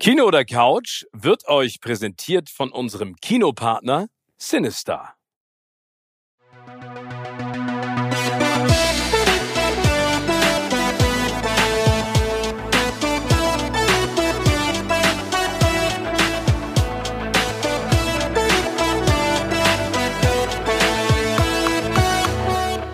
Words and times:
Kino 0.00 0.26
oder 0.26 0.44
Couch 0.44 1.06
wird 1.12 1.48
euch 1.48 1.80
präsentiert 1.80 2.50
von 2.50 2.70
unserem 2.70 3.16
Kinopartner 3.16 4.06
Sinister. 4.36 5.17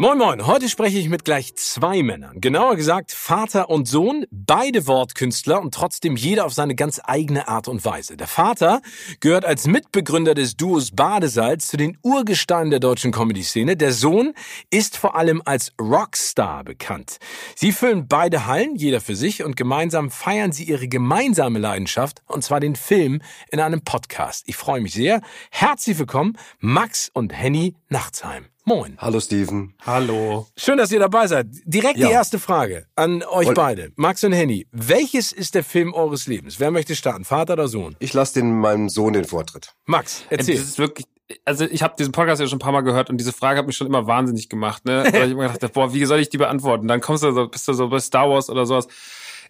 Moin 0.00 0.16
Moin, 0.16 0.46
heute 0.46 0.68
spreche 0.68 0.96
ich 0.96 1.08
mit 1.08 1.24
gleich 1.24 1.56
zwei 1.56 2.04
Männern. 2.04 2.40
Genauer 2.40 2.76
gesagt 2.76 3.10
Vater 3.10 3.68
und 3.68 3.88
Sohn, 3.88 4.26
beide 4.30 4.86
Wortkünstler 4.86 5.60
und 5.60 5.74
trotzdem 5.74 6.14
jeder 6.14 6.46
auf 6.46 6.54
seine 6.54 6.76
ganz 6.76 7.00
eigene 7.02 7.48
Art 7.48 7.66
und 7.66 7.84
Weise. 7.84 8.16
Der 8.16 8.28
Vater 8.28 8.80
gehört 9.18 9.44
als 9.44 9.66
Mitbegründer 9.66 10.34
des 10.34 10.56
Duos 10.56 10.92
Badesalz 10.92 11.66
zu 11.66 11.76
den 11.76 11.98
Urgesteinen 12.04 12.70
der 12.70 12.78
deutschen 12.78 13.10
Comedy-Szene. 13.10 13.76
Der 13.76 13.92
Sohn 13.92 14.34
ist 14.70 14.96
vor 14.96 15.16
allem 15.16 15.42
als 15.44 15.72
Rockstar 15.80 16.62
bekannt. 16.62 17.18
Sie 17.56 17.72
füllen 17.72 18.06
beide 18.06 18.46
Hallen, 18.46 18.76
jeder 18.76 19.00
für 19.00 19.16
sich, 19.16 19.42
und 19.42 19.56
gemeinsam 19.56 20.12
feiern 20.12 20.52
sie 20.52 20.62
ihre 20.62 20.86
gemeinsame 20.86 21.58
Leidenschaft, 21.58 22.22
und 22.26 22.44
zwar 22.44 22.60
den 22.60 22.76
Film, 22.76 23.20
in 23.50 23.58
einem 23.58 23.82
Podcast. 23.82 24.44
Ich 24.46 24.54
freue 24.54 24.80
mich 24.80 24.92
sehr. 24.92 25.22
Herzlich 25.50 25.98
willkommen, 25.98 26.38
Max 26.60 27.10
und 27.12 27.32
Henny 27.32 27.74
Nachtsheim. 27.88 28.44
Moin. 28.68 28.98
Hallo 28.98 29.18
Steven. 29.18 29.72
Hallo. 29.86 30.46
Schön, 30.54 30.76
dass 30.76 30.92
ihr 30.92 30.98
dabei 30.98 31.26
seid. 31.26 31.46
Direkt 31.64 31.96
ja. 31.96 32.08
die 32.08 32.12
erste 32.12 32.38
Frage 32.38 32.86
an 32.96 33.22
euch 33.22 33.46
Woll 33.46 33.54
beide. 33.54 33.92
Max 33.96 34.22
und 34.24 34.32
Henny, 34.32 34.66
welches 34.72 35.32
ist 35.32 35.54
der 35.54 35.64
Film 35.64 35.94
eures 35.94 36.26
Lebens? 36.26 36.60
Wer 36.60 36.70
möchte 36.70 36.94
starten, 36.94 37.24
Vater 37.24 37.54
oder 37.54 37.66
Sohn? 37.66 37.96
Ich 37.98 38.12
lasse 38.12 38.34
den 38.34 38.60
meinem 38.60 38.90
Sohn 38.90 39.14
den 39.14 39.24
Vortritt. 39.24 39.72
Max, 39.86 40.22
erzähl. 40.28 40.56
Das 40.56 40.64
ist 40.64 40.78
wirklich 40.78 41.06
also 41.46 41.64
ich 41.64 41.82
habe 41.82 41.94
diesen 41.98 42.12
Podcast 42.12 42.42
ja 42.42 42.46
schon 42.46 42.56
ein 42.56 42.60
paar 42.60 42.72
Mal 42.72 42.82
gehört 42.82 43.08
und 43.08 43.16
diese 43.16 43.32
Frage 43.32 43.58
hat 43.58 43.66
mich 43.66 43.76
schon 43.76 43.86
immer 43.86 44.06
wahnsinnig 44.06 44.50
gemacht, 44.50 44.84
ne? 44.84 45.04
Weil 45.12 45.28
ich 45.28 45.32
immer 45.32 45.48
gedacht, 45.48 45.72
boah, 45.72 45.94
wie 45.94 46.04
soll 46.04 46.20
ich 46.20 46.28
die 46.28 46.36
beantworten? 46.36 46.88
Dann 46.88 47.00
kommst 47.00 47.22
du 47.22 47.32
so, 47.32 47.48
bist 47.48 47.66
du 47.68 47.72
so 47.72 47.88
bei 47.88 48.00
Star 48.00 48.28
Wars 48.28 48.50
oder 48.50 48.66
sowas. 48.66 48.86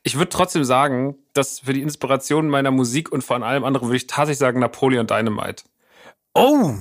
Ich 0.05 0.16
würde 0.16 0.28
trotzdem 0.28 0.62
sagen, 0.62 1.16
dass 1.33 1.58
für 1.58 1.72
die 1.72 1.83
Inspiration 1.83 2.48
meiner 2.48 2.70
Musik 2.70 3.11
und 3.11 3.24
vor 3.24 3.42
allem 3.42 3.64
anderen 3.64 3.89
würde 3.89 3.96
ich 3.96 4.06
tatsächlich 4.06 4.39
sagen 4.39 4.61
Napoleon 4.61 5.08
Dynamite. 5.08 5.64
Oh, 6.34 6.74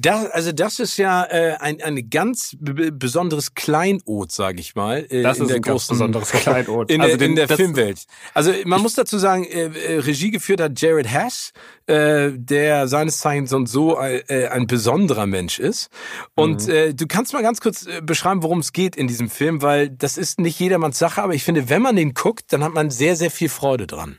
das, 0.00 0.30
also 0.30 0.52
das 0.52 0.78
ist 0.78 0.96
ja 0.96 1.24
äh, 1.24 1.56
ein, 1.60 1.80
ein 1.82 2.10
ganz 2.10 2.56
besonderes 2.60 3.54
Kleinod, 3.54 4.32
sage 4.32 4.60
ich 4.60 4.74
mal. 4.74 5.06
Äh, 5.10 5.22
das 5.22 5.38
ist 5.38 5.52
ein 5.52 5.62
ganz 5.62 5.86
besonderes 5.86 6.30
Kleinod. 6.30 6.90
In, 6.90 7.00
also 7.00 7.16
der, 7.16 7.28
in 7.28 7.36
der 7.36 7.48
Filmwelt. 7.48 8.04
Also 8.34 8.52
man 8.64 8.80
muss 8.80 8.94
dazu 8.94 9.18
sagen, 9.18 9.44
äh, 9.44 9.64
äh, 9.64 9.98
Regie 9.98 10.30
geführt 10.30 10.60
hat 10.60 10.80
Jared 10.80 11.08
Hess, 11.08 11.52
äh, 11.86 12.30
der 12.32 12.88
seines 12.88 13.18
Zeichens 13.18 13.52
und 13.52 13.68
so 13.68 13.98
äh, 13.98 14.48
ein 14.48 14.66
besonderer 14.66 15.26
Mensch 15.26 15.58
ist. 15.58 15.88
Und 16.34 16.66
mhm. 16.66 16.72
äh, 16.72 16.94
du 16.94 17.06
kannst 17.06 17.32
mal 17.32 17.42
ganz 17.42 17.60
kurz 17.60 17.86
äh, 17.86 18.00
beschreiben, 18.00 18.42
worum 18.42 18.60
es 18.60 18.72
geht 18.72 18.96
in 18.96 19.06
diesem 19.06 19.28
Film, 19.28 19.62
weil 19.62 19.90
das 19.90 20.16
ist 20.16 20.40
nicht 20.40 20.58
jedermanns 20.58 20.98
Sache, 20.98 21.22
aber 21.22 21.34
ich 21.34 21.44
finde, 21.44 21.68
wenn 21.68 21.82
man 21.82 21.96
den 21.96 22.14
guckt, 22.14 22.52
dann 22.52 22.64
hat 22.64 22.74
man 22.74 22.90
sehr, 22.90 23.16
sehr 23.16 23.30
viel 23.30 23.48
Freude 23.48 23.86
dran. 23.86 24.18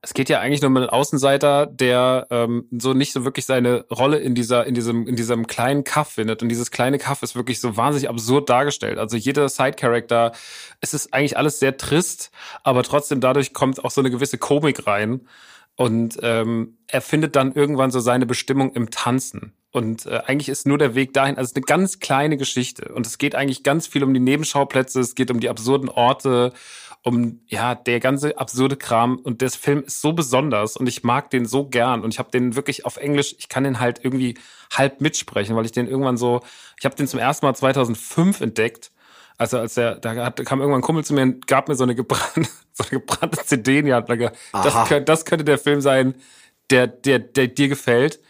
Es 0.00 0.14
geht 0.14 0.28
ja 0.28 0.38
eigentlich 0.38 0.60
nur 0.60 0.70
um 0.70 0.76
einen 0.76 0.88
Außenseiter, 0.88 1.66
der 1.66 2.28
ähm, 2.30 2.68
so 2.70 2.94
nicht 2.94 3.12
so 3.12 3.24
wirklich 3.24 3.46
seine 3.46 3.84
Rolle 3.90 4.18
in 4.18 4.36
dieser, 4.36 4.64
in 4.64 4.74
diesem, 4.74 5.08
in 5.08 5.16
diesem 5.16 5.48
kleinen 5.48 5.82
Kaff 5.82 6.12
findet. 6.12 6.40
Und 6.40 6.48
dieses 6.48 6.70
kleine 6.70 6.98
Kaff 6.98 7.22
ist 7.24 7.34
wirklich 7.34 7.60
so 7.60 7.76
wahnsinnig 7.76 8.08
absurd 8.08 8.48
dargestellt. 8.48 8.98
Also 8.98 9.16
jeder 9.16 9.48
Side-Character, 9.48 10.32
es 10.80 10.94
ist 10.94 11.12
eigentlich 11.12 11.36
alles 11.36 11.58
sehr 11.58 11.76
trist, 11.76 12.30
aber 12.62 12.84
trotzdem 12.84 13.20
dadurch 13.20 13.52
kommt 13.52 13.84
auch 13.84 13.90
so 13.90 14.00
eine 14.00 14.10
gewisse 14.10 14.38
Komik 14.38 14.86
rein. 14.86 15.22
Und 15.74 16.18
ähm, 16.22 16.78
er 16.88 17.00
findet 17.00 17.36
dann 17.36 17.52
irgendwann 17.52 17.90
so 17.90 18.00
seine 18.00 18.26
Bestimmung 18.26 18.72
im 18.72 18.90
Tanzen. 18.90 19.52
Und 19.70 20.06
äh, 20.06 20.22
eigentlich 20.26 20.48
ist 20.48 20.66
nur 20.66 20.78
der 20.78 20.94
Weg 20.94 21.12
dahin, 21.12 21.36
also 21.36 21.54
eine 21.54 21.62
ganz 21.62 22.00
kleine 22.00 22.36
Geschichte. 22.36 22.92
Und 22.94 23.06
es 23.06 23.18
geht 23.18 23.34
eigentlich 23.34 23.62
ganz 23.62 23.86
viel 23.86 24.02
um 24.02 24.14
die 24.14 24.20
Nebenschauplätze, 24.20 25.00
es 25.00 25.14
geht 25.14 25.30
um 25.30 25.40
die 25.40 25.48
absurden 25.48 25.88
Orte 25.88 26.52
um 27.02 27.40
ja 27.46 27.74
der 27.74 28.00
ganze 28.00 28.38
absurde 28.38 28.76
Kram 28.76 29.16
und 29.16 29.40
der 29.40 29.50
Film 29.50 29.82
ist 29.84 30.00
so 30.00 30.12
besonders 30.12 30.76
und 30.76 30.86
ich 30.86 31.04
mag 31.04 31.30
den 31.30 31.46
so 31.46 31.66
gern 31.68 32.02
und 32.02 32.12
ich 32.12 32.18
habe 32.18 32.30
den 32.30 32.56
wirklich 32.56 32.84
auf 32.84 32.96
Englisch, 32.96 33.34
ich 33.38 33.48
kann 33.48 33.64
den 33.64 33.80
halt 33.80 34.04
irgendwie 34.04 34.36
halb 34.72 35.00
mitsprechen, 35.00 35.56
weil 35.56 35.64
ich 35.64 35.72
den 35.72 35.86
irgendwann 35.86 36.16
so, 36.16 36.40
ich 36.78 36.84
habe 36.84 36.96
den 36.96 37.06
zum 37.06 37.20
ersten 37.20 37.46
Mal 37.46 37.54
2005 37.54 38.40
entdeckt. 38.40 38.90
Also 39.36 39.58
als 39.58 39.74
der, 39.74 39.94
da 39.94 40.16
hat, 40.16 40.44
kam 40.44 40.60
irgendwann 40.60 40.80
ein 40.80 40.84
Kumpel 40.84 41.04
zu 41.04 41.14
mir 41.14 41.22
und 41.22 41.46
gab 41.46 41.68
mir 41.68 41.76
so 41.76 41.84
eine 41.84 41.94
gebrannte, 41.94 42.50
so 42.72 42.82
eine 42.82 42.90
gebrannte 42.90 43.38
CD 43.44 43.78
in 43.78 43.86
die 43.86 43.94
Hand. 43.94 44.08
Das, 44.08 44.88
könnte, 44.88 45.04
das 45.04 45.24
könnte 45.24 45.44
der 45.44 45.58
Film 45.58 45.80
sein, 45.80 46.14
der, 46.70 46.88
der, 46.88 47.20
der 47.20 47.46
dir 47.46 47.68
gefällt. 47.68 48.20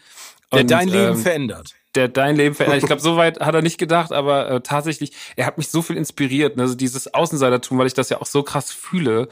Der 0.52 0.60
und, 0.60 0.70
dein 0.70 0.88
Leben 0.88 1.14
ähm, 1.14 1.16
verändert 1.16 1.77
der 1.94 2.08
dein 2.08 2.36
Leben 2.36 2.54
verändert. 2.54 2.82
Ich 2.82 2.86
glaube, 2.86 3.02
so 3.08 3.16
weit 3.16 3.40
hat 3.40 3.54
er 3.54 3.62
nicht 3.62 3.78
gedacht, 3.78 4.12
aber 4.12 4.50
äh, 4.50 4.60
tatsächlich, 4.60 5.12
er 5.36 5.46
hat 5.46 5.58
mich 5.58 5.68
so 5.68 5.82
viel 5.82 5.96
inspiriert, 5.96 6.56
ne? 6.56 6.62
also 6.62 6.74
dieses 6.74 7.12
Außenseitertum, 7.12 7.78
weil 7.78 7.86
ich 7.86 7.94
das 7.94 8.08
ja 8.10 8.20
auch 8.20 8.26
so 8.26 8.42
krass 8.42 8.70
fühle 8.72 9.28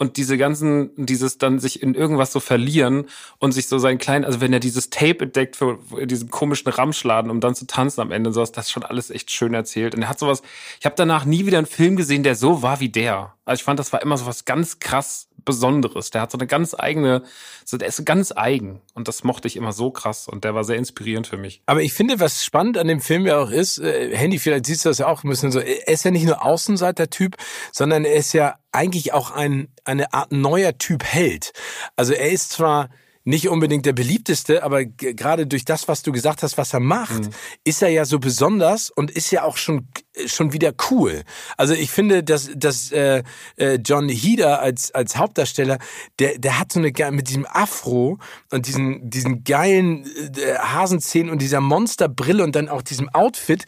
und 0.00 0.16
diese 0.16 0.38
ganzen, 0.38 0.92
dieses 0.96 1.36
dann 1.36 1.58
sich 1.58 1.82
in 1.82 1.94
irgendwas 1.94 2.32
so 2.32 2.40
verlieren 2.40 3.04
und 3.38 3.52
sich 3.52 3.68
so 3.68 3.78
sein 3.78 3.98
kleinen, 3.98 4.24
also 4.24 4.40
wenn 4.40 4.50
er 4.50 4.58
dieses 4.58 4.88
Tape 4.88 5.24
entdeckt 5.24 5.56
für, 5.56 5.78
für 5.78 6.06
diesem 6.06 6.30
komischen 6.30 6.72
Ramschladen, 6.72 7.30
um 7.30 7.40
dann 7.40 7.54
zu 7.54 7.66
tanzen 7.66 8.00
am 8.00 8.10
Ende 8.10 8.30
und 8.30 8.34
sowas, 8.34 8.50
das 8.50 8.66
ist 8.66 8.72
schon 8.72 8.82
alles 8.82 9.10
echt 9.10 9.30
schön 9.30 9.52
erzählt. 9.52 9.94
Und 9.94 10.00
er 10.00 10.08
hat 10.08 10.18
sowas, 10.18 10.42
ich 10.78 10.86
habe 10.86 10.94
danach 10.96 11.26
nie 11.26 11.44
wieder 11.44 11.58
einen 11.58 11.66
Film 11.66 11.96
gesehen, 11.96 12.22
der 12.22 12.34
so 12.34 12.62
war 12.62 12.80
wie 12.80 12.88
der. 12.88 13.34
Also 13.44 13.60
ich 13.60 13.64
fand, 13.64 13.78
das 13.78 13.92
war 13.92 14.00
immer 14.00 14.16
so 14.16 14.24
was 14.24 14.46
ganz 14.46 14.78
krass 14.78 15.28
Besonderes. 15.44 16.10
Der 16.10 16.22
hat 16.22 16.30
so 16.30 16.38
eine 16.38 16.46
ganz 16.46 16.74
eigene, 16.78 17.22
so 17.64 17.76
der 17.76 17.88
ist 17.88 18.04
ganz 18.04 18.32
eigen 18.34 18.80
und 18.94 19.08
das 19.08 19.24
mochte 19.24 19.48
ich 19.48 19.56
immer 19.56 19.72
so 19.72 19.90
krass 19.90 20.28
und 20.28 20.44
der 20.44 20.54
war 20.54 20.64
sehr 20.64 20.76
inspirierend 20.76 21.26
für 21.26 21.36
mich. 21.36 21.62
Aber 21.66 21.82
ich 21.82 21.92
finde, 21.92 22.20
was 22.20 22.44
spannend 22.44 22.78
an 22.78 22.88
dem 22.88 23.00
Film 23.00 23.26
ja 23.26 23.38
auch 23.38 23.50
ist, 23.50 23.78
äh, 23.78 24.16
Handy, 24.16 24.38
vielleicht 24.38 24.66
siehst 24.66 24.84
du 24.84 24.90
das 24.90 24.98
ja 24.98 25.06
auch 25.06 25.24
ein 25.24 25.30
bisschen 25.30 25.52
so, 25.52 25.60
er 25.60 25.88
ist 25.88 26.04
ja 26.04 26.10
nicht 26.10 26.26
nur 26.26 26.44
Außenseiter-Typ, 26.44 27.36
sondern 27.72 28.04
er 28.04 28.14
ist 28.14 28.32
ja 28.32 28.56
eigentlich 28.72 29.12
auch 29.12 29.30
ein, 29.30 29.68
eine 29.84 30.12
Art 30.12 30.32
neuer 30.32 30.78
Typ 30.78 31.04
Held. 31.04 31.52
Also 31.96 32.12
er 32.12 32.30
ist 32.30 32.50
zwar 32.50 32.90
nicht 33.24 33.48
unbedingt 33.48 33.84
der 33.84 33.92
beliebteste, 33.92 34.62
aber 34.62 34.84
gerade 34.84 35.46
durch 35.46 35.64
das, 35.64 35.88
was 35.88 36.02
du 36.02 36.10
gesagt 36.10 36.42
hast, 36.42 36.56
was 36.56 36.72
er 36.72 36.80
macht, 36.80 37.24
mhm. 37.24 37.30
ist 37.64 37.82
er 37.82 37.90
ja 37.90 38.04
so 38.06 38.18
besonders 38.18 38.90
und 38.90 39.10
ist 39.10 39.30
ja 39.30 39.42
auch 39.42 39.56
schon 39.56 39.88
schon 40.26 40.52
wieder 40.52 40.72
cool. 40.90 41.22
Also 41.56 41.74
ich 41.74 41.90
finde, 41.90 42.24
dass, 42.24 42.50
dass 42.54 42.92
äh, 42.92 43.22
äh, 43.56 43.74
John 43.84 44.08
Heder 44.08 44.60
als 44.60 44.90
als 44.92 45.16
Hauptdarsteller, 45.16 45.78
der 46.18 46.38
der 46.38 46.58
hat 46.58 46.72
so 46.72 46.80
eine 46.80 46.92
mit 47.10 47.28
diesem 47.28 47.46
Afro 47.46 48.18
und 48.50 48.66
diesen 48.66 49.08
diesen 49.08 49.44
geilen 49.44 50.06
äh, 50.36 50.56
Hasenzähnen 50.58 51.30
und 51.30 51.40
dieser 51.40 51.60
Monsterbrille 51.60 52.42
und 52.42 52.56
dann 52.56 52.68
auch 52.68 52.82
diesem 52.82 53.08
Outfit, 53.10 53.64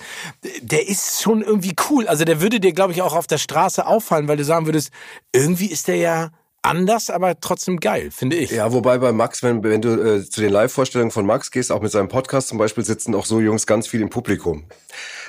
der 0.63 0.89
ist 0.89 1.23
schon 1.23 1.43
irgendwie 1.43 1.75
cool. 1.91 2.09
Also 2.09 2.25
der 2.25 2.41
würde 2.41 2.59
dir 2.59 2.73
glaube 2.73 2.93
ich 2.93 3.03
auch 3.03 3.15
auf 3.15 3.27
der 3.27 3.39
Straße 3.39 3.87
auffallen, 3.87 4.29
weil 4.29 4.37
du 4.37 4.45
sagen 4.45 4.67
würdest, 4.67 4.91
irgendwie 5.33 5.67
ist 5.67 5.89
der 5.89 5.97
ja 5.97 6.31
anders, 6.63 7.11
aber 7.11 7.39
trotzdem 7.41 7.79
geil, 7.79 8.11
finde 8.11 8.37
ich. 8.37 8.51
Ja, 8.51 8.73
wobei 8.73 8.99
bei 8.99 9.13
Max, 9.13 9.43
wenn, 9.43 9.63
wenn 9.63 9.83
du 9.83 9.91
äh, 10.01 10.29
zu 10.29 10.41
den 10.41 10.53
Live-Vorstellungen 10.53 11.11
von 11.11 11.27
Max 11.27 11.51
gehst, 11.51 11.71
auch 11.73 11.83
mit 11.83 11.91
seinem 11.91 12.09
Podcast 12.09 12.49
zum 12.49 12.59
Beispiel, 12.59 12.85
sitzen 12.85 13.15
auch 13.15 13.27
so 13.27 13.41
Jungs 13.41 13.67
ganz 13.67 13.87
viel 13.87 14.01
im 14.01 14.11
Publikum. 14.11 14.65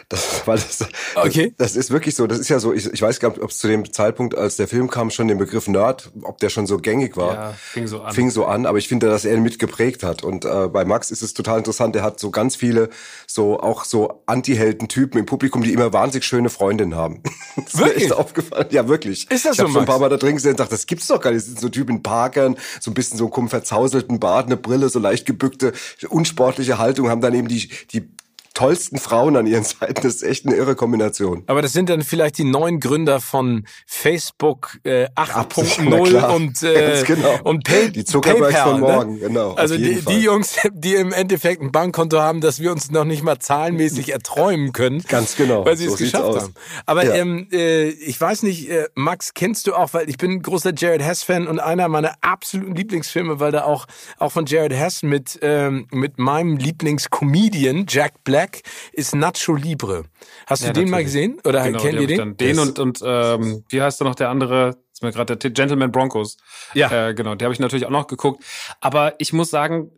Das, 0.09 0.41
weil 0.45 0.57
das, 0.57 0.85
okay. 1.15 1.53
das, 1.57 1.73
das 1.73 1.75
ist 1.75 1.91
wirklich 1.91 2.15
so. 2.15 2.27
Das 2.27 2.39
ist 2.39 2.49
ja 2.49 2.59
so. 2.59 2.73
Ich, 2.73 2.91
ich 2.91 3.01
weiß 3.01 3.19
gar 3.19 3.29
nicht, 3.29 3.41
ob 3.41 3.49
es 3.49 3.59
zu 3.59 3.67
dem 3.67 3.91
Zeitpunkt, 3.91 4.35
als 4.37 4.57
der 4.57 4.67
Film 4.67 4.89
kam, 4.89 5.09
schon 5.09 5.27
den 5.27 5.37
Begriff 5.37 5.67
Nerd, 5.67 6.11
ob 6.21 6.37
der 6.39 6.49
schon 6.49 6.67
so 6.67 6.77
gängig 6.77 7.17
war. 7.17 7.33
Ja, 7.33 7.53
fing 7.53 7.87
so 7.87 8.01
an. 8.01 8.13
Fing 8.13 8.29
so 8.29 8.45
an. 8.45 8.65
Aber 8.65 8.77
ich 8.77 8.87
finde, 8.87 9.07
dass 9.07 9.25
er 9.25 9.35
ihn 9.35 9.43
mitgeprägt 9.43 10.03
hat. 10.03 10.23
Und 10.23 10.45
äh, 10.45 10.67
bei 10.67 10.85
Max 10.85 11.11
ist 11.11 11.21
es 11.21 11.33
total 11.33 11.59
interessant. 11.59 11.95
Er 11.95 12.03
hat 12.03 12.19
so 12.19 12.31
ganz 12.31 12.55
viele 12.55 12.89
so 13.27 13.59
auch 13.59 13.85
so 13.85 14.23
Anti-Helden-Typen 14.25 15.19
im 15.19 15.25
Publikum, 15.25 15.63
die 15.63 15.73
immer 15.73 15.93
wahnsinnig 15.93 16.25
schöne 16.25 16.49
Freundinnen 16.49 16.95
haben. 16.95 17.21
das 17.55 17.77
wirklich? 17.77 17.97
ist 17.97 18.03
echt 18.03 18.13
aufgefallen. 18.13 18.67
Ja, 18.71 18.87
wirklich. 18.87 19.29
Ist 19.31 19.45
das 19.45 19.53
ich 19.53 19.57
so? 19.57 19.63
Ich 19.63 19.69
habe 19.69 19.71
schon 19.71 19.81
ein 19.81 19.87
paar 19.87 19.99
Mal 19.99 20.09
da 20.09 20.17
drin 20.17 20.35
gesehen 20.35 20.51
und 20.51 20.59
dachte, 20.59 20.71
das 20.71 20.85
gibt's 20.85 21.07
doch 21.07 21.21
gar 21.21 21.31
nicht. 21.31 21.41
Das 21.41 21.47
sind 21.47 21.59
so 21.59 21.69
Typen 21.69 21.97
in 21.97 22.03
Parkern, 22.03 22.57
so 22.79 22.91
ein 22.91 22.93
bisschen 22.93 23.17
so 23.17 23.31
einen 23.31 23.49
verzauselten 23.49 24.19
Bart, 24.19 24.47
eine 24.47 24.57
Brille, 24.57 24.89
so 24.89 24.99
leicht 24.99 25.25
gebückte, 25.25 25.73
unsportliche 26.09 26.77
Haltung, 26.77 27.09
haben 27.09 27.21
dann 27.21 27.33
eben 27.33 27.47
die 27.47 27.69
die 27.91 28.09
tollsten 28.53 28.97
Frauen 28.99 29.35
an 29.35 29.47
ihren 29.47 29.63
Seiten. 29.63 30.01
Das 30.01 30.15
ist 30.15 30.23
echt 30.23 30.45
eine 30.45 30.55
irre 30.55 30.75
Kombination. 30.75 31.43
Aber 31.47 31.61
das 31.61 31.73
sind 31.73 31.89
dann 31.89 32.01
vielleicht 32.01 32.37
die 32.37 32.43
neuen 32.43 32.79
Gründer 32.79 33.19
von 33.19 33.65
Facebook 33.87 34.77
äh, 34.83 35.07
8.0 35.15 36.35
und, 36.35 36.63
äh, 36.63 37.03
genau. 37.05 37.39
und 37.43 37.63
Pay 37.63 37.91
die 37.91 38.05
Zuckerbergs 38.05 38.53
PayPal, 38.53 38.71
von 38.71 38.81
ne? 38.81 38.87
morgen, 38.87 39.13
ne? 39.15 39.19
genau. 39.19 39.53
Also 39.53 39.75
die, 39.75 40.01
die, 40.01 40.19
Jungs, 40.19 40.55
die 40.71 40.95
im 40.95 41.11
Endeffekt 41.11 41.61
ein 41.61 41.71
Bankkonto 41.71 42.19
haben, 42.19 42.41
das 42.41 42.59
wir 42.59 42.71
uns 42.71 42.91
noch 42.91 43.05
nicht 43.05 43.23
mal 43.23 43.39
zahlenmäßig 43.39 44.11
erträumen 44.11 44.71
können. 44.71 45.03
Ganz 45.07 45.35
genau. 45.35 45.65
Weil 45.65 45.77
sie 45.77 45.87
so 45.87 45.93
es 45.93 45.99
geschafft 45.99 46.23
aus. 46.23 46.43
haben. 46.43 46.53
Aber 46.85 47.05
ja. 47.05 47.15
ähm, 47.15 47.47
äh, 47.51 47.89
ich 47.89 48.19
weiß 48.19 48.43
nicht, 48.43 48.69
äh, 48.69 48.87
Max, 48.93 49.33
kennst 49.33 49.67
du 49.67 49.73
auch, 49.73 49.93
weil 49.93 50.09
ich 50.09 50.17
bin 50.17 50.31
ein 50.31 50.41
großer 50.41 50.73
Jared 50.75 51.01
Hess-Fan 51.01 51.47
und 51.47 51.59
einer 51.59 51.87
meiner 51.87 52.13
absoluten 52.21 52.75
Lieblingsfilme, 52.75 53.39
weil 53.39 53.51
da 53.51 53.63
auch, 53.63 53.87
auch 54.19 54.31
von 54.31 54.45
Jared 54.45 54.73
Hess 54.73 55.01
mit, 55.01 55.39
ähm, 55.41 55.87
mit 55.91 56.19
meinem 56.19 56.57
Lieblingscomedian 56.57 57.85
Jack 57.87 58.23
Black 58.23 58.42
ist 58.91 59.15
Nacho 59.15 59.53
Libre. 59.55 60.05
Hast 60.47 60.63
ja, 60.63 60.67
du 60.69 60.73
den 60.73 60.89
natürlich. 60.89 60.91
mal 60.91 61.03
gesehen? 61.03 61.39
Oder 61.43 61.63
genau, 61.63 61.79
kennt 61.79 61.99
ihr 61.99 62.07
den? 62.07 62.37
Den 62.37 62.59
und, 62.59 62.79
und 62.79 62.99
ähm, 63.03 63.63
wie 63.69 63.81
heißt 63.81 63.99
da 64.01 64.05
noch 64.05 64.15
der 64.15 64.29
andere? 64.29 64.77
ist 64.93 65.01
mir 65.01 65.11
gerade 65.11 65.35
der 65.35 65.51
Gentleman 65.51 65.91
Broncos. 65.91 66.37
Ja. 66.73 67.09
Äh, 67.09 67.13
genau, 67.13 67.35
der 67.35 67.47
habe 67.47 67.53
ich 67.53 67.59
natürlich 67.59 67.85
auch 67.85 67.91
noch 67.91 68.07
geguckt. 68.07 68.43
Aber 68.79 69.15
ich 69.17 69.33
muss 69.33 69.49
sagen, 69.49 69.91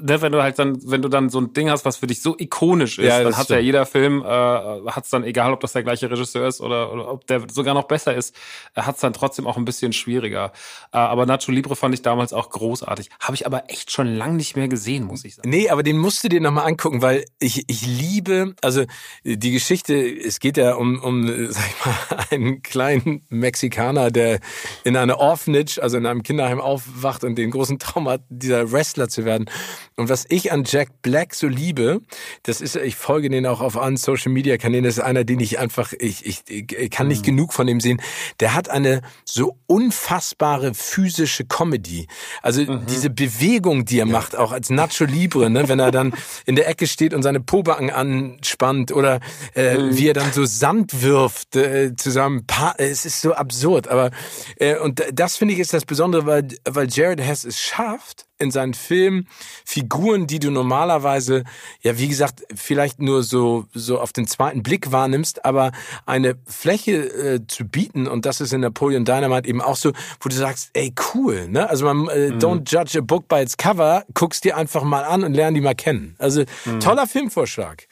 ne, 0.00 0.22
wenn 0.22 0.32
du 0.32 0.42
halt 0.42 0.58
dann, 0.58 0.78
wenn 0.84 1.02
du 1.02 1.08
dann 1.08 1.28
so 1.28 1.40
ein 1.40 1.52
Ding 1.52 1.70
hast, 1.70 1.84
was 1.84 1.98
für 1.98 2.06
dich 2.06 2.22
so 2.22 2.36
ikonisch 2.38 2.98
ist, 2.98 3.06
ja, 3.06 3.22
dann 3.22 3.36
hat 3.36 3.48
ja 3.50 3.58
jeder 3.58 3.86
Film, 3.86 4.22
äh, 4.22 4.26
hat 4.26 5.04
es 5.04 5.10
dann, 5.10 5.24
egal 5.24 5.52
ob 5.52 5.60
das 5.60 5.72
der 5.72 5.82
gleiche 5.82 6.10
Regisseur 6.10 6.46
ist 6.46 6.60
oder, 6.60 6.92
oder 6.92 7.08
ob 7.08 7.26
der 7.26 7.42
sogar 7.50 7.74
noch 7.74 7.84
besser 7.84 8.14
ist, 8.14 8.34
äh, 8.74 8.82
hat 8.82 8.96
es 8.96 9.00
dann 9.00 9.12
trotzdem 9.12 9.46
auch 9.46 9.56
ein 9.56 9.64
bisschen 9.64 9.92
schwieriger. 9.92 10.52
Äh, 10.92 10.98
aber 10.98 11.26
Nacho 11.26 11.52
Libre 11.52 11.76
fand 11.76 11.94
ich 11.94 12.02
damals 12.02 12.32
auch 12.32 12.50
großartig. 12.50 13.10
Habe 13.20 13.34
ich 13.34 13.46
aber 13.46 13.64
echt 13.68 13.90
schon 13.90 14.06
lang 14.06 14.36
nicht 14.36 14.56
mehr 14.56 14.68
gesehen, 14.68 15.04
muss 15.04 15.24
ich 15.24 15.34
sagen. 15.34 15.48
Nee, 15.48 15.68
aber 15.68 15.82
den 15.82 15.98
musst 15.98 16.24
du 16.24 16.28
dir 16.28 16.40
nochmal 16.40 16.66
angucken, 16.66 17.02
weil 17.02 17.24
ich, 17.38 17.64
ich 17.68 17.86
liebe, 17.86 18.54
also 18.62 18.84
die 19.24 19.52
Geschichte, 19.52 19.94
es 19.94 20.40
geht 20.40 20.56
ja 20.56 20.74
um, 20.74 21.02
um, 21.02 21.26
sag 21.50 21.64
ich 21.66 21.84
mal, 21.84 22.26
einen 22.30 22.62
kleinen 22.62 23.26
Mexikaner, 23.28 24.10
der 24.10 24.40
in 24.84 24.96
einer 24.96 25.18
Orphanage, 25.18 25.80
also 25.82 25.98
in 25.98 26.06
einem 26.06 26.22
Kinderheim 26.22 26.60
aufwacht 26.60 27.24
und 27.24 27.36
den 27.36 27.50
großen 27.50 27.78
Traum 27.78 28.08
hat, 28.08 28.22
dieser 28.28 28.72
Wrestler 28.72 29.08
zu 29.08 29.24
werden. 29.24 29.50
Und 29.96 30.08
was 30.08 30.24
ich 30.28 30.52
an 30.52 30.64
Jack 30.66 31.02
Black 31.02 31.34
so 31.34 31.46
liebe, 31.46 32.00
das 32.44 32.60
ist, 32.60 32.76
ich 32.76 32.96
folge 32.96 33.28
den 33.28 33.46
auch 33.46 33.60
auf 33.60 33.76
allen 33.76 33.96
Social 33.96 34.32
Media 34.32 34.56
Kanälen, 34.56 34.84
das 34.84 34.98
ist 34.98 35.02
einer, 35.02 35.24
den 35.24 35.40
ich 35.40 35.58
einfach, 35.58 35.92
ich, 35.98 36.24
ich, 36.24 36.42
ich 36.48 36.90
kann 36.90 37.08
nicht 37.08 37.22
mhm. 37.22 37.26
genug 37.26 37.52
von 37.52 37.68
ihm 37.68 37.80
sehen. 37.80 38.00
Der 38.40 38.54
hat 38.54 38.70
eine 38.70 39.02
so 39.24 39.56
unfassbare 39.66 40.74
physische 40.74 41.44
Comedy. 41.44 42.06
Also 42.42 42.62
mhm. 42.62 42.86
diese 42.86 43.10
Bewegung, 43.10 43.84
die 43.84 43.98
er 43.98 44.06
ja. 44.06 44.12
macht, 44.12 44.36
auch 44.36 44.52
als 44.52 44.70
Nacho 44.70 45.04
Libre, 45.04 45.50
ne, 45.50 45.68
wenn 45.68 45.78
er 45.78 45.90
dann 45.90 46.14
in 46.46 46.56
der 46.56 46.68
Ecke 46.68 46.86
steht 46.86 47.12
und 47.12 47.22
seine 47.22 47.40
Pobacken 47.40 47.90
anspannt 47.90 48.92
oder 48.92 49.20
äh, 49.54 49.76
mhm. 49.76 49.96
wie 49.96 50.08
er 50.08 50.14
dann 50.14 50.32
so 50.32 50.44
Sand 50.44 51.02
wirft 51.02 51.56
äh, 51.56 51.94
zusammen. 51.96 52.46
Es 52.78 53.04
ist 53.04 53.20
so 53.20 53.34
absurd, 53.34 53.88
aber 53.88 54.10
äh, 54.56 54.76
und 54.76 55.02
das 55.12 55.36
finde 55.36 55.54
ich 55.54 55.60
ist 55.60 55.74
das 55.74 55.84
Besondere, 55.84 56.26
weil, 56.26 56.48
weil 56.68 56.88
Jared 56.88 57.20
Hess 57.20 57.44
es 57.44 57.60
schafft, 57.60 58.26
in 58.42 58.50
seinen 58.50 58.74
Filmen 58.74 59.28
Figuren, 59.64 60.26
die 60.26 60.38
du 60.38 60.50
normalerweise, 60.50 61.44
ja, 61.80 61.98
wie 61.98 62.08
gesagt, 62.08 62.42
vielleicht 62.54 63.00
nur 63.00 63.22
so, 63.22 63.66
so 63.72 64.00
auf 64.00 64.12
den 64.12 64.26
zweiten 64.26 64.62
Blick 64.62 64.92
wahrnimmst, 64.92 65.44
aber 65.44 65.72
eine 66.04 66.36
Fläche 66.46 66.92
äh, 66.92 67.46
zu 67.46 67.64
bieten, 67.64 68.06
und 68.06 68.26
das 68.26 68.40
ist 68.40 68.52
in 68.52 68.60
Napoleon 68.60 69.04
Dynamite 69.04 69.48
eben 69.48 69.62
auch 69.62 69.76
so, 69.76 69.92
wo 70.20 70.28
du 70.28 70.34
sagst, 70.34 70.70
ey, 70.74 70.92
cool, 71.14 71.48
ne? 71.48 71.68
Also 71.68 71.86
man, 71.86 72.08
äh, 72.08 72.30
mhm. 72.30 72.38
don't 72.38 72.70
judge 72.70 72.98
a 72.98 73.00
book 73.00 73.28
by 73.28 73.36
its 73.36 73.56
cover, 73.56 74.04
guckst 74.14 74.44
dir 74.44 74.56
einfach 74.56 74.82
mal 74.82 75.04
an 75.04 75.24
und 75.24 75.34
lern 75.34 75.54
die 75.54 75.60
mal 75.60 75.74
kennen. 75.74 76.16
Also, 76.18 76.44
mhm. 76.64 76.80
toller 76.80 77.06
Filmvorschlag. 77.06 77.86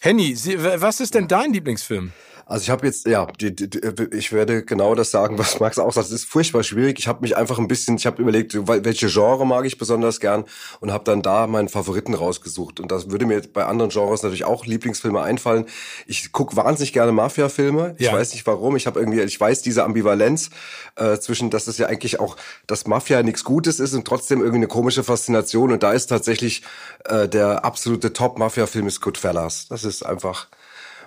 Henny, 0.00 0.34
was 0.78 1.00
ist 1.00 1.14
denn 1.14 1.28
dein 1.28 1.52
Lieblingsfilm? 1.52 2.12
Also 2.50 2.64
ich 2.64 2.70
habe 2.70 2.84
jetzt, 2.84 3.06
ja, 3.06 3.26
die, 3.26 3.54
die, 3.54 3.70
ich 4.10 4.32
werde 4.32 4.64
genau 4.64 4.96
das 4.96 5.12
sagen, 5.12 5.38
was 5.38 5.60
Max 5.60 5.78
auch 5.78 5.92
sagt. 5.92 6.08
Es 6.08 6.12
ist 6.12 6.24
furchtbar 6.24 6.64
schwierig. 6.64 6.98
Ich 6.98 7.06
habe 7.06 7.20
mich 7.20 7.36
einfach 7.36 7.60
ein 7.60 7.68
bisschen, 7.68 7.96
ich 7.96 8.06
habe 8.06 8.20
überlegt, 8.20 8.56
welche 8.66 9.06
Genre 9.06 9.46
mag 9.46 9.64
ich 9.66 9.78
besonders 9.78 10.18
gern 10.18 10.44
und 10.80 10.92
habe 10.92 11.04
dann 11.04 11.22
da 11.22 11.46
meinen 11.46 11.68
Favoriten 11.68 12.12
rausgesucht. 12.12 12.80
Und 12.80 12.90
das 12.90 13.08
würde 13.08 13.24
mir 13.24 13.40
bei 13.40 13.64
anderen 13.64 13.92
Genres 13.92 14.24
natürlich 14.24 14.44
auch 14.44 14.66
Lieblingsfilme 14.66 15.22
einfallen. 15.22 15.66
Ich 16.08 16.32
gucke 16.32 16.56
wahnsinnig 16.56 16.92
gerne 16.92 17.12
Mafia-Filme. 17.12 17.94
Ich 17.98 18.06
ja. 18.06 18.12
weiß 18.12 18.32
nicht 18.32 18.44
warum. 18.48 18.74
Ich 18.74 18.88
habe 18.88 18.98
irgendwie, 18.98 19.20
ich 19.20 19.40
weiß 19.40 19.62
diese 19.62 19.84
Ambivalenz 19.84 20.50
äh, 20.96 21.18
zwischen, 21.18 21.50
dass 21.50 21.68
es 21.68 21.78
ja 21.78 21.86
eigentlich 21.86 22.18
auch, 22.18 22.36
dass 22.66 22.84
Mafia 22.84 23.22
nichts 23.22 23.44
Gutes 23.44 23.78
ist 23.78 23.94
und 23.94 24.04
trotzdem 24.04 24.40
irgendwie 24.40 24.56
eine 24.56 24.66
komische 24.66 25.04
Faszination. 25.04 25.70
Und 25.70 25.84
da 25.84 25.92
ist 25.92 26.08
tatsächlich 26.08 26.62
äh, 27.04 27.28
der 27.28 27.64
absolute 27.64 28.12
Top-Mafia-Film 28.12 28.88
ist 28.88 29.00
Goodfellas. 29.00 29.68
Das 29.68 29.84
ist 29.84 30.04
einfach 30.04 30.48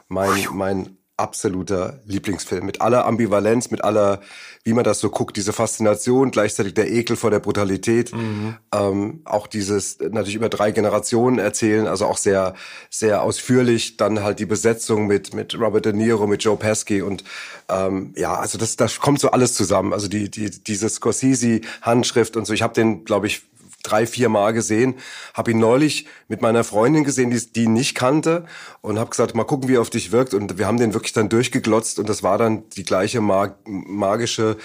mein, 0.07 0.47
mein 0.53 0.97
absoluter 1.15 1.99
Lieblingsfilm. 2.05 2.65
Mit 2.65 2.81
aller 2.81 3.05
Ambivalenz, 3.05 3.69
mit 3.69 3.83
aller, 3.83 4.21
wie 4.63 4.73
man 4.73 4.83
das 4.83 4.99
so 4.99 5.09
guckt, 5.09 5.37
diese 5.37 5.53
Faszination, 5.53 6.31
gleichzeitig 6.31 6.73
der 6.73 6.91
Ekel 6.91 7.15
vor 7.15 7.29
der 7.29 7.39
Brutalität. 7.39 8.13
Mhm. 8.13 8.55
Ähm, 8.73 9.21
auch 9.25 9.45
dieses 9.45 9.99
natürlich 9.99 10.35
über 10.35 10.49
drei 10.49 10.71
Generationen 10.71 11.37
erzählen, 11.37 11.85
also 11.87 12.07
auch 12.07 12.17
sehr, 12.17 12.55
sehr 12.89 13.21
ausführlich. 13.21 13.97
Dann 13.97 14.23
halt 14.23 14.39
die 14.39 14.47
Besetzung 14.47 15.05
mit, 15.05 15.35
mit 15.35 15.57
Robert 15.59 15.85
De 15.85 15.93
Niro, 15.93 16.25
mit 16.25 16.43
Joe 16.43 16.57
Pesci 16.57 17.01
und 17.03 17.23
ähm, 17.69 18.13
ja, 18.17 18.33
also 18.33 18.57
das, 18.57 18.75
das 18.75 18.99
kommt 18.99 19.19
so 19.19 19.31
alles 19.31 19.53
zusammen. 19.53 19.93
Also 19.93 20.07
die, 20.07 20.31
die, 20.31 20.49
diese 20.49 20.89
Scorsese-Handschrift 20.89 22.35
und 22.35 22.45
so. 22.45 22.53
Ich 22.53 22.63
habe 22.63 22.73
den, 22.73 23.05
glaube 23.05 23.27
ich, 23.27 23.43
drei, 23.83 24.07
vier 24.07 24.29
Mal 24.29 24.53
gesehen. 24.53 24.95
Habe 25.33 25.51
ihn 25.51 25.59
neulich 25.59 26.07
mit 26.27 26.41
meiner 26.41 26.63
Freundin 26.63 27.03
gesehen, 27.03 27.29
die, 27.29 27.53
die 27.53 27.67
nicht 27.67 27.95
kannte 27.95 28.45
und 28.81 28.97
habe 28.97 29.09
gesagt, 29.11 29.35
mal 29.35 29.43
gucken, 29.43 29.69
wie 29.69 29.75
er 29.75 29.81
auf 29.81 29.89
dich 29.89 30.11
wirkt. 30.11 30.33
Und 30.33 30.57
wir 30.57 30.65
haben 30.65 30.77
den 30.77 30.93
wirklich 30.93 31.13
dann 31.13 31.29
durchgeglotzt 31.29 31.99
und 31.99 32.09
das 32.09 32.23
war 32.23 32.37
dann 32.37 32.67
die 32.69 32.83
gleiche 32.83 33.21
mag 33.21 33.57
magische 33.65 34.57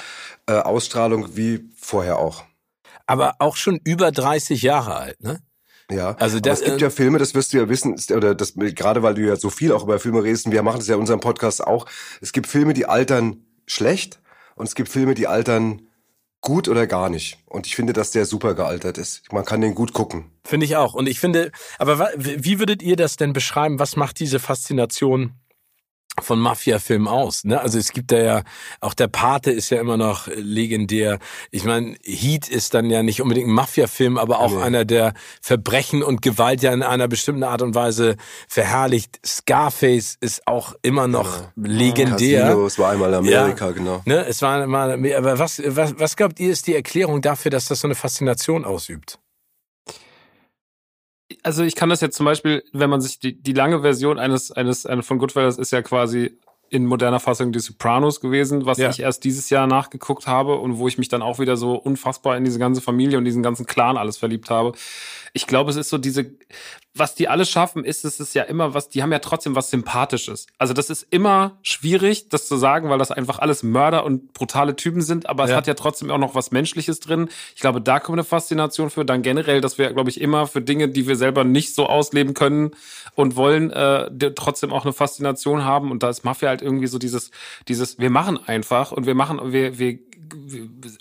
äh, 0.46 0.52
Ausstrahlung 0.52 1.36
wie 1.36 1.68
vorher 1.76 2.18
auch. 2.18 2.44
Aber 3.06 3.36
auch 3.38 3.56
schon 3.56 3.80
über 3.84 4.12
30 4.12 4.62
Jahre 4.62 4.96
alt, 4.96 5.22
ne? 5.22 5.40
Ja, 5.90 6.14
also 6.18 6.38
das, 6.38 6.60
es 6.60 6.66
gibt 6.66 6.82
ja 6.82 6.90
Filme, 6.90 7.18
das 7.18 7.34
wirst 7.34 7.54
du 7.54 7.56
ja 7.56 7.68
wissen, 7.70 7.96
oder 8.14 8.34
das 8.34 8.52
gerade 8.56 9.02
weil 9.02 9.14
du 9.14 9.22
ja 9.22 9.36
so 9.36 9.48
viel 9.48 9.72
auch 9.72 9.84
über 9.84 9.98
Filme 9.98 10.22
redest, 10.22 10.50
wir 10.50 10.62
machen 10.62 10.80
das 10.80 10.88
ja 10.88 10.94
in 10.94 11.00
unserem 11.00 11.20
Podcast 11.20 11.66
auch. 11.66 11.86
Es 12.20 12.32
gibt 12.32 12.46
Filme, 12.46 12.74
die 12.74 12.84
altern 12.84 13.46
schlecht 13.66 14.20
und 14.54 14.68
es 14.68 14.74
gibt 14.74 14.90
Filme, 14.90 15.14
die 15.14 15.26
altern 15.26 15.87
gut 16.40 16.68
oder 16.68 16.86
gar 16.86 17.10
nicht. 17.10 17.38
Und 17.46 17.66
ich 17.66 17.76
finde, 17.76 17.92
dass 17.92 18.10
der 18.10 18.24
super 18.24 18.54
gealtert 18.54 18.98
ist. 18.98 19.32
Man 19.32 19.44
kann 19.44 19.60
den 19.60 19.74
gut 19.74 19.92
gucken. 19.92 20.30
Finde 20.44 20.66
ich 20.66 20.76
auch. 20.76 20.94
Und 20.94 21.08
ich 21.08 21.20
finde, 21.20 21.50
aber 21.78 22.10
wie 22.16 22.58
würdet 22.58 22.82
ihr 22.82 22.96
das 22.96 23.16
denn 23.16 23.32
beschreiben? 23.32 23.78
Was 23.78 23.96
macht 23.96 24.20
diese 24.20 24.38
Faszination 24.38 25.34
von 26.22 26.38
Mafia-Filmen 26.38 27.08
aus. 27.08 27.44
Ne? 27.44 27.60
Also 27.60 27.78
es 27.78 27.92
gibt 27.92 28.12
da 28.12 28.18
ja, 28.18 28.42
auch 28.80 28.94
der 28.94 29.08
Pate 29.08 29.50
ist 29.50 29.70
ja 29.70 29.80
immer 29.80 29.96
noch 29.96 30.28
legendär. 30.34 31.18
Ich 31.50 31.64
meine, 31.64 31.96
Heat 32.02 32.48
ist 32.48 32.74
dann 32.74 32.90
ja 32.90 33.02
nicht 33.02 33.20
unbedingt 33.20 33.48
ein 33.48 33.52
Mafia-Film, 33.52 34.18
aber 34.18 34.40
auch 34.40 34.52
nee. 34.52 34.62
einer, 34.62 34.84
der 34.84 35.14
Verbrechen 35.40 36.02
und 36.02 36.22
Gewalt 36.22 36.62
ja 36.62 36.72
in 36.72 36.82
einer 36.82 37.08
bestimmten 37.08 37.44
Art 37.44 37.62
und 37.62 37.74
Weise 37.74 38.16
verherrlicht. 38.48 39.20
Scarface 39.24 40.16
ist 40.20 40.46
auch 40.46 40.74
immer 40.82 41.08
noch 41.08 41.40
ja. 41.40 41.52
legendär. 41.56 42.42
Casino, 42.42 42.66
es 42.66 42.78
war 42.78 42.90
einmal 42.90 43.14
Amerika, 43.14 43.66
ja. 43.66 43.72
genau. 43.72 44.02
Ne? 44.04 44.26
Es 44.26 44.42
war 44.42 44.62
einmal, 44.62 44.92
aber 45.14 45.38
was, 45.38 45.62
was, 45.64 45.98
was 45.98 46.16
glaubt 46.16 46.40
ihr, 46.40 46.50
ist 46.50 46.66
die 46.66 46.74
Erklärung 46.74 47.22
dafür, 47.22 47.50
dass 47.50 47.66
das 47.66 47.80
so 47.80 47.88
eine 47.88 47.94
Faszination 47.94 48.64
ausübt? 48.64 49.18
Also 51.42 51.62
ich 51.62 51.74
kann 51.74 51.90
das 51.90 52.00
jetzt 52.00 52.16
zum 52.16 52.26
Beispiel, 52.26 52.64
wenn 52.72 52.90
man 52.90 53.00
sich 53.00 53.18
die, 53.18 53.40
die 53.40 53.52
lange 53.52 53.80
Version 53.80 54.18
eines, 54.18 54.50
eines, 54.50 54.86
eines 54.86 55.06
von 55.06 55.18
Goodfellas 55.18 55.58
ist 55.58 55.72
ja 55.72 55.82
quasi 55.82 56.38
in 56.70 56.84
moderner 56.84 57.20
Fassung 57.20 57.52
die 57.52 57.60
Sopranos 57.60 58.20
gewesen, 58.20 58.66
was 58.66 58.78
ja. 58.78 58.90
ich 58.90 59.00
erst 59.00 59.24
dieses 59.24 59.48
Jahr 59.50 59.66
nachgeguckt 59.66 60.26
habe 60.26 60.56
und 60.56 60.78
wo 60.78 60.86
ich 60.86 60.98
mich 60.98 61.08
dann 61.08 61.22
auch 61.22 61.38
wieder 61.38 61.56
so 61.56 61.74
unfassbar 61.74 62.36
in 62.36 62.44
diese 62.44 62.58
ganze 62.58 62.80
Familie 62.80 63.16
und 63.18 63.24
diesen 63.24 63.42
ganzen 63.42 63.66
Clan 63.66 63.96
alles 63.96 64.18
verliebt 64.18 64.50
habe. 64.50 64.72
Ich 65.32 65.46
glaube, 65.46 65.70
es 65.70 65.76
ist 65.76 65.88
so 65.88 65.96
diese, 65.96 66.30
was 66.98 67.14
die 67.14 67.28
alle 67.28 67.46
schaffen, 67.46 67.84
ist, 67.84 68.04
es 68.04 68.20
ist 68.20 68.34
ja 68.34 68.42
immer 68.42 68.74
was, 68.74 68.90
die 68.90 69.02
haben 69.02 69.10
ja 69.10 69.20
trotzdem 69.20 69.54
was 69.54 69.70
Sympathisches. 69.70 70.46
Also 70.58 70.74
das 70.74 70.90
ist 70.90 71.06
immer 71.10 71.58
schwierig, 71.62 72.28
das 72.28 72.46
zu 72.46 72.56
sagen, 72.56 72.90
weil 72.90 72.98
das 72.98 73.10
einfach 73.10 73.38
alles 73.38 73.62
Mörder 73.62 74.04
und 74.04 74.34
brutale 74.34 74.76
Typen 74.76 75.00
sind, 75.00 75.28
aber 75.28 75.44
es 75.44 75.50
ja. 75.50 75.56
hat 75.56 75.66
ja 75.66 75.74
trotzdem 75.74 76.10
auch 76.10 76.18
noch 76.18 76.34
was 76.34 76.50
Menschliches 76.50 77.00
drin. 77.00 77.30
Ich 77.54 77.62
glaube, 77.62 77.80
da 77.80 77.98
kommt 78.00 78.16
eine 78.16 78.24
Faszination 78.24 78.90
für. 78.90 79.06
Dann 79.06 79.22
generell, 79.22 79.62
dass 79.62 79.78
wir, 79.78 79.90
glaube 79.92 80.10
ich, 80.10 80.20
immer 80.20 80.46
für 80.46 80.60
Dinge, 80.60 80.88
die 80.88 81.08
wir 81.08 81.16
selber 81.16 81.44
nicht 81.44 81.74
so 81.74 81.86
ausleben 81.86 82.34
können 82.34 82.72
und 83.14 83.36
wollen, 83.36 83.70
äh, 83.70 84.10
trotzdem 84.34 84.72
auch 84.72 84.84
eine 84.84 84.92
Faszination 84.92 85.64
haben. 85.64 85.90
Und 85.90 86.02
da 86.02 86.10
ist 86.10 86.24
Mafia 86.24 86.50
halt 86.50 86.58
halt 86.58 86.62
irgendwie 86.62 86.86
so 86.86 86.98
dieses, 86.98 87.30
dieses, 87.68 87.98
wir 87.98 88.10
machen 88.10 88.38
einfach 88.46 88.92
und 88.92 89.06
wir 89.06 89.14
machen, 89.14 89.52
wir, 89.52 89.78
wir 89.78 89.98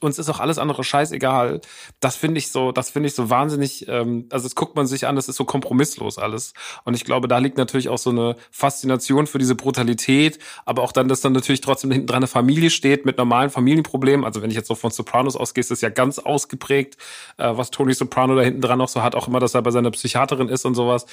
uns 0.01 0.19
ist 0.19 0.29
auch 0.29 0.39
alles 0.39 0.57
andere 0.57 0.83
scheißegal. 0.83 1.61
Das 1.99 2.15
finde 2.15 2.39
ich 2.39 2.51
so, 2.51 2.71
das 2.71 2.89
finde 2.89 3.07
ich 3.07 3.15
so 3.15 3.29
wahnsinnig, 3.29 3.87
ähm, 3.87 4.27
also 4.29 4.45
das 4.45 4.55
guckt 4.55 4.75
man 4.75 4.87
sich 4.87 5.07
an, 5.07 5.15
das 5.15 5.29
ist 5.29 5.35
so 5.35 5.45
kompromisslos 5.45 6.17
alles. 6.17 6.53
Und 6.83 6.93
ich 6.93 7.05
glaube, 7.05 7.27
da 7.27 7.37
liegt 7.37 7.57
natürlich 7.57 7.89
auch 7.89 7.97
so 7.97 8.09
eine 8.09 8.35
Faszination 8.51 9.27
für 9.27 9.37
diese 9.37 9.55
Brutalität, 9.55 10.39
aber 10.65 10.83
auch 10.83 10.91
dann, 10.91 11.07
dass 11.07 11.21
dann 11.21 11.33
natürlich 11.33 11.61
trotzdem 11.61 11.91
hinten 11.91 12.07
dran 12.07 12.17
eine 12.17 12.27
Familie 12.27 12.69
steht 12.69 13.05
mit 13.05 13.17
normalen 13.17 13.49
Familienproblemen. 13.49 14.25
Also 14.25 14.41
wenn 14.41 14.49
ich 14.49 14.55
jetzt 14.55 14.67
so 14.67 14.75
von 14.75 14.91
Sopranos 14.91 15.35
ausgehe, 15.35 15.61
ist 15.61 15.71
das 15.71 15.81
ja 15.81 15.89
ganz 15.89 16.19
ausgeprägt, 16.19 16.97
äh, 17.37 17.51
was 17.55 17.71
Tony 17.71 17.93
Soprano 17.93 18.35
da 18.35 18.41
hinten 18.41 18.61
dran 18.61 18.77
noch 18.77 18.89
so 18.89 19.03
hat, 19.03 19.15
auch 19.15 19.27
immer, 19.27 19.39
dass 19.39 19.53
er 19.53 19.61
bei 19.61 19.71
seiner 19.71 19.91
Psychiaterin 19.91 20.49
ist 20.49 20.65
und 20.65 20.75
sowas. 20.75 21.05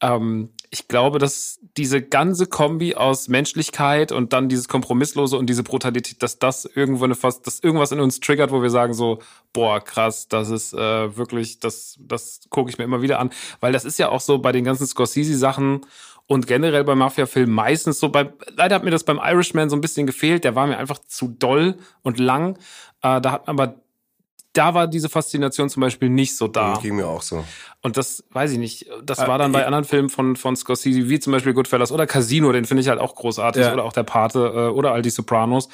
Ähm, 0.00 0.50
ich 0.70 0.88
glaube, 0.88 1.18
dass 1.18 1.60
diese 1.76 2.02
ganze 2.02 2.46
Kombi 2.46 2.94
aus 2.94 3.28
Menschlichkeit 3.28 4.12
und 4.12 4.32
dann 4.32 4.48
dieses 4.48 4.68
Kompromisslose 4.68 5.36
und 5.36 5.46
diese 5.46 5.62
Brutalität, 5.62 6.22
dass 6.22 6.38
das 6.38 6.64
irgendwo 6.64 7.04
eine 7.04 7.14
fast, 7.14 7.43
dass 7.46 7.60
irgendwas 7.60 7.92
in 7.92 8.00
uns 8.00 8.20
triggert, 8.20 8.50
wo 8.50 8.62
wir 8.62 8.70
sagen 8.70 8.94
so, 8.94 9.20
boah, 9.52 9.80
krass, 9.80 10.28
das 10.28 10.50
ist 10.50 10.72
äh, 10.74 11.16
wirklich, 11.16 11.60
das, 11.60 11.96
das 12.00 12.40
gucke 12.50 12.70
ich 12.70 12.78
mir 12.78 12.84
immer 12.84 13.02
wieder 13.02 13.18
an. 13.18 13.30
Weil 13.60 13.72
das 13.72 13.84
ist 13.84 13.98
ja 13.98 14.08
auch 14.08 14.20
so 14.20 14.38
bei 14.38 14.52
den 14.52 14.64
ganzen 14.64 14.86
Scorsese-Sachen 14.86 15.86
und 16.26 16.46
generell 16.46 16.84
bei 16.84 16.94
Mafia-Filmen 16.94 17.54
meistens 17.54 18.00
so. 18.00 18.08
Bei, 18.08 18.32
leider 18.56 18.76
hat 18.76 18.84
mir 18.84 18.90
das 18.90 19.04
beim 19.04 19.20
Irishman 19.22 19.70
so 19.70 19.76
ein 19.76 19.80
bisschen 19.80 20.06
gefehlt. 20.06 20.44
Der 20.44 20.54
war 20.54 20.66
mir 20.66 20.78
einfach 20.78 20.98
zu 21.06 21.28
doll 21.28 21.76
und 22.02 22.18
lang. 22.18 22.56
Äh, 23.02 23.20
da 23.20 23.32
hat 23.32 23.48
aber 23.48 23.76
da 24.54 24.72
war 24.72 24.86
diese 24.86 25.08
Faszination 25.08 25.68
zum 25.68 25.80
Beispiel 25.80 26.08
nicht 26.08 26.36
so 26.36 26.46
da. 26.46 26.78
Ging 26.80 26.96
mir 26.96 27.08
auch 27.08 27.22
so. 27.22 27.44
Und 27.82 27.96
das 27.96 28.24
weiß 28.30 28.52
ich 28.52 28.58
nicht. 28.58 28.86
Das 29.04 29.18
äh, 29.18 29.26
war 29.26 29.36
dann 29.36 29.52
bei 29.52 29.66
anderen 29.66 29.84
Filmen 29.84 30.08
von, 30.08 30.36
von 30.36 30.56
Scorsese, 30.56 31.08
wie 31.08 31.18
zum 31.18 31.32
Beispiel 31.32 31.52
Goodfellas 31.52 31.90
oder 31.90 32.06
Casino, 32.06 32.52
den 32.52 32.64
finde 32.64 32.80
ich 32.80 32.88
halt 32.88 33.00
auch 33.00 33.16
großartig, 33.16 33.62
ja. 33.62 33.72
oder 33.72 33.84
auch 33.84 33.92
der 33.92 34.04
Pate 34.04 34.38
äh, 34.38 34.68
oder 34.68 34.92
all 34.92 35.02
die 35.02 35.10
Sopranos 35.10 35.68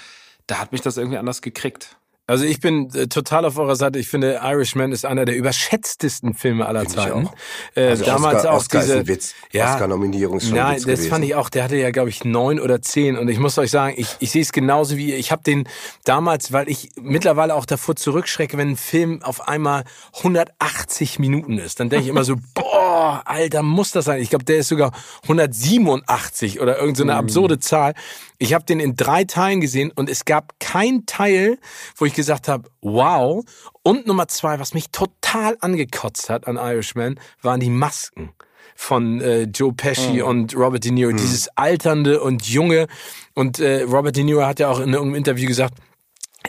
da 0.50 0.58
hat 0.58 0.72
mich 0.72 0.80
das 0.80 0.96
irgendwie 0.96 1.18
anders 1.18 1.42
gekriegt. 1.42 1.96
Also 2.30 2.44
ich 2.44 2.60
bin 2.60 2.94
äh, 2.94 3.08
total 3.08 3.44
auf 3.44 3.58
eurer 3.58 3.74
Seite. 3.74 3.98
Ich 3.98 4.06
finde, 4.06 4.40
Irishman 4.44 4.92
ist 4.92 5.04
einer 5.04 5.24
der 5.24 5.34
überschätztesten 5.34 6.34
Filme 6.34 6.64
aller 6.64 6.82
Find 6.82 6.92
Zeiten. 6.92 7.28
Äh, 7.74 7.88
also 7.88 8.04
damals 8.04 8.36
Oscar, 8.36 8.52
auch 8.52 8.56
Oscar 8.56 8.80
diese, 8.82 8.92
ist 8.92 8.98
ein 9.00 9.08
Witz. 9.08 9.34
Ja, 9.50 9.72
Oscar-Nominierung 9.72 10.38
schon 10.38 10.54
Nein, 10.54 10.76
das 10.76 10.84
gewesen. 10.84 11.10
fand 11.10 11.24
ich 11.24 11.34
auch. 11.34 11.48
Der 11.48 11.64
hatte 11.64 11.74
ja, 11.74 11.90
glaube 11.90 12.08
ich, 12.08 12.24
neun 12.24 12.60
oder 12.60 12.80
zehn. 12.82 13.18
Und 13.18 13.26
ich 13.26 13.40
muss 13.40 13.58
euch 13.58 13.72
sagen, 13.72 13.94
ich, 13.96 14.14
ich 14.20 14.30
sehe 14.30 14.42
es 14.42 14.52
genauso 14.52 14.96
wie 14.96 15.08
ihr. 15.08 15.18
Ich 15.18 15.32
habe 15.32 15.42
den 15.42 15.64
damals, 16.04 16.52
weil 16.52 16.68
ich 16.68 16.90
mittlerweile 17.00 17.52
auch 17.52 17.66
davor 17.66 17.96
zurückschrecke, 17.96 18.56
wenn 18.56 18.70
ein 18.70 18.76
Film 18.76 19.24
auf 19.24 19.48
einmal 19.48 19.82
180 20.18 21.18
Minuten 21.18 21.58
ist. 21.58 21.80
Dann 21.80 21.88
denke 21.88 22.04
ich 22.04 22.10
immer 22.10 22.22
so, 22.22 22.36
boah, 22.54 23.22
Alter, 23.24 23.64
muss 23.64 23.90
das 23.90 24.04
sein. 24.04 24.22
Ich 24.22 24.30
glaube, 24.30 24.44
der 24.44 24.58
ist 24.58 24.68
sogar 24.68 24.92
187 25.24 26.60
oder 26.60 26.78
irgendeine 26.78 26.96
so 26.96 27.02
eine 27.02 27.14
mm. 27.14 27.24
absurde 27.24 27.58
Zahl. 27.58 27.94
Ich 28.42 28.54
habe 28.54 28.64
den 28.64 28.80
in 28.80 28.96
drei 28.96 29.24
Teilen 29.24 29.60
gesehen 29.60 29.92
und 29.94 30.08
es 30.08 30.24
gab 30.24 30.58
kein 30.60 31.04
Teil, 31.04 31.58
wo 31.96 32.06
ich 32.06 32.14
gesagt 32.14 32.48
habe, 32.48 32.70
wow. 32.80 33.44
Und 33.82 34.06
Nummer 34.06 34.28
zwei, 34.28 34.58
was 34.58 34.72
mich 34.72 34.90
total 34.90 35.58
angekotzt 35.60 36.30
hat 36.30 36.48
an 36.48 36.56
Irishman, 36.56 37.20
waren 37.42 37.60
die 37.60 37.68
Masken 37.68 38.30
von 38.74 39.20
äh, 39.20 39.42
Joe 39.42 39.74
Pesci 39.74 40.22
mm. 40.22 40.24
und 40.24 40.56
Robert 40.56 40.84
De 40.84 40.90
Niro. 40.90 41.12
Mm. 41.12 41.18
Dieses 41.18 41.48
alternde 41.54 42.22
und 42.22 42.46
junge. 42.48 42.86
Und 43.34 43.60
äh, 43.60 43.82
Robert 43.82 44.16
De 44.16 44.24
Niro 44.24 44.46
hat 44.46 44.58
ja 44.58 44.70
auch 44.70 44.80
in 44.80 44.96
einem 44.96 45.14
Interview 45.14 45.46
gesagt, 45.46 45.74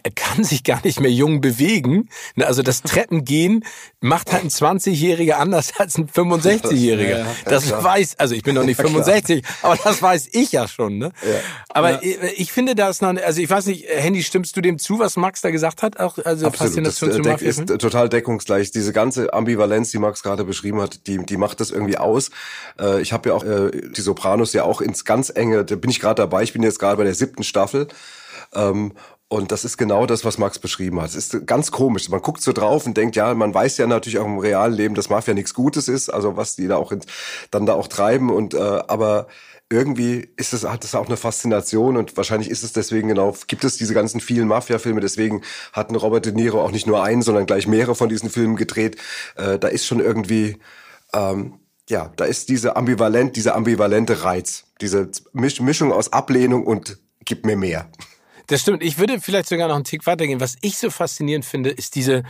er 0.03 0.11
kann 0.11 0.43
sich 0.43 0.63
gar 0.63 0.83
nicht 0.83 0.99
mehr 0.99 1.11
jung 1.11 1.41
bewegen. 1.41 2.09
Also 2.39 2.63
das 2.63 2.81
Treppengehen 2.81 3.65
macht 3.99 4.31
halt 4.31 4.43
ein 4.43 4.49
20-Jähriger 4.49 5.33
anders 5.33 5.73
als 5.77 5.97
ein 5.97 6.07
65-Jähriger. 6.07 7.19
Ja, 7.19 7.35
das 7.45 7.65
klar. 7.65 7.83
weiß, 7.83 8.15
also 8.17 8.33
ich 8.33 8.43
bin 8.43 8.55
noch 8.55 8.63
nicht 8.63 8.77
65, 8.77 9.43
aber 9.61 9.77
das 9.83 10.01
weiß 10.01 10.29
ich 10.31 10.53
ja 10.53 10.67
schon. 10.67 10.97
Ne? 10.97 11.11
Ja. 11.21 11.39
Aber 11.69 12.03
ja. 12.03 12.19
ich 12.35 12.51
finde 12.51 12.73
das 12.73 13.01
noch, 13.01 13.15
also 13.17 13.41
ich 13.41 13.49
weiß 13.49 13.67
nicht, 13.67 13.87
Handy, 13.89 14.23
stimmst 14.23 14.55
du 14.55 14.61
dem 14.61 14.79
zu, 14.79 14.99
was 14.99 15.17
Max 15.17 15.41
da 15.41 15.51
gesagt 15.51 15.83
hat? 15.83 15.99
Auch, 15.99 16.17
also 16.17 16.47
Absolut. 16.47 16.55
Faszination 16.55 17.23
das, 17.23 17.41
äh, 17.41 17.45
ist 17.45 17.67
total 17.67 18.09
deckungsgleich. 18.09 18.71
Diese 18.71 18.93
ganze 18.93 19.33
Ambivalenz, 19.33 19.91
die 19.91 19.99
Max 19.99 20.23
gerade 20.23 20.45
beschrieben 20.45 20.81
hat, 20.81 21.05
die, 21.07 21.23
die 21.25 21.37
macht 21.37 21.59
das 21.59 21.69
irgendwie 21.69 21.97
aus. 21.97 22.31
Äh, 22.79 23.01
ich 23.01 23.13
habe 23.13 23.29
ja 23.29 23.35
auch 23.35 23.43
äh, 23.43 23.71
die 23.71 24.01
Sopranos 24.01 24.53
ja 24.53 24.63
auch 24.63 24.81
ins 24.81 25.05
ganz 25.05 25.31
enge, 25.33 25.65
da 25.65 25.75
bin 25.75 25.91
ich 25.91 25.99
gerade 25.99 26.15
dabei, 26.15 26.43
ich 26.43 26.53
bin 26.53 26.63
jetzt 26.63 26.79
gerade 26.79 26.97
bei 26.97 27.03
der 27.03 27.13
siebten 27.13 27.43
Staffel. 27.43 27.87
Ähm, 28.53 28.93
und 29.31 29.53
das 29.53 29.63
ist 29.63 29.77
genau 29.77 30.05
das, 30.05 30.25
was 30.25 30.37
Max 30.37 30.59
beschrieben 30.59 30.99
hat. 30.99 31.07
Es 31.07 31.15
ist 31.15 31.47
ganz 31.47 31.71
komisch. 31.71 32.09
Man 32.09 32.21
guckt 32.21 32.41
so 32.41 32.51
drauf 32.51 32.85
und 32.85 32.97
denkt, 32.97 33.15
ja, 33.15 33.33
man 33.33 33.53
weiß 33.53 33.77
ja 33.77 33.87
natürlich 33.87 34.19
auch 34.19 34.25
im 34.25 34.39
realen 34.39 34.73
Leben, 34.73 34.93
dass 34.93 35.09
Mafia 35.09 35.33
nichts 35.33 35.53
Gutes 35.53 35.87
ist, 35.87 36.09
also 36.09 36.35
was 36.35 36.57
die 36.57 36.67
da 36.67 36.75
auch 36.75 36.91
in, 36.91 36.99
dann 37.49 37.65
da 37.65 37.75
auch 37.75 37.87
treiben. 37.87 38.29
Und 38.29 38.53
äh, 38.53 38.57
aber 38.59 39.27
irgendwie 39.69 40.27
ist 40.35 40.51
es, 40.51 40.65
hat 40.65 40.83
es 40.83 40.95
auch 40.95 41.05
eine 41.05 41.15
Faszination 41.15 41.95
und 41.95 42.17
wahrscheinlich 42.17 42.49
ist 42.49 42.61
es 42.63 42.73
deswegen 42.73 43.07
genau, 43.07 43.33
gibt 43.47 43.63
es 43.63 43.77
diese 43.77 43.93
ganzen 43.93 44.19
vielen 44.19 44.49
Mafia-Filme, 44.49 44.99
deswegen 44.99 45.43
hatten 45.71 45.95
Robert 45.95 46.25
De 46.25 46.33
Niro 46.33 46.61
auch 46.61 46.71
nicht 46.71 46.85
nur 46.85 47.01
einen, 47.01 47.21
sondern 47.21 47.45
gleich 47.45 47.67
mehrere 47.67 47.95
von 47.95 48.09
diesen 48.09 48.29
Filmen 48.29 48.57
gedreht. 48.57 48.97
Äh, 49.37 49.57
da 49.59 49.69
ist 49.69 49.85
schon 49.85 50.01
irgendwie, 50.01 50.57
ähm, 51.13 51.53
ja, 51.87 52.11
da 52.17 52.25
ist 52.25 52.49
diese 52.49 52.75
ambivalent, 52.75 53.37
dieser 53.37 53.55
ambivalente 53.55 54.25
Reiz, 54.25 54.65
diese 54.81 55.09
Mischung 55.31 55.93
aus 55.93 56.11
Ablehnung 56.11 56.65
und 56.67 56.99
gib 57.23 57.45
mir 57.45 57.55
mehr. 57.55 57.89
Das 58.47 58.61
stimmt. 58.61 58.83
Ich 58.83 58.97
würde 58.97 59.19
vielleicht 59.19 59.49
sogar 59.49 59.67
noch 59.67 59.75
einen 59.75 59.83
Tick 59.83 60.05
weitergehen. 60.05 60.39
Was 60.39 60.55
ich 60.61 60.77
so 60.77 60.89
faszinierend 60.89 61.45
finde, 61.45 61.69
ist 61.69 61.95
diese 61.95 62.23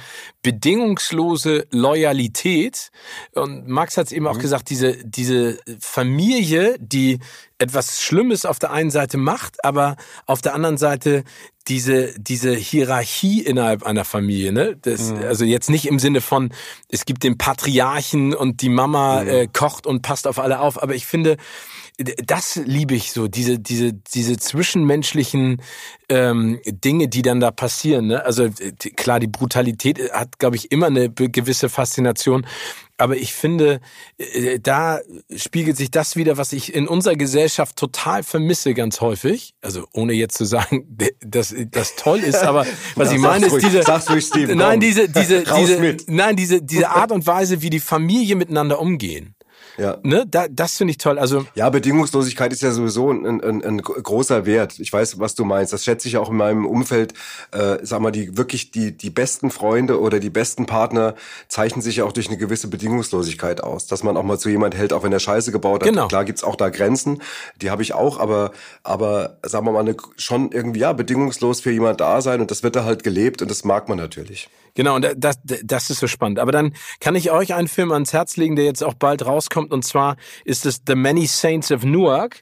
bedingungslose 0.43 1.67
Loyalität. 1.71 2.91
Und 3.33 3.67
Max 3.67 3.97
hat 3.97 4.07
es 4.07 4.11
eben 4.11 4.25
mhm. 4.25 4.31
auch 4.31 4.39
gesagt, 4.39 4.69
diese, 4.69 4.97
diese 5.03 5.59
Familie, 5.79 6.77
die 6.79 7.19
etwas 7.57 8.01
Schlimmes 8.01 8.45
auf 8.45 8.59
der 8.59 8.71
einen 8.71 8.89
Seite 8.89 9.17
macht, 9.17 9.63
aber 9.63 9.95
auf 10.25 10.41
der 10.41 10.55
anderen 10.55 10.77
Seite 10.77 11.23
diese, 11.67 12.19
diese 12.19 12.55
Hierarchie 12.55 13.41
innerhalb 13.41 13.83
einer 13.83 14.03
Familie, 14.03 14.51
ne? 14.51 14.77
Das, 14.81 15.11
mhm. 15.11 15.19
Also 15.19 15.45
jetzt 15.45 15.69
nicht 15.69 15.85
im 15.85 15.99
Sinne 15.99 16.21
von, 16.21 16.51
es 16.89 17.05
gibt 17.05 17.23
den 17.23 17.37
Patriarchen 17.37 18.33
und 18.33 18.61
die 18.61 18.69
Mama 18.69 19.21
mhm. 19.21 19.27
äh, 19.27 19.47
kocht 19.47 19.85
und 19.85 20.01
passt 20.01 20.27
auf 20.27 20.39
alle 20.39 20.59
auf, 20.59 20.81
aber 20.81 20.95
ich 20.95 21.05
finde, 21.05 21.37
das 21.97 22.55
liebe 22.55 22.95
ich 22.95 23.11
so, 23.11 23.27
diese, 23.27 23.59
diese, 23.59 23.93
diese 23.93 24.37
zwischenmenschlichen 24.37 25.61
ähm, 26.09 26.59
Dinge, 26.65 27.07
die 27.07 27.21
dann 27.21 27.39
da 27.39 27.51
passieren. 27.51 28.07
Ne? 28.07 28.25
Also 28.25 28.49
klar, 28.95 29.19
die 29.19 29.27
Brutalität 29.27 30.11
hat, 30.11 30.39
glaube 30.39 30.55
ich, 30.55 30.71
immer 30.71 30.87
eine 30.87 31.09
gewisse 31.09 31.69
Faszination. 31.69 32.45
Aber 32.97 33.17
ich 33.17 33.33
finde, 33.33 33.81
äh, 34.17 34.59
da 34.59 34.99
spiegelt 35.35 35.75
sich 35.75 35.89
das 35.89 36.15
wieder, 36.15 36.37
was 36.37 36.53
ich 36.53 36.73
in 36.75 36.87
unserer 36.87 37.15
Gesellschaft 37.15 37.75
total 37.75 38.23
vermisse, 38.23 38.73
ganz 38.73 39.01
häufig. 39.01 39.55
Also 39.61 39.87
ohne 39.91 40.13
jetzt 40.13 40.37
zu 40.37 40.45
sagen, 40.45 40.97
dass 41.19 41.55
das 41.71 41.95
toll 41.95 42.19
ist, 42.19 42.43
aber 42.43 42.65
was 42.95 43.09
ja, 43.09 43.15
ich 43.15 43.21
meine 43.21 43.47
ist 43.47 43.57
diese, 43.57 43.81
sag's 43.83 44.09
ruhig, 44.09 44.25
Steven, 44.25 44.57
nein, 44.57 44.79
diese, 44.79 45.09
diese, 45.09 45.43
diese, 45.43 45.97
nein, 46.07 46.35
diese, 46.35 46.61
diese 46.61 46.89
Art 46.89 47.11
und 47.11 47.25
Weise, 47.25 47.61
wie 47.61 47.71
die 47.71 47.79
Familie 47.79 48.35
miteinander 48.35 48.79
umgehen. 48.79 49.35
Ja. 49.81 49.97
Ne? 50.03 50.25
Da, 50.29 50.47
das 50.47 50.77
finde 50.77 50.91
ich 50.91 50.99
toll. 50.99 51.17
Also 51.17 51.45
ja, 51.55 51.69
Bedingungslosigkeit 51.69 52.53
ist 52.53 52.61
ja 52.61 52.71
sowieso 52.71 53.11
ein, 53.11 53.41
ein, 53.41 53.63
ein 53.63 53.81
großer 53.81 54.45
Wert. 54.45 54.79
Ich 54.79 54.93
weiß, 54.93 55.19
was 55.19 55.33
du 55.33 55.43
meinst. 55.43 55.73
Das 55.73 55.83
schätze 55.83 56.07
ich 56.07 56.17
auch 56.17 56.29
in 56.29 56.35
meinem 56.35 56.67
Umfeld. 56.67 57.13
Äh, 57.51 57.79
sag 57.81 57.99
mal, 57.99 58.11
die 58.11 58.37
wirklich 58.37 58.69
die 58.69 58.95
die 58.95 59.09
besten 59.09 59.49
Freunde 59.49 59.99
oder 59.99 60.19
die 60.19 60.29
besten 60.29 60.67
Partner 60.67 61.15
zeichnen 61.47 61.81
sich 61.81 61.95
ja 61.97 62.03
auch 62.05 62.11
durch 62.11 62.27
eine 62.27 62.37
gewisse 62.37 62.67
Bedingungslosigkeit 62.67 63.63
aus, 63.63 63.87
dass 63.87 64.03
man 64.03 64.17
auch 64.17 64.23
mal 64.23 64.37
zu 64.37 64.49
jemand 64.49 64.75
hält, 64.75 64.93
auch 64.93 65.01
wenn 65.01 65.11
er 65.11 65.19
Scheiße 65.19 65.51
gebaut 65.51 65.81
hat. 65.81 65.89
Genau. 65.89 66.07
Klar 66.07 66.25
gibt's 66.25 66.43
auch 66.43 66.55
da 66.55 66.69
Grenzen, 66.69 67.21
die 67.59 67.71
habe 67.71 67.81
ich 67.81 67.93
auch, 67.95 68.19
aber 68.19 68.51
aber 68.83 69.37
sagen 69.43 69.65
wir 69.65 69.71
mal 69.71 69.79
eine, 69.79 69.95
schon 70.15 70.51
irgendwie 70.51 70.81
ja 70.81 70.93
bedingungslos 70.93 71.61
für 71.61 71.71
jemand 71.71 72.01
da 72.01 72.21
sein 72.21 72.39
und 72.39 72.51
das 72.51 72.61
wird 72.61 72.75
da 72.75 72.83
halt 72.83 73.03
gelebt 73.03 73.41
und 73.41 73.49
das 73.49 73.63
mag 73.63 73.89
man 73.89 73.97
natürlich. 73.97 74.47
Genau, 74.75 74.95
und 74.95 75.07
das, 75.17 75.39
das 75.43 75.89
ist 75.89 75.99
so 75.99 76.07
spannend. 76.07 76.39
Aber 76.39 76.51
dann 76.51 76.73
kann 76.99 77.15
ich 77.15 77.31
euch 77.31 77.53
einen 77.53 77.67
Film 77.67 77.91
ans 77.91 78.13
Herz 78.13 78.37
legen, 78.37 78.55
der 78.55 78.65
jetzt 78.65 78.83
auch 78.83 78.93
bald 78.93 79.25
rauskommt. 79.25 79.71
Und 79.71 79.83
zwar 79.83 80.15
ist 80.45 80.65
es 80.65 80.81
The 80.87 80.95
Many 80.95 81.27
Saints 81.27 81.71
of 81.71 81.83
Newark. 81.83 82.41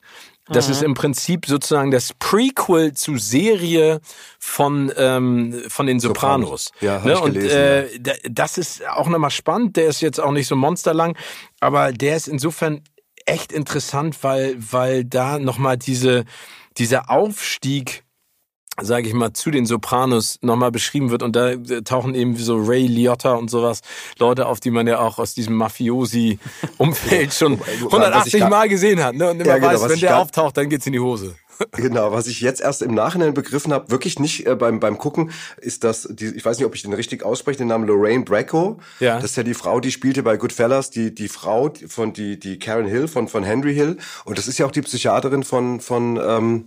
Das 0.51 0.67
mhm. 0.67 0.73
ist 0.73 0.83
im 0.83 0.93
Prinzip 0.95 1.45
sozusagen 1.45 1.91
das 1.91 2.13
Prequel 2.17 2.93
zu 2.93 3.17
Serie 3.17 4.01
von 4.39 4.91
ähm, 4.97 5.61
von 5.67 5.85
den 5.85 5.99
Sopranos. 5.99 6.71
Sopranos. 6.79 7.05
Ja, 7.05 7.05
ne? 7.05 7.13
ich 7.13 7.21
gelesen, 7.21 7.45
Und 7.45 7.51
äh, 7.53 7.97
ja. 7.97 8.13
das 8.29 8.57
ist 8.57 8.87
auch 8.87 9.07
nochmal 9.07 9.29
spannend. 9.29 9.77
Der 9.77 9.87
ist 9.87 10.01
jetzt 10.01 10.19
auch 10.19 10.31
nicht 10.31 10.47
so 10.47 10.55
monsterlang, 10.55 11.15
aber 11.59 11.91
der 11.91 12.15
ist 12.15 12.27
insofern 12.27 12.81
echt 13.25 13.51
interessant, 13.51 14.23
weil 14.23 14.55
weil 14.57 15.05
da 15.05 15.37
nochmal 15.37 15.77
diese 15.77 16.25
dieser 16.77 17.11
Aufstieg 17.11 18.03
sage 18.81 19.07
ich 19.07 19.13
mal, 19.13 19.33
zu 19.33 19.51
den 19.51 19.65
Sopranos 19.65 20.39
nochmal 20.41 20.71
beschrieben 20.71 21.11
wird. 21.11 21.23
Und 21.23 21.35
da 21.35 21.49
äh, 21.49 21.81
tauchen 21.83 22.15
eben 22.15 22.35
so 22.35 22.57
Ray 22.57 22.87
Liotta 22.87 23.33
und 23.33 23.49
sowas 23.49 23.81
Leute 24.17 24.47
auf, 24.47 24.59
die 24.59 24.71
man 24.71 24.87
ja 24.87 24.99
auch 24.99 25.19
aus 25.19 25.33
diesem 25.33 25.55
Mafiosi-Umfeld 25.55 27.33
schon 27.33 27.59
180 27.61 28.47
Mal 28.49 28.69
gesehen 28.69 29.03
hat. 29.03 29.15
Ne? 29.15 29.29
Und 29.29 29.39
immer 29.39 29.49
ja, 29.49 29.57
genau, 29.57 29.81
weiß, 29.81 29.89
wenn 29.89 29.99
der 29.99 30.19
auftaucht, 30.19 30.57
dann 30.57 30.69
geht's 30.69 30.85
in 30.85 30.93
die 30.93 30.99
Hose. 30.99 31.35
Genau, 31.73 32.11
was 32.11 32.27
ich 32.27 32.41
jetzt 32.41 32.61
erst 32.61 32.81
im 32.81 32.93
Nachhinein 32.93 33.33
begriffen 33.33 33.73
habe, 33.73 33.91
wirklich 33.91 34.19
nicht 34.19 34.47
äh, 34.47 34.55
beim 34.55 34.79
beim 34.79 34.97
Gucken, 34.97 35.31
ist 35.57 35.83
das, 35.83 36.07
die, 36.09 36.27
ich 36.27 36.45
weiß 36.45 36.57
nicht, 36.57 36.65
ob 36.65 36.75
ich 36.75 36.81
den 36.81 36.93
richtig 36.93 37.23
ausspreche, 37.23 37.57
den 37.57 37.67
Namen 37.67 37.87
Lorraine 37.87 38.23
Bracco. 38.23 38.79
Ja. 38.99 39.15
Das 39.15 39.31
ist 39.31 39.37
ja 39.37 39.43
die 39.43 39.53
Frau, 39.53 39.79
die 39.79 39.91
spielte 39.91 40.23
bei 40.23 40.37
Goodfellas, 40.37 40.89
die 40.89 41.13
die 41.13 41.27
Frau 41.27 41.71
von 41.87 42.13
die 42.13 42.39
die 42.39 42.59
Karen 42.59 42.85
Hill 42.85 43.07
von 43.07 43.27
von 43.27 43.43
Henry 43.43 43.73
Hill 43.73 43.97
und 44.25 44.37
das 44.37 44.47
ist 44.47 44.57
ja 44.57 44.65
auch 44.65 44.71
die 44.71 44.81
Psychiaterin 44.81 45.43
von 45.43 45.81
von 45.81 46.19
ähm, 46.23 46.65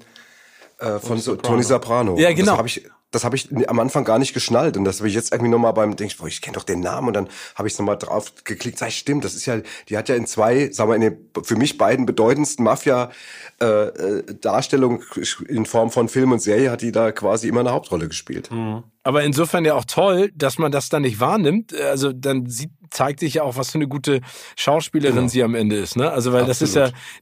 Äh, 0.83 0.99
von 0.99 1.19
so, 1.19 1.37
Tony 1.37 1.63
Soprano. 1.63 2.19
Ja, 2.19 2.33
genau. 2.33 2.53
Das 2.53 2.59
habe 2.59 2.69
ich, 2.69 2.91
das 3.13 3.25
hab 3.25 3.35
ich 3.35 3.49
am 3.69 3.79
Anfang 3.79 4.05
gar 4.05 4.19
nicht 4.19 4.35
geschnallt 4.35 4.77
und 4.77 4.85
das 4.85 4.99
habe 4.99 5.09
ich 5.09 5.15
jetzt 5.15 5.33
irgendwie 5.33 5.51
nochmal 5.51 5.73
beim 5.73 5.95
denk 5.95 6.13
ich, 6.13 6.27
ich 6.27 6.43
kenne 6.43 6.57
doch 6.57 6.65
den 6.65 6.81
Namen 6.81 7.09
und 7.09 7.15
dann 7.15 7.29
habe 7.55 7.69
ich 7.69 7.79
nochmal 7.79 7.99
drauf 7.99 8.33
geklickt, 8.43 8.79
sag 8.79 8.89
ich, 8.89 8.99
stimmt, 8.99 9.25
das 9.25 9.35
ist 9.35 9.47
ja, 9.47 9.61
die 9.89 9.97
hat 9.97 10.09
ja 10.09 10.17
in 10.17 10.27
zwei, 10.27 10.71
sagen 10.73 10.91
wir, 10.91 10.97
in 10.97 11.03
den 11.03 11.31
für 11.45 11.57
mich 11.57 11.79
beiden 11.79 12.05
bedeutendsten 12.05 12.65
Mafia 12.65 13.11
äh, 13.61 13.67
äh 13.67 14.25
Darstellungen 14.41 15.05
in 15.47 15.67
Form 15.67 15.91
von 15.91 16.09
Film 16.09 16.33
und 16.33 16.41
Serie 16.41 16.71
hat 16.71 16.83
die 16.83 16.91
da 16.91 17.13
quasi 17.13 17.49
immer 17.49 17.61
eine 17.61 17.73
Hauptrolle 17.73 18.09
gespielt. 18.09 18.51
Mhm. 18.51 18.83
Aber 19.05 19.25
insofern 19.25 19.65
ja 19.65 19.75
auch 19.75 19.85
toll, 19.85 20.31
dass 20.35 20.59
man 20.59 20.71
das 20.71 20.89
dann 20.89 21.03
nicht 21.03 21.19
wahrnimmt. 21.19 21.75
Also 21.75 22.13
dann 22.13 22.47
sieht, 22.47 22.71
zeigt 22.93 23.21
sich 23.21 23.35
ja 23.35 23.43
auch, 23.43 23.57
was 23.57 23.71
für 23.71 23.77
eine 23.77 23.89
gute 23.89 24.21
Schauspielerin 24.57 25.17
genau. 25.17 25.29
sie 25.29 25.43
am 25.43 25.55
Ende 25.55 25.77
ist. 25.77 25.97
Ne? 25.97 26.11
Also 26.11 26.33
weil 26.33 26.43
Absolut. 26.43 26.51
das 26.51 26.63
ist 26.63 26.75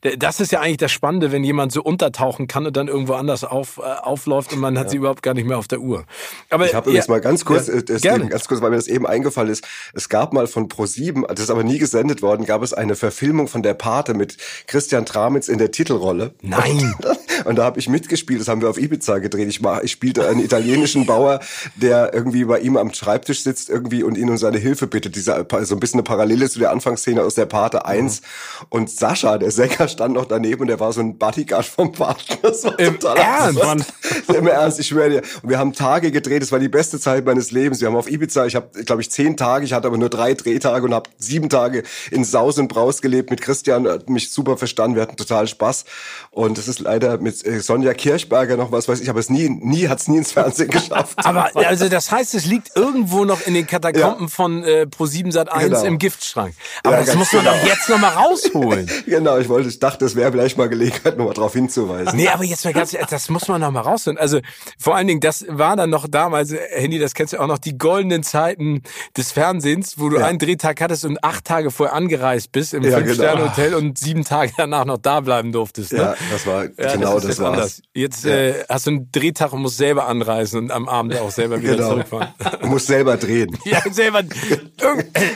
ja, 0.03 0.17
das 0.17 0.41
ist 0.41 0.53
ja 0.53 0.61
eigentlich 0.61 0.79
das 0.79 0.93
Spannende, 0.93 1.33
wenn 1.33 1.45
jemand 1.45 1.73
so 1.73 1.83
untertauchen 1.83 2.49
kann 2.49 2.67
und 2.67 2.77
dann 2.77 2.89
irgendwo 2.89 3.15
anders 3.15 3.45
auf, 3.45 3.79
äh, 3.79 3.83
aufläuft 3.83 4.53
und 4.53 4.59
man 4.59 4.77
hat 4.79 4.87
ja. 4.87 4.91
sie 4.91 4.97
überhaupt 4.99 5.23
gar 5.23 5.35
nicht 5.35 5.47
mehr 5.47 5.59
auf 5.59 5.69
der 5.69 5.81
Uhr. 5.81 6.05
Aber 6.51 6.67
ich 6.67 6.75
habe 6.75 6.91
ja, 6.91 6.97
jetzt 6.97 7.09
mal 7.09 7.21
ganz 7.21 7.45
kurz, 7.45 7.69
ja, 7.69 7.75
äh, 7.75 8.17
eben, 8.17 8.29
ganz 8.29 8.47
kurz, 8.47 8.61
weil 8.61 8.71
mir 8.71 8.77
das 8.77 8.89
eben 8.89 9.07
eingefallen 9.07 9.51
ist. 9.51 9.67
Es 9.95 10.09
gab 10.09 10.33
mal 10.33 10.47
von 10.47 10.69
Pro7, 10.69 11.27
das 11.29 11.41
ist 11.41 11.51
aber 11.51 11.65
nie 11.65 11.79
gesendet 11.79 12.21
worden, 12.21 12.45
gab 12.45 12.63
es 12.63 12.73
eine 12.73 12.97
Verfilmung 12.97 13.49
von 13.49 13.63
der 13.63 13.75
Pate 13.75 14.15
mit 14.15 14.37
Christian 14.67 15.07
Tramitz 15.07 15.49
in 15.49 15.59
der 15.59 15.71
Titelrolle. 15.71 16.35
Nein. 16.43 16.95
Und, 16.99 17.19
und 17.47 17.57
da 17.57 17.65
habe 17.65 17.79
ich 17.79 17.89
mitgespielt. 17.89 18.41
Das 18.41 18.49
haben 18.49 18.61
wir 18.61 18.69
auf 18.69 18.79
Ibiza 18.79 19.19
gedreht. 19.19 19.49
Ich, 19.49 19.61
mach, 19.61 19.81
ich 19.83 19.93
spielte 19.93 20.29
einen 20.29 20.41
italienischen 20.41 21.07
Bauer, 21.07 21.41
der 21.77 22.13
irgendwie 22.15 22.45
bei 22.45 22.61
ihm 22.61 22.77
am 22.77 22.93
Schreibtisch 22.93 23.43
sitzt 23.43 23.69
irgendwie 23.69 24.03
und 24.03 24.17
ihn 24.17 24.29
um 24.31 24.37
seine 24.37 24.59
Hilfe 24.59 24.87
bittet. 24.87 25.17
Dieser 25.17 25.47
so 25.63 25.75
ein 25.75 25.81
bisschen 25.81 26.01
eine 26.01 26.05
Parallele 26.05 26.49
zu 26.49 26.59
der 26.59 26.71
Anfangsszene 26.71 27.23
aus 27.23 27.35
der 27.35 27.47
Pate 27.47 27.85
1. 27.85 28.21
Mhm. 28.21 28.25
Und 28.69 28.91
Sascha, 28.91 29.39
der 29.39 29.51
Sänger, 29.51 29.89
stand 29.89 30.15
noch 30.15 30.27
daneben 30.27 30.63
und 30.63 30.67
der 30.69 30.81
war 30.81 30.93
so 30.93 31.01
ein 31.01 31.19
Bodyguard 31.19 31.67
vom 31.67 31.93
Pate. 31.93 32.39
Das 32.43 32.65
war 32.65 32.79
Im 32.79 32.99
total 32.99 33.19
Ernst? 33.19 33.63
Mann. 33.63 33.85
Im 34.35 34.47
Ernst, 34.47 34.81
ich 34.81 34.89
schwöre 34.89 35.11
dir. 35.11 35.23
Und 35.43 35.51
wir 35.51 35.59
haben 35.59 35.73
Tage 35.73 36.11
gedreht. 36.11 36.43
Es 36.43 36.53
war 36.53 36.59
die 36.59 36.69
beste 36.69 36.99
Zeit 36.99 37.25
meines 37.25 37.51
Lebens. 37.51 37.81
Wir 37.81 37.89
haben 37.89 37.97
auf 37.97 38.11
Ibiza, 38.11 38.47
ich 38.47 38.57
habe, 38.57 38.83
glaube 38.85 39.03
ich, 39.03 39.11
zehn 39.11 39.37
Tage. 39.37 39.65
Ich 39.65 39.73
hatte 39.73 39.87
aber 39.87 39.99
nur 39.99 40.09
drei 40.09 40.35
Drehtage 40.35 40.85
und 40.85 40.95
habe 40.95 41.11
sieben 41.19 41.49
Tage 41.49 41.83
in 42.11 42.25
Saus 42.25 42.59
und 42.59 42.69
Braus 42.69 43.03
gelebt 43.03 43.31
mit 43.31 43.41
Christian. 43.41 43.87
Hat 43.87 44.09
mich 44.09 44.31
super 44.33 44.57
verstanden. 44.57 44.97
Wir 44.97 45.03
hatten 45.03 45.17
total 45.17 45.47
Spaß. 45.47 45.85
Und 46.31 46.59
es 46.59 46.69
ist 46.69 46.81
leider 46.81 47.19
mit 47.19 47.45
äh, 47.47 47.61
Sonja 47.61 47.95
Kirchberger 47.95 48.57
noch 48.57 48.73
was 48.73 48.89
weiß 48.89 49.01
ich, 49.01 49.11
aber 49.11 49.21
es 49.21 49.31
nie, 49.31 49.49
nie 49.49 49.89
hat's 49.89 50.09
nie 50.09 50.19
ins 50.19 50.33
Fernsehen 50.33 50.71
geschafft. 50.71 51.19
aber 51.19 51.51
also 51.67 51.89
das 51.89 52.11
heißt, 52.11 52.35
es 52.35 52.47
liegt 52.47 52.77
irgendwo 52.77 53.25
noch 53.25 53.47
in 53.47 53.55
den 53.55 53.67
Katakomben 53.67 54.27
ja. 54.27 54.29
von 54.29 54.65
äh, 54.65 54.87
Pro7 54.91 55.33
Sat 55.33 55.51
1 55.51 55.65
genau. 55.65 55.83
im 55.85 55.99
Giftschrank. 55.99 56.55
Aber 56.85 56.99
ja, 56.99 57.05
das 57.05 57.15
muss 57.17 57.33
man 57.33 57.45
genau. 57.45 57.57
doch 57.57 57.67
jetzt 57.67 57.89
noch 57.89 57.99
mal 57.99 58.09
rausholen. 58.09 58.91
genau, 59.07 59.39
ich 59.39 59.49
wollte, 59.49 59.69
ich 59.69 59.79
dachte, 59.79 60.05
es 60.05 60.17
wäre 60.17 60.33
vielleicht 60.33 60.59
mal 60.59 60.69
Gelegenheit, 60.69 61.17
noch 61.17 61.27
mal 61.27 61.35
darauf 61.35 61.53
hinzuweisen. 61.53 62.17
Nee, 62.17 62.29
aber 62.29 62.45
jetzt 62.45 62.65
mal 62.65 62.73
ganz, 62.73 62.97
das 63.09 63.29
muss 63.29 63.49
man 63.49 63.61
noch 63.61 63.71
mal 63.71 63.81
rausholen. 63.81 64.19
Also 64.19 64.41
vor 64.79 64.97
allen 64.97 65.07
Dingen, 65.07 65.21
das 65.21 65.45
war 65.49 65.77
dann 65.77 65.91
noch 65.91 66.09
damals, 66.09 66.53
Handy, 66.71 66.99
das 66.99 67.15
kennst 67.15 67.33
du 67.33 67.41
auch 67.41 67.47
noch, 67.47 67.59
die 67.59 67.77
goldenen 67.77 68.23
Zeiten 68.23 68.83
des 69.17 69.33
Fernsehens, 69.33 69.99
wo 69.99 70.09
du 70.09 70.19
ja. 70.19 70.27
einen 70.27 70.39
Drehtag 70.39 70.81
hattest 70.81 71.05
und 71.05 71.23
acht 71.25 71.45
Tage 71.45 71.71
vorher 71.71 71.95
angereist 71.95 72.53
bist 72.53 72.75
im 72.75 72.83
ja, 72.83 72.99
Fünf-Sterne-Hotel 72.99 73.71
genau. 73.71 73.79
und 73.79 73.99
sieben 73.99 74.25
Tage 74.25 74.53
danach 74.57 74.85
noch 74.85 74.99
da 74.99 75.21
bleiben 75.21 75.53
durftest. 75.53 75.93
Ne? 75.93 75.99
Ja, 75.99 76.15
das 76.31 76.47
war 76.47 76.69
genau 76.69 77.15
das, 77.15 77.37
das 77.37 77.39
war's. 77.41 77.83
Jetzt 77.95 78.25
äh, 78.25 78.65
hast 78.69 78.87
du 78.87 78.91
einen 78.91 79.13
Drehtag 79.13 79.53
und 79.53 79.63
musst 79.63 79.77
selber 79.77 80.07
anreisen 80.07 80.59
und 80.61 80.71
am 80.71 80.89
Abend 80.89 81.19
auch 81.19 81.31
selber 81.31 81.50
wieder 81.59 81.77
genau. 81.77 81.91
zurückfahren. 81.91 82.29
Du 82.61 82.67
musst 82.69 82.87
selber 82.87 83.17
drehen. 83.17 83.57
ja, 83.65 83.81
selber. 83.91 84.23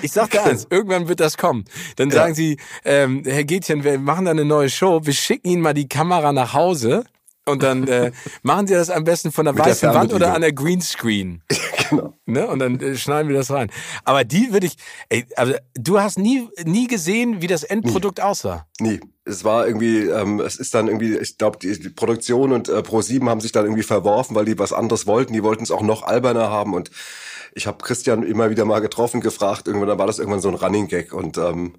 ich 0.03 0.13
sag 0.13 0.31
dir 0.31 0.45
eins, 0.45 0.67
irgendwann 0.71 1.09
wird 1.09 1.21
das 1.21 1.37
kommen. 1.37 1.65
Dann 1.97 2.11
sagen 2.11 2.31
ja. 2.31 2.35
sie, 2.35 2.57
ähm, 2.85 3.23
Herr 3.25 3.45
Gätchen, 3.45 3.85
wir 3.85 3.99
machen 3.99 4.27
da 4.27 4.31
eine 4.31 4.45
neue 4.45 4.71
Show, 4.71 5.01
wir 5.05 5.13
schicken 5.13 5.49
Ihnen 5.49 5.63
mal 5.63 5.75
die 5.75 5.89
Kamera 5.89 6.33
nach 6.33 6.55
Hause. 6.55 7.05
Und 7.47 7.63
dann 7.63 7.87
äh, 7.89 8.13
machen 8.43 8.67
Sie 8.67 8.75
das 8.75 8.89
am 8.89 9.05
besten 9.05 9.31
von 9.31 9.45
der 9.45 9.55
Mit 9.55 9.65
weißen 9.65 9.89
der 9.89 9.99
Wand 9.99 10.13
oder 10.15 10.35
an 10.35 10.41
der 10.41 10.53
Greenscreen. 10.53 11.43
genau. 11.91 12.15
Ne? 12.25 12.47
Und 12.47 12.59
dann 12.61 12.81
äh, 12.81 12.97
schneiden 12.97 13.29
wir 13.29 13.37
das 13.37 13.51
rein. 13.51 13.71
Aber 14.05 14.25
die 14.25 14.53
würde 14.53 14.67
ich, 14.67 14.77
ey, 15.11 15.27
also 15.37 15.55
du 15.75 16.01
hast 16.01 16.19
nie, 16.19 16.49
nie 16.65 16.87
gesehen, 16.87 17.43
wie 17.43 17.47
das 17.47 17.63
Endprodukt 17.63 18.19
nie. 18.19 18.25
aussah. 18.25 18.67
Nie 18.81 19.01
es 19.25 19.45
war 19.45 19.67
irgendwie, 19.67 20.01
ähm, 20.03 20.41
es 20.41 20.57
ist 20.57 20.75
dann 20.75 20.89
irgendwie, 20.89 21.17
ich 21.17 21.39
glaube, 21.39 21.59
die, 21.59 21.79
die 21.79 21.89
Produktion 21.89 22.53
und 22.53 22.69
äh, 22.69 22.79
Pro7 22.79 23.29
haben 23.29 23.41
sich 23.41 23.53
dann 23.53 23.65
irgendwie 23.65 23.83
verworfen, 23.83 24.35
weil 24.35 24.45
die 24.45 24.59
was 24.59 24.73
anderes 24.73 25.07
wollten. 25.07 25.33
Die 25.33 25.43
wollten 25.43 25.63
es 25.63 25.71
auch 25.71 25.83
noch 25.83 26.03
alberner 26.03 26.51
haben. 26.51 26.75
Und 26.75 26.91
ich 27.55 27.67
habe 27.67 27.83
Christian 27.83 28.23
immer 28.23 28.51
wieder 28.51 28.65
mal 28.67 28.81
getroffen, 28.81 29.21
gefragt, 29.23 29.67
irgendwann 29.67 29.89
dann 29.89 29.99
war 29.99 30.07
das 30.07 30.19
irgendwann 30.19 30.41
so 30.41 30.49
ein 30.49 30.55
Running 30.55 30.89
Gag. 30.89 31.15
Und 31.15 31.39
ähm, 31.39 31.75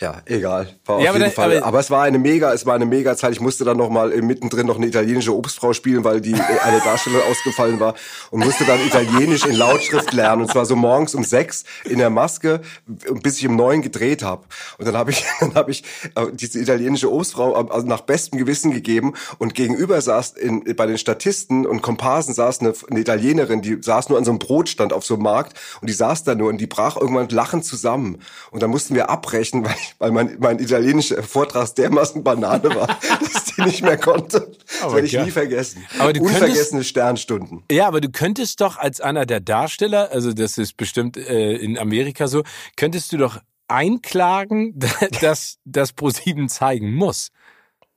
ja, 0.00 0.22
egal. 0.26 0.68
War 0.86 1.00
ja, 1.00 1.10
auf 1.10 1.16
jeden 1.16 1.30
Fall. 1.30 1.58
Aber, 1.58 1.66
aber, 1.66 1.80
es 1.80 1.90
war 1.90 2.02
eine 2.02 2.18
mega, 2.18 2.52
es 2.52 2.66
war 2.66 2.74
eine 2.74 2.86
mega 2.86 3.16
Zeit. 3.16 3.32
Ich 3.32 3.40
musste 3.40 3.64
dann 3.64 3.76
noch 3.76 3.90
mal 3.90 4.08
mittendrin 4.22 4.66
noch 4.66 4.76
eine 4.76 4.86
italienische 4.86 5.34
Obstfrau 5.34 5.72
spielen, 5.72 6.04
weil 6.04 6.20
die 6.20 6.32
äh, 6.32 6.58
eine 6.62 6.80
Darstellerin 6.80 7.26
ausgefallen 7.30 7.80
war 7.80 7.94
und 8.30 8.44
musste 8.44 8.64
dann 8.64 8.80
Italienisch 8.84 9.46
in 9.46 9.54
Lautschrift 9.54 10.12
lernen. 10.12 10.42
Und 10.42 10.50
zwar 10.50 10.66
so 10.66 10.74
morgens 10.74 11.14
um 11.14 11.22
sechs 11.22 11.64
in 11.84 11.98
der 11.98 12.10
Maske, 12.10 12.60
bis 12.86 13.38
ich 13.38 13.46
um 13.46 13.56
neun 13.56 13.82
gedreht 13.82 14.22
habe. 14.22 14.44
Und 14.78 14.86
dann 14.86 14.96
habe 14.96 15.12
ich, 15.12 15.24
dann 15.40 15.54
habe 15.54 15.70
ich 15.70 15.84
äh, 16.16 16.26
diese 16.32 16.60
italienische 16.60 17.12
Obstfrau 17.12 17.52
äh, 17.52 17.70
also 17.70 17.86
nach 17.86 18.00
bestem 18.00 18.38
Gewissen 18.38 18.72
gegeben. 18.72 19.14
Und 19.38 19.54
gegenüber 19.54 20.00
saß 20.00 20.32
in, 20.32 20.64
bei 20.76 20.86
den 20.86 20.98
Statisten 20.98 21.66
und 21.66 21.82
Komparsen 21.82 22.34
saß 22.34 22.60
eine, 22.60 22.74
eine 22.90 23.00
Italienerin, 23.00 23.62
die 23.62 23.78
saß 23.80 24.08
nur 24.08 24.18
an 24.18 24.24
so 24.24 24.32
einem 24.32 24.40
Brotstand 24.40 24.92
auf 24.92 25.04
so 25.04 25.14
einem 25.14 25.22
Markt 25.22 25.56
und 25.80 25.88
die 25.88 25.94
saß 25.94 26.24
da 26.24 26.34
nur 26.34 26.48
und 26.48 26.58
die 26.58 26.66
brach 26.66 26.96
irgendwann 26.96 27.28
lachend 27.28 27.64
zusammen. 27.64 28.20
Und 28.50 28.62
dann 28.62 28.70
mussten 28.70 28.94
wir 28.94 29.08
abbrechen, 29.08 29.64
weil 29.64 29.74
weil 29.98 30.10
mein, 30.10 30.36
mein 30.38 30.58
italienischer 30.58 31.22
Vortrag 31.22 31.74
dermaßen 31.74 32.22
Banane 32.22 32.74
war, 32.74 32.86
dass 33.20 33.44
die 33.44 33.62
nicht 33.62 33.82
mehr 33.82 33.98
konnte. 33.98 34.52
Das 34.80 34.92
werde 34.92 35.06
ich 35.06 35.12
nie 35.12 35.30
vergessen. 35.30 35.84
Aber 35.98 36.12
du 36.12 36.20
Unvergessene 36.20 36.70
könntest, 36.70 36.90
Sternstunden. 36.90 37.64
Ja, 37.70 37.86
aber 37.86 38.00
du 38.00 38.10
könntest 38.10 38.60
doch 38.60 38.76
als 38.76 39.00
einer 39.00 39.26
der 39.26 39.40
Darsteller, 39.40 40.10
also 40.10 40.32
das 40.32 40.58
ist 40.58 40.76
bestimmt 40.76 41.16
äh, 41.16 41.54
in 41.56 41.78
Amerika 41.78 42.28
so, 42.28 42.42
könntest 42.76 43.12
du 43.12 43.16
doch 43.16 43.38
einklagen, 43.68 44.78
dass 45.20 45.58
das 45.64 45.92
ProSieben 45.92 46.48
zeigen 46.48 46.94
muss. 46.94 47.30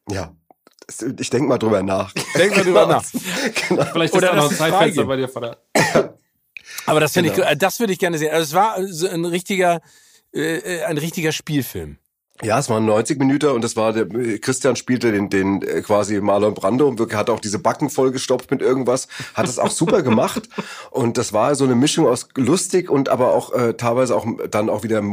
Ja. 0.10 0.34
Ich 1.20 1.30
denk 1.30 1.50
mal 1.50 1.58
drüber 1.58 1.84
nach. 1.84 2.14
Denk 2.38 2.56
mal 2.56 2.64
drüber 2.64 2.86
nach. 2.88 3.04
genau. 3.68 3.84
Vielleicht 3.92 4.14
ist 4.14 4.18
Oder 4.18 4.30
da 4.30 4.36
noch 4.38 4.50
ein 4.50 4.56
Zeitfenster 4.56 5.04
bei 5.04 5.18
dir, 5.18 5.28
Vater. 5.28 5.58
Aber 6.86 7.02
das 7.02 7.12
finde 7.12 7.32
genau. 7.32 7.52
ich, 7.52 7.58
das 7.58 7.80
würde 7.82 7.92
ich 7.92 8.00
gerne 8.00 8.18
sehen. 8.18 8.32
Also 8.32 8.44
es 8.44 8.54
war 8.54 8.88
so 8.88 9.08
ein 9.10 9.26
richtiger, 9.26 9.82
äh, 10.34 10.58
äh, 10.58 10.84
ein 10.84 10.98
richtiger 10.98 11.32
Spielfilm. 11.32 11.98
Ja, 12.44 12.60
es 12.60 12.70
waren 12.70 12.86
90 12.86 13.18
Minuten 13.18 13.48
und 13.48 13.64
das 13.64 13.76
war 13.76 13.94
der 13.94 14.06
Christian 14.40 14.76
spielte 14.76 15.12
den 15.12 15.30
den 15.32 15.64
äh, 15.64 15.82
quasi 15.82 16.22
Marlon 16.22 16.54
Brando 16.54 16.88
und 16.88 17.14
hat 17.16 17.32
auch 17.32 17.40
diese 17.40 17.58
Backen 17.58 17.90
vollgestopft 17.90 18.52
mit 18.52 18.62
irgendwas, 18.62 19.08
hat 19.34 19.48
es 19.48 19.58
auch 19.58 19.72
super 19.72 20.04
gemacht 20.04 20.48
und 20.92 21.18
das 21.18 21.34
war 21.34 21.56
so 21.56 21.64
eine 21.64 21.74
Mischung 21.74 22.06
aus 22.06 22.30
lustig 22.36 22.92
und 22.92 23.10
aber 23.10 23.34
auch 23.34 23.54
äh, 23.54 23.74
teilweise 23.74 24.16
auch 24.16 24.28
dann 24.52 24.70
auch 24.70 24.84
wieder 24.84 25.04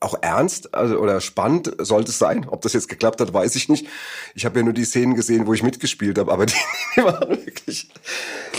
auch 0.00 0.14
ernst 0.22 0.74
also 0.74 0.96
oder 0.96 1.20
spannend 1.20 1.70
sollte 1.78 2.12
es 2.12 2.18
sein. 2.18 2.46
Ob 2.48 2.62
das 2.62 2.72
jetzt 2.72 2.88
geklappt 2.88 3.20
hat, 3.20 3.34
weiß 3.34 3.56
ich 3.56 3.68
nicht. 3.68 3.86
Ich 4.34 4.46
habe 4.46 4.60
ja 4.60 4.64
nur 4.64 4.72
die 4.72 4.84
Szenen 4.86 5.14
gesehen, 5.14 5.46
wo 5.46 5.52
ich 5.52 5.62
mitgespielt 5.62 6.18
habe, 6.18 6.32
aber 6.32 6.46
die, 6.46 6.54
die 6.96 7.02
waren 7.02 7.28
wirklich 7.28 7.90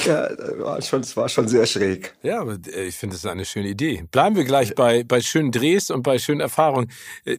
ja, 0.06 0.30
war 0.60 0.82
schon, 0.82 1.02
es 1.02 1.16
war 1.18 1.30
schon 1.30 1.48
sehr 1.48 1.66
schräg. 1.66 2.14
Ja, 2.24 2.42
aber 2.42 2.58
äh, 2.68 2.86
ich 2.86 2.96
finde 2.96 3.16
es 3.16 3.26
eine 3.26 3.46
schöne 3.46 3.70
Idee. 3.70 4.04
Bleiben 4.12 4.36
wir 4.36 4.44
gleich 4.44 4.76
bei 4.76 5.04
bei 5.04 5.22
schönen 5.22 5.52
Drehs 5.52 5.90
und 5.90 6.04
bei 6.04 6.20
schönen 6.20 6.42
Erfahrungen. 6.42 6.92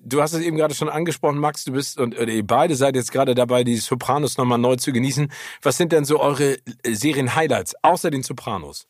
Du 0.05 0.21
hast 0.21 0.33
es 0.33 0.41
eben 0.41 0.57
gerade 0.57 0.72
gerade 0.73 0.79
schon 0.79 0.89
angesprochen, 0.89 1.39
Max, 1.39 1.65
du 1.65 1.73
bist 1.73 1.99
und 1.99 2.15
ihr 2.15 2.47
beide 2.47 2.75
seid 2.75 2.97
jetzt 2.97 3.13
gerade 3.13 3.35
dabei, 3.35 3.65
die 3.65 3.77
Sopranos 3.77 4.39
nochmal 4.39 4.59
neu 4.59 4.77
zu 4.77 4.93
genießen. 4.93 5.31
Was 5.63 5.77
sind 5.77 5.93
denn 5.93 6.05
so 6.05 6.21
eure 6.21 6.57
äh, 6.83 6.95
Serien-Highlights, 6.95 7.75
außer 7.83 8.11
den 8.11 8.23
Sopranos? 8.23 8.87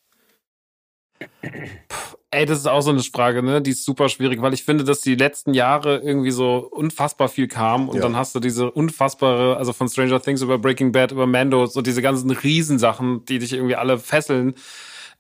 Ey, 2.31 2.47
das 2.47 2.59
ist 2.59 2.67
auch 2.67 2.81
so 2.81 2.91
eine 2.91 3.03
Frage, 3.03 3.43
ne? 3.43 3.61
Die 3.61 3.73
ist 3.73 3.85
super 3.85 4.09
schwierig, 4.09 4.41
weil 4.43 4.55
ich 4.55 4.65
finde, 4.65 4.85
dass 4.85 5.01
die 5.01 5.15
letzten 5.15 5.55
Jahre 5.55 5.99
irgendwie 5.99 6.31
so 6.31 6.69
unfassbar 6.71 7.29
viel 7.29 7.47
kam 7.47 7.89
und 7.89 7.97
ja. 7.97 8.03
dann 8.03 8.17
hast 8.17 8.35
du 8.35 8.41
diese 8.41 8.71
unfassbare, 8.71 9.57
also 9.57 9.73
von 9.73 9.89
Stranger 9.89 10.21
Things 10.21 10.43
über 10.43 10.59
Breaking 10.59 10.93
Bad, 10.93 11.13
über 11.13 11.27
Mando, 11.27 11.67
so 11.67 11.83
diese 11.83 12.03
ganzen 12.03 12.31
Riesensachen, 12.31 13.25
die 13.27 13.39
dich 13.39 13.53
irgendwie 13.53 13.77
alle 13.77 13.99
fesseln. 13.99 14.55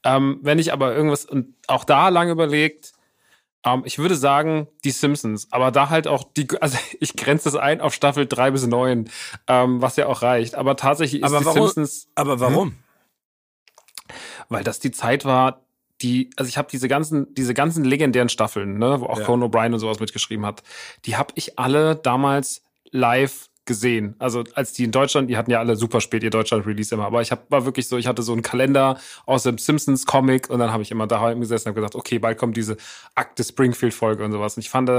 Ähm, 0.05 0.38
wenn 0.42 0.59
ich 0.59 0.72
aber 0.72 0.94
irgendwas, 0.94 1.25
und 1.25 1.55
auch 1.66 1.85
da 1.85 2.09
lang 2.09 2.31
überlegt, 2.31 2.92
um, 3.64 3.72
ähm, 3.72 3.83
ich 3.85 3.98
würde 3.98 4.16
sagen, 4.16 4.68
die 4.85 4.90
Simpsons, 4.90 5.48
aber 5.51 5.70
da 5.70 5.88
halt 5.88 6.09
auch 6.09 6.25
die, 6.25 6.48
also 6.61 6.79
ich 7.01 7.16
grenze 7.16 7.44
das 7.44 7.57
ein 7.57 7.81
auf 7.81 7.94
Staffel 7.94 8.27
drei 8.27 8.51
bis 8.51 8.66
neun, 8.66 9.09
ähm, 9.46 9.81
was 9.81 9.96
ja 9.96 10.07
auch 10.07 10.22
reicht. 10.22 10.55
Aber 10.55 10.77
tatsächlich 10.77 11.22
ist 11.22 11.27
aber 11.27 11.38
die 11.38 11.44
warum, 11.44 11.68
Simpsons. 11.68 12.09
Aber 12.14 12.40
warum? 12.40 12.68
Hm? 12.68 12.79
Weil 14.48 14.64
das 14.64 14.81
die 14.81 14.90
Zeit 14.90 15.25
war, 15.25 15.62
die, 16.03 16.31
also 16.37 16.48
ich 16.48 16.59
habe 16.59 16.68
diese 16.70 16.88
ganzen, 16.88 17.33
diese 17.35 17.55
ganzen 17.55 17.85
legendären 17.85 18.29
Staffeln, 18.29 18.79
ne, 18.79 19.01
wo 19.01 19.07
auch 19.07 19.20
ja. 19.20 19.25
Conan 19.25 19.48
O'Brien 19.48 19.72
und 19.72 19.79
sowas 19.79 20.01
mitgeschrieben 20.01 20.44
hat, 20.44 20.62
die 21.05 21.16
habe 21.16 21.33
ich 21.37 21.59
alle 21.59 21.96
damals 21.96 22.62
live 22.90 23.48
gesehen. 23.64 24.16
Also 24.18 24.44
als 24.55 24.72
die 24.72 24.85
in 24.85 24.90
Deutschland, 24.90 25.31
die 25.31 25.37
hatten 25.37 25.51
ja 25.51 25.61
alle 25.61 25.77
super 25.77 26.01
spät 26.01 26.22
ihr 26.22 26.31
Deutschland-Release 26.31 26.94
immer, 26.94 27.07
aber 27.07 27.22
ich 27.22 27.31
hab, 27.31 27.51
war 27.51 27.64
wirklich 27.64 27.87
so, 27.87 27.96
ich 27.96 28.07
hatte 28.07 28.22
so 28.22 28.33
einen 28.33 28.42
Kalender 28.42 28.98
aus 29.25 29.44
dem 29.44 29.59
Simpsons-Comic 29.59 30.51
und 30.51 30.59
dann 30.59 30.72
habe 30.72 30.83
ich 30.83 30.90
immer 30.90 31.07
daheim 31.07 31.40
gesessen 31.40 31.68
und 31.68 31.75
gesagt, 31.75 31.94
okay, 31.94 32.18
bald 32.18 32.38
kommt 32.38 32.57
diese 32.57 32.77
Akte 33.14 33.44
Springfield-Folge 33.44 34.25
und 34.25 34.33
sowas. 34.33 34.57
Und 34.57 34.62
ich 34.62 34.70
fand 34.70 34.90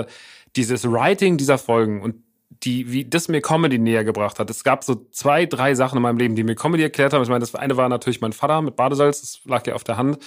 dieses 0.55 0.89
Writing 0.89 1.37
dieser 1.37 1.57
Folgen 1.57 2.01
und 2.01 2.15
die, 2.61 2.91
wie 2.91 3.05
das 3.05 3.27
mir 3.27 3.41
Comedy 3.41 3.79
näher 3.79 4.03
gebracht 4.03 4.39
hat. 4.39 4.49
Es 4.49 4.63
gab 4.63 4.83
so 4.83 5.07
zwei, 5.11 5.45
drei 5.45 5.75
Sachen 5.75 5.97
in 5.97 6.03
meinem 6.03 6.17
Leben, 6.17 6.35
die 6.35 6.43
mir 6.43 6.55
Comedy 6.55 6.83
erklärt 6.83 7.13
haben. 7.13 7.23
Ich 7.23 7.29
meine, 7.29 7.39
das 7.39 7.55
eine 7.55 7.77
war 7.77 7.89
natürlich 7.89 8.21
mein 8.21 8.33
Vater 8.33 8.61
mit 8.61 8.75
Badesalz, 8.75 9.21
das 9.21 9.39
lag 9.45 9.65
ja 9.67 9.73
auf 9.73 9.83
der 9.83 9.97
Hand. 9.97 10.19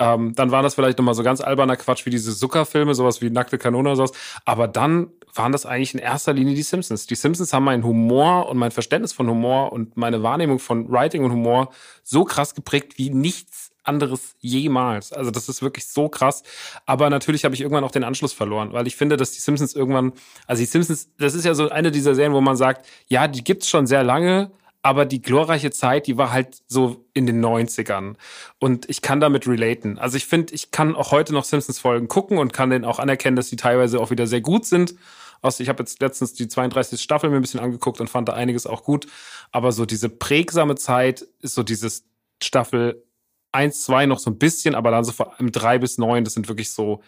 Ähm, 0.00 0.34
dann 0.34 0.50
war 0.50 0.62
das 0.62 0.74
vielleicht 0.74 0.98
nochmal 0.98 1.14
so 1.14 1.22
ganz 1.22 1.40
alberner 1.40 1.76
Quatsch 1.76 2.06
wie 2.06 2.10
diese 2.10 2.34
Zuckerfilme, 2.34 2.94
sowas 2.94 3.20
wie 3.20 3.30
Nackte 3.30 3.58
Kanone 3.58 3.90
oder 3.90 3.96
sowas. 3.96 4.12
Aber 4.46 4.66
dann 4.66 5.08
waren 5.34 5.52
das 5.52 5.66
eigentlich 5.66 5.94
in 5.94 6.00
erster 6.00 6.32
Linie 6.32 6.54
die 6.54 6.62
Simpsons. 6.62 7.06
Die 7.06 7.14
Simpsons 7.14 7.52
haben 7.52 7.64
meinen 7.64 7.84
Humor 7.84 8.48
und 8.48 8.56
mein 8.56 8.70
Verständnis 8.70 9.12
von 9.12 9.28
Humor 9.28 9.72
und 9.72 9.96
meine 9.96 10.22
Wahrnehmung 10.22 10.58
von 10.58 10.90
Writing 10.90 11.22
und 11.22 11.32
Humor 11.32 11.70
so 12.02 12.24
krass 12.24 12.54
geprägt 12.54 12.96
wie 12.96 13.10
nichts 13.10 13.70
anderes 13.84 14.36
jemals. 14.40 15.12
Also 15.12 15.30
das 15.30 15.48
ist 15.48 15.62
wirklich 15.62 15.86
so 15.86 16.08
krass. 16.08 16.42
Aber 16.86 17.10
natürlich 17.10 17.44
habe 17.44 17.54
ich 17.54 17.60
irgendwann 17.60 17.84
auch 17.84 17.90
den 17.90 18.04
Anschluss 18.04 18.32
verloren, 18.32 18.72
weil 18.72 18.86
ich 18.86 18.96
finde, 18.96 19.16
dass 19.16 19.32
die 19.32 19.40
Simpsons 19.40 19.74
irgendwann, 19.74 20.12
also 20.46 20.60
die 20.60 20.66
Simpsons, 20.66 21.10
das 21.18 21.34
ist 21.34 21.44
ja 21.44 21.54
so 21.54 21.68
eine 21.68 21.90
dieser 21.90 22.14
Serien, 22.14 22.32
wo 22.32 22.40
man 22.40 22.56
sagt, 22.56 22.86
ja, 23.08 23.28
die 23.28 23.44
gibt's 23.44 23.68
schon 23.68 23.86
sehr 23.86 24.02
lange, 24.02 24.50
aber 24.82 25.04
die 25.04 25.20
glorreiche 25.20 25.70
Zeit, 25.70 26.06
die 26.06 26.16
war 26.16 26.32
halt 26.32 26.62
so 26.66 27.04
in 27.12 27.26
den 27.26 27.44
90ern. 27.44 28.14
Und 28.58 28.88
ich 28.88 29.02
kann 29.02 29.20
damit 29.20 29.46
relaten. 29.46 29.98
Also 29.98 30.16
ich 30.16 30.26
finde, 30.26 30.54
ich 30.54 30.70
kann 30.70 30.94
auch 30.94 31.10
heute 31.10 31.34
noch 31.34 31.44
Simpsons-Folgen 31.44 32.08
gucken 32.08 32.38
und 32.38 32.52
kann 32.52 32.70
denen 32.70 32.84
auch 32.84 32.98
anerkennen, 32.98 33.36
dass 33.36 33.50
die 33.50 33.56
teilweise 33.56 34.00
auch 34.00 34.10
wieder 34.10 34.26
sehr 34.26 34.40
gut 34.40 34.64
sind. 34.64 34.94
Also 35.42 35.62
ich 35.62 35.68
habe 35.68 35.82
jetzt 35.82 36.00
letztens 36.00 36.32
die 36.32 36.48
32. 36.48 37.00
Staffel 37.00 37.30
mir 37.30 37.36
ein 37.36 37.42
bisschen 37.42 37.60
angeguckt 37.60 38.00
und 38.00 38.08
fand 38.08 38.28
da 38.28 38.32
einiges 38.32 38.66
auch 38.66 38.82
gut. 38.82 39.06
Aber 39.52 39.72
so 39.72 39.84
diese 39.84 40.08
prägsame 40.08 40.76
Zeit 40.76 41.26
ist 41.40 41.54
so 41.54 41.62
dieses 41.62 42.04
Staffel 42.42 43.04
1, 43.52 43.84
2 43.84 44.06
noch 44.06 44.18
so 44.18 44.30
ein 44.30 44.38
bisschen, 44.38 44.74
aber 44.74 44.90
dann 44.90 45.04
so 45.04 45.12
vor 45.12 45.38
allem 45.38 45.50
3 45.50 45.78
bis 45.78 45.98
9, 45.98 46.24
das 46.24 46.34
sind 46.34 46.48
wirklich 46.48 46.70
so 46.70 47.02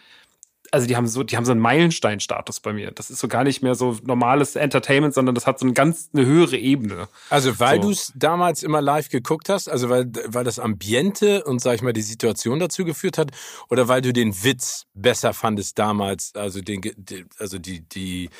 also 0.73 0.87
die 0.87 0.97
haben 0.97 1.07
so, 1.07 1.23
die 1.23 1.37
haben 1.37 1.45
so 1.45 1.53
einen 1.53 1.61
Meilenstein-Status 1.61 2.61
bei 2.61 2.73
mir. 2.73 2.91
Das 2.93 3.11
ist 3.11 3.19
so 3.19 3.29
gar 3.29 3.45
nicht 3.45 3.63
mehr 3.63 3.75
so 3.75 3.99
normales 4.05 4.57
Entertainment, 4.57 5.13
sondern 5.13 5.35
das 5.35 5.47
hat 5.47 5.59
so 5.59 5.67
eine 5.67 5.75
ganz 5.75 6.09
eine 6.15 6.25
höhere 6.25 6.57
Ebene. 6.57 7.09
Also 7.29 7.61
weil 7.61 7.77
so. 7.77 7.83
du 7.83 7.91
es 7.91 8.13
damals 8.17 8.63
immer 8.63 8.81
live 8.81 9.11
geguckt 9.11 9.51
hast, 9.51 9.69
also 9.69 9.91
weil, 9.91 10.11
weil 10.29 10.45
das 10.45 10.59
Ambiente 10.59 11.45
und 11.45 11.61
sag 11.61 11.75
ich 11.75 11.83
mal 11.83 11.93
die 11.93 12.03
Situation 12.03 12.59
dazu 12.59 12.87
geführt 12.87 13.19
hat, 13.19 13.33
oder 13.69 13.87
weil 13.89 14.01
du 14.01 14.15
den 14.15 14.33
Witz 14.43 14.87
besser 14.95 15.35
fandest 15.35 15.79
damals, 15.79 16.35
also 16.35 16.63
den, 16.63 16.81
also 17.39 17.59
die, 17.59 17.81
die 17.81 18.31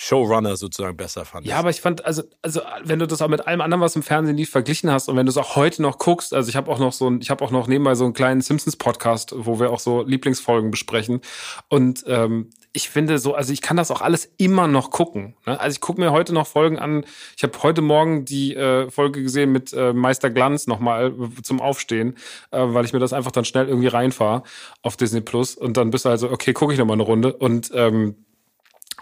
Showrunner 0.00 0.56
sozusagen 0.56 0.96
besser 0.96 1.24
fandest. 1.24 1.50
Ja, 1.50 1.58
aber 1.58 1.70
ich 1.70 1.80
fand, 1.80 2.04
also, 2.04 2.22
also 2.40 2.60
wenn 2.84 3.00
du 3.00 3.08
das 3.08 3.20
auch 3.20 3.26
mit 3.26 3.48
allem 3.48 3.60
anderen, 3.60 3.80
was 3.80 3.96
im 3.96 4.04
Fernsehen 4.04 4.36
lief, 4.36 4.48
verglichen 4.48 4.92
hast 4.92 5.08
und 5.08 5.16
wenn 5.16 5.26
du 5.26 5.30
es 5.30 5.36
auch 5.36 5.56
heute 5.56 5.82
noch 5.82 5.98
guckst, 5.98 6.32
also 6.32 6.48
ich 6.48 6.54
habe 6.54 6.70
auch 6.70 6.78
noch 6.78 6.92
so 6.92 7.10
ein, 7.10 7.20
ich 7.20 7.30
habe 7.30 7.44
auch 7.44 7.50
noch 7.50 7.66
nebenbei 7.66 7.96
so 7.96 8.04
einen 8.04 8.12
kleinen 8.12 8.40
Simpsons-Podcast, 8.40 9.34
wo 9.36 9.58
wir 9.58 9.72
auch 9.72 9.80
so 9.80 10.04
Lieblingsfolgen 10.04 10.70
besprechen. 10.70 11.20
Und 11.68 12.04
ähm, 12.06 12.50
ich 12.72 12.90
finde 12.90 13.18
so, 13.18 13.34
also 13.34 13.52
ich 13.52 13.60
kann 13.60 13.76
das 13.76 13.90
auch 13.90 14.00
alles 14.00 14.32
immer 14.36 14.68
noch 14.68 14.92
gucken. 14.92 15.34
Ne? 15.46 15.58
Also 15.58 15.74
ich 15.74 15.80
gucke 15.80 16.00
mir 16.00 16.12
heute 16.12 16.32
noch 16.32 16.46
Folgen 16.46 16.78
an. 16.78 17.04
Ich 17.36 17.42
habe 17.42 17.60
heute 17.64 17.82
Morgen 17.82 18.24
die 18.24 18.54
äh, 18.54 18.88
Folge 18.92 19.20
gesehen 19.20 19.50
mit 19.50 19.72
äh, 19.72 19.92
Meister 19.92 20.30
Glanz 20.30 20.68
nochmal 20.68 21.08
äh, 21.08 21.42
zum 21.42 21.60
Aufstehen, 21.60 22.14
äh, 22.52 22.60
weil 22.60 22.84
ich 22.84 22.92
mir 22.92 23.00
das 23.00 23.12
einfach 23.12 23.32
dann 23.32 23.44
schnell 23.44 23.66
irgendwie 23.66 23.88
reinfahre 23.88 24.44
auf 24.82 24.96
Disney 24.96 25.22
Plus 25.22 25.56
und 25.56 25.76
dann 25.76 25.90
bist 25.90 26.04
du 26.04 26.08
also, 26.08 26.30
okay, 26.30 26.52
gucke 26.52 26.72
ich 26.72 26.78
nochmal 26.78 26.94
eine 26.94 27.02
Runde 27.02 27.32
und 27.32 27.72
ähm, 27.74 28.14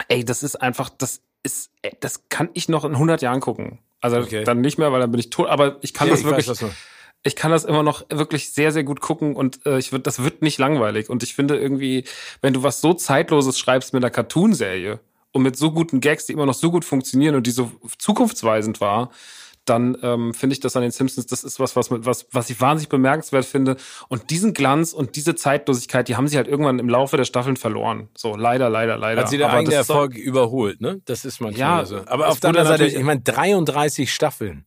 ey, 0.07 0.23
das 0.23 0.43
ist 0.43 0.55
einfach, 0.55 0.89
das 0.89 1.21
ist, 1.43 1.71
ey, 1.81 1.95
das 1.99 2.29
kann 2.29 2.49
ich 2.53 2.69
noch 2.69 2.85
in 2.85 2.93
100 2.93 3.21
Jahren 3.21 3.39
gucken. 3.39 3.79
Also 4.01 4.17
okay. 4.17 4.43
dann 4.43 4.61
nicht 4.61 4.77
mehr, 4.77 4.91
weil 4.91 4.99
dann 4.99 5.11
bin 5.11 5.19
ich 5.19 5.29
tot, 5.29 5.47
aber 5.47 5.77
ich 5.81 5.93
kann 5.93 6.07
ja, 6.07 6.11
das 6.11 6.21
ich 6.21 6.25
wirklich, 6.25 6.47
weiß, 6.47 6.65
ich 7.23 7.35
kann 7.35 7.51
das 7.51 7.65
immer 7.65 7.83
noch 7.83 8.05
wirklich 8.09 8.53
sehr, 8.53 8.71
sehr 8.71 8.83
gut 8.83 9.01
gucken 9.01 9.35
und 9.35 9.65
äh, 9.65 9.79
ich 9.79 9.91
wird, 9.91 10.07
das 10.07 10.23
wird 10.23 10.41
nicht 10.41 10.59
langweilig. 10.59 11.09
Und 11.09 11.23
ich 11.23 11.33
finde 11.33 11.57
irgendwie, 11.57 12.03
wenn 12.41 12.53
du 12.53 12.63
was 12.63 12.81
so 12.81 12.93
Zeitloses 12.93 13.57
schreibst 13.57 13.93
mit 13.93 14.03
einer 14.03 14.11
Cartoonserie 14.11 14.99
und 15.31 15.41
mit 15.41 15.57
so 15.57 15.71
guten 15.71 15.99
Gags, 15.99 16.25
die 16.25 16.33
immer 16.33 16.45
noch 16.45 16.53
so 16.53 16.71
gut 16.71 16.85
funktionieren 16.85 17.35
und 17.35 17.47
die 17.47 17.51
so 17.51 17.71
zukunftsweisend 17.97 18.81
war, 18.81 19.11
dann 19.69 19.97
ähm, 20.01 20.33
finde 20.33 20.53
ich 20.53 20.59
das 20.59 20.75
an 20.75 20.81
den 20.81 20.91
Simpsons, 20.91 21.27
das 21.27 21.43
ist 21.43 21.59
was, 21.59 21.75
was, 21.75 21.87
was, 21.91 22.27
was 22.31 22.49
ich 22.49 22.59
wahnsinnig 22.59 22.89
bemerkenswert 22.89 23.45
finde. 23.45 23.77
Und 24.07 24.29
diesen 24.29 24.53
Glanz 24.53 24.93
und 24.93 25.15
diese 25.15 25.35
Zeitlosigkeit, 25.35 26.07
die 26.07 26.15
haben 26.15 26.27
sie 26.27 26.37
halt 26.37 26.47
irgendwann 26.47 26.79
im 26.79 26.89
Laufe 26.89 27.17
der 27.17 27.25
Staffeln 27.25 27.57
verloren. 27.57 28.09
So, 28.15 28.35
leider, 28.35 28.69
leider, 28.69 28.97
leider. 28.97 29.21
Hat 29.21 29.29
sie 29.29 29.37
der 29.37 29.51
eigene 29.51 29.75
Erfolg 29.75 30.13
auch, 30.13 30.17
überholt, 30.17 30.81
ne? 30.81 31.01
Das 31.05 31.25
ist 31.25 31.41
manchmal 31.41 31.79
ja, 31.79 31.85
so. 31.85 32.01
Aber 32.05 32.29
auf 32.29 32.39
der 32.39 32.49
anderen 32.49 32.67
Seite, 32.67 32.85
ich 32.85 33.03
meine, 33.03 33.21
33 33.21 34.11
Staffeln. 34.11 34.65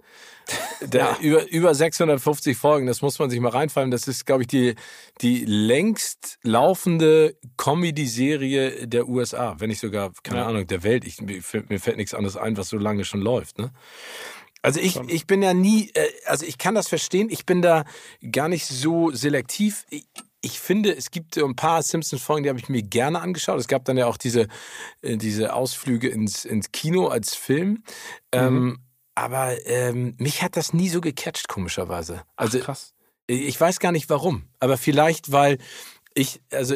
ja. 0.92 1.16
über, 1.20 1.48
über 1.50 1.74
650 1.74 2.56
Folgen, 2.56 2.86
das 2.86 3.02
muss 3.02 3.18
man 3.18 3.30
sich 3.30 3.40
mal 3.40 3.50
reinfallen. 3.50 3.90
Das 3.90 4.08
ist, 4.08 4.26
glaube 4.26 4.42
ich, 4.42 4.48
die, 4.48 4.74
die 5.20 5.44
längst 5.44 6.38
laufende 6.42 7.36
Comedy-Serie 7.56 8.86
der 8.86 9.08
USA, 9.08 9.56
wenn 9.58 9.68
nicht 9.68 9.80
sogar, 9.80 10.12
keine 10.22 10.40
ja. 10.40 10.46
Ahnung, 10.46 10.66
der 10.66 10.82
Welt. 10.82 11.04
Ich, 11.04 11.20
mir 11.20 11.42
fällt 11.42 11.96
nichts 11.96 12.14
anderes 12.14 12.36
ein, 12.36 12.56
was 12.56 12.68
so 12.68 12.78
lange 12.78 13.04
schon 13.04 13.20
läuft. 13.20 13.58
Ne? 13.58 13.70
Also 14.62 14.80
ich, 14.80 14.96
ich 15.08 15.26
bin 15.26 15.42
ja 15.42 15.54
nie, 15.54 15.90
äh, 15.94 16.08
also 16.26 16.44
ich 16.44 16.58
kann 16.58 16.74
das 16.74 16.88
verstehen, 16.88 17.28
ich 17.30 17.46
bin 17.46 17.62
da 17.62 17.84
gar 18.30 18.48
nicht 18.48 18.66
so 18.66 19.10
selektiv. 19.10 19.86
Ich, 19.90 20.06
ich 20.42 20.60
finde, 20.60 20.94
es 20.94 21.10
gibt 21.10 21.36
ein 21.38 21.56
paar 21.56 21.82
Simpsons-Folgen, 21.82 22.42
die 22.44 22.48
habe 22.48 22.58
ich 22.58 22.68
mir 22.68 22.82
gerne 22.82 23.20
angeschaut. 23.20 23.58
Es 23.58 23.68
gab 23.68 23.84
dann 23.84 23.96
ja 23.96 24.06
auch 24.06 24.16
diese, 24.16 24.48
äh, 25.02 25.16
diese 25.16 25.54
Ausflüge 25.54 26.08
ins, 26.08 26.44
ins 26.44 26.72
Kino 26.72 27.08
als 27.08 27.34
Film. 27.34 27.84
Ähm, 28.32 28.54
mhm. 28.54 28.68
Ähm, 28.68 28.78
aber 29.14 29.66
ähm, 29.66 30.14
mich 30.18 30.42
hat 30.42 30.56
das 30.56 30.72
nie 30.72 30.88
so 30.88 31.00
gecatcht, 31.00 31.48
komischerweise. 31.48 32.22
Also 32.36 32.58
Ach, 32.60 32.64
krass. 32.64 32.94
Ich 33.26 33.60
weiß 33.60 33.78
gar 33.78 33.92
nicht 33.92 34.08
warum, 34.08 34.48
aber 34.58 34.76
vielleicht, 34.76 35.30
weil 35.30 35.58
ich, 36.20 36.40
also 36.52 36.74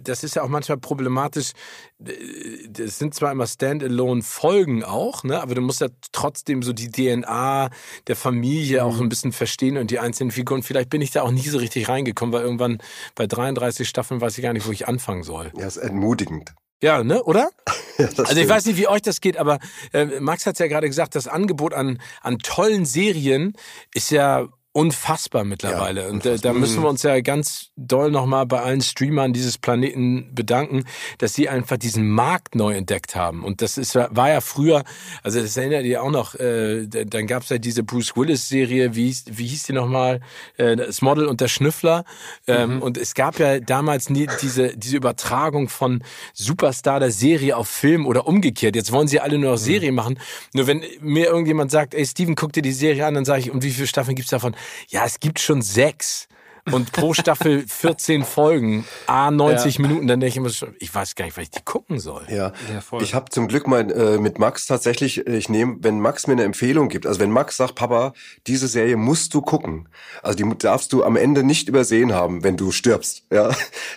das 0.00 0.24
ist 0.24 0.36
ja 0.36 0.42
auch 0.42 0.48
manchmal 0.48 0.78
problematisch. 0.78 1.52
Das 1.98 2.98
sind 2.98 3.14
zwar 3.14 3.30
immer 3.32 3.46
Standalone-Folgen 3.46 4.84
auch, 4.84 5.22
ne, 5.22 5.40
aber 5.40 5.54
du 5.54 5.60
musst 5.60 5.82
ja 5.82 5.88
trotzdem 6.12 6.62
so 6.62 6.72
die 6.72 6.90
DNA 6.90 7.70
der 8.06 8.16
Familie 8.16 8.84
auch 8.84 8.96
mhm. 8.96 9.02
ein 9.02 9.08
bisschen 9.08 9.32
verstehen 9.32 9.76
und 9.76 9.90
die 9.90 9.98
einzelnen 9.98 10.30
Figuren. 10.30 10.62
Vielleicht 10.62 10.88
bin 10.88 11.02
ich 11.02 11.10
da 11.10 11.22
auch 11.22 11.30
nie 11.30 11.48
so 11.48 11.58
richtig 11.58 11.88
reingekommen, 11.88 12.32
weil 12.32 12.42
irgendwann 12.42 12.78
bei 13.14 13.26
33 13.26 13.86
Staffeln 13.86 14.20
weiß 14.20 14.38
ich 14.38 14.42
gar 14.42 14.54
nicht, 14.54 14.66
wo 14.66 14.72
ich 14.72 14.88
anfangen 14.88 15.22
soll. 15.22 15.52
Ja, 15.56 15.66
ist 15.66 15.76
entmutigend. 15.76 16.54
Ja, 16.82 17.02
ne, 17.02 17.22
oder? 17.22 17.50
ja, 17.98 18.06
also 18.06 18.24
stimmt. 18.24 18.38
ich 18.38 18.48
weiß 18.48 18.66
nicht, 18.66 18.76
wie 18.78 18.88
euch 18.88 19.02
das 19.02 19.20
geht, 19.20 19.36
aber 19.36 19.58
äh, 19.92 20.20
Max 20.20 20.46
hat 20.46 20.58
ja 20.58 20.66
gerade 20.66 20.86
gesagt, 20.86 21.14
das 21.14 21.28
Angebot 21.28 21.74
an, 21.74 22.00
an 22.22 22.38
tollen 22.38 22.84
Serien 22.84 23.54
ist 23.94 24.10
ja 24.10 24.48
unfassbar 24.76 25.44
mittlerweile. 25.44 26.02
Ja, 26.02 26.08
und 26.08 26.26
äh, 26.26 26.36
da 26.36 26.52
müssen 26.52 26.82
wir 26.82 26.90
uns 26.90 27.02
ja 27.02 27.18
ganz 27.22 27.70
doll 27.76 28.10
nochmal 28.10 28.44
bei 28.44 28.60
allen 28.60 28.82
Streamern 28.82 29.32
dieses 29.32 29.56
Planeten 29.56 30.34
bedanken, 30.34 30.84
dass 31.16 31.32
sie 31.32 31.48
einfach 31.48 31.78
diesen 31.78 32.10
Markt 32.10 32.54
neu 32.54 32.74
entdeckt 32.74 33.16
haben. 33.16 33.42
Und 33.42 33.62
das 33.62 33.78
ist 33.78 33.94
war 33.94 34.28
ja 34.28 34.42
früher, 34.42 34.84
also 35.22 35.40
das 35.40 35.56
erinnert 35.56 35.86
ihr 35.86 36.02
auch 36.02 36.10
noch, 36.10 36.34
äh, 36.34 36.86
dann 36.86 37.26
gab 37.26 37.44
es 37.44 37.48
ja 37.48 37.56
diese 37.56 37.84
Bruce 37.84 38.16
Willis-Serie, 38.16 38.94
wie, 38.94 39.06
hieß, 39.06 39.24
wie 39.30 39.46
hieß 39.46 39.62
die 39.62 39.72
nochmal? 39.72 40.20
Äh, 40.58 40.76
das 40.76 41.00
Model 41.00 41.24
und 41.24 41.40
der 41.40 41.48
Schnüffler. 41.48 42.04
Ähm, 42.46 42.76
mhm. 42.76 42.82
Und 42.82 42.98
es 42.98 43.14
gab 43.14 43.38
ja 43.38 43.60
damals 43.60 44.10
nie 44.10 44.28
diese, 44.42 44.76
diese 44.76 44.98
Übertragung 44.98 45.70
von 45.70 46.04
Superstar 46.34 47.00
der 47.00 47.12
Serie 47.12 47.56
auf 47.56 47.68
Film 47.68 48.04
oder 48.06 48.26
umgekehrt. 48.26 48.76
Jetzt 48.76 48.92
wollen 48.92 49.08
sie 49.08 49.20
alle 49.20 49.38
nur 49.38 49.52
noch 49.52 49.58
mhm. 49.58 49.64
Serie 49.64 49.92
machen. 49.92 50.18
Nur 50.52 50.66
wenn 50.66 50.84
mir 51.00 51.28
irgendjemand 51.28 51.70
sagt, 51.70 51.94
ey 51.94 52.04
Steven, 52.04 52.34
guck 52.34 52.52
dir 52.52 52.62
die 52.62 52.72
Serie 52.72 53.06
an, 53.06 53.14
dann 53.14 53.24
sage 53.24 53.40
ich, 53.40 53.50
und 53.50 53.62
wie 53.62 53.70
viele 53.70 53.86
Staffeln 53.86 54.16
gibt's 54.16 54.30
davon? 54.30 54.54
Ja, 54.88 55.04
es 55.04 55.20
gibt 55.20 55.38
schon 55.38 55.62
sechs 55.62 56.28
und 56.72 56.92
pro 56.92 57.14
Staffel 57.14 57.64
14 57.66 58.24
Folgen, 58.24 58.84
a 59.06 59.30
90 59.30 59.76
ja. 59.76 59.82
Minuten, 59.82 60.06
dann 60.06 60.20
denke 60.20 60.30
ich 60.30 60.36
immer, 60.36 60.50
schon, 60.50 60.74
ich 60.78 60.94
weiß 60.94 61.14
gar 61.14 61.24
nicht, 61.24 61.36
was 61.36 61.44
ich 61.44 61.50
die 61.50 61.62
gucken 61.64 61.98
soll. 61.98 62.24
Ja, 62.28 62.52
ja 62.72 62.80
voll. 62.80 63.02
ich 63.02 63.14
habe 63.14 63.30
zum 63.30 63.48
Glück 63.48 63.66
mal 63.66 63.90
äh, 63.90 64.18
mit 64.18 64.38
Max 64.38 64.66
tatsächlich, 64.66 65.26
äh, 65.26 65.36
ich 65.36 65.48
nehme, 65.48 65.76
wenn 65.80 66.00
Max 66.00 66.26
mir 66.26 66.34
eine 66.34 66.44
Empfehlung 66.44 66.88
gibt, 66.88 67.06
also 67.06 67.20
wenn 67.20 67.30
Max 67.30 67.56
sagt, 67.56 67.74
Papa, 67.74 68.12
diese 68.46 68.68
Serie 68.68 68.96
musst 68.96 69.34
du 69.34 69.40
gucken, 69.40 69.88
also 70.22 70.36
die 70.36 70.58
darfst 70.58 70.92
du 70.92 71.04
am 71.04 71.16
Ende 71.16 71.42
nicht 71.42 71.68
übersehen 71.68 72.12
haben, 72.12 72.42
wenn 72.42 72.56
du 72.56 72.72
stirbst, 72.72 73.24
ja, 73.30 73.50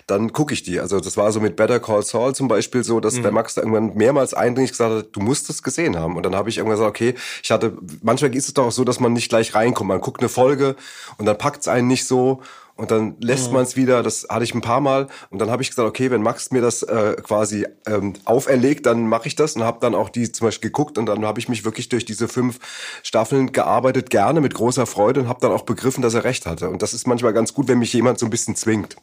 dann 0.07 0.33
gucke 0.33 0.53
ich 0.53 0.63
die. 0.63 0.79
Also 0.79 0.99
das 0.99 1.17
war 1.17 1.31
so 1.31 1.39
mit 1.39 1.55
Better 1.55 1.79
Call 1.79 2.03
Saul 2.03 2.35
zum 2.35 2.47
Beispiel 2.47 2.83
so, 2.83 2.99
dass 2.99 3.15
mhm. 3.15 3.23
der 3.23 3.31
Max 3.31 3.55
da 3.55 3.61
irgendwann 3.61 3.95
mehrmals 3.95 4.33
eindringlich 4.33 4.71
gesagt 4.71 4.91
hat, 4.91 5.07
du 5.11 5.19
musst 5.19 5.49
es 5.49 5.63
gesehen 5.63 5.97
haben. 5.97 6.15
Und 6.15 6.23
dann 6.23 6.35
habe 6.35 6.49
ich 6.49 6.57
irgendwann 6.57 6.77
gesagt, 6.77 6.89
okay, 6.89 7.15
ich 7.43 7.51
hatte, 7.51 7.77
manchmal 8.01 8.35
ist 8.35 8.47
es 8.47 8.53
doch 8.53 8.67
auch 8.67 8.71
so, 8.71 8.83
dass 8.83 8.99
man 8.99 9.13
nicht 9.13 9.29
gleich 9.29 9.55
reinkommt. 9.55 9.87
Man 9.87 10.01
guckt 10.01 10.21
eine 10.21 10.29
Folge 10.29 10.75
und 11.17 11.25
dann 11.25 11.37
packt 11.37 11.61
es 11.61 11.67
einen 11.67 11.87
nicht 11.87 12.05
so 12.05 12.41
und 12.79 12.91
dann 12.91 13.17
lässt 13.19 13.47
mhm. 13.47 13.55
man 13.55 13.63
es 13.63 13.75
wieder, 13.75 14.03
das 14.03 14.25
hatte 14.29 14.45
ich 14.45 14.55
ein 14.55 14.61
paar 14.61 14.79
Mal 14.79 15.07
und 15.29 15.39
dann 15.39 15.51
habe 15.51 15.61
ich 15.61 15.69
gesagt, 15.69 15.87
okay, 15.87 16.09
wenn 16.11 16.21
Max 16.21 16.49
mir 16.51 16.61
das 16.61 16.81
äh, 16.81 17.17
quasi 17.21 17.67
ähm, 17.85 18.13
auferlegt, 18.23 18.85
dann 18.85 19.05
mache 19.05 19.27
ich 19.27 19.35
das 19.35 19.57
und 19.57 19.63
habe 19.63 19.79
dann 19.81 19.93
auch 19.93 20.07
die 20.07 20.31
zum 20.31 20.47
Beispiel 20.47 20.69
geguckt 20.69 20.97
und 20.97 21.05
dann 21.05 21.25
habe 21.25 21.39
ich 21.39 21.49
mich 21.49 21.65
wirklich 21.65 21.89
durch 21.89 22.05
diese 22.05 22.29
fünf 22.29 22.59
Staffeln 23.03 23.51
gearbeitet, 23.51 24.09
gerne 24.09 24.39
mit 24.39 24.53
großer 24.53 24.85
Freude 24.85 25.19
und 25.19 25.27
habe 25.27 25.41
dann 25.41 25.51
auch 25.51 25.63
begriffen, 25.63 26.01
dass 26.01 26.13
er 26.13 26.23
recht 26.23 26.45
hatte 26.45 26.69
und 26.69 26.81
das 26.81 26.93
ist 26.93 27.05
manchmal 27.05 27.33
ganz 27.33 27.53
gut, 27.53 27.67
wenn 27.67 27.79
mich 27.79 27.91
jemand 27.91 28.17
so 28.17 28.25
ein 28.25 28.29
bisschen 28.29 28.55
zwingt. 28.55 28.95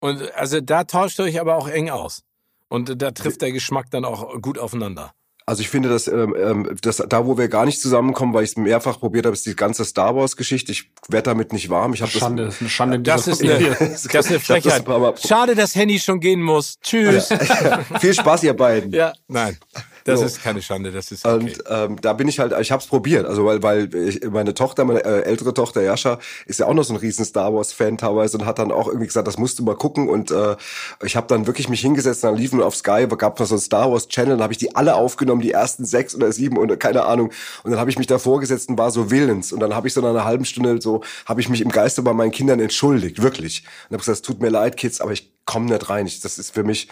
Und 0.00 0.34
also 0.34 0.60
da 0.60 0.84
tauscht 0.84 1.18
ihr 1.20 1.24
euch 1.24 1.40
aber 1.40 1.56
auch 1.56 1.68
eng 1.68 1.88
aus 1.88 2.22
und 2.68 3.00
da 3.00 3.12
trifft 3.12 3.40
der 3.40 3.52
Geschmack 3.52 3.90
dann 3.90 4.04
auch 4.04 4.40
gut 4.42 4.58
aufeinander. 4.58 5.14
Also 5.50 5.62
ich 5.62 5.68
finde, 5.68 5.88
dass, 5.88 6.06
ähm, 6.06 6.36
ähm, 6.38 6.76
dass 6.80 6.98
da, 6.98 7.26
wo 7.26 7.36
wir 7.36 7.48
gar 7.48 7.66
nicht 7.66 7.80
zusammenkommen, 7.80 8.32
weil 8.34 8.44
ich 8.44 8.50
es 8.50 8.56
mehrfach 8.56 9.00
probiert 9.00 9.26
habe, 9.26 9.34
ist 9.34 9.44
die 9.46 9.56
ganze 9.56 9.84
Star 9.84 10.14
Wars-Geschichte. 10.14 10.70
Ich 10.70 10.92
werde 11.08 11.24
damit 11.24 11.52
nicht 11.52 11.68
warm. 11.68 11.92
Ich 11.92 12.02
habe 12.02 12.12
Schande, 12.12 12.44
das, 12.44 12.54
ist 12.54 12.60
eine 12.60 12.70
Schande. 12.70 13.00
Das 13.02 13.26
ist 13.26 13.42
eine, 13.42 13.58
das 13.58 14.04
ist 14.06 14.28
eine 14.28 14.38
Frechheit. 14.38 14.86
Das 14.86 15.22
Schade, 15.26 15.56
dass 15.56 15.74
Henny 15.74 15.98
schon 15.98 16.20
gehen 16.20 16.40
muss. 16.40 16.78
Tschüss. 16.80 17.30
Ja. 17.30 17.80
Viel 17.98 18.14
Spaß, 18.14 18.44
ihr 18.44 18.54
beiden. 18.54 18.92
Ja, 18.92 19.12
nein. 19.26 19.58
Das 20.04 20.20
so. 20.20 20.26
ist 20.26 20.42
keine 20.42 20.62
Schande, 20.62 20.90
das 20.90 21.10
ist 21.10 21.24
okay. 21.24 21.34
Und 21.34 21.64
ähm, 21.68 22.00
da 22.00 22.12
bin 22.12 22.28
ich 22.28 22.38
halt, 22.38 22.52
ich 22.60 22.72
habe 22.72 22.82
es 22.82 22.88
probiert, 22.88 23.26
also 23.26 23.44
weil 23.44 23.62
weil 23.62 23.94
ich, 23.94 24.22
meine 24.30 24.54
Tochter, 24.54 24.84
meine 24.84 25.04
äh, 25.04 25.22
ältere 25.22 25.54
Tochter 25.54 25.82
Jascha, 25.82 26.18
ist 26.46 26.60
ja 26.60 26.66
auch 26.66 26.74
noch 26.74 26.84
so 26.84 26.94
ein 26.94 26.96
riesen 26.96 27.24
Star 27.24 27.54
Wars 27.54 27.72
Fan 27.72 27.98
teilweise 27.98 28.38
und 28.38 28.46
hat 28.46 28.58
dann 28.58 28.72
auch 28.72 28.86
irgendwie 28.86 29.06
gesagt, 29.06 29.26
das 29.28 29.38
musst 29.38 29.58
du 29.58 29.64
mal 29.64 29.76
gucken. 29.76 30.08
Und 30.08 30.30
äh, 30.30 30.56
ich 31.04 31.16
habe 31.16 31.26
dann 31.26 31.46
wirklich 31.46 31.68
mich 31.68 31.80
hingesetzt, 31.80 32.24
dann 32.24 32.36
liefen 32.36 32.62
auf 32.62 32.76
Sky, 32.76 33.06
gab 33.06 33.38
noch 33.38 33.46
so 33.46 33.54
ein 33.54 33.60
Star 33.60 33.90
Wars 33.90 34.08
Channel, 34.08 34.36
dann 34.36 34.42
habe 34.42 34.52
ich 34.52 34.58
die 34.58 34.74
alle 34.74 34.94
aufgenommen, 34.94 35.40
die 35.40 35.52
ersten 35.52 35.84
sechs 35.84 36.14
oder 36.14 36.32
sieben 36.32 36.56
oder 36.56 36.76
keine 36.76 37.04
Ahnung. 37.04 37.32
Und 37.62 37.70
dann 37.70 37.80
habe 37.80 37.90
ich 37.90 37.98
mich 37.98 38.06
da 38.06 38.18
vorgesetzt 38.18 38.68
und 38.68 38.78
war 38.78 38.90
so 38.90 39.10
willens. 39.10 39.52
Und 39.52 39.60
dann 39.60 39.74
habe 39.74 39.88
ich 39.88 39.94
so 39.94 40.00
nach 40.00 40.10
einer 40.10 40.24
halben 40.24 40.44
Stunde 40.44 40.80
so 40.80 41.02
habe 41.26 41.40
ich 41.40 41.48
mich 41.48 41.60
im 41.60 41.70
Geiste 41.70 42.02
bei 42.02 42.12
meinen 42.12 42.30
Kindern 42.30 42.60
entschuldigt, 42.60 43.22
wirklich. 43.22 43.64
Und 43.88 43.94
habe 43.94 43.98
gesagt, 43.98 44.16
es 44.16 44.22
tut 44.22 44.40
mir 44.40 44.48
leid, 44.48 44.76
Kids, 44.76 45.00
aber 45.00 45.12
ich 45.12 45.32
komme 45.44 45.66
nicht 45.66 45.88
rein, 45.88 46.06
ich, 46.06 46.20
das 46.20 46.38
ist 46.38 46.54
für 46.54 46.62
mich 46.62 46.88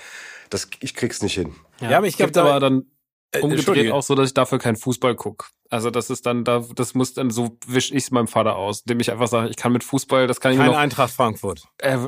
das, 0.51 0.68
ich 0.81 0.94
krieg's 0.94 1.23
nicht 1.23 1.35
hin. 1.35 1.55
Ja, 1.81 1.90
ja 1.90 1.97
aber 1.99 2.07
ich 2.07 2.16
glaube, 2.16 2.33
da 2.33 2.44
war 2.44 2.61
dann 2.61 2.87
umgedreht 3.41 3.93
auch 3.93 4.03
so, 4.03 4.14
dass 4.14 4.29
ich 4.29 4.35
dafür 4.35 4.59
keinen 4.59 4.77
Fußball 4.77 5.14
guck. 5.14 5.51
Also 5.71 5.91
das 5.91 6.09
ist 6.09 6.25
dann, 6.25 6.45
da, 6.45 6.65
das 6.75 6.95
muss 6.95 7.13
dann, 7.13 7.31
so 7.31 7.59
wisch 7.67 7.91
ich 7.91 8.05
es 8.05 8.11
meinem 8.11 8.27
Vater 8.27 8.57
aus, 8.57 8.81
indem 8.81 9.01
ich 9.01 9.13
einfach 9.13 9.29
sage, 9.29 9.51
ich 9.51 9.57
kann 9.57 9.73
mit 9.73 9.85
Fußball, 9.85 10.27
das 10.27 10.41
kann 10.41 10.53
ich 10.53 10.59
Keine 10.59 10.71
noch, 10.71 10.79
Eintracht 10.79 11.13
Frankfurt. 11.13 11.65
Äh, 11.77 11.99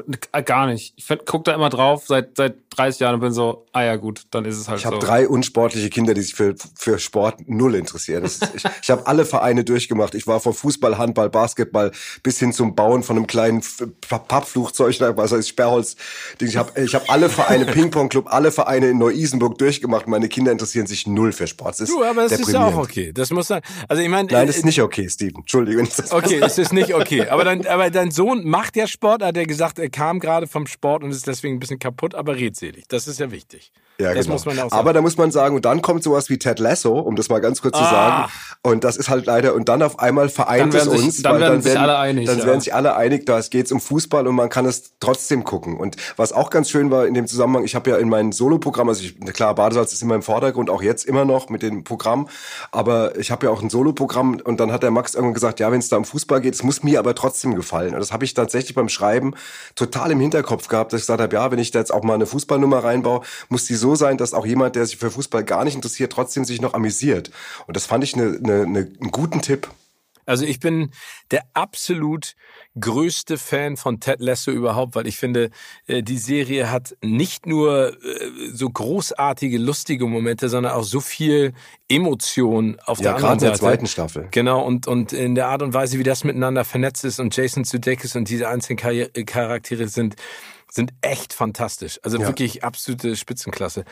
gar 0.44 0.66
nicht. 0.66 0.94
Ich 0.96 1.06
guck 1.26 1.44
da 1.44 1.54
immer 1.54 1.68
drauf 1.68 2.04
seit 2.06 2.38
seit 2.38 2.56
30 2.70 3.00
Jahren 3.00 3.14
und 3.16 3.20
bin 3.20 3.32
so, 3.32 3.66
ah 3.72 3.82
ja 3.82 3.96
gut, 3.96 4.22
dann 4.30 4.46
ist 4.46 4.56
es 4.56 4.68
halt 4.68 4.78
ich 4.78 4.84
so. 4.84 4.88
Ich 4.88 4.94
habe 4.94 5.04
drei 5.04 5.28
unsportliche 5.28 5.90
Kinder, 5.90 6.14
die 6.14 6.22
sich 6.22 6.34
für, 6.34 6.54
für 6.74 6.98
Sport 6.98 7.48
null 7.48 7.74
interessieren. 7.74 8.24
Ist, 8.24 8.48
ich 8.54 8.64
ich 8.82 8.90
habe 8.90 9.06
alle 9.06 9.26
Vereine 9.26 9.62
durchgemacht. 9.62 10.14
Ich 10.14 10.26
war 10.26 10.40
vom 10.40 10.54
Fußball, 10.54 10.96
Handball, 10.96 11.28
Basketball 11.28 11.92
bis 12.22 12.38
hin 12.38 12.52
zum 12.54 12.74
Bauen 12.74 13.02
von 13.02 13.16
einem 13.16 13.26
kleinen 13.26 13.62
Pappflugzeug, 14.00 14.96
was 15.16 15.32
heißt 15.32 15.48
Sperrholz. 15.48 15.96
Ich 16.40 16.56
habe 16.56 16.80
ich 16.80 16.94
hab 16.94 17.10
alle 17.10 17.28
Vereine, 17.28 17.66
Ping-Pong-Club, 17.72 18.32
alle 18.32 18.52
Vereine 18.52 18.88
in 18.88 18.98
Neu-Isenburg 18.98 19.58
durchgemacht. 19.58 20.06
Meine 20.08 20.28
Kinder 20.28 20.50
interessieren 20.50 20.86
sich 20.86 21.06
null 21.06 21.32
für 21.32 21.46
Sport. 21.46 21.72
Das 21.72 21.80
ist 21.80 21.90
du, 21.90 22.02
aber 22.02 22.24
es 22.24 22.32
ist 22.32 22.52
ja 22.52 22.66
auch 22.66 22.76
okay. 22.76 23.12
Das 23.12 23.30
muss 23.30 23.49
sein. 23.50 23.62
Also 23.88 24.02
ich 24.02 24.08
meine, 24.08 24.28
nein, 24.30 24.46
das 24.46 24.56
ist 24.56 24.64
nicht 24.64 24.80
okay, 24.80 25.08
Steven. 25.08 25.40
Entschuldigung. 25.40 25.88
Okay, 26.10 26.40
es 26.42 26.58
ist 26.58 26.72
nicht 26.72 26.94
okay. 26.94 27.28
Aber 27.28 27.44
dann, 27.44 27.66
aber 27.66 27.90
dein 27.90 28.10
Sohn 28.10 28.48
macht 28.48 28.76
ja 28.76 28.86
Sport. 28.86 29.22
Hat 29.22 29.36
er 29.36 29.46
gesagt, 29.46 29.78
er 29.78 29.90
kam 29.90 30.20
gerade 30.20 30.46
vom 30.46 30.66
Sport 30.66 31.04
und 31.04 31.10
ist 31.10 31.26
deswegen 31.26 31.56
ein 31.56 31.60
bisschen 31.60 31.78
kaputt, 31.78 32.14
aber 32.14 32.36
redselig. 32.36 32.84
Das 32.88 33.06
ist 33.06 33.20
ja 33.20 33.30
wichtig. 33.30 33.72
Ja, 34.00 34.14
das 34.14 34.24
genau. 34.24 34.34
muss 34.34 34.46
man 34.46 34.58
auch 34.58 34.70
sagen. 34.70 34.74
Aber 34.74 34.92
da 34.92 35.02
muss 35.02 35.16
man 35.16 35.30
sagen, 35.30 35.56
und 35.56 35.64
dann 35.64 35.82
kommt 35.82 36.02
sowas 36.02 36.30
wie 36.30 36.38
Ted 36.38 36.58
Lasso, 36.58 36.98
um 36.98 37.16
das 37.16 37.28
mal 37.28 37.40
ganz 37.40 37.60
kurz 37.60 37.76
ah. 37.76 37.84
zu 37.84 37.90
sagen. 37.90 38.32
Und 38.62 38.84
das 38.84 38.96
ist 38.96 39.08
halt 39.08 39.26
leider, 39.26 39.54
und 39.54 39.68
dann 39.68 39.82
auf 39.82 39.98
einmal 39.98 40.28
vereint 40.28 40.74
es 40.74 40.86
uns. 40.86 41.16
Sich, 41.16 41.22
dann 41.22 41.38
werden 41.38 41.52
dann 41.52 41.62
sich 41.62 41.72
werden, 41.72 41.82
alle 41.82 41.98
einig. 41.98 42.26
Dann 42.26 42.38
ja. 42.38 42.46
werden 42.46 42.60
sich 42.60 42.74
alle 42.74 42.96
einig, 42.96 43.26
da 43.26 43.38
es 43.38 43.50
geht 43.50 43.70
um 43.72 43.80
Fußball 43.80 44.26
und 44.26 44.34
man 44.34 44.48
kann 44.48 44.64
es 44.64 44.92
trotzdem 45.00 45.44
gucken. 45.44 45.76
Und 45.76 45.96
was 46.16 46.32
auch 46.32 46.50
ganz 46.50 46.70
schön 46.70 46.90
war 46.90 47.06
in 47.06 47.14
dem 47.14 47.26
Zusammenhang, 47.26 47.64
ich 47.64 47.74
habe 47.74 47.90
ja 47.90 47.96
in 47.98 48.08
meinem 48.08 48.32
Soloprogramm, 48.32 48.88
also 48.88 49.02
ich, 49.02 49.20
klar, 49.32 49.54
Badesalz 49.54 49.92
ist 49.92 50.02
immer 50.02 50.14
im 50.14 50.22
Vordergrund, 50.22 50.70
auch 50.70 50.82
jetzt 50.82 51.04
immer 51.04 51.24
noch 51.24 51.48
mit 51.50 51.62
dem 51.62 51.84
Programm, 51.84 52.28
aber 52.72 53.18
ich 53.18 53.30
habe 53.30 53.46
ja 53.46 53.52
auch 53.52 53.62
ein 53.62 53.70
Soloprogramm 53.70 54.40
und 54.42 54.60
dann 54.60 54.72
hat 54.72 54.82
der 54.82 54.90
Max 54.90 55.14
irgendwann 55.14 55.34
gesagt, 55.34 55.60
ja, 55.60 55.70
wenn 55.70 55.80
es 55.80 55.88
da 55.88 55.96
um 55.96 56.04
Fußball 56.04 56.40
geht, 56.40 56.54
es 56.54 56.62
muss 56.62 56.82
mir 56.82 56.98
aber 56.98 57.14
trotzdem 57.14 57.54
gefallen. 57.54 57.94
Und 57.94 58.00
das 58.00 58.12
habe 58.12 58.24
ich 58.24 58.34
tatsächlich 58.34 58.74
beim 58.74 58.88
Schreiben 58.88 59.34
total 59.74 60.10
im 60.10 60.20
Hinterkopf 60.20 60.68
gehabt, 60.68 60.92
dass 60.92 61.00
ich 61.00 61.06
gesagt 61.06 61.20
habe, 61.20 61.34
ja, 61.34 61.50
wenn 61.50 61.58
ich 61.58 61.70
da 61.70 61.78
jetzt 61.78 61.92
auch 61.92 62.02
mal 62.02 62.14
eine 62.14 62.26
Fußballnummer 62.26 62.82
reinbaue, 62.84 63.22
muss 63.48 63.66
die 63.66 63.74
so 63.74 63.89
sein, 63.94 64.16
dass 64.16 64.34
auch 64.34 64.46
jemand, 64.46 64.76
der 64.76 64.86
sich 64.86 64.96
für 64.96 65.10
Fußball 65.10 65.44
gar 65.44 65.64
nicht 65.64 65.74
interessiert, 65.74 66.12
trotzdem 66.12 66.44
sich 66.44 66.60
noch 66.60 66.74
amüsiert. 66.74 67.30
Und 67.66 67.76
das 67.76 67.86
fand 67.86 68.04
ich 68.04 68.14
eine, 68.14 68.38
eine, 68.42 68.62
eine, 68.62 68.78
einen 69.00 69.10
guten 69.10 69.42
Tipp. 69.42 69.68
Also 70.30 70.44
ich 70.44 70.60
bin 70.60 70.90
der 71.32 71.42
absolut 71.54 72.36
größte 72.78 73.36
Fan 73.36 73.76
von 73.76 73.98
Ted 73.98 74.20
Lasso 74.20 74.52
überhaupt, 74.52 74.94
weil 74.94 75.08
ich 75.08 75.16
finde, 75.16 75.50
äh, 75.88 76.04
die 76.04 76.18
Serie 76.18 76.70
hat 76.70 76.96
nicht 77.02 77.46
nur 77.46 77.94
äh, 77.94 78.30
so 78.52 78.70
großartige, 78.70 79.58
lustige 79.58 80.06
Momente, 80.06 80.48
sondern 80.48 80.72
auch 80.74 80.84
so 80.84 81.00
viel 81.00 81.52
Emotion 81.88 82.78
auf 82.84 82.98
ja, 82.98 83.04
der 83.04 83.14
anderen 83.16 83.40
Seite. 83.40 83.46
in 83.46 83.50
der 83.50 83.58
zweiten 83.58 83.86
Staffel. 83.88 84.28
Genau, 84.30 84.64
und, 84.64 84.86
und 84.86 85.12
in 85.12 85.34
der 85.34 85.48
Art 85.48 85.62
und 85.62 85.74
Weise, 85.74 85.98
wie 85.98 86.04
das 86.04 86.22
miteinander 86.22 86.64
vernetzt 86.64 87.04
ist 87.04 87.18
und 87.18 87.36
Jason 87.36 87.64
Sudeikis 87.64 88.14
und 88.14 88.28
diese 88.28 88.48
einzelnen 88.48 88.78
Charaktere 89.26 89.88
sind, 89.88 90.14
sind 90.70 90.92
echt 91.00 91.32
fantastisch. 91.32 92.00
Also 92.02 92.18
ja. 92.18 92.26
wirklich 92.26 92.64
absolute 92.64 93.16
Spitzenklasse. 93.16 93.84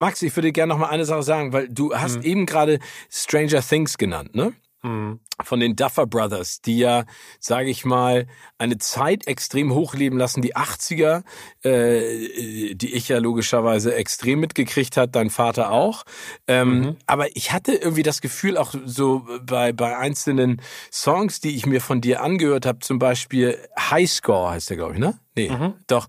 Max, 0.00 0.22
ich 0.22 0.34
würde 0.36 0.52
gerne 0.52 0.72
noch 0.72 0.78
mal 0.78 0.88
eine 0.88 1.04
Sache 1.04 1.22
sagen, 1.22 1.52
weil 1.52 1.68
du 1.68 1.94
hast 1.94 2.16
mhm. 2.16 2.22
eben 2.22 2.46
gerade 2.46 2.78
Stranger 3.10 3.62
Things 3.62 3.96
genannt, 3.96 4.34
ne? 4.34 4.52
Mhm. 4.84 5.20
Von 5.42 5.60
den 5.60 5.76
Duffer 5.76 6.06
Brothers, 6.06 6.60
die 6.60 6.78
ja, 6.78 7.06
sage 7.40 7.70
ich 7.70 7.86
mal, 7.86 8.26
eine 8.58 8.76
Zeit 8.76 9.26
extrem 9.26 9.72
hochleben 9.72 10.18
lassen, 10.18 10.42
die 10.42 10.54
80er, 10.54 11.24
äh, 11.62 12.74
die 12.74 12.92
ich 12.92 13.08
ja 13.08 13.18
logischerweise 13.18 13.94
extrem 13.94 14.40
mitgekriegt 14.40 14.98
hat, 14.98 15.16
dein 15.16 15.30
Vater 15.30 15.72
auch. 15.72 16.04
Ähm, 16.46 16.78
mhm. 16.78 16.96
Aber 17.06 17.34
ich 17.34 17.50
hatte 17.50 17.72
irgendwie 17.72 18.02
das 18.02 18.20
Gefühl, 18.20 18.58
auch 18.58 18.74
so 18.84 19.26
bei, 19.42 19.72
bei 19.72 19.96
einzelnen 19.96 20.60
Songs, 20.92 21.40
die 21.40 21.56
ich 21.56 21.64
mir 21.64 21.80
von 21.80 22.02
dir 22.02 22.22
angehört 22.22 22.66
habe, 22.66 22.80
zum 22.80 22.98
Beispiel 22.98 23.58
High 23.78 24.10
Score 24.10 24.50
heißt 24.50 24.68
der, 24.68 24.76
glaube 24.76 24.92
ich, 24.92 25.00
ne? 25.00 25.18
Nee, 25.34 25.48
mhm. 25.48 25.74
doch, 25.86 26.06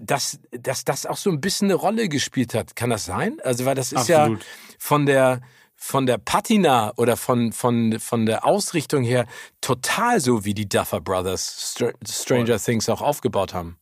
dass, 0.00 0.40
dass 0.50 0.84
das 0.84 1.06
auch 1.06 1.18
so 1.18 1.30
ein 1.30 1.40
bisschen 1.40 1.66
eine 1.66 1.74
Rolle 1.74 2.08
gespielt 2.08 2.54
hat. 2.54 2.74
Kann 2.74 2.90
das 2.90 3.04
sein? 3.04 3.36
Also, 3.44 3.66
weil 3.66 3.76
das 3.76 3.92
ist 3.92 4.10
Absolut. 4.10 4.40
ja 4.40 4.46
von 4.78 5.06
der, 5.06 5.42
von 5.84 6.06
der 6.06 6.16
Patina 6.16 6.94
oder 6.96 7.14
von, 7.18 7.52
von, 7.52 8.00
von 8.00 8.24
der 8.24 8.46
Ausrichtung 8.46 9.04
her 9.04 9.26
total 9.60 10.18
so, 10.18 10.46
wie 10.46 10.54
die 10.54 10.66
Duffer 10.66 11.02
Brothers 11.02 11.74
Str 11.74 11.92
Stranger 12.08 12.58
Things 12.58 12.88
auch 12.88 13.02
aufgebaut 13.02 13.52
haben. 13.52 13.76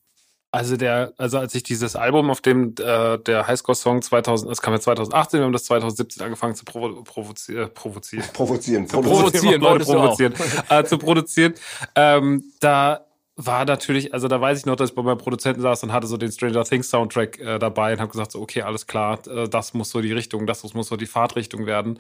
Also 0.51 0.77
der, 0.77 1.13
also 1.17 1.39
als 1.39 1.55
ich 1.55 1.63
dieses 1.63 1.95
Album, 1.95 2.29
auf 2.29 2.41
dem 2.41 2.75
äh, 2.81 3.19
der 3.19 3.47
Highscore-Song 3.47 4.03
2000, 4.03 4.51
das 4.51 4.61
kam 4.61 4.75
ja 4.75 4.81
2018, 4.81 5.39
wir 5.39 5.45
haben 5.45 5.53
das 5.53 5.65
2017 5.65 6.25
angefangen 6.25 6.57
zu 6.57 6.65
provo 6.65 7.05
provozieren, 7.05 7.73
provozieren, 7.73 8.27
provozieren, 8.33 8.89
provozieren, 8.89 9.61
provozieren, 9.61 9.85
provozieren, 9.85 10.35
äh, 10.71 10.85
zu 10.85 10.99
produzieren. 10.99 11.55
Ähm, 11.95 12.43
da 12.59 13.07
war 13.37 13.65
natürlich, 13.65 14.13
also 14.13 14.29
da 14.29 14.41
weiß 14.41 14.59
ich 14.59 14.67
noch, 14.67 14.77
dass 14.77 14.91
ich 14.91 14.97
bei 14.97 15.03
meinem 15.03 15.17
Produzenten 15.17 15.63
saß 15.63 15.83
und 15.85 15.93
hatte 15.93 16.07
so 16.07 16.19
den 16.19 16.31
Stranger 16.31 16.65
Things 16.65 16.91
Soundtrack 16.91 17.39
äh, 17.39 17.59
dabei 17.59 17.95
und 17.95 18.01
habe 18.01 18.11
gesagt, 18.11 18.33
so, 18.33 18.41
okay, 18.41 18.61
alles 18.61 18.87
klar, 18.87 19.27
äh, 19.27 19.49
das 19.49 19.73
muss 19.73 19.91
so 19.91 20.03
die 20.03 20.13
Richtung, 20.13 20.47
das 20.47 20.75
muss 20.75 20.89
so 20.89 20.97
die 20.97 21.07
Fahrtrichtung 21.07 21.65
werden. 21.65 21.99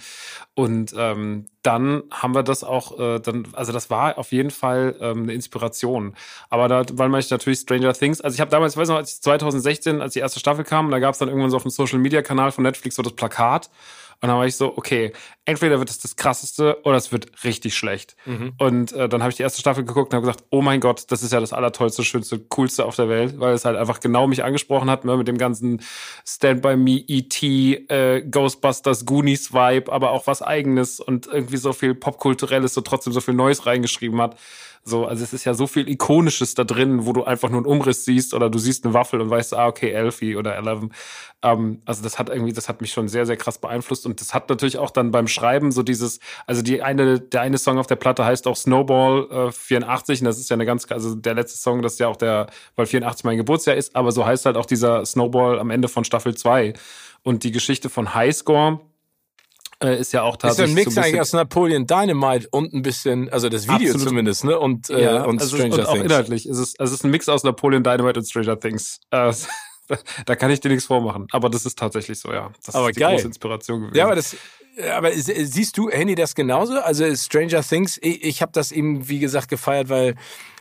Und 0.54 0.94
ähm, 0.96 1.46
dann 1.62 2.02
haben 2.10 2.34
wir 2.34 2.42
das 2.42 2.64
auch, 2.64 2.98
äh, 2.98 3.18
dann, 3.18 3.48
also 3.52 3.72
das 3.72 3.88
war 3.88 4.18
auf 4.18 4.30
jeden 4.32 4.50
Fall 4.50 4.94
ähm, 5.00 5.22
eine 5.22 5.32
Inspiration. 5.32 6.14
Aber 6.50 6.68
da, 6.68 6.84
weil 6.92 7.08
man 7.08 7.24
natürlich 7.30 7.60
Stranger 7.60 7.94
Things, 7.94 8.20
also 8.20 8.34
ich 8.34 8.40
habe 8.40 8.50
damals, 8.50 8.74
ich 8.74 8.78
weiß 8.78 8.88
noch, 8.88 8.96
als 8.96 9.14
ich 9.14 9.22
2016, 9.22 10.02
als 10.02 10.12
die 10.12 10.18
erste 10.18 10.38
Staffel 10.38 10.64
kam, 10.64 10.90
da 10.90 10.98
gab 10.98 11.14
es 11.14 11.18
dann 11.18 11.28
irgendwann 11.28 11.50
so 11.50 11.56
auf 11.56 11.62
dem 11.62 11.70
Social 11.70 11.98
Media 11.98 12.20
Kanal 12.20 12.52
von 12.52 12.62
Netflix 12.62 12.96
so 12.96 13.02
das 13.02 13.14
Plakat 13.14 13.70
und 14.22 14.28
dann 14.28 14.38
war 14.38 14.46
ich 14.46 14.54
so, 14.54 14.76
okay, 14.76 15.12
entweder 15.44 15.80
wird 15.80 15.90
es 15.90 15.98
das 15.98 16.14
krasseste 16.14 16.78
oder 16.84 16.96
es 16.96 17.10
wird 17.10 17.42
richtig 17.42 17.74
schlecht. 17.74 18.14
Mhm. 18.24 18.52
Und 18.56 18.92
äh, 18.92 19.08
dann 19.08 19.20
habe 19.20 19.30
ich 19.30 19.36
die 19.36 19.42
erste 19.42 19.60
Staffel 19.60 19.84
geguckt 19.84 20.12
und 20.12 20.16
habe 20.16 20.26
gesagt, 20.26 20.44
oh 20.50 20.62
mein 20.62 20.78
Gott, 20.78 21.10
das 21.10 21.24
ist 21.24 21.32
ja 21.32 21.40
das 21.40 21.52
allertollste, 21.52 22.04
schönste, 22.04 22.38
coolste 22.38 22.84
auf 22.84 22.94
der 22.94 23.08
Welt, 23.08 23.40
weil 23.40 23.52
es 23.52 23.64
halt 23.64 23.76
einfach 23.76 23.98
genau 23.98 24.28
mich 24.28 24.44
angesprochen 24.44 24.88
hat, 24.88 25.04
ne, 25.04 25.16
mit 25.16 25.26
dem 25.26 25.38
ganzen 25.38 25.82
Stand 26.24 26.62
by 26.62 26.76
Me, 26.76 27.02
E.T., 27.08 27.86
äh, 27.88 28.22
Ghostbusters, 28.22 29.06
Goonies 29.06 29.52
Vibe, 29.52 29.92
aber 29.92 30.12
auch 30.12 30.28
was 30.28 30.40
eigenes 30.40 31.00
und 31.00 31.26
irgendwie 31.26 31.56
so 31.56 31.72
viel 31.72 31.96
Popkulturelles 31.96 32.76
und 32.76 32.86
trotzdem 32.86 33.12
so 33.12 33.20
viel 33.20 33.34
Neues 33.34 33.66
reingeschrieben 33.66 34.22
hat. 34.22 34.36
So, 34.84 35.06
also 35.06 35.22
es 35.22 35.32
ist 35.32 35.44
ja 35.44 35.54
so 35.54 35.68
viel 35.68 35.88
Ikonisches 35.88 36.54
da 36.54 36.64
drin, 36.64 37.06
wo 37.06 37.12
du 37.12 37.22
einfach 37.22 37.48
nur 37.48 37.58
einen 37.58 37.66
Umriss 37.66 38.04
siehst 38.04 38.34
oder 38.34 38.50
du 38.50 38.58
siehst 38.58 38.84
eine 38.84 38.94
Waffel 38.94 39.20
und 39.20 39.30
weißt, 39.30 39.54
ah, 39.54 39.68
okay, 39.68 39.90
Elfie 39.92 40.34
oder 40.34 40.56
Eleven. 40.56 40.92
Ähm, 41.42 41.82
also 41.84 42.02
das 42.02 42.18
hat 42.18 42.28
irgendwie, 42.30 42.52
das 42.52 42.68
hat 42.68 42.80
mich 42.80 42.92
schon 42.92 43.06
sehr, 43.06 43.24
sehr 43.24 43.36
krass 43.36 43.58
beeinflusst 43.58 44.06
und 44.06 44.20
das 44.20 44.34
hat 44.34 44.48
natürlich 44.48 44.78
auch 44.78 44.90
dann 44.90 45.12
beim 45.12 45.28
Schreiben 45.28 45.70
so 45.70 45.84
dieses, 45.84 46.18
also 46.48 46.62
die 46.62 46.82
eine, 46.82 47.20
der 47.20 47.42
eine 47.42 47.58
Song 47.58 47.78
auf 47.78 47.86
der 47.86 47.94
Platte 47.94 48.24
heißt 48.24 48.48
auch 48.48 48.56
Snowball 48.56 49.48
äh, 49.48 49.52
84 49.52 50.20
und 50.22 50.24
das 50.24 50.40
ist 50.40 50.50
ja 50.50 50.54
eine 50.54 50.66
ganz, 50.66 50.90
also 50.90 51.14
der 51.14 51.34
letzte 51.34 51.58
Song, 51.58 51.80
das 51.82 51.94
ist 51.94 51.98
ja 52.00 52.08
auch 52.08 52.16
der, 52.16 52.48
weil 52.74 52.86
84 52.86 53.24
mein 53.24 53.36
Geburtsjahr 53.36 53.76
ist, 53.76 53.94
aber 53.94 54.10
so 54.10 54.26
heißt 54.26 54.46
halt 54.46 54.56
auch 54.56 54.66
dieser 54.66 55.06
Snowball 55.06 55.60
am 55.60 55.70
Ende 55.70 55.86
von 55.86 56.02
Staffel 56.02 56.34
2 56.34 56.74
und 57.22 57.44
die 57.44 57.52
Geschichte 57.52 57.88
von 57.88 58.14
Highscore 58.14 58.80
äh, 59.82 59.98
ist 60.00 60.12
ja 60.12 60.22
auch 60.22 60.36
tatsächlich. 60.36 60.70
Ist 60.70 60.70
ein 60.70 60.74
Mix 60.74 60.94
so 60.94 61.00
ein 61.00 61.04
eigentlich 61.04 61.20
aus 61.20 61.32
Napoleon 61.32 61.86
Dynamite 61.86 62.48
und 62.50 62.72
ein 62.72 62.82
bisschen, 62.82 63.28
also 63.30 63.48
das 63.48 63.64
Video 63.64 63.90
Absolut. 63.90 64.08
zumindest, 64.08 64.44
ne? 64.44 64.58
Und, 64.58 64.90
äh, 64.90 65.04
ja, 65.04 65.24
und 65.24 65.40
also 65.40 65.56
Stranger 65.56 65.74
und 65.74 65.86
auch 65.86 65.92
Things. 65.92 66.04
inhaltlich. 66.04 66.46
Es 66.46 66.58
ist, 66.58 66.80
also 66.80 66.92
es 66.92 67.00
ist 67.00 67.04
ein 67.04 67.10
Mix 67.10 67.28
aus 67.28 67.44
Napoleon 67.44 67.82
Dynamite 67.82 68.20
und 68.20 68.26
Stranger 68.26 68.58
Things. 68.58 69.00
Äh, 69.10 69.32
da 70.26 70.36
kann 70.36 70.50
ich 70.50 70.60
dir 70.60 70.68
nichts 70.68 70.86
vormachen. 70.86 71.26
Aber 71.32 71.50
das 71.50 71.66
ist 71.66 71.78
tatsächlich 71.78 72.18
so, 72.18 72.32
ja. 72.32 72.50
Das 72.64 72.74
aber 72.74 72.90
ist 72.90 72.96
die 72.96 73.00
geil. 73.00 73.14
große 73.14 73.26
Inspiration 73.26 73.80
gewesen. 73.80 73.96
Ja, 73.96 74.04
aber 74.04 74.16
das, 74.16 74.36
aber 74.94 75.12
siehst 75.12 75.76
du, 75.76 75.90
Handy, 75.90 76.14
das 76.14 76.34
genauso? 76.34 76.78
Also 76.80 77.14
Stranger 77.14 77.62
Things, 77.62 77.98
ich, 78.00 78.24
ich 78.24 78.42
habe 78.42 78.52
das 78.52 78.72
eben, 78.72 79.08
wie 79.08 79.18
gesagt, 79.18 79.48
gefeiert, 79.48 79.88
weil 79.88 80.14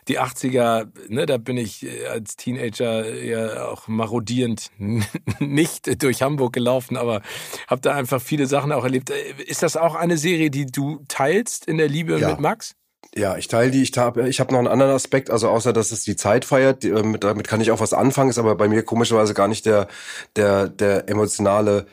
die 0.08 0.20
80er, 0.20 0.88
ne, 1.10 1.26
da 1.26 1.38
bin 1.38 1.58
ich 1.58 1.86
äh, 1.86 2.08
als 2.08 2.36
Teenager 2.36 3.14
ja 3.14 3.68
auch 3.68 3.88
marodierend 3.88 4.72
nicht 5.40 6.02
durch 6.02 6.22
Hamburg 6.22 6.54
gelaufen, 6.54 6.98
aber 6.98 7.22
habe 7.68 7.82
da 7.82 7.94
einfach 7.96 8.22
viele 8.22 8.48
Sachen 8.48 8.72
auch 8.72 8.84
erlebt. 8.84 9.10
Ist 9.46 9.64
das 9.64 9.78
auch 9.78 9.96
eine 9.96 10.18
Serie, 10.18 10.50
die 10.50 10.66
du 10.66 11.04
teilst 11.08 11.66
in 11.68 11.78
der 11.78 11.88
Liebe 11.88 12.20
ja. 12.20 12.30
mit 12.30 12.40
Max? 12.40 12.76
Ja, 13.14 13.36
ich 13.36 13.48
teile 13.48 13.72
die. 13.72 13.82
Ich 13.82 13.98
habe 13.98 14.30
ich 14.30 14.40
hab 14.40 14.52
noch 14.52 14.60
einen 14.60 14.68
anderen 14.68 14.94
Aspekt, 14.94 15.30
also 15.30 15.50
außer 15.50 15.74
dass 15.74 15.92
es 15.92 16.04
die 16.04 16.16
Zeit 16.16 16.46
feiert, 16.46 16.84
die, 16.84 16.90
äh, 16.90 17.18
damit 17.20 17.48
kann 17.48 17.60
ich 17.62 17.72
auch 17.72 17.80
was 17.80 17.94
anfangen, 17.94 18.30
ist 18.30 18.38
aber 18.40 18.56
bei 18.56 18.68
mir 18.68 18.84
komischerweise 18.84 19.34
gar 19.34 19.48
nicht 19.48 19.66
der, 19.66 19.88
der, 20.36 20.70
der 20.70 21.10
emotionale 21.10 21.88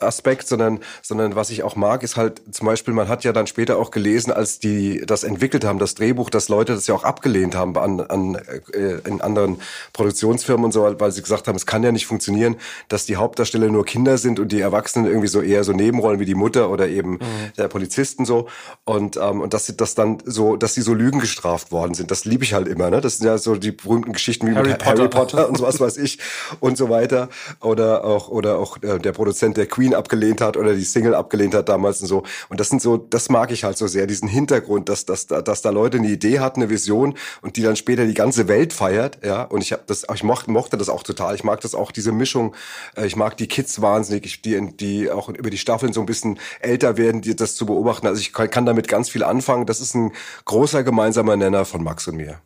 Hauptaspekt, 0.00 0.46
sondern, 0.46 0.80
sondern 1.02 1.36
was 1.36 1.50
ich 1.50 1.62
auch 1.62 1.76
mag, 1.76 2.02
ist 2.02 2.16
halt 2.16 2.42
zum 2.50 2.66
Beispiel, 2.66 2.94
man 2.94 3.08
hat 3.08 3.24
ja 3.24 3.32
dann 3.32 3.46
später 3.46 3.78
auch 3.78 3.90
gelesen, 3.90 4.32
als 4.32 4.58
die 4.58 5.02
das 5.06 5.24
entwickelt 5.24 5.64
haben, 5.64 5.78
das 5.78 5.94
Drehbuch, 5.94 6.30
dass 6.30 6.48
Leute 6.48 6.74
das 6.74 6.86
ja 6.86 6.94
auch 6.94 7.04
abgelehnt 7.04 7.54
haben 7.54 7.76
an, 7.76 8.00
an, 8.00 8.34
äh, 8.72 9.08
in 9.08 9.20
anderen 9.20 9.58
Produktionsfirmen 9.92 10.66
und 10.66 10.72
so, 10.72 10.82
weil 10.98 11.12
sie 11.12 11.22
gesagt 11.22 11.48
haben, 11.48 11.56
es 11.56 11.66
kann 11.66 11.82
ja 11.82 11.92
nicht 11.92 12.06
funktionieren, 12.06 12.56
dass 12.88 13.06
die 13.06 13.16
Hauptdarsteller 13.16 13.68
nur 13.68 13.84
Kinder 13.84 14.18
sind 14.18 14.38
und 14.38 14.52
die 14.52 14.60
Erwachsenen 14.60 15.06
irgendwie 15.06 15.28
so 15.28 15.40
eher 15.40 15.64
so 15.64 15.72
Nebenrollen 15.72 16.20
wie 16.20 16.24
die 16.24 16.34
Mutter 16.34 16.70
oder 16.70 16.88
eben 16.88 17.12
mhm. 17.12 17.20
der 17.56 17.68
Polizisten 17.68 18.24
so 18.24 18.48
und 18.84 19.16
ähm, 19.16 19.40
und 19.40 19.54
dass 19.54 19.66
sie 19.66 19.76
das 19.76 19.94
dann 19.94 20.18
so, 20.24 20.56
dass 20.56 20.74
sie 20.74 20.82
so 20.82 20.94
Lügen 20.94 21.20
gestraft 21.20 21.72
worden 21.72 21.94
sind. 21.94 22.10
Das 22.10 22.24
liebe 22.24 22.44
ich 22.44 22.52
halt 22.54 22.68
immer, 22.68 22.90
ne? 22.90 23.00
Das 23.00 23.18
sind 23.18 23.26
ja 23.26 23.38
so 23.38 23.56
die 23.56 23.72
berühmten 23.72 24.12
Geschichten 24.12 24.46
wie 24.48 24.54
Harry 24.54 24.70
mit 24.70 24.78
Potter. 24.78 24.98
Harry 24.98 25.08
Potter 25.08 25.48
und 25.48 25.58
so 25.58 25.64
was 25.64 25.80
weiß 25.80 25.96
ich 25.96 26.18
und 26.60 26.76
so 26.76 26.90
weiter 26.90 27.28
oder 27.60 28.04
auch 28.04 28.28
oder 28.28 28.58
auch 28.58 28.82
äh, 28.82 28.98
der 28.98 29.12
Produzent 29.12 29.56
der 29.56 29.66
Queen 29.66 29.85
abgelehnt 29.94 30.40
hat 30.40 30.56
oder 30.56 30.74
die 30.74 30.84
Single 30.84 31.14
abgelehnt 31.14 31.54
hat 31.54 31.68
damals 31.68 32.00
und 32.00 32.08
so. 32.08 32.22
Und 32.48 32.60
das 32.60 32.68
sind 32.68 32.82
so, 32.82 32.96
das 32.96 33.28
mag 33.28 33.50
ich 33.50 33.64
halt 33.64 33.78
so 33.78 33.86
sehr, 33.86 34.06
diesen 34.06 34.28
Hintergrund, 34.28 34.88
dass, 34.88 35.04
dass, 35.04 35.26
dass 35.26 35.62
da 35.62 35.70
Leute 35.70 35.98
eine 35.98 36.08
Idee 36.08 36.40
hatten, 36.40 36.60
eine 36.60 36.70
Vision 36.70 37.16
und 37.42 37.56
die 37.56 37.62
dann 37.62 37.76
später 37.76 38.06
die 38.06 38.14
ganze 38.14 38.48
Welt 38.48 38.72
feiert, 38.72 39.24
ja. 39.24 39.42
Und 39.42 39.62
ich 39.62 39.72
habe 39.72 39.82
das, 39.86 40.04
ich 40.14 40.22
mochte, 40.22 40.50
mochte 40.50 40.76
das 40.76 40.88
auch 40.88 41.02
total. 41.02 41.34
Ich 41.34 41.44
mag 41.44 41.60
das 41.60 41.74
auch, 41.74 41.92
diese 41.92 42.12
Mischung. 42.12 42.54
Äh, 42.96 43.06
ich 43.06 43.16
mag 43.16 43.36
die 43.36 43.46
Kids 43.46 43.80
wahnsinnig, 43.80 44.42
die, 44.42 44.76
die 44.76 45.10
auch 45.10 45.28
über 45.28 45.50
die 45.50 45.58
Staffeln 45.58 45.92
so 45.92 46.00
ein 46.00 46.06
bisschen 46.06 46.38
älter 46.60 46.96
werden, 46.96 47.22
die 47.22 47.36
das 47.36 47.56
zu 47.56 47.66
beobachten. 47.66 48.06
Also 48.06 48.20
ich 48.20 48.32
kann 48.32 48.66
damit 48.66 48.88
ganz 48.88 49.08
viel 49.08 49.22
anfangen. 49.22 49.66
Das 49.66 49.80
ist 49.80 49.94
ein 49.94 50.12
großer 50.44 50.82
gemeinsamer 50.82 51.36
Nenner 51.36 51.64
von 51.64 51.82
Max 51.82 52.08
und 52.08 52.16
mir. 52.16 52.40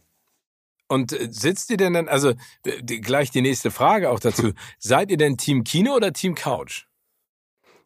Und 0.91 1.13
äh, 1.13 1.29
sitzt 1.31 1.71
ihr 1.71 1.77
denn 1.77 1.95
dann, 1.95 2.09
also 2.09 2.35
gleich 2.85 3.31
die 3.31 3.43
nächste 3.43 3.71
Frage 3.71 4.11
auch 4.11 4.19
dazu, 4.19 4.53
seid 4.79 5.11
ihr 5.11 5.17
denn 5.17 5.37
Team 5.37 5.65
Kino 5.65 5.95
oder 5.95 6.13
Team 6.13 6.35
Couch? 6.35 6.87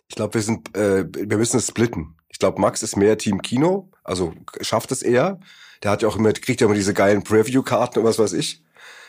Ich 0.09 0.17
glaube, 0.17 0.35
wir 0.35 0.43
sind, 0.43 0.77
äh, 0.77 1.05
wir 1.07 1.39
müssen 1.39 1.57
es 1.57 1.69
splitten. 1.69 2.17
Ich 2.29 2.39
glaube, 2.39 2.61
Max 2.61 2.83
ist 2.83 2.97
mehr 2.97 3.17
Team 3.19 3.43
Kino, 3.43 3.91
also 4.03 4.35
schafft 4.61 4.93
es 4.93 5.03
eher. 5.03 5.41
Der 5.83 5.91
hat 5.91 6.03
ja 6.03 6.09
auch 6.09 6.17
immer, 6.17 6.33
kriegt 6.33 6.61
ja 6.61 6.67
immer 6.67 6.75
diese 6.75 6.95
geilen 6.95 7.23
Preview-Karten 7.23 8.01
und 8.01 8.05
was 8.05 8.19
weiß 8.19 8.33
ich. 8.33 8.63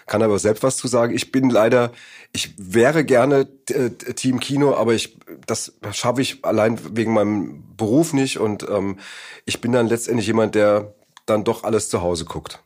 Kann 0.07 0.21
aber 0.21 0.37
selbst 0.37 0.61
was 0.61 0.77
zu 0.77 0.87
sagen. 0.87 1.15
Ich 1.15 1.31
bin 1.31 1.49
leider, 1.49 1.91
ich 2.31 2.53
wäre 2.57 3.03
gerne 3.03 3.47
äh, 3.69 3.89
Team 3.89 4.39
Kino, 4.39 4.75
aber 4.75 4.93
ich, 4.93 5.17
das 5.47 5.73
schaffe 5.91 6.21
ich 6.21 6.45
allein 6.45 6.79
wegen 6.95 7.13
meinem 7.13 7.63
Beruf 7.75 8.13
nicht 8.13 8.37
und 8.37 8.67
ähm, 8.69 8.99
ich 9.45 9.61
bin 9.61 9.71
dann 9.71 9.87
letztendlich 9.87 10.27
jemand, 10.27 10.53
der 10.53 10.93
dann 11.25 11.43
doch 11.43 11.63
alles 11.63 11.89
zu 11.89 12.01
Hause 12.01 12.25
guckt 12.25 12.61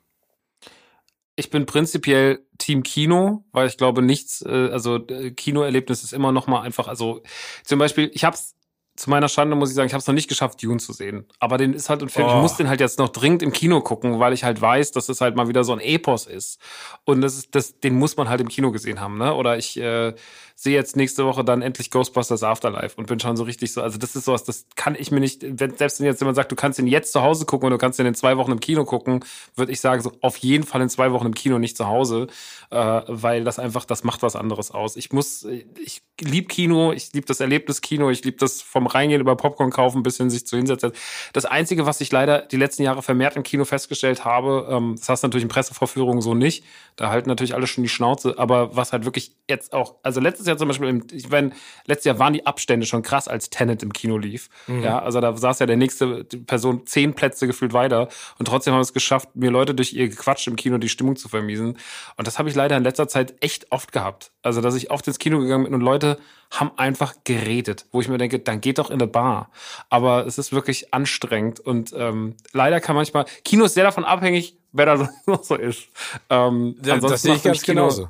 ich 1.40 1.50
bin 1.50 1.66
prinzipiell 1.66 2.46
Team 2.58 2.84
Kino, 2.84 3.46
weil 3.54 3.68
ich 3.68 3.78
glaube 3.78 4.02
nichts, 4.02 4.44
äh, 4.46 4.70
also 4.72 4.98
äh, 5.08 5.32
Kinoerlebnis 5.32 6.04
ist 6.04 6.14
immer 6.14 6.32
noch 6.32 6.48
mal 6.48 6.62
einfach, 6.62 6.88
also 6.88 7.22
zum 7.64 7.80
Beispiel, 7.80 8.12
ich 8.14 8.26
habe 8.26 8.36
es 8.36 8.56
zu 9.00 9.10
meiner 9.10 9.30
Schande 9.30 9.56
muss 9.56 9.70
ich 9.70 9.76
sagen, 9.76 9.88
ich 9.88 9.94
habe 9.94 10.02
es 10.02 10.08
noch 10.08 10.14
nicht 10.14 10.28
geschafft, 10.28 10.62
Dune 10.62 10.78
zu 10.78 10.92
sehen. 10.92 11.26
Aber 11.40 11.58
den 11.58 11.72
ist 11.72 11.90
halt 11.90 12.02
ein 12.02 12.10
Film, 12.10 12.28
oh. 12.28 12.32
ich 12.32 12.42
muss 12.42 12.58
den 12.58 12.68
halt 12.68 12.82
jetzt 12.82 13.00
noch 13.00 13.08
dringend 13.08 13.42
im 13.42 13.54
Kino 13.54 13.80
gucken, 13.80 14.20
weil 14.20 14.34
ich 14.34 14.44
halt 14.44 14.60
weiß, 14.60 14.92
dass 14.92 15.08
es 15.08 15.22
halt 15.22 15.38
mal 15.38 15.48
wieder 15.48 15.64
so 15.64 15.72
ein 15.72 15.80
Epos 15.80 16.28
ist. 16.28 16.60
Und 17.06 17.22
das 17.22 17.38
ist, 17.38 17.56
das, 17.56 17.80
den 17.80 17.96
muss 17.96 18.18
man 18.18 18.28
halt 18.28 18.42
im 18.42 18.50
Kino 18.50 18.72
gesehen 18.72 19.00
haben, 19.00 19.18
ne? 19.18 19.34
Oder 19.34 19.58
ich 19.58 19.80
äh, 19.80 20.14
sehe 20.62 20.76
jetzt 20.76 20.98
nächste 20.98 21.24
Woche 21.24 21.46
dann 21.46 21.62
endlich 21.62 21.90
Ghostbusters 21.90 22.44
Afterlife 22.44 22.98
und 22.98 23.08
bin 23.08 23.18
schon 23.18 23.38
so 23.38 23.44
richtig 23.44 23.72
so, 23.72 23.82
also 23.82 23.98
das 23.98 24.18
ist 24.18 24.26
sowas, 24.26 24.44
das 24.44 24.66
kann 24.76 24.94
ich 24.94 25.10
mir 25.10 25.22
nicht, 25.22 25.42
wenn, 25.42 25.78
selbst 25.78 26.02
wenn 26.02 26.08
jetzt 26.08 26.20
jemand 26.20 26.36
sagt, 26.36 26.52
du 26.52 26.58
kannst 26.58 26.78
ihn 26.80 26.88
jetzt 26.88 27.14
zu 27.14 27.22
Hause 27.22 27.46
gucken 27.46 27.68
und 27.68 27.72
du 27.72 27.78
kannst 27.78 27.98
ihn 27.98 28.06
in 28.06 28.14
zwei 28.14 28.36
Wochen 28.36 28.52
im 28.52 28.60
Kino 28.60 28.84
gucken, 28.84 29.24
würde 29.56 29.72
ich 29.72 29.80
sagen, 29.80 30.02
so 30.02 30.12
auf 30.20 30.36
jeden 30.36 30.66
Fall 30.66 30.82
in 30.82 30.90
zwei 30.90 31.14
Wochen 31.14 31.28
im 31.28 31.34
Kino, 31.34 31.60
nicht 31.60 31.78
zu 31.78 31.88
Hause, 31.88 32.28
äh, 32.72 32.76
weil 33.08 33.46
das 33.46 33.58
einfach, 33.58 33.86
das 33.86 34.04
macht 34.04 34.22
was 34.22 34.36
anderes 34.36 34.72
aus. 34.72 34.98
Ich 34.98 35.14
muss, 35.14 35.46
ich 35.46 36.02
lieb 36.20 36.50
Kino, 36.50 36.92
ich 36.92 37.14
lieb 37.14 37.26
das 37.26 37.40
Erlebnis 37.40 37.80
Kino, 37.80 38.10
ich 38.10 38.26
lieb 38.26 38.40
das 38.40 38.62
vom 38.62 38.86
Reingehen 38.86 39.22
über 39.22 39.38
Popcorn 39.38 39.70
kaufen 39.70 40.04
bis 40.04 40.18
hin 40.18 40.30
sich 40.30 40.46
zu 40.46 40.58
hinsetzen. 40.58 40.92
Das 41.32 41.46
Einzige, 41.46 41.86
was 41.86 42.02
ich 42.02 42.12
leider 42.12 42.42
die 42.42 42.58
letzten 42.58 42.84
Jahre 42.84 43.02
vermehrt 43.02 43.38
im 43.38 43.44
Kino 43.44 43.64
festgestellt 43.64 44.26
habe, 44.26 44.68
ähm, 44.70 44.96
das 45.00 45.08
hast 45.08 45.24
du 45.24 45.28
natürlich 45.28 45.44
in 45.44 45.50
Pressevorführungen 45.50 46.22
so 46.22 46.34
nicht, 46.34 46.66
da 46.98 47.10
halten 47.12 47.30
natürlich 47.30 47.56
alle 47.56 47.66
schon 47.66 47.86
die 47.86 47.90
Schnauze, 47.90 48.38
aber 48.38 48.76
was 48.76 48.92
halt 48.92 49.06
wirklich 49.06 49.32
jetzt 49.48 49.72
auch, 49.72 49.96
also 50.04 50.20
letztes 50.20 50.49
Jahr 50.50 50.58
zum 50.58 50.68
Beispiel, 50.68 50.90
im, 50.90 51.08
ich 51.12 51.30
meine, 51.30 51.52
letztes 51.86 52.06
Jahr 52.06 52.20
waren 52.20 52.34
die 52.34 52.46
Abstände 52.46 52.86
schon 52.86 53.02
krass, 53.02 53.28
als 53.28 53.50
Tenet 53.50 53.82
im 53.84 53.94
Kino 53.94 54.18
lief. 54.18 54.50
Mhm. 54.68 54.84
Ja, 54.84 55.00
also 55.00 55.22
da 55.22 55.36
saß 55.36 55.60
ja 55.60 55.66
der 55.66 55.78
nächste 55.78 56.24
Person 56.24 56.86
zehn 56.86 57.14
Plätze 57.14 57.48
gefühlt 57.48 57.74
weiter 57.74 58.10
und 58.38 58.48
trotzdem 58.48 58.74
haben 58.74 58.80
wir 58.80 58.84
es 58.84 58.94
geschafft, 58.94 59.30
mir 59.36 59.52
Leute 59.52 59.74
durch 59.74 59.94
ihr 59.94 60.10
Quatsch 60.10 60.48
im 60.48 60.56
Kino 60.56 60.78
die 60.78 60.90
Stimmung 60.90 61.16
zu 61.16 61.30
vermiesen. 61.30 61.78
Und 62.18 62.28
das 62.28 62.38
habe 62.40 62.50
ich 62.50 62.56
leider 62.56 62.76
in 62.76 62.84
letzter 62.84 63.08
Zeit 63.08 63.36
echt 63.42 63.72
oft 63.72 63.92
gehabt. 63.92 64.32
Also, 64.42 64.62
dass 64.62 64.76
ich 64.76 64.92
oft 64.92 65.08
ins 65.08 65.20
Kino 65.20 65.40
gegangen 65.40 65.66
bin 65.66 65.74
und 65.74 65.82
Leute 65.82 66.18
haben 66.52 66.72
einfach 66.78 67.14
geredet, 67.24 67.86
wo 67.92 68.02
ich 68.02 68.08
mir 68.08 68.18
denke, 68.18 68.40
dann 68.40 68.62
geht 68.62 68.80
doch 68.80 68.90
in 68.90 68.96
eine 68.96 69.08
Bar. 69.08 69.52
Aber 69.90 70.26
es 70.26 70.38
ist 70.38 70.52
wirklich 70.52 70.94
anstrengend 70.94 71.60
und 71.60 71.94
ähm, 71.96 72.36
leider 72.54 72.80
kann 72.80 72.96
manchmal, 72.96 73.26
Kino 73.44 73.66
ist 73.66 73.76
sehr 73.76 73.84
davon 73.84 74.06
abhängig, 74.06 74.58
wer 74.72 74.86
da 74.86 75.10
so 75.42 75.56
ist. 75.56 75.90
Ähm, 76.30 76.76
ja, 76.84 76.98
das 76.98 77.22
sehe 77.22 77.36
ich 77.36 77.44
ganz 77.44 77.62
Kino, 77.62 77.82
genauso. 77.82 78.10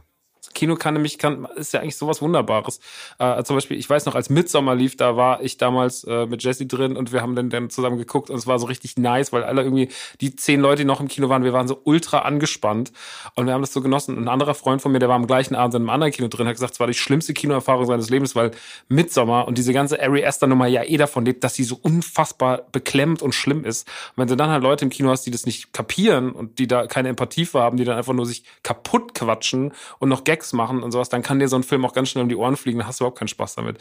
Kino 0.60 0.76
kann 0.76 0.94
nämlich, 0.94 1.18
kann, 1.18 1.48
ist 1.56 1.74
ja 1.74 1.80
eigentlich 1.80 1.96
sowas 1.96 2.22
Wunderbares. 2.22 2.82
Äh, 3.18 3.44
zum 3.44 3.56
Beispiel, 3.56 3.78
ich 3.78 3.90
weiß 3.90 4.06
noch, 4.06 4.16
als 4.16 4.30
Midsommer 4.30 4.76
lief, 4.76 4.98
da 4.98 5.16
war 5.16 5.42
ich 5.42 5.56
damals 5.56 6.04
äh, 6.04 6.26
mit 6.26 6.44
Jesse 6.44 6.66
drin 6.66 6.98
und 6.98 7.14
wir 7.14 7.22
haben 7.22 7.34
dann, 7.34 7.50
dann 7.50 7.70
zusammen 7.70 7.98
geguckt 7.98 8.30
und 8.30 8.36
es 8.36 8.46
war 8.46 8.60
so 8.60 8.66
richtig 8.66 8.98
nice, 8.98 9.32
weil 9.32 9.46
alle 9.46 9.64
irgendwie, 9.64 9.88
die 10.20 10.36
zehn 10.36 10.60
Leute, 10.60 10.82
die 10.82 10.86
noch 10.86 11.00
im 11.00 11.08
Kino 11.08 11.30
waren, 11.30 11.46
wir 11.46 11.54
waren 11.54 11.70
so 11.70 11.80
ultra 11.86 12.20
angespannt 12.20 12.92
und 13.36 13.46
wir 13.46 13.54
haben 13.54 13.62
das 13.62 13.72
so 13.72 13.80
genossen. 13.80 14.18
Ein 14.18 14.28
anderer 14.28 14.54
Freund 14.54 14.82
von 14.82 14.92
mir, 14.92 15.00
der 15.00 15.08
war 15.08 15.16
am 15.16 15.28
gleichen 15.28 15.56
Abend 15.56 15.76
in 15.76 15.84
einem 15.84 15.92
anderen 15.92 16.12
Kino 16.12 16.28
drin, 16.28 16.46
hat 16.46 16.56
gesagt, 16.56 16.74
es 16.74 16.80
war 16.82 16.88
die 16.88 16.94
schlimmste 16.94 17.34
Kinoerfahrung 17.34 17.86
seines 17.86 18.10
Lebens, 18.10 18.36
weil 18.36 18.52
Midsommer 18.90 19.48
und 19.48 19.58
diese 19.58 19.72
ganze 19.72 20.02
Ari 20.02 20.26
Aster 20.26 20.48
Nummer 20.48 20.68
ja 20.68 20.84
eh 20.84 20.98
davon 20.98 21.24
lebt, 21.24 21.46
dass 21.46 21.56
sie 21.56 21.64
so 21.64 21.80
unfassbar 21.82 22.64
beklemmt 22.74 23.22
und 23.22 23.34
schlimm 23.34 23.64
ist. 23.64 23.88
Und 24.10 24.24
wenn 24.24 24.28
du 24.28 24.36
dann 24.36 24.50
halt 24.50 24.62
Leute 24.62 24.84
im 24.84 24.92
Kino 24.92 25.10
hast, 25.10 25.26
die 25.26 25.32
das 25.32 25.46
nicht 25.46 25.72
kapieren 25.72 26.34
und 26.34 26.60
die 26.60 26.68
da 26.68 26.86
keine 26.86 27.08
Empathie 27.08 27.46
für 27.46 27.62
haben, 27.62 27.78
die 27.78 27.86
dann 27.86 27.98
einfach 27.98 28.12
nur 28.12 28.26
sich 28.26 28.44
kaputt 28.62 29.14
quatschen 29.14 29.72
und 30.00 30.10
noch 30.10 30.26
Gags 30.26 30.49
machen 30.54 30.84
und 30.84 30.92
sowas, 30.92 31.10
dann 31.10 31.22
kann 31.22 31.40
dir 31.40 31.48
so 31.48 31.56
ein 31.56 31.64
Film 31.64 31.86
auch 31.86 31.94
ganz 31.94 32.10
schnell 32.10 32.24
um 32.24 32.30
die 32.30 32.36
Ohren 32.36 32.58
fliegen, 32.58 32.80
dann 32.80 32.88
hast 32.88 33.00
du 33.00 33.04
überhaupt 33.04 33.20
keinen 33.20 33.28
Spaß 33.28 33.56
damit. 33.56 33.78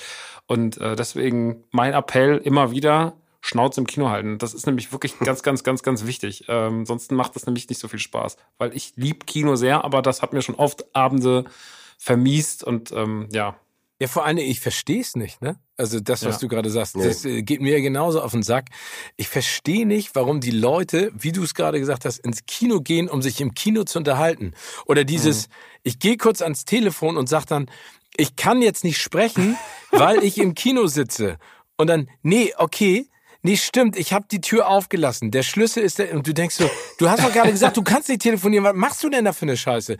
Und 0.46 0.78
äh, 0.78 0.96
deswegen 0.96 1.64
mein 1.70 1.94
Appell 1.94 2.38
immer 2.38 2.70
wieder, 2.70 3.14
Schnauze 3.40 3.80
im 3.80 3.86
Kino 3.86 4.10
halten. 4.10 4.38
Das 4.38 4.52
ist 4.52 4.66
nämlich 4.66 4.92
wirklich 4.92 5.18
ganz, 5.24 5.42
ganz, 5.42 5.62
ganz, 5.62 5.82
ganz 5.82 6.06
wichtig. 6.06 6.44
Ähm, 6.48 6.86
sonst 6.86 7.12
macht 7.12 7.36
das 7.36 7.46
nämlich 7.46 7.68
nicht 7.68 7.80
so 7.80 7.88
viel 7.88 7.98
Spaß. 7.98 8.36
Weil 8.58 8.74
ich 8.76 8.94
lieb 8.96 9.26
Kino 9.26 9.56
sehr, 9.56 9.84
aber 9.84 10.02
das 10.02 10.22
hat 10.22 10.32
mir 10.32 10.42
schon 10.42 10.56
oft 10.56 10.94
Abende 10.94 11.44
vermiest 11.96 12.62
und 12.64 12.92
ähm, 12.92 13.28
ja, 13.32 13.56
ja, 14.00 14.06
vor 14.06 14.24
allem, 14.24 14.38
ich 14.38 14.60
verstehe 14.60 15.00
es 15.00 15.16
nicht, 15.16 15.42
ne? 15.42 15.58
Also 15.76 15.98
das, 15.98 16.24
was 16.24 16.36
ja. 16.36 16.40
du 16.40 16.48
gerade 16.48 16.70
sagst, 16.70 16.96
nee. 16.96 17.04
das 17.04 17.24
äh, 17.24 17.42
geht 17.42 17.60
mir 17.60 17.80
genauso 17.80 18.20
auf 18.22 18.30
den 18.30 18.44
Sack. 18.44 18.66
Ich 19.16 19.28
verstehe 19.28 19.86
nicht, 19.86 20.14
warum 20.14 20.40
die 20.40 20.52
Leute, 20.52 21.10
wie 21.16 21.32
du 21.32 21.42
es 21.42 21.52
gerade 21.54 21.80
gesagt 21.80 22.04
hast, 22.04 22.18
ins 22.18 22.46
Kino 22.46 22.80
gehen, 22.80 23.08
um 23.08 23.22
sich 23.22 23.40
im 23.40 23.54
Kino 23.54 23.82
zu 23.82 23.98
unterhalten. 23.98 24.54
Oder 24.86 25.02
dieses, 25.02 25.48
mhm. 25.48 25.52
ich 25.82 25.98
gehe 25.98 26.16
kurz 26.16 26.42
ans 26.42 26.64
Telefon 26.64 27.16
und 27.16 27.28
sag 27.28 27.46
dann, 27.46 27.68
ich 28.16 28.36
kann 28.36 28.62
jetzt 28.62 28.84
nicht 28.84 28.98
sprechen, 28.98 29.56
weil 29.90 30.22
ich 30.22 30.38
im 30.38 30.54
Kino 30.54 30.86
sitze. 30.86 31.38
Und 31.76 31.88
dann, 31.88 32.08
nee, 32.22 32.52
okay, 32.56 33.08
Nee, 33.42 33.56
stimmt, 33.56 33.96
ich 33.96 34.12
habe 34.12 34.26
die 34.28 34.40
Tür 34.40 34.68
aufgelassen. 34.68 35.30
Der 35.30 35.42
Schlüssel 35.42 35.84
ist 35.84 36.00
der 36.00 36.12
und 36.12 36.26
du 36.26 36.34
denkst 36.34 36.56
so, 36.56 36.68
du 36.98 37.08
hast 37.08 37.22
doch 37.22 37.32
gerade 37.32 37.52
gesagt, 37.52 37.76
du 37.76 37.82
kannst 37.82 38.08
nicht 38.08 38.22
telefonieren. 38.22 38.64
Was 38.64 38.74
machst 38.74 39.04
du 39.04 39.08
denn 39.08 39.24
da 39.24 39.32
für 39.32 39.42
eine 39.42 39.56
Scheiße? 39.56 39.96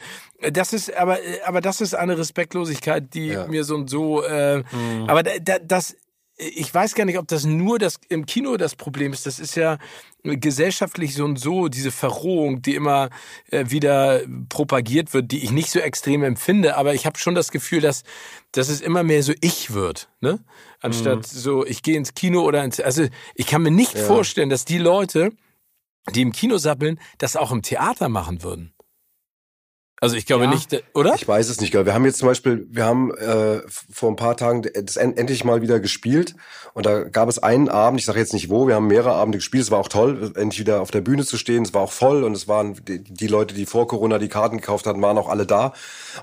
Das 0.53 0.73
ist 0.73 0.95
aber 0.97 1.19
aber 1.45 1.61
das 1.61 1.81
ist 1.81 1.95
eine 1.95 2.19
Respektlosigkeit, 2.19 3.15
die 3.15 3.29
ja. 3.29 3.47
mir 3.47 3.63
so 3.63 3.77
und 3.77 3.89
so 3.89 4.25
äh, 4.25 4.59
mhm. 4.59 5.05
aber 5.07 5.23
da, 5.23 5.39
da, 5.41 5.59
das 5.61 5.97
ich 6.39 6.73
weiß 6.73 6.95
gar 6.95 7.05
nicht, 7.05 7.19
ob 7.19 7.27
das 7.27 7.45
nur 7.45 7.79
das 7.79 7.99
im 8.09 8.25
Kino 8.25 8.57
das 8.57 8.77
Problem 8.77 9.13
ist. 9.13 9.27
Das 9.27 9.41
ist 9.41 9.57
ja 9.57 9.79
gesellschaftlich 10.23 11.15
so 11.15 11.25
und 11.25 11.39
so 11.39 11.69
diese 11.69 11.91
Verrohung, 11.91 12.63
die 12.63 12.75
immer 12.75 13.11
äh, 13.51 13.65
wieder 13.69 14.23
propagiert 14.49 15.13
wird, 15.15 15.33
die 15.33 15.43
ich 15.43 15.51
nicht 15.51 15.71
so 15.71 15.81
extrem 15.81 16.23
empfinde. 16.23 16.77
Aber 16.77 16.95
ich 16.95 17.07
habe 17.07 17.19
schon 17.19 17.35
das 17.35 17.51
Gefühl, 17.51 17.81
dass, 17.81 18.05
dass 18.53 18.69
es 18.69 18.81
immer 18.81 19.03
mehr 19.03 19.23
so 19.23 19.33
ich 19.41 19.73
wird, 19.73 20.09
ne? 20.21 20.39
Anstatt 20.81 21.19
mhm. 21.19 21.23
so 21.25 21.67
ich 21.67 21.83
gehe 21.83 21.97
ins 21.97 22.15
Kino 22.15 22.43
oder 22.43 22.63
ins. 22.63 22.79
Also 22.79 23.07
ich 23.35 23.47
kann 23.47 23.63
mir 23.63 23.73
nicht 23.73 23.95
ja. 23.95 24.05
vorstellen, 24.05 24.49
dass 24.49 24.65
die 24.65 24.79
Leute, 24.79 25.33
die 26.15 26.23
im 26.23 26.33
Kino 26.33 26.59
sappeln, 26.59 27.01
das 27.19 27.37
auch 27.37 27.51
im 27.51 27.63
Theater 27.63 28.09
machen 28.09 28.43
würden. 28.45 28.73
Also 30.01 30.17
ich 30.17 30.27
glaube 30.27 30.45
ja. 30.45 30.51
nicht, 30.51 30.83
oder? 30.95 31.15
Ich 31.15 31.27
weiß 31.27 31.49
es 31.49 31.61
nicht. 31.61 31.75
Wir 31.75 31.93
haben 31.93 32.05
jetzt 32.05 32.19
zum 32.19 32.29
Beispiel, 32.29 32.67
wir 32.71 32.85
haben 32.85 33.13
äh, 33.17 33.63
vor 33.91 34.11
ein 34.11 34.17
paar 34.17 34.37
Tagen 34.37 34.63
das 34.63 34.97
endlich 34.97 35.45
mal 35.45 35.61
wieder 35.61 35.81
gespielt 35.81 36.37
und 36.75 36.87
da 36.87 37.05
gab 37.05 37.29
es 37.29 37.41
einen 37.41 37.69
Abend, 37.69 37.99
ich 37.99 38.07
sage 38.07 38.21
jetzt 38.21 38.33
nicht 38.33 38.51
wo, 38.51 38.69
wir 38.69 38.77
haben 38.77 38.87
mehrere 38.87 39.15
Abende 39.15 39.39
gespielt, 39.39 39.65
es 39.65 39.71
war 39.73 39.81
auch 39.81 39.89
toll, 39.89 40.33
endlich 40.37 40.61
wieder 40.61 40.81
auf 40.81 40.93
der 40.93 41.01
Bühne 41.01 41.25
zu 41.25 41.37
stehen, 41.37 41.65
es 41.65 41.75
war 41.75 41.83
auch 41.83 41.91
voll 41.91 42.23
und 42.23 42.33
es 42.35 42.47
waren 42.47 42.75
die, 42.87 43.03
die 43.03 43.27
Leute, 43.27 43.55
die 43.55 43.67
vor 43.67 43.89
Corona 43.89 44.19
die 44.19 44.29
Karten 44.29 44.59
gekauft 44.59 44.87
hatten, 44.87 45.03
waren 45.03 45.19
auch 45.19 45.29
alle 45.29 45.47
da. 45.47 45.73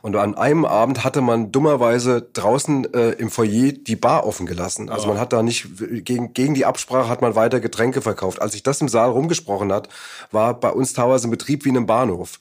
Und 0.01 0.15
an 0.15 0.35
einem 0.35 0.63
Abend 0.63 1.03
hatte 1.03 1.19
man 1.19 1.51
dummerweise 1.51 2.21
draußen 2.31 2.93
äh, 2.93 3.09
im 3.11 3.29
Foyer 3.29 3.73
die 3.73 3.97
Bar 3.97 4.25
offen 4.25 4.45
gelassen. 4.45 4.89
Also 4.89 5.05
oh. 5.05 5.09
man 5.09 5.19
hat 5.19 5.33
da 5.33 5.43
nicht, 5.43 5.67
gegen, 6.05 6.33
gegen 6.33 6.53
die 6.53 6.65
Absprache 6.65 7.09
hat 7.09 7.21
man 7.21 7.35
weiter 7.35 7.59
Getränke 7.59 8.01
verkauft. 8.01 8.41
Als 8.41 8.53
sich 8.53 8.63
das 8.63 8.79
im 8.79 8.87
Saal 8.87 9.09
rumgesprochen 9.09 9.73
hat, 9.73 9.89
war 10.31 10.57
bei 10.57 10.69
uns 10.69 10.93
teilweise 10.93 11.27
ein 11.27 11.31
Betrieb 11.31 11.65
wie 11.65 11.69
in 11.69 11.77
einem 11.77 11.85
Bahnhof. 11.85 12.39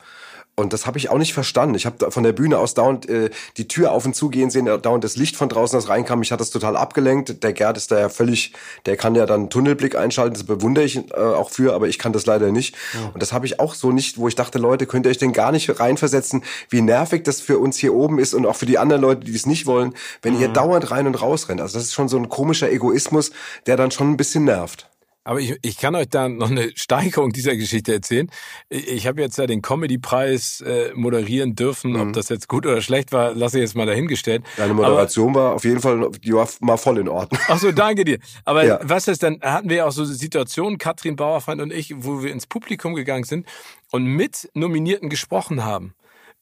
Und 0.56 0.72
das 0.72 0.86
habe 0.86 0.98
ich 0.98 1.10
auch 1.10 1.18
nicht 1.18 1.34
verstanden. 1.34 1.74
Ich 1.74 1.84
habe 1.84 2.12
von 2.12 2.22
der 2.22 2.32
Bühne 2.32 2.58
aus 2.58 2.74
dauernd 2.74 3.08
äh, 3.08 3.30
die 3.56 3.66
Tür 3.66 3.90
auf 3.90 4.06
und 4.06 4.14
zu 4.14 4.28
gehen 4.28 4.50
sehen, 4.50 4.66
dauernd 4.66 5.02
das 5.02 5.16
Licht 5.16 5.34
von 5.34 5.48
draußen, 5.48 5.76
das 5.76 5.88
reinkam. 5.88 6.22
Ich 6.22 6.30
hatte 6.30 6.42
das 6.42 6.50
total 6.50 6.76
abgelenkt. 6.76 7.42
Der 7.42 7.52
Gerd 7.52 7.76
ist 7.76 7.90
da 7.90 7.98
ja 7.98 8.08
völlig, 8.08 8.52
der 8.86 8.96
kann 8.96 9.16
ja 9.16 9.26
dann 9.26 9.50
Tunnelblick 9.50 9.96
einschalten. 9.96 10.34
Das 10.34 10.44
bewundere 10.44 10.84
ich 10.84 10.96
äh, 10.96 11.14
auch 11.14 11.50
für, 11.50 11.74
aber 11.74 11.88
ich 11.88 11.98
kann 11.98 12.12
das 12.12 12.26
leider 12.26 12.52
nicht. 12.52 12.76
Ja. 12.94 13.10
Und 13.12 13.20
das 13.20 13.32
habe 13.32 13.46
ich 13.46 13.58
auch 13.58 13.74
so 13.74 13.90
nicht, 13.90 14.18
wo 14.18 14.28
ich 14.28 14.36
dachte, 14.36 14.58
Leute, 14.58 14.86
könnt 14.86 15.06
ihr 15.06 15.10
euch 15.10 15.18
denn 15.18 15.32
gar 15.32 15.50
nicht 15.50 15.80
reinversetzen, 15.80 16.44
wie 16.70 16.82
nervig 16.82 17.24
das 17.24 17.40
für 17.40 17.58
uns 17.58 17.76
hier 17.76 17.92
oben 17.92 18.20
ist 18.20 18.32
und 18.32 18.46
auch 18.46 18.56
für 18.56 18.66
die 18.66 18.78
anderen 18.78 19.02
Leute, 19.02 19.24
die 19.24 19.34
es 19.34 19.46
nicht 19.46 19.66
wollen, 19.66 19.92
wenn 20.22 20.34
mhm. 20.34 20.40
ihr 20.40 20.48
dauernd 20.48 20.88
rein 20.92 21.08
und 21.08 21.20
raus 21.20 21.48
rennt. 21.48 21.60
Also 21.60 21.78
das 21.78 21.86
ist 21.86 21.94
schon 21.94 22.08
so 22.08 22.16
ein 22.16 22.28
komischer 22.28 22.70
Egoismus, 22.70 23.32
der 23.66 23.76
dann 23.76 23.90
schon 23.90 24.10
ein 24.10 24.16
bisschen 24.16 24.44
nervt. 24.44 24.88
Aber 25.24 25.40
ich, 25.40 25.56
ich 25.62 25.78
kann 25.78 25.94
euch 25.94 26.08
da 26.08 26.28
noch 26.28 26.50
eine 26.50 26.70
Steigerung 26.76 27.32
dieser 27.32 27.56
Geschichte 27.56 27.94
erzählen. 27.94 28.30
Ich, 28.68 28.88
ich 28.88 29.06
habe 29.06 29.20
jetzt 29.22 29.38
ja 29.38 29.46
den 29.46 29.62
Comedy-Preis 29.62 30.60
äh, 30.60 30.92
moderieren 30.94 31.56
dürfen. 31.56 31.92
Mhm. 31.92 32.00
Ob 32.00 32.12
das 32.12 32.28
jetzt 32.28 32.48
gut 32.48 32.66
oder 32.66 32.82
schlecht 32.82 33.12
war, 33.12 33.34
lasse 33.34 33.58
ich 33.58 33.62
jetzt 33.62 33.74
mal 33.74 33.86
dahingestellt. 33.86 34.44
Deine 34.56 34.74
Moderation 34.74 35.30
Aber, 35.30 35.40
war 35.40 35.54
auf 35.54 35.64
jeden 35.64 35.80
Fall, 35.80 36.10
die 36.22 36.32
war 36.32 36.48
mal 36.60 36.76
voll 36.76 36.98
in 36.98 37.08
Ordnung. 37.08 37.40
Ach 37.48 37.58
so, 37.58 37.72
danke 37.72 38.04
dir. 38.04 38.18
Aber 38.44 38.64
ja. 38.64 38.78
was 38.82 39.08
ist, 39.08 39.22
dann 39.22 39.40
hatten 39.40 39.70
wir 39.70 39.76
ja 39.78 39.86
auch 39.86 39.92
so 39.92 40.04
Situationen, 40.04 40.78
Katrin 40.78 41.16
Bauerfeind 41.16 41.60
und 41.60 41.72
ich, 41.72 41.94
wo 41.96 42.22
wir 42.22 42.30
ins 42.30 42.46
Publikum 42.46 42.94
gegangen 42.94 43.24
sind 43.24 43.46
und 43.90 44.04
mit 44.04 44.50
Nominierten 44.54 45.08
gesprochen 45.08 45.64
haben. 45.64 45.94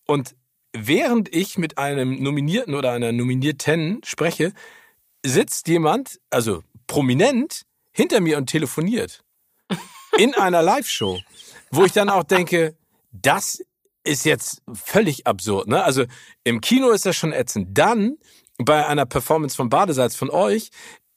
Und 0.06 0.34
während 0.72 1.34
ich 1.34 1.58
mit 1.58 1.78
einem 1.78 2.22
Nominierten 2.22 2.74
oder 2.74 2.92
einer 2.92 3.12
Nominierten 3.12 4.00
spreche, 4.04 4.52
sitzt 5.24 5.68
jemand, 5.68 6.18
also 6.30 6.62
prominent, 6.86 7.62
hinter 7.92 8.20
mir 8.20 8.38
und 8.38 8.46
telefoniert. 8.46 9.24
In 10.18 10.34
einer 10.34 10.62
Live-Show. 10.62 11.20
Wo 11.70 11.84
ich 11.84 11.92
dann 11.92 12.10
auch 12.10 12.24
denke, 12.24 12.76
das 13.12 13.62
ist 14.04 14.24
jetzt 14.24 14.62
völlig 14.72 15.26
absurd. 15.26 15.68
Ne? 15.68 15.82
Also 15.82 16.04
im 16.44 16.60
Kino 16.60 16.90
ist 16.90 17.06
das 17.06 17.16
schon 17.16 17.32
ätzend. 17.32 17.76
Dann 17.76 18.18
bei 18.58 18.86
einer 18.86 19.06
Performance 19.06 19.56
von 19.56 19.68
Badesalz 19.68 20.14
von 20.14 20.30
euch 20.30 20.70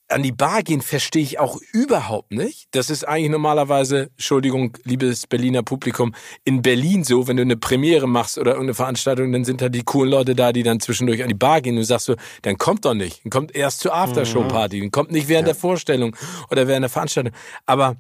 an 0.08 0.22
die 0.22 0.32
Bar 0.32 0.62
gehen 0.62 0.82
verstehe 0.82 1.24
ich 1.24 1.39
auch 1.39 1.58
überhaupt 1.74 2.32
nicht. 2.32 2.68
Das 2.72 2.89
ist 2.89 3.08
eigentlich 3.08 3.32
normalerweise, 3.32 4.10
Entschuldigung, 4.12 4.78
liebes 4.84 5.26
Berliner 5.26 5.64
Publikum, 5.64 6.14
in 6.43 6.62
Berlin 6.62 7.03
so, 7.03 7.28
wenn 7.28 7.38
du 7.38 7.41
eine 7.41 7.58
Premiere 7.58 8.08
machst 8.08 8.38
oder 8.38 8.51
irgendeine 8.51 8.76
Veranstaltung, 8.76 9.32
dann 9.32 9.45
sind 9.45 9.62
da 9.62 9.70
die 9.70 9.84
coolen 9.84 10.12
Leute 10.12 10.36
da, 10.36 10.51
die 10.51 10.64
dann 10.64 10.80
zwischendurch 10.80 11.24
an 11.24 11.30
die 11.30 11.36
Bar 11.36 11.62
gehen 11.62 11.74
und 11.74 11.82
du 11.82 11.86
sagst 11.86 12.06
so, 12.06 12.16
dann 12.43 12.58
kommt 12.58 12.86
doch 12.86 12.93
nicht. 12.93 13.26
Dann 13.26 13.32
kommt 13.32 13.56
erst 13.56 13.80
zur 13.80 13.95
Aftershow-Party, 13.95 14.80
dann 14.80 14.91
kommt 14.91 15.12
nicht 15.12 15.28
während 15.28 15.47
ja. 15.47 15.53
der 15.53 15.60
Vorstellung 15.60 16.16
oder 16.51 16.68
während 16.68 16.84
der 16.84 16.89
Veranstaltung. 16.89 17.34
Aber 17.66 17.95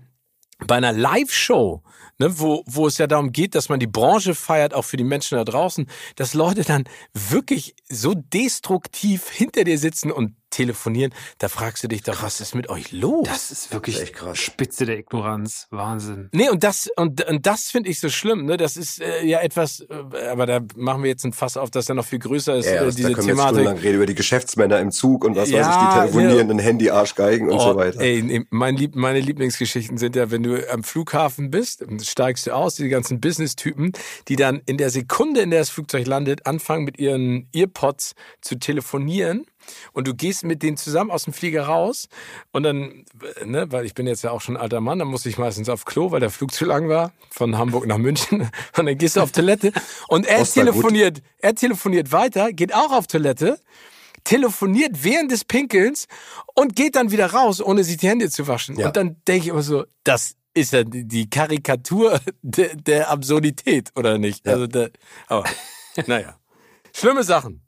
bei 0.67 0.75
einer 0.75 0.93
Live-Show, 0.93 1.81
ne, 2.19 2.39
wo, 2.39 2.63
wo 2.65 2.87
es 2.87 2.97
ja 2.97 3.07
darum 3.07 3.31
geht, 3.31 3.55
dass 3.55 3.69
man 3.69 3.79
die 3.79 3.87
Branche 3.87 4.35
feiert, 4.35 4.73
auch 4.73 4.83
für 4.83 4.97
die 4.97 5.03
Menschen 5.03 5.37
da 5.37 5.43
draußen, 5.43 5.87
dass 6.15 6.33
Leute 6.33 6.63
dann 6.63 6.85
wirklich 7.13 7.75
so 7.89 8.13
destruktiv 8.15 9.29
hinter 9.29 9.63
dir 9.63 9.77
sitzen 9.77 10.11
und 10.11 10.35
telefonieren, 10.55 11.13
da 11.37 11.49
fragst 11.49 11.83
du 11.83 11.87
dich 11.87 12.01
doch, 12.03 12.23
was 12.23 12.39
ist 12.39 12.55
mit 12.55 12.69
euch 12.69 12.93
los? 12.93 13.27
Das 13.27 13.51
ist 13.51 13.73
wirklich 13.73 13.97
das 13.97 14.09
ist 14.09 14.37
Spitze 14.37 14.85
der 14.85 14.97
Ignoranz. 14.97 15.67
Wahnsinn. 15.69 16.29
Nee, 16.31 16.49
und 16.49 16.63
das, 16.63 16.89
und, 16.95 17.27
und 17.27 17.45
das 17.45 17.71
finde 17.71 17.89
ich 17.89 17.99
so 17.99 18.09
schlimm, 18.09 18.45
ne? 18.45 18.55
Das 18.55 18.77
ist 18.77 19.01
äh, 19.01 19.25
ja 19.25 19.41
etwas, 19.41 19.81
äh, 19.81 20.27
aber 20.27 20.45
da 20.45 20.61
machen 20.77 21.03
wir 21.03 21.09
jetzt 21.09 21.25
ein 21.25 21.33
Fass 21.33 21.57
auf, 21.57 21.71
das 21.71 21.89
ja 21.89 21.95
noch 21.95 22.05
viel 22.05 22.19
größer 22.19 22.55
ist, 22.55 22.67
ja, 22.67 22.83
äh, 22.83 22.91
diese 22.91 23.09
da 23.09 23.15
können 23.15 23.27
Thematik. 23.27 23.57
Wir 23.57 23.63
lang 23.65 23.77
reden 23.77 23.95
über 23.95 24.05
die 24.05 24.15
Geschäftsmänner 24.15 24.79
im 24.79 24.91
Zug 24.91 25.25
und 25.25 25.35
was 25.35 25.49
ja, 25.49 25.59
weiß 25.59 25.75
ich, 25.75 25.81
die 25.81 25.99
telefonierenden 25.99 26.59
ja. 26.59 26.63
Handy-Arschgeigen 26.63 27.49
und 27.49 27.57
oh, 27.57 27.71
so 27.71 27.75
weiter. 27.75 27.99
Ey, 27.99 28.45
mein 28.49 28.77
Lieb, 28.77 28.95
meine 28.95 29.19
Lieblingsgeschichten 29.19 29.97
sind 29.97 30.15
ja, 30.15 30.31
wenn 30.31 30.43
du 30.43 30.71
am 30.71 30.83
Flughafen 30.83 31.51
bist, 31.51 31.83
steigst 32.05 32.47
du 32.47 32.51
aus, 32.51 32.75
die 32.75 32.89
ganzen 32.89 33.19
Business-Typen, 33.19 33.93
die 34.27 34.35
dann 34.35 34.61
in 34.65 34.77
der 34.77 34.89
Sekunde, 34.89 35.41
in 35.41 35.49
der 35.49 35.59
das 35.59 35.69
Flugzeug 35.69 36.07
landet, 36.07 36.45
anfangen 36.45 36.85
mit 36.85 36.99
ihren 36.99 37.47
Earpods 37.53 38.15
zu 38.41 38.55
telefonieren 38.55 39.45
und 39.93 40.07
du 40.07 40.13
gehst 40.13 40.43
mit 40.43 40.63
denen 40.63 40.77
zusammen 40.77 41.11
aus 41.11 41.23
dem 41.23 41.33
Flieger 41.33 41.63
raus 41.63 42.07
und 42.51 42.63
dann, 42.63 43.05
ne, 43.43 43.71
weil 43.71 43.85
ich 43.85 43.93
bin 43.93 44.07
jetzt 44.07 44.23
ja 44.23 44.31
auch 44.31 44.41
schon 44.41 44.57
ein 44.57 44.61
alter 44.61 44.81
Mann, 44.81 44.99
dann 44.99 45.07
muss 45.07 45.25
ich 45.25 45.37
meistens 45.37 45.69
auf 45.69 45.85
Klo, 45.85 46.11
weil 46.11 46.19
der 46.19 46.29
Flug 46.29 46.53
zu 46.53 46.65
lang 46.65 46.89
war, 46.89 47.11
von 47.29 47.57
Hamburg 47.57 47.87
nach 47.87 47.97
München 47.97 48.41
und 48.77 48.85
dann 48.85 48.97
gehst 48.97 49.15
du 49.15 49.21
auf 49.21 49.31
Toilette 49.31 49.71
und 50.07 50.25
er 50.25 50.43
telefoniert, 50.45 51.21
er 51.39 51.55
telefoniert 51.55 52.11
weiter, 52.11 52.53
geht 52.53 52.73
auch 52.73 52.91
auf 52.91 53.07
Toilette, 53.07 53.59
telefoniert 54.23 55.03
während 55.03 55.31
des 55.31 55.45
Pinkelns 55.45 56.07
und 56.53 56.75
geht 56.75 56.95
dann 56.95 57.11
wieder 57.11 57.27
raus, 57.27 57.61
ohne 57.61 57.83
sich 57.83 57.97
die 57.97 58.09
Hände 58.09 58.29
zu 58.29 58.47
waschen. 58.47 58.77
Ja. 58.77 58.87
Und 58.87 58.97
dann 58.97 59.17
denke 59.27 59.43
ich 59.43 59.47
immer 59.49 59.61
so, 59.61 59.85
das 60.03 60.35
ist 60.55 60.73
ja 60.73 60.83
die 60.83 61.29
Karikatur 61.29 62.19
der, 62.41 62.75
der 62.75 63.09
Absurdität, 63.09 63.91
oder 63.95 64.17
nicht? 64.17 64.45
Ja. 64.45 64.53
Also 64.53 64.67
der, 64.67 64.89
aber, 65.27 65.43
naja. 66.07 66.39
Schlimme 66.93 67.23
Sachen. 67.23 67.61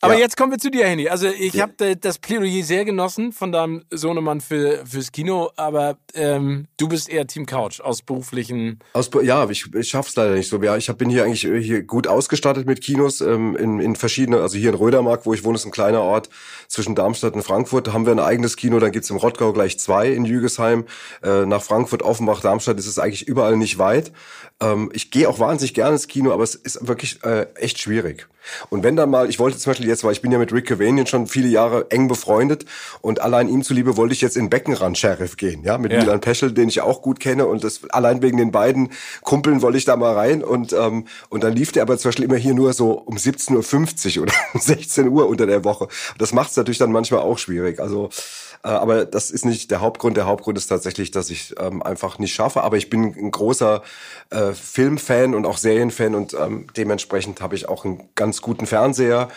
Aber 0.00 0.14
ja. 0.14 0.20
jetzt 0.20 0.36
kommen 0.36 0.52
wir 0.52 0.58
zu 0.58 0.70
dir, 0.70 0.86
Henny. 0.86 1.08
Also 1.08 1.28
ich 1.28 1.54
ja. 1.54 1.62
habe 1.64 1.96
das 1.96 2.18
Plädoyer 2.18 2.64
sehr 2.64 2.84
genossen 2.84 3.32
von 3.32 3.52
deinem 3.52 3.84
Sohnemann 3.90 4.40
für, 4.40 4.84
fürs 4.86 5.12
Kino, 5.12 5.50
aber 5.56 5.98
ähm, 6.14 6.66
du 6.76 6.88
bist 6.88 7.08
eher 7.08 7.26
Team 7.26 7.46
Couch 7.46 7.80
aus 7.80 8.02
beruflichen... 8.02 8.80
Aus, 8.92 9.10
ja, 9.22 9.48
ich, 9.48 9.74
ich 9.74 9.88
schaff's 9.88 10.16
leider 10.16 10.34
nicht 10.34 10.48
so. 10.48 10.62
Ja, 10.62 10.76
ich 10.76 10.88
hab, 10.88 10.98
bin 10.98 11.10
hier 11.10 11.24
eigentlich 11.24 11.42
hier 11.42 11.82
gut 11.82 12.06
ausgestattet 12.06 12.66
mit 12.66 12.80
Kinos 12.80 13.20
ähm, 13.20 13.56
in, 13.56 13.80
in 13.80 13.96
verschiedene, 13.96 14.40
also 14.40 14.58
hier 14.58 14.70
in 14.70 14.76
Rödermark, 14.76 15.26
wo 15.26 15.34
ich 15.34 15.44
wohne, 15.44 15.56
ist 15.56 15.64
ein 15.64 15.72
kleiner 15.72 16.02
Ort 16.02 16.28
zwischen 16.68 16.94
Darmstadt 16.94 17.34
und 17.34 17.42
Frankfurt. 17.42 17.86
Da 17.86 17.92
haben 17.92 18.06
wir 18.06 18.12
ein 18.12 18.20
eigenes 18.20 18.56
Kino, 18.56 18.78
dann 18.78 18.92
gibt's 18.92 19.10
im 19.10 19.16
Rottgau 19.16 19.52
gleich 19.52 19.78
zwei 19.78 20.08
in 20.08 20.24
Jügesheim. 20.24 20.84
Äh, 21.22 21.46
nach 21.46 21.62
Frankfurt, 21.62 22.02
Offenbach, 22.02 22.40
Darmstadt 22.40 22.78
ist 22.78 22.86
es 22.86 22.98
eigentlich 22.98 23.26
überall 23.26 23.56
nicht 23.56 23.78
weit. 23.78 24.12
Ähm, 24.60 24.90
ich 24.92 25.10
gehe 25.10 25.28
auch 25.28 25.38
wahnsinnig 25.38 25.74
gerne 25.74 25.92
ins 25.92 26.08
Kino, 26.08 26.32
aber 26.32 26.44
es 26.44 26.54
ist 26.54 26.86
wirklich 26.86 27.22
äh, 27.24 27.46
echt 27.54 27.78
schwierig. 27.78 28.28
Und 28.70 28.82
wenn 28.82 28.96
dann 28.96 29.10
mal, 29.10 29.28
ich 29.28 29.38
wollte 29.38 29.58
zum 29.58 29.70
Beispiel 29.72 29.88
jetzt, 29.88 30.04
weil 30.04 30.12
ich 30.12 30.22
bin 30.22 30.32
ja 30.32 30.38
mit 30.38 30.52
Rick 30.52 30.66
Cavanian 30.66 31.06
schon 31.06 31.26
viele 31.26 31.48
Jahre 31.48 31.90
eng 31.90 32.08
befreundet 32.08 32.64
und 33.00 33.20
allein 33.20 33.48
ihm 33.48 33.62
zuliebe 33.62 33.96
wollte 33.96 34.14
ich 34.14 34.20
jetzt 34.20 34.36
in 34.36 34.50
Beckenrand 34.50 34.96
Sheriff 34.98 35.36
gehen, 35.36 35.62
ja, 35.64 35.78
mit 35.78 35.92
ja. 35.92 35.98
Milan 36.00 36.20
Peschel, 36.20 36.52
den 36.52 36.68
ich 36.68 36.80
auch 36.80 37.02
gut 37.02 37.20
kenne 37.20 37.46
und 37.46 37.64
das 37.64 37.80
allein 37.90 38.22
wegen 38.22 38.36
den 38.36 38.52
beiden 38.52 38.90
Kumpeln 39.22 39.62
wollte 39.62 39.78
ich 39.78 39.84
da 39.84 39.96
mal 39.96 40.14
rein 40.14 40.42
und 40.42 40.72
ähm, 40.72 41.06
und 41.28 41.44
dann 41.44 41.52
lief 41.52 41.72
der 41.72 41.82
aber 41.82 41.98
zum 41.98 42.10
Beispiel 42.10 42.24
immer 42.24 42.36
hier 42.36 42.54
nur 42.54 42.72
so 42.72 42.92
um 42.92 43.16
17.50 43.16 44.16
Uhr 44.16 44.22
oder 44.24 44.32
um 44.54 44.60
16 44.60 45.08
Uhr 45.08 45.28
unter 45.28 45.46
der 45.46 45.64
Woche. 45.64 45.88
Das 46.18 46.32
macht 46.32 46.50
es 46.50 46.56
natürlich 46.56 46.78
dann 46.78 46.92
manchmal 46.92 47.20
auch 47.20 47.38
schwierig. 47.38 47.80
Also 47.80 48.10
äh, 48.64 48.68
aber 48.68 49.04
das 49.04 49.30
ist 49.30 49.44
nicht 49.44 49.70
der 49.70 49.80
Hauptgrund. 49.80 50.16
Der 50.16 50.26
Hauptgrund 50.26 50.56
ist 50.58 50.68
tatsächlich, 50.68 51.10
dass 51.10 51.30
ich 51.30 51.54
ähm, 51.58 51.82
einfach 51.82 52.18
nicht 52.18 52.34
schaffe. 52.34 52.62
Aber 52.62 52.76
ich 52.76 52.90
bin 52.90 53.14
ein 53.16 53.30
großer 53.30 53.82
äh, 54.30 54.52
Filmfan 54.52 55.34
und 55.34 55.46
auch 55.46 55.58
Serienfan 55.58 56.14
und 56.14 56.34
ähm, 56.34 56.66
dementsprechend 56.76 57.40
habe 57.40 57.54
ich 57.54 57.68
auch 57.68 57.84
einen 57.84 58.02
ganz 58.14 58.40
guten 58.40 58.66
Fernseher. 58.66 59.28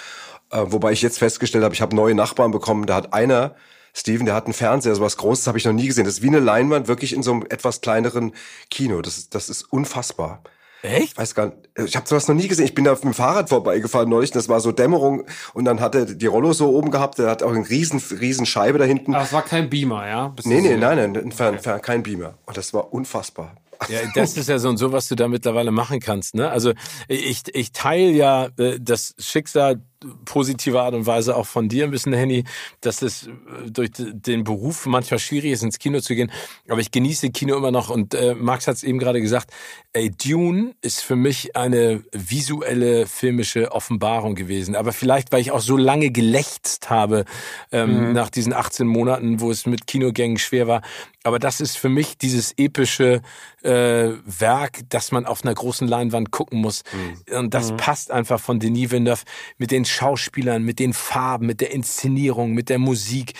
Äh, 0.55 0.71
wobei 0.71 0.91
ich 0.91 1.01
jetzt 1.01 1.19
festgestellt 1.19 1.63
habe, 1.63 1.73
ich 1.73 1.81
habe 1.81 1.95
neue 1.95 2.15
Nachbarn 2.15 2.51
bekommen. 2.51 2.85
Da 2.85 2.95
hat 2.95 3.13
einer 3.13 3.55
Steven, 3.93 4.25
der 4.25 4.35
hat 4.35 4.45
einen 4.45 4.53
Fernseher, 4.53 4.95
so 4.95 5.01
was 5.01 5.17
Großes 5.17 5.47
habe 5.47 5.57
ich 5.57 5.65
noch 5.65 5.73
nie 5.73 5.87
gesehen. 5.87 6.05
Das 6.05 6.15
ist 6.15 6.23
wie 6.23 6.27
eine 6.27 6.39
Leinwand, 6.39 6.87
wirklich 6.87 7.13
in 7.13 7.23
so 7.23 7.31
einem 7.31 7.45
etwas 7.49 7.81
kleineren 7.81 8.33
Kino. 8.69 9.01
Das 9.01 9.17
ist, 9.17 9.35
das 9.35 9.49
ist 9.49 9.63
unfassbar. 9.63 10.41
Echt? 10.81 11.13
Ich 11.13 11.17
weiß 11.17 11.33
gar 11.33 11.47
nicht. 11.47 11.57
Ich 11.77 11.95
habe 11.95 12.07
sowas 12.07 12.27
noch 12.27 12.35
nie 12.35 12.47
gesehen. 12.47 12.65
Ich 12.65 12.75
bin 12.75 12.85
da 12.85 12.91
mit 12.91 13.03
dem 13.03 13.13
Fahrrad 13.13 13.49
vorbeigefahren 13.49 14.07
neulich. 14.07 14.31
Das 14.31 14.49
war 14.49 14.59
so 14.59 14.71
Dämmerung 14.71 15.25
und 15.53 15.65
dann 15.65 15.79
hat 15.79 15.95
er 15.95 16.05
die 16.05 16.25
Rollo 16.27 16.53
so 16.53 16.69
oben 16.69 16.91
gehabt. 16.91 17.17
Der 17.17 17.29
hat 17.29 17.41
auch 17.41 17.53
eine 17.53 17.67
riesen, 17.67 18.01
riesen 18.19 18.45
Scheibe 18.45 18.77
da 18.77 18.85
hinten. 18.85 19.15
Aber 19.15 19.23
es 19.23 19.33
war 19.33 19.41
kein 19.41 19.69
Beamer, 19.69 20.07
ja? 20.07 20.27
Bist 20.27 20.47
nee, 20.47 20.61
nee, 20.61 20.77
nein, 20.77 21.11
nein, 21.11 21.31
fern, 21.31 21.59
fern, 21.59 21.81
kein 21.81 22.03
Beamer. 22.03 22.35
Und 22.45 22.55
das 22.55 22.73
war 22.73 22.93
unfassbar. 22.93 23.55
Ja, 23.89 23.99
das 24.13 24.37
ist 24.37 24.47
ja 24.47 24.59
so 24.59 24.69
und 24.69 24.77
so, 24.77 24.91
was 24.91 25.07
du 25.07 25.15
da 25.15 25.27
mittlerweile 25.27 25.71
machen 25.71 25.99
kannst. 25.99 26.35
Ne? 26.35 26.49
Also 26.49 26.73
ich, 27.07 27.43
ich 27.53 27.71
teile 27.71 28.11
ja 28.11 28.49
äh, 28.57 28.79
das 28.79 29.15
Schicksal 29.17 29.81
positive 30.25 30.81
Art 30.81 30.93
und 30.93 31.05
Weise 31.05 31.35
auch 31.35 31.45
von 31.45 31.69
dir 31.69 31.85
ein 31.85 31.91
bisschen, 31.91 32.13
Henny, 32.13 32.43
dass 32.81 33.01
es 33.01 33.27
äh, 33.27 33.31
durch 33.69 33.91
den 33.93 34.43
Beruf 34.43 34.85
manchmal 34.85 35.19
schwierig 35.19 35.51
ist, 35.51 35.63
ins 35.63 35.79
Kino 35.79 35.99
zu 35.99 36.15
gehen. 36.15 36.31
Aber 36.67 36.81
ich 36.81 36.91
genieße 36.91 37.29
Kino 37.29 37.55
immer 37.55 37.71
noch. 37.71 37.89
Und 37.89 38.13
äh, 38.13 38.35
Max 38.35 38.67
hat 38.67 38.75
es 38.75 38.83
eben 38.83 38.99
gerade 38.99 39.21
gesagt, 39.21 39.51
ey, 39.93 40.11
Dune 40.11 40.75
ist 40.81 41.01
für 41.01 41.15
mich 41.15 41.55
eine 41.55 42.03
visuelle, 42.11 43.07
filmische 43.07 43.71
Offenbarung 43.71 44.35
gewesen. 44.35 44.75
Aber 44.75 44.93
vielleicht, 44.93 45.31
weil 45.31 45.41
ich 45.41 45.51
auch 45.51 45.61
so 45.61 45.77
lange 45.77 46.11
gelächzt 46.11 46.89
habe 46.89 47.25
ähm, 47.71 48.07
mhm. 48.07 48.13
nach 48.13 48.29
diesen 48.29 48.53
18 48.53 48.87
Monaten, 48.87 49.39
wo 49.39 49.51
es 49.51 49.65
mit 49.65 49.87
Kinogängen 49.87 50.37
schwer 50.37 50.67
war. 50.67 50.81
Aber 51.25 51.39
das 51.39 51.59
ist 51.59 51.77
für 51.77 51.89
mich 51.89 52.19
dieses 52.19 52.53
epische 52.55 53.21
äh, 53.63 54.11
Werk, 54.25 54.81
das 54.89 55.11
man 55.11 55.25
auf 55.25 55.43
einer 55.43 55.55
großen 55.55 55.87
Leinwand 55.87 56.29
gucken 56.29 56.61
muss. 56.61 56.83
Mhm. 56.93 57.37
Und 57.37 57.53
das 57.55 57.71
mhm. 57.71 57.77
passt 57.77 58.11
einfach 58.11 58.39
von 58.39 58.59
Denis 58.59 58.91
Villeneuve 58.91 59.23
mit 59.57 59.71
den 59.71 59.85
Schauspielern, 59.95 60.63
mit 60.63 60.79
den 60.79 60.93
Farben, 60.93 61.45
mit 61.45 61.61
der 61.61 61.71
Inszenierung, 61.71 62.53
mit 62.53 62.69
der 62.69 62.79
Musik. 62.79 63.33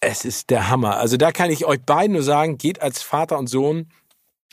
Es 0.00 0.24
ist 0.24 0.50
der 0.50 0.68
Hammer. 0.68 0.96
Also 0.96 1.16
da 1.16 1.32
kann 1.32 1.50
ich 1.50 1.64
euch 1.66 1.80
beiden 1.82 2.14
nur 2.14 2.22
sagen, 2.22 2.58
geht 2.58 2.80
als 2.80 3.02
Vater 3.02 3.38
und 3.38 3.48
Sohn 3.48 3.88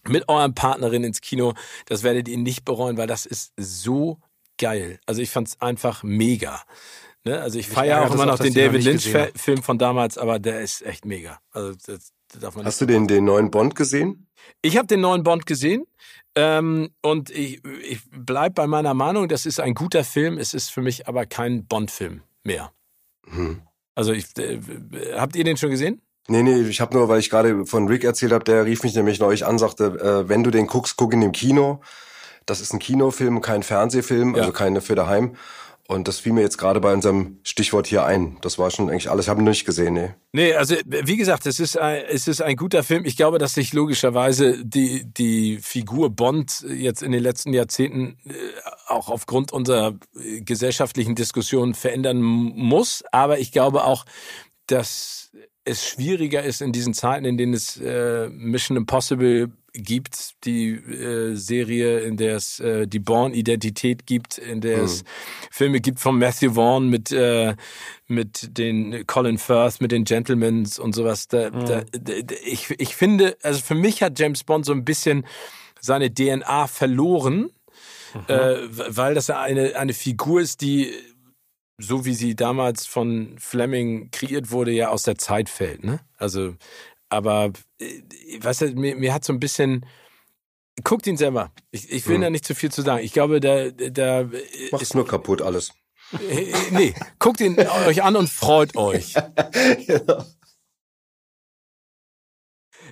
mit 0.07 0.27
eurem 0.29 0.53
Partnerin 0.53 1.03
ins 1.03 1.21
Kino. 1.21 1.53
Das 1.85 2.03
werdet 2.03 2.27
ihr 2.27 2.37
nicht 2.37 2.65
bereuen, 2.65 2.97
weil 2.97 3.07
das 3.07 3.25
ist 3.25 3.53
so 3.57 4.19
geil. 4.57 4.99
Also 5.05 5.21
ich 5.21 5.29
fand 5.29 5.47
es 5.47 5.61
einfach 5.61 6.03
mega. 6.03 6.61
Ne? 7.23 7.39
Also 7.39 7.59
ich 7.59 7.67
feiere 7.67 8.05
auch 8.05 8.13
immer 8.13 8.25
noch 8.25 8.39
den 8.39 8.53
David 8.53 8.83
Lynch-Film 8.83 9.63
von 9.63 9.77
damals, 9.77 10.17
aber 10.17 10.39
der 10.39 10.61
ist 10.61 10.81
echt 10.85 11.05
mega. 11.05 11.39
Also 11.51 11.73
das, 11.85 12.13
Hast 12.63 12.81
du 12.81 12.85
den, 12.85 13.07
den 13.07 13.25
neuen 13.25 13.51
Bond 13.51 13.75
gesehen? 13.75 14.27
Ich 14.61 14.77
habe 14.77 14.87
den 14.87 15.01
neuen 15.01 15.23
Bond 15.23 15.45
gesehen. 15.45 15.85
Ähm, 16.39 16.91
und 17.01 17.31
ich, 17.31 17.63
ich 17.65 18.01
bleibe 18.11 18.53
bei 18.53 18.67
meiner 18.67 18.93
Meinung, 18.93 19.27
das 19.27 19.47
ist 19.47 19.59
ein 19.59 19.73
guter 19.73 20.03
Film. 20.03 20.37
Es 20.37 20.53
ist 20.53 20.69
für 20.69 20.83
mich 20.83 21.07
aber 21.07 21.25
kein 21.25 21.65
Bond-Film 21.65 22.21
mehr. 22.43 22.71
Hm. 23.25 23.61
Also 23.95 24.13
ich, 24.13 24.37
äh, 24.37 24.59
habt 25.15 25.35
ihr 25.35 25.43
den 25.43 25.57
schon 25.57 25.71
gesehen? 25.71 25.99
Nee, 26.27 26.43
nee, 26.43 26.61
ich 26.61 26.79
habe 26.79 26.95
nur, 26.95 27.09
weil 27.09 27.19
ich 27.19 27.31
gerade 27.31 27.65
von 27.65 27.87
Rick 27.87 28.03
erzählt 28.03 28.33
habe, 28.33 28.43
der 28.43 28.65
rief 28.65 28.83
mich 28.83 28.93
nämlich 28.93 29.19
neulich 29.19 29.47
an, 29.47 29.57
sagte, 29.57 29.85
äh, 29.85 30.29
wenn 30.29 30.43
du 30.43 30.51
den 30.51 30.67
guckst, 30.67 30.95
guck 30.95 31.11
in 31.13 31.21
dem 31.21 31.31
Kino. 31.31 31.81
Das 32.45 32.61
ist 32.61 32.71
ein 32.71 32.79
Kinofilm, 32.79 33.41
kein 33.41 33.63
Fernsehfilm, 33.63 34.35
ja. 34.35 34.41
also 34.41 34.53
keine 34.53 34.81
für 34.81 34.93
daheim. 34.93 35.35
Und 35.89 36.09
das 36.09 36.19
fiel 36.19 36.33
mir 36.33 36.41
jetzt 36.41 36.57
gerade 36.57 36.81
bei 36.81 36.93
unserem 36.93 37.39
Stichwort 37.43 37.87
hier 37.87 38.05
ein. 38.05 38.37
Das 38.41 38.59
war 38.59 38.69
schon 38.71 38.89
eigentlich 38.89 39.09
alles. 39.09 39.25
Ich 39.25 39.29
habe 39.29 39.41
ihn 39.41 39.45
nicht 39.45 39.65
gesehen, 39.65 39.93
nee. 39.93 40.09
Nee, 40.33 40.53
also 40.53 40.75
wie 40.85 41.15
gesagt, 41.15 41.45
es 41.45 41.61
ist 41.61 41.77
ein, 41.77 42.03
es 42.09 42.27
ist 42.27 42.41
ein 42.41 42.57
guter 42.57 42.83
Film. 42.83 43.05
Ich 43.05 43.15
glaube, 43.15 43.37
dass 43.37 43.53
sich 43.53 43.71
logischerweise 43.71 44.65
die, 44.65 45.05
die 45.05 45.59
Figur 45.59 46.09
Bond 46.09 46.65
jetzt 46.69 47.01
in 47.01 47.13
den 47.13 47.23
letzten 47.23 47.53
Jahrzehnten 47.53 48.17
äh, 48.25 48.33
auch 48.87 49.07
aufgrund 49.07 49.53
unserer 49.53 49.95
äh, 50.19 50.41
gesellschaftlichen 50.41 51.15
Diskussion 51.15 51.73
verändern 51.73 52.21
muss. 52.21 53.05
Aber 53.13 53.39
ich 53.39 53.53
glaube 53.53 53.85
auch, 53.85 54.03
dass 54.67 55.31
es 55.63 55.87
schwieriger 55.87 56.43
ist 56.43 56.61
in 56.61 56.73
diesen 56.73 56.93
Zeiten, 56.93 57.23
in 57.23 57.37
denen 57.37 57.53
es 57.53 57.77
äh, 57.77 58.27
Mission 58.29 58.75
Impossible 58.75 59.51
gibt, 59.77 60.43
die 60.45 60.71
äh, 60.71 61.35
Serie, 61.35 61.99
in 61.99 62.17
der 62.17 62.35
es 62.35 62.59
äh, 62.59 62.87
die 62.87 62.99
Born-Identität 62.99 64.05
gibt, 64.05 64.37
in 64.37 64.61
der 64.61 64.79
mhm. 64.79 64.83
es 64.83 65.03
Filme 65.51 65.79
gibt 65.79 65.99
von 65.99 66.17
Matthew 66.17 66.53
Vaughn 66.53 66.89
mit, 66.89 67.11
äh, 67.11 67.55
mit 68.07 68.57
den 68.57 69.05
Colin 69.07 69.37
Firth, 69.37 69.81
mit 69.81 69.91
den 69.91 70.03
Gentlemans 70.03 70.79
und 70.79 70.93
sowas. 70.93 71.27
Da, 71.27 71.49
mhm. 71.51 71.65
da, 71.65 71.81
da, 71.91 72.13
ich, 72.45 72.69
ich 72.79 72.95
finde, 72.95 73.37
also 73.43 73.61
für 73.61 73.75
mich 73.75 74.03
hat 74.03 74.19
James 74.19 74.43
Bond 74.43 74.65
so 74.65 74.73
ein 74.73 74.85
bisschen 74.85 75.25
seine 75.79 76.13
DNA 76.13 76.67
verloren, 76.67 77.51
mhm. 78.13 78.21
äh, 78.27 78.57
weil 78.95 79.13
das 79.13 79.29
eine, 79.29 79.75
eine 79.75 79.93
Figur 79.93 80.41
ist, 80.41 80.61
die 80.61 80.93
so 81.79 82.05
wie 82.05 82.13
sie 82.13 82.35
damals 82.35 82.85
von 82.85 83.35
Fleming 83.37 84.09
kreiert 84.11 84.51
wurde, 84.51 84.71
ja 84.71 84.89
aus 84.89 85.03
der 85.03 85.17
Zeit 85.17 85.49
fällt. 85.49 85.83
Ne? 85.83 85.99
Also 86.17 86.55
aber 87.09 87.51
äh, 87.79 88.01
du, 88.39 88.67
mir, 88.75 88.95
mir 88.95 89.13
hat 89.13 89.23
so 89.23 89.33
ein 89.33 89.39
bisschen. 89.39 89.85
Guckt 90.83 91.07
ihn 91.07 91.17
selber. 91.17 91.51
Ich, 91.71 91.91
ich 91.91 92.07
will 92.07 92.15
hm. 92.15 92.21
da 92.21 92.29
nicht 92.29 92.45
zu 92.45 92.53
viel 92.53 92.71
zu 92.71 92.83
sagen. 92.83 93.03
Ich 93.03 93.11
glaube, 93.11 93.39
da, 93.39 93.71
da 93.71 94.29
macht's 94.71 94.93
nur 94.93 95.07
kaputt 95.07 95.41
alles. 95.41 95.73
Äh, 96.29 96.51
äh, 96.51 96.55
nee, 96.71 96.93
guckt 97.19 97.41
ihn 97.41 97.57
euch 97.59 98.03
an 98.03 98.15
und 98.15 98.29
freut 98.29 98.75
euch. 98.75 99.15
genau. 99.87 100.23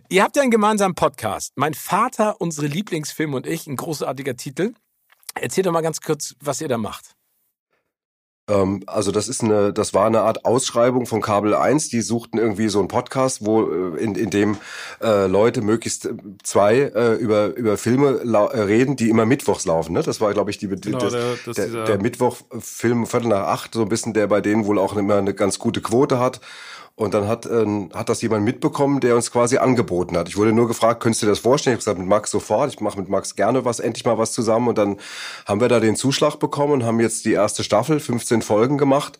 Ihr 0.09 0.23
habt 0.23 0.35
ja 0.35 0.41
einen 0.41 0.51
gemeinsamen 0.51 0.95
Podcast. 0.95 1.53
Mein 1.55 1.73
Vater, 1.73 2.41
unsere 2.41 2.67
Lieblingsfilme 2.67 3.35
und 3.35 3.47
ich, 3.47 3.67
ein 3.67 3.75
großartiger 3.75 4.35
Titel. 4.35 4.73
Erzählt 5.35 5.67
doch 5.67 5.71
mal 5.71 5.81
ganz 5.81 6.01
kurz, 6.01 6.35
was 6.39 6.61
ihr 6.61 6.67
da 6.67 6.77
macht. 6.77 7.14
Ähm, 8.47 8.83
also 8.85 9.11
das 9.11 9.27
ist 9.27 9.43
eine, 9.43 9.73
das 9.73 9.93
war 9.93 10.05
eine 10.05 10.21
Art 10.21 10.45
Ausschreibung 10.45 11.05
von 11.05 11.21
Kabel 11.21 11.55
1. 11.55 11.89
Die 11.89 12.01
suchten 12.01 12.37
irgendwie 12.37 12.67
so 12.69 12.79
einen 12.79 12.87
Podcast, 12.87 13.45
wo 13.45 13.63
äh, 13.63 13.97
in, 13.97 14.15
in 14.15 14.29
dem 14.29 14.57
äh, 15.01 15.25
Leute 15.27 15.61
möglichst 15.61 16.09
zwei 16.43 16.75
äh, 16.75 17.15
über 17.15 17.55
über 17.55 17.77
Filme 17.77 18.19
äh, 18.23 18.59
reden, 18.59 18.95
die 18.95 19.09
immer 19.09 19.25
mittwochs 19.25 19.65
laufen. 19.65 19.93
Ne? 19.93 20.03
Das 20.03 20.21
war, 20.21 20.33
glaube 20.33 20.51
ich, 20.51 20.57
die, 20.57 20.67
genau, 20.67 20.99
das, 20.99 21.13
der, 21.13 21.35
das 21.45 21.55
der, 21.55 21.85
der 21.85 22.01
Mittwoch-Film 22.01 23.05
Viertel 23.07 23.29
nach 23.29 23.47
acht, 23.47 23.73
so 23.73 23.81
ein 23.81 23.89
bisschen, 23.89 24.13
der 24.13 24.27
bei 24.27 24.41
denen 24.41 24.65
wohl 24.65 24.77
auch 24.77 24.95
immer 24.95 25.15
eine 25.15 25.33
ganz 25.33 25.57
gute 25.57 25.81
Quote 25.81 26.19
hat. 26.19 26.41
Und 26.97 27.13
dann 27.13 27.27
hat, 27.27 27.45
äh, 27.45 27.89
hat 27.93 28.07
das 28.07 28.21
jemand 28.21 28.45
mitbekommen, 28.45 29.01
der 29.01 29.15
uns 29.15 29.29
quasi 29.29 29.57
angeboten 29.57 30.15
hat. 30.15 30.29
Ich 30.29 30.37
wurde 30.37 30.53
nur 30.53 30.67
gefragt, 30.67 31.03
könntest 31.03 31.21
du 31.21 31.25
dir 31.25 31.33
das 31.33 31.39
vorstellen? 31.39 31.73
Ich 31.73 31.85
habe 31.85 31.97
gesagt, 31.97 31.99
mit 31.99 32.07
Max 32.07 32.31
sofort. 32.31 32.73
Ich 32.73 32.79
mache 32.79 32.97
mit 32.97 33.09
Max 33.09 33.35
gerne 33.35 33.65
was, 33.65 33.81
endlich 33.81 34.05
mal 34.05 34.17
was 34.17 34.31
zusammen. 34.31 34.69
Und 34.69 34.77
dann 34.77 34.97
haben 35.45 35.59
wir 35.59 35.67
da 35.67 35.81
den 35.81 35.97
Zuschlag 35.97 36.37
bekommen 36.37 36.71
und 36.71 36.83
haben 36.85 37.01
jetzt 37.01 37.25
die 37.25 37.33
erste 37.33 37.65
Staffel, 37.65 37.99
15 37.99 38.41
Folgen 38.41 38.77
gemacht. 38.77 39.19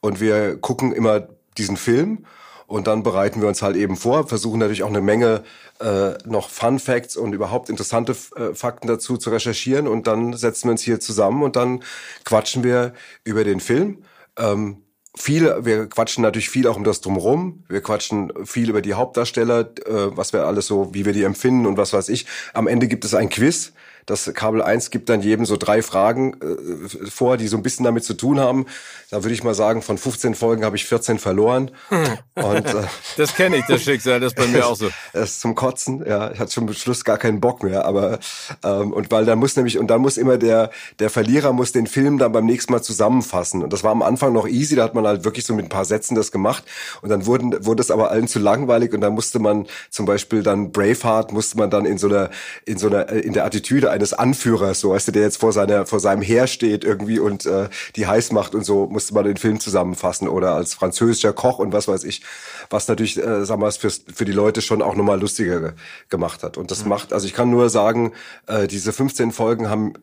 Und 0.00 0.20
wir 0.20 0.56
gucken 0.58 0.92
immer 0.92 1.26
diesen 1.58 1.76
Film. 1.76 2.26
Und 2.68 2.86
dann 2.86 3.02
bereiten 3.02 3.40
wir 3.40 3.48
uns 3.48 3.62
halt 3.62 3.76
eben 3.76 3.96
vor, 3.96 4.26
versuchen 4.26 4.58
natürlich 4.58 4.82
auch 4.82 4.88
eine 4.88 5.00
Menge 5.00 5.44
äh, 5.80 6.12
noch 6.24 6.48
Fun 6.48 6.78
Facts 6.78 7.16
und 7.16 7.32
überhaupt 7.32 7.70
interessante 7.70 8.16
äh, 8.36 8.54
Fakten 8.54 8.88
dazu 8.88 9.16
zu 9.16 9.30
recherchieren. 9.30 9.88
Und 9.88 10.06
dann 10.06 10.32
setzen 10.36 10.68
wir 10.68 10.72
uns 10.72 10.82
hier 10.82 11.00
zusammen 11.00 11.42
und 11.42 11.56
dann 11.56 11.82
quatschen 12.24 12.62
wir 12.64 12.92
über 13.24 13.44
den 13.44 13.60
Film. 13.60 14.02
Ähm, 14.36 14.82
viel, 15.18 15.64
wir 15.64 15.88
quatschen 15.88 16.22
natürlich 16.22 16.50
viel 16.50 16.66
auch 16.68 16.76
um 16.76 16.84
das 16.84 17.00
drumherum. 17.00 17.64
Wir 17.68 17.80
quatschen 17.80 18.32
viel 18.44 18.68
über 18.68 18.82
die 18.82 18.94
Hauptdarsteller, 18.94 19.60
äh, 19.86 20.16
was 20.16 20.32
wir 20.32 20.44
alles 20.44 20.66
so, 20.66 20.94
wie 20.94 21.04
wir 21.04 21.12
die 21.12 21.24
empfinden 21.24 21.66
und 21.66 21.76
was 21.76 21.92
weiß 21.92 22.08
ich. 22.10 22.26
Am 22.52 22.66
Ende 22.66 22.86
gibt 22.86 23.04
es 23.04 23.14
ein 23.14 23.30
Quiz, 23.30 23.72
das 24.06 24.32
Kabel 24.34 24.62
1 24.62 24.90
gibt 24.90 25.08
dann 25.08 25.20
jedem 25.20 25.44
so 25.44 25.56
drei 25.56 25.82
Fragen 25.82 26.34
äh, 26.40 27.08
vor, 27.10 27.36
die 27.36 27.48
so 27.48 27.56
ein 27.56 27.62
bisschen 27.62 27.84
damit 27.84 28.04
zu 28.04 28.14
tun 28.14 28.38
haben. 28.38 28.66
Da 29.10 29.22
würde 29.22 29.34
ich 29.34 29.42
mal 29.42 29.54
sagen, 29.54 29.82
von 29.82 29.98
15 29.98 30.34
Folgen 30.34 30.64
habe 30.64 30.76
ich 30.76 30.84
14 30.84 31.18
verloren. 31.18 31.72
Und, 31.90 32.66
äh, 32.66 32.84
das 33.16 33.34
kenne 33.34 33.56
ich, 33.56 33.66
das 33.66 33.82
Schicksal, 33.82 34.20
das 34.20 34.32
ist 34.32 34.38
bei 34.38 34.46
mir 34.46 34.66
auch 34.66 34.76
so. 34.76 34.88
Das 35.12 35.30
ist 35.30 35.40
zum 35.40 35.54
Kotzen, 35.54 36.04
ja. 36.06 36.30
Ich 36.30 36.38
hatte 36.38 36.52
schon 36.52 36.68
am 36.68 36.74
Schluss 36.74 37.04
gar 37.04 37.18
keinen 37.18 37.40
Bock 37.40 37.62
mehr. 37.62 37.84
Aber 37.84 38.18
ähm, 38.62 38.92
und 38.92 39.10
weil 39.10 39.24
dann 39.24 39.38
muss 39.38 39.56
nämlich, 39.56 39.78
und 39.78 39.88
dann 39.88 40.00
muss 40.00 40.16
immer 40.18 40.38
der, 40.38 40.70
der 40.98 41.10
Verlierer 41.10 41.52
muss 41.52 41.72
den 41.72 41.86
Film 41.86 42.18
dann 42.18 42.32
beim 42.32 42.46
nächsten 42.46 42.72
Mal 42.72 42.82
zusammenfassen. 42.82 43.62
Und 43.62 43.72
das 43.72 43.82
war 43.82 43.90
am 43.90 44.02
Anfang 44.02 44.32
noch 44.32 44.46
easy, 44.46 44.76
da 44.76 44.84
hat 44.84 44.94
man 44.94 45.06
halt 45.06 45.24
wirklich 45.24 45.44
so 45.44 45.54
mit 45.54 45.66
ein 45.66 45.68
paar 45.68 45.84
Sätzen 45.84 46.14
das 46.14 46.30
gemacht. 46.30 46.64
Und 47.02 47.08
dann 47.08 47.26
wurden, 47.26 47.64
wurde 47.64 47.82
es 47.82 47.90
aber 47.90 48.10
allen 48.10 48.28
zu 48.28 48.38
langweilig 48.38 48.92
und 48.92 49.00
dann 49.00 49.14
musste 49.14 49.38
man 49.38 49.66
zum 49.90 50.06
Beispiel 50.06 50.42
dann 50.42 50.70
Braveheart 50.70 51.32
musste 51.32 51.56
man 51.56 51.70
dann 51.70 51.86
in 51.86 51.98
so 51.98 52.08
einer, 52.08 52.30
in 52.64 52.78
so 52.78 52.86
einer, 52.88 53.08
in 53.08 53.32
der 53.32 53.44
Attitüde 53.44 53.90
eines 53.96 54.12
Anführers, 54.12 54.80
so 54.80 54.90
weißt 54.90 55.08
du, 55.08 55.12
der 55.12 55.22
jetzt 55.22 55.38
vor 55.38 55.52
seiner, 55.52 55.86
vor 55.86 56.00
seinem 56.00 56.22
Heer 56.22 56.46
steht 56.46 56.84
irgendwie 56.84 57.18
und 57.18 57.46
äh, 57.46 57.68
die 57.96 58.06
heiß 58.06 58.30
macht 58.30 58.54
und 58.54 58.64
so, 58.64 58.86
musste 58.86 59.14
man 59.14 59.24
den 59.24 59.36
Film 59.36 59.58
zusammenfassen 59.58 60.28
oder 60.28 60.52
als 60.52 60.74
französischer 60.74 61.32
Koch 61.32 61.58
und 61.58 61.72
was 61.72 61.88
weiß 61.88 62.04
ich, 62.04 62.22
was 62.70 62.88
natürlich, 62.88 63.16
äh, 63.16 63.44
sagen 63.44 63.60
wir 63.60 63.66
mal, 63.66 63.72
für, 63.72 63.90
für 63.90 64.24
die 64.24 64.32
Leute 64.32 64.60
schon 64.60 64.82
auch 64.82 64.94
nochmal 64.94 65.18
lustiger 65.20 65.60
ge 65.60 65.72
gemacht 66.10 66.42
hat. 66.42 66.56
Und 66.56 66.70
das 66.70 66.84
mhm. 66.84 66.90
macht, 66.90 67.12
also 67.12 67.26
ich 67.26 67.34
kann 67.34 67.50
nur 67.50 67.70
sagen, 67.70 68.12
äh, 68.46 68.66
diese 68.66 68.92
15 68.92 69.32
Folgen 69.32 69.68
haben, 69.68 69.94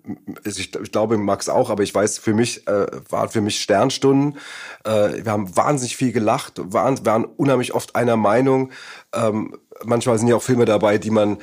ich, 0.44 0.60
ich 0.60 0.92
glaube 0.92 1.18
Max 1.18 1.48
auch, 1.48 1.70
aber 1.70 1.84
ich 1.84 1.94
weiß, 1.94 2.18
für 2.18 2.34
mich 2.34 2.68
äh, 2.68 2.88
waren 3.10 3.30
für 3.30 3.42
mich 3.42 3.62
Sternstunden. 3.62 4.38
Äh, 4.84 5.24
wir 5.24 5.32
haben 5.32 5.56
wahnsinnig 5.56 5.96
viel 5.96 6.12
gelacht, 6.12 6.54
waren, 6.64 7.06
waren 7.06 7.26
unheimlich 7.26 7.74
oft 7.74 7.96
einer 7.96 8.18
Meinung. 8.18 8.72
Ähm, 9.14 9.56
manchmal 9.86 10.18
sind 10.18 10.28
ja 10.28 10.36
auch 10.36 10.44
Filme 10.44 10.66
dabei, 10.66 10.98
die 10.98 11.12
man 11.12 11.38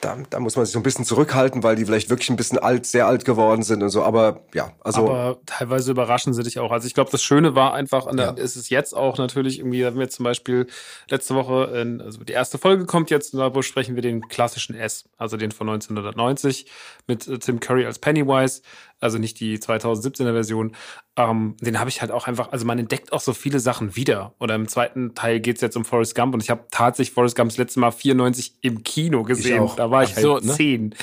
da, 0.00 0.16
da 0.30 0.40
muss 0.40 0.56
man 0.56 0.64
sich 0.64 0.72
so 0.72 0.78
ein 0.78 0.82
bisschen 0.82 1.04
zurückhalten, 1.04 1.62
weil 1.62 1.76
die 1.76 1.84
vielleicht 1.84 2.10
wirklich 2.10 2.30
ein 2.30 2.36
bisschen 2.36 2.58
alt, 2.58 2.86
sehr 2.86 3.06
alt 3.06 3.24
geworden 3.24 3.62
sind 3.62 3.82
und 3.82 3.90
so. 3.90 4.02
Aber 4.02 4.40
ja, 4.54 4.72
also. 4.80 5.08
Aber 5.08 5.38
teilweise 5.46 5.90
überraschen 5.90 6.34
sie 6.34 6.42
dich 6.42 6.58
auch. 6.58 6.72
Also 6.72 6.86
ich 6.86 6.94
glaube, 6.94 7.10
das 7.10 7.22
Schöne 7.22 7.54
war 7.54 7.74
einfach, 7.74 8.06
an 8.06 8.16
der, 8.16 8.26
ja. 8.26 8.32
ist 8.32 8.56
es 8.56 8.68
jetzt 8.70 8.94
auch 8.94 9.18
natürlich 9.18 9.58
irgendwie, 9.58 9.80
da 9.80 9.88
haben 9.88 9.98
wir 9.98 10.08
zum 10.08 10.24
Beispiel 10.24 10.66
letzte 11.08 11.34
Woche, 11.34 11.64
in, 11.80 12.00
also 12.00 12.22
die 12.24 12.32
erste 12.32 12.58
Folge 12.58 12.86
kommt 12.86 13.10
jetzt, 13.10 13.34
und 13.34 13.40
da 13.40 13.48
besprechen 13.48 13.94
wir 13.94 14.02
den 14.02 14.28
klassischen 14.28 14.74
S, 14.74 15.08
also 15.16 15.36
den 15.36 15.52
von 15.52 15.68
1990 15.68 16.66
mit 17.06 17.26
äh, 17.26 17.38
Tim 17.38 17.60
Curry 17.60 17.86
als 17.86 17.98
Pennywise 17.98 18.62
also 19.00 19.18
nicht 19.18 19.40
die 19.40 19.58
2017er 19.58 20.32
Version. 20.32 20.74
Ähm, 21.16 21.56
den 21.60 21.78
habe 21.78 21.90
ich 21.90 22.00
halt 22.00 22.10
auch 22.10 22.26
einfach, 22.26 22.52
also 22.52 22.64
man 22.64 22.78
entdeckt 22.78 23.12
auch 23.12 23.20
so 23.20 23.32
viele 23.32 23.60
Sachen 23.60 23.96
wieder. 23.96 24.34
Oder 24.38 24.54
im 24.54 24.68
zweiten 24.68 25.14
Teil 25.14 25.40
geht 25.40 25.56
es 25.56 25.62
jetzt 25.62 25.76
um 25.76 25.84
Forrest 25.84 26.14
Gump 26.14 26.34
und 26.34 26.42
ich 26.42 26.50
habe 26.50 26.64
tatsächlich 26.70 27.14
Forrest 27.14 27.36
Gump 27.36 27.50
das 27.50 27.58
letzte 27.58 27.80
Mal 27.80 27.90
94 27.90 28.56
im 28.62 28.82
Kino 28.84 29.22
gesehen. 29.22 29.35
Da 29.76 29.90
war 29.90 30.02
ich 30.02 30.14
halt 30.14 30.22
so, 30.22 30.38
ne? 30.38 30.52
zehn. 30.52 30.94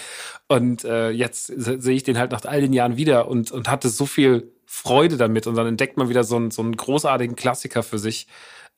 Und 0.47 0.83
äh, 0.83 1.09
jetzt 1.09 1.47
sehe 1.47 1.95
ich 1.95 2.03
den 2.03 2.17
halt 2.17 2.31
nach 2.31 2.43
all 2.45 2.61
den 2.61 2.73
Jahren 2.73 2.97
wieder 2.97 3.27
und, 3.27 3.51
und 3.51 3.69
hatte 3.69 3.89
so 3.89 4.05
viel 4.05 4.51
Freude 4.65 5.17
damit 5.17 5.47
und 5.47 5.55
dann 5.55 5.67
entdeckt 5.67 5.97
man 5.97 6.09
wieder 6.09 6.23
so 6.23 6.35
einen, 6.35 6.51
so 6.51 6.61
einen 6.61 6.75
großartigen 6.75 7.35
Klassiker 7.35 7.83
für 7.83 7.99
sich. 7.99 8.27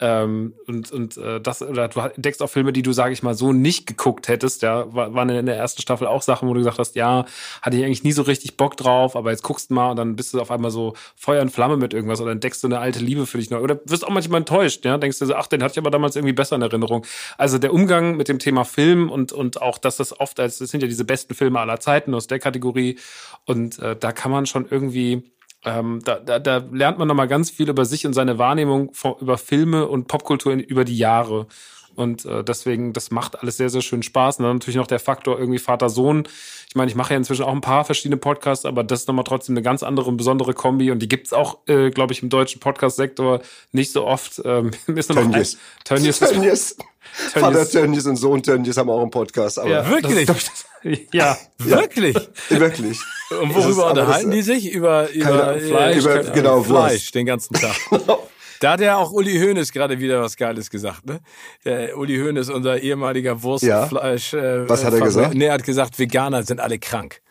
Ähm, 0.02 0.54
und 0.68 0.92
und 0.92 1.16
äh, 1.16 1.40
das, 1.40 1.62
oder 1.62 1.88
du 1.88 2.02
entdeckst 2.02 2.42
auch 2.42 2.50
Filme, 2.50 2.74
die 2.74 2.82
du, 2.82 2.92
sage 2.92 3.14
ich 3.14 3.24
mal, 3.24 3.34
so 3.34 3.54
nicht 3.54 3.88
geguckt 3.88 4.28
hättest. 4.28 4.62
Ja, 4.62 4.94
waren 4.94 5.30
in 5.30 5.46
der 5.46 5.56
ersten 5.56 5.82
Staffel 5.82 6.06
auch 6.08 6.22
Sachen, 6.22 6.50
wo 6.50 6.54
du 6.54 6.60
gesagt 6.60 6.80
hast, 6.80 6.96
ja, 6.96 7.26
hatte 7.62 7.78
ich 7.78 7.86
eigentlich 7.86 8.04
nie 8.04 8.12
so 8.12 8.24
richtig 8.24 8.58
Bock 8.58 8.76
drauf, 8.76 9.16
aber 9.16 9.32
jetzt 9.32 9.44
guckst 9.44 9.70
du 9.70 9.74
mal 9.74 9.92
und 9.92 9.98
dann 9.98 10.18
bist 10.18 10.34
du 10.34 10.42
auf 10.42 10.52
einmal 10.52 10.72
so 10.72 10.96
Feuer 11.16 11.42
und 11.42 11.50
Flamme 11.50 11.78
mit 11.78 11.94
irgendwas 11.94 12.20
oder 12.20 12.32
entdeckst 12.32 12.62
du 12.64 12.68
eine 12.68 12.80
alte 12.80 13.00
Liebe 13.00 13.26
für 13.26 13.38
dich 13.38 13.50
neu. 13.50 13.60
Oder 13.60 13.80
wirst 13.86 14.06
auch 14.06 14.10
manchmal 14.10 14.40
enttäuscht, 14.40 14.84
ja, 14.84 14.98
denkst 14.98 15.20
du 15.20 15.28
so, 15.28 15.36
ach, 15.36 15.48
den 15.48 15.64
hatte 15.64 15.74
ich 15.74 15.80
aber 15.80 15.92
damals 15.92 16.18
irgendwie 16.18 16.34
besser 16.34 16.58
in 16.58 16.62
Erinnerung. 16.62 17.06
Also 17.38 17.58
der 17.58 17.74
Umgang 17.74 18.18
mit 18.18 18.28
dem 18.28 18.40
Thema 18.40 18.66
Film 18.66 19.10
und, 19.10 19.32
und 19.32 19.62
auch, 19.62 19.78
dass 19.78 19.96
das 19.96 20.20
oft 20.20 20.40
als, 20.42 20.58
das 20.58 20.72
sind 20.72 20.82
ja 20.82 20.90
diese 20.90 21.06
besten 21.06 21.36
Filme 21.36 21.62
aller 21.62 21.80
Zeiten 21.80 22.14
aus 22.14 22.28
der 22.28 22.40
Kategorie. 22.40 23.00
Und 23.46 23.80
äh, 23.80 23.96
da 23.96 24.12
kann 24.12 24.32
man 24.32 24.46
schon 24.46 24.68
irgendwie 24.70 25.32
ähm, 25.66 26.00
da, 26.04 26.20
da, 26.20 26.40
da 26.40 26.64
lernt 26.72 27.00
man 27.00 27.08
nochmal 27.08 27.28
ganz 27.28 27.50
viel 27.50 27.70
über 27.70 27.86
sich 27.86 28.06
und 28.06 28.14
seine 28.14 28.38
Wahrnehmung 28.38 28.94
von, 28.94 29.16
über 29.20 29.38
Filme 29.38 29.88
und 29.88 30.08
Popkultur 30.08 30.54
in, 30.54 30.60
über 30.60 30.86
die 30.86 30.98
Jahre. 30.98 31.48
Und 31.96 32.26
äh, 32.26 32.44
deswegen, 32.44 32.94
das 32.94 33.10
macht 33.10 33.40
alles 33.40 33.58
sehr, 33.58 33.70
sehr 33.70 33.82
schön 33.82 34.04
Spaß. 34.04 34.40
Und 34.40 34.46
dann 34.46 34.58
natürlich 34.58 34.76
noch 34.76 34.88
der 34.88 35.00
Faktor 35.00 35.40
irgendwie 35.40 35.60
Vater-Sohn. 35.60 36.28
Ich 36.68 36.76
meine, 36.76 36.92
ich 36.92 36.96
mache 36.96 37.14
ja 37.14 37.18
inzwischen 37.18 37.44
auch 37.44 37.54
ein 37.54 37.62
paar 37.62 37.86
verschiedene 37.86 38.18
Podcasts, 38.18 38.66
aber 38.66 38.84
das 38.84 39.02
ist 39.02 39.08
nochmal 39.08 39.24
trotzdem 39.24 39.54
eine 39.54 39.62
ganz 39.62 39.82
andere 39.82 40.10
und 40.10 40.18
besondere 40.18 40.54
Kombi. 40.54 40.92
Und 40.92 41.00
die 41.00 41.08
gibt's 41.08 41.32
auch, 41.32 41.60
äh, 41.68 41.90
glaube 41.90 42.14
ich, 42.14 42.22
im 42.22 42.30
deutschen 42.30 42.60
Podcast-Sektor 42.60 43.42
nicht 43.72 43.92
so 43.92 44.06
oft. 44.06 44.42
Ähm, 44.44 44.72
ist 44.88 45.10
nur 45.10 45.24
noch 45.24 45.32
Tönnies. 45.32 45.56
Ein, 45.56 45.60
Tönnies. 45.86 46.20
Tönnies. 46.20 46.78
Vater 47.02 47.70
Tönnies 47.70 48.06
und 48.08 48.18
Sohn 48.18 48.44
Tönnies 48.44 48.76
haben 48.76 48.90
auch 48.90 49.02
einen 49.02 49.12
Podcast. 49.12 49.58
Aber 49.60 49.70
ja, 49.70 49.90
wirklich? 49.90 50.26
Das, 50.26 50.66
ja, 51.14 51.38
wirklich? 51.58 52.16
Ja, 52.50 52.60
wirklich. 52.60 53.00
Und 53.30 53.56
worüber 53.56 53.90
unterhalten 53.90 54.32
die 54.32 54.42
sich? 54.42 54.72
Über, 54.72 55.10
über 55.12 55.60
Fleisch, 55.60 55.98
über, 55.98 56.24
genau, 56.24 56.62
Fleisch 56.62 57.12
den 57.12 57.26
ganzen 57.26 57.54
Tag. 57.56 57.76
Da 58.62 58.72
hat 58.72 58.80
ja 58.80 58.96
auch 58.96 59.12
Uli 59.12 59.38
Hoeneß 59.38 59.74
gerade 59.74 60.00
wieder 60.00 60.22
was 60.22 60.38
Geiles 60.38 60.70
gesagt. 60.70 61.06
Ne? 61.06 61.20
Der 61.66 61.98
Uli 61.98 62.18
Hoeneß, 62.18 62.50
unser 62.50 62.80
ehemaliger 62.80 63.44
Wurstfleisch. 63.44 64.32
Ja. 64.32 64.64
Äh, 64.64 64.70
was 64.70 64.86
hat 64.86 64.94
er 64.94 65.02
gesagt? 65.02 65.34
Nee, 65.34 65.48
er 65.48 65.54
hat 65.56 65.64
gesagt, 65.64 66.00
Veganer 66.00 66.42
sind 66.42 66.62
alle 66.62 66.80
krank. 66.80 67.22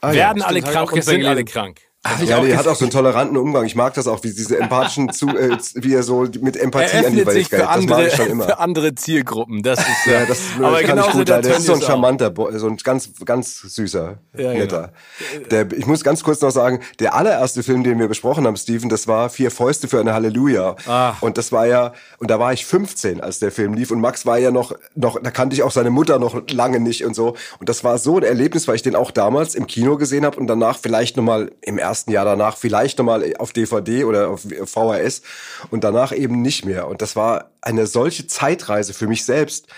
Ah, 0.00 0.12
Werden 0.12 0.38
ja. 0.40 0.46
alle 0.46 0.62
krank 0.62 0.90
und 0.90 1.04
sind 1.04 1.24
alle 1.24 1.44
krank. 1.44 1.82
Ach, 2.06 2.22
ja, 2.22 2.40
der 2.40 2.56
hat 2.56 2.66
auch 2.66 2.76
so 2.76 2.84
einen 2.84 2.92
toleranten 2.92 3.36
Umgang. 3.36 3.64
Ich 3.64 3.74
mag 3.74 3.94
das 3.94 4.06
auch, 4.06 4.22
wie 4.22 4.32
diese 4.32 4.58
empathischen, 4.58 5.12
zu, 5.12 5.28
äh, 5.28 5.56
wie 5.74 5.94
er 5.94 6.02
so 6.02 6.26
mit 6.40 6.56
Empathie 6.56 6.98
er 6.98 7.06
an 7.06 7.12
die 7.12 7.26
Welt 7.26 7.50
geht. 7.50 7.60
Das 7.60 7.68
andere, 7.68 8.06
ich 8.06 8.14
schon 8.14 8.28
immer. 8.28 8.44
Für 8.46 8.58
andere 8.58 8.94
Zielgruppen. 8.94 9.62
Das 9.62 9.80
ist 9.80 10.06
ja, 10.06 10.24
das 10.26 10.38
aber 10.62 10.82
kann 10.82 10.98
ich 10.98 11.06
gut. 11.06 11.28
Der, 11.28 11.42
der 11.42 11.56
ist 11.56 11.66
so 11.66 11.74
ein 11.74 11.82
charmanter, 11.82 12.32
so 12.52 12.68
ein 12.68 12.76
ganz, 12.76 13.10
ganz 13.24 13.60
süßer, 13.60 14.18
ja, 14.36 14.38
genau. 14.38 14.52
netter. 14.52 14.92
Genau. 15.32 15.48
Der, 15.48 15.72
ich 15.72 15.86
muss 15.86 16.04
ganz 16.04 16.22
kurz 16.22 16.40
noch 16.40 16.50
sagen, 16.50 16.80
der 17.00 17.14
allererste 17.14 17.62
Film, 17.62 17.82
den 17.82 17.98
wir 17.98 18.08
besprochen 18.08 18.46
haben, 18.46 18.56
Steven, 18.56 18.88
das 18.88 19.08
war 19.08 19.28
Vier 19.30 19.50
Fäuste 19.50 19.88
für 19.88 20.00
eine 20.00 20.14
Halleluja. 20.14 20.76
Ah. 20.86 21.14
Und 21.20 21.38
das 21.38 21.52
war 21.52 21.66
ja, 21.66 21.92
und 22.18 22.30
da 22.30 22.38
war 22.38 22.52
ich 22.52 22.64
15, 22.64 23.20
als 23.20 23.38
der 23.38 23.50
Film 23.50 23.74
lief. 23.74 23.90
Und 23.90 24.00
Max 24.00 24.26
war 24.26 24.38
ja 24.38 24.50
noch, 24.50 24.72
noch, 24.94 25.20
da 25.20 25.30
kannte 25.30 25.54
ich 25.54 25.62
auch 25.62 25.72
seine 25.72 25.90
Mutter 25.90 26.18
noch 26.18 26.42
lange 26.50 26.80
nicht 26.80 27.04
und 27.04 27.14
so. 27.14 27.36
Und 27.58 27.68
das 27.68 27.84
war 27.84 27.98
so 27.98 28.16
ein 28.16 28.22
Erlebnis, 28.22 28.68
weil 28.68 28.76
ich 28.76 28.82
den 28.82 28.96
auch 28.96 29.10
damals 29.10 29.54
im 29.54 29.66
Kino 29.66 29.96
gesehen 29.96 30.24
habe 30.24 30.38
und 30.38 30.46
danach 30.46 30.78
vielleicht 30.78 31.16
nochmal 31.16 31.50
im 31.60 31.78
ersten 31.78 31.95
ersten 31.96 32.12
Jahr 32.12 32.26
danach 32.26 32.58
vielleicht 32.58 32.98
nochmal 32.98 33.34
auf 33.38 33.54
DVD 33.54 34.04
oder 34.04 34.28
auf 34.28 34.42
VHS 34.42 35.22
und 35.70 35.82
danach 35.82 36.12
eben 36.12 36.42
nicht 36.42 36.66
mehr. 36.66 36.88
Und 36.88 37.00
das 37.00 37.16
war 37.16 37.50
eine 37.62 37.86
solche 37.86 38.26
Zeitreise 38.26 38.92
für 38.92 39.06
mich 39.06 39.24
selbst, 39.24 39.68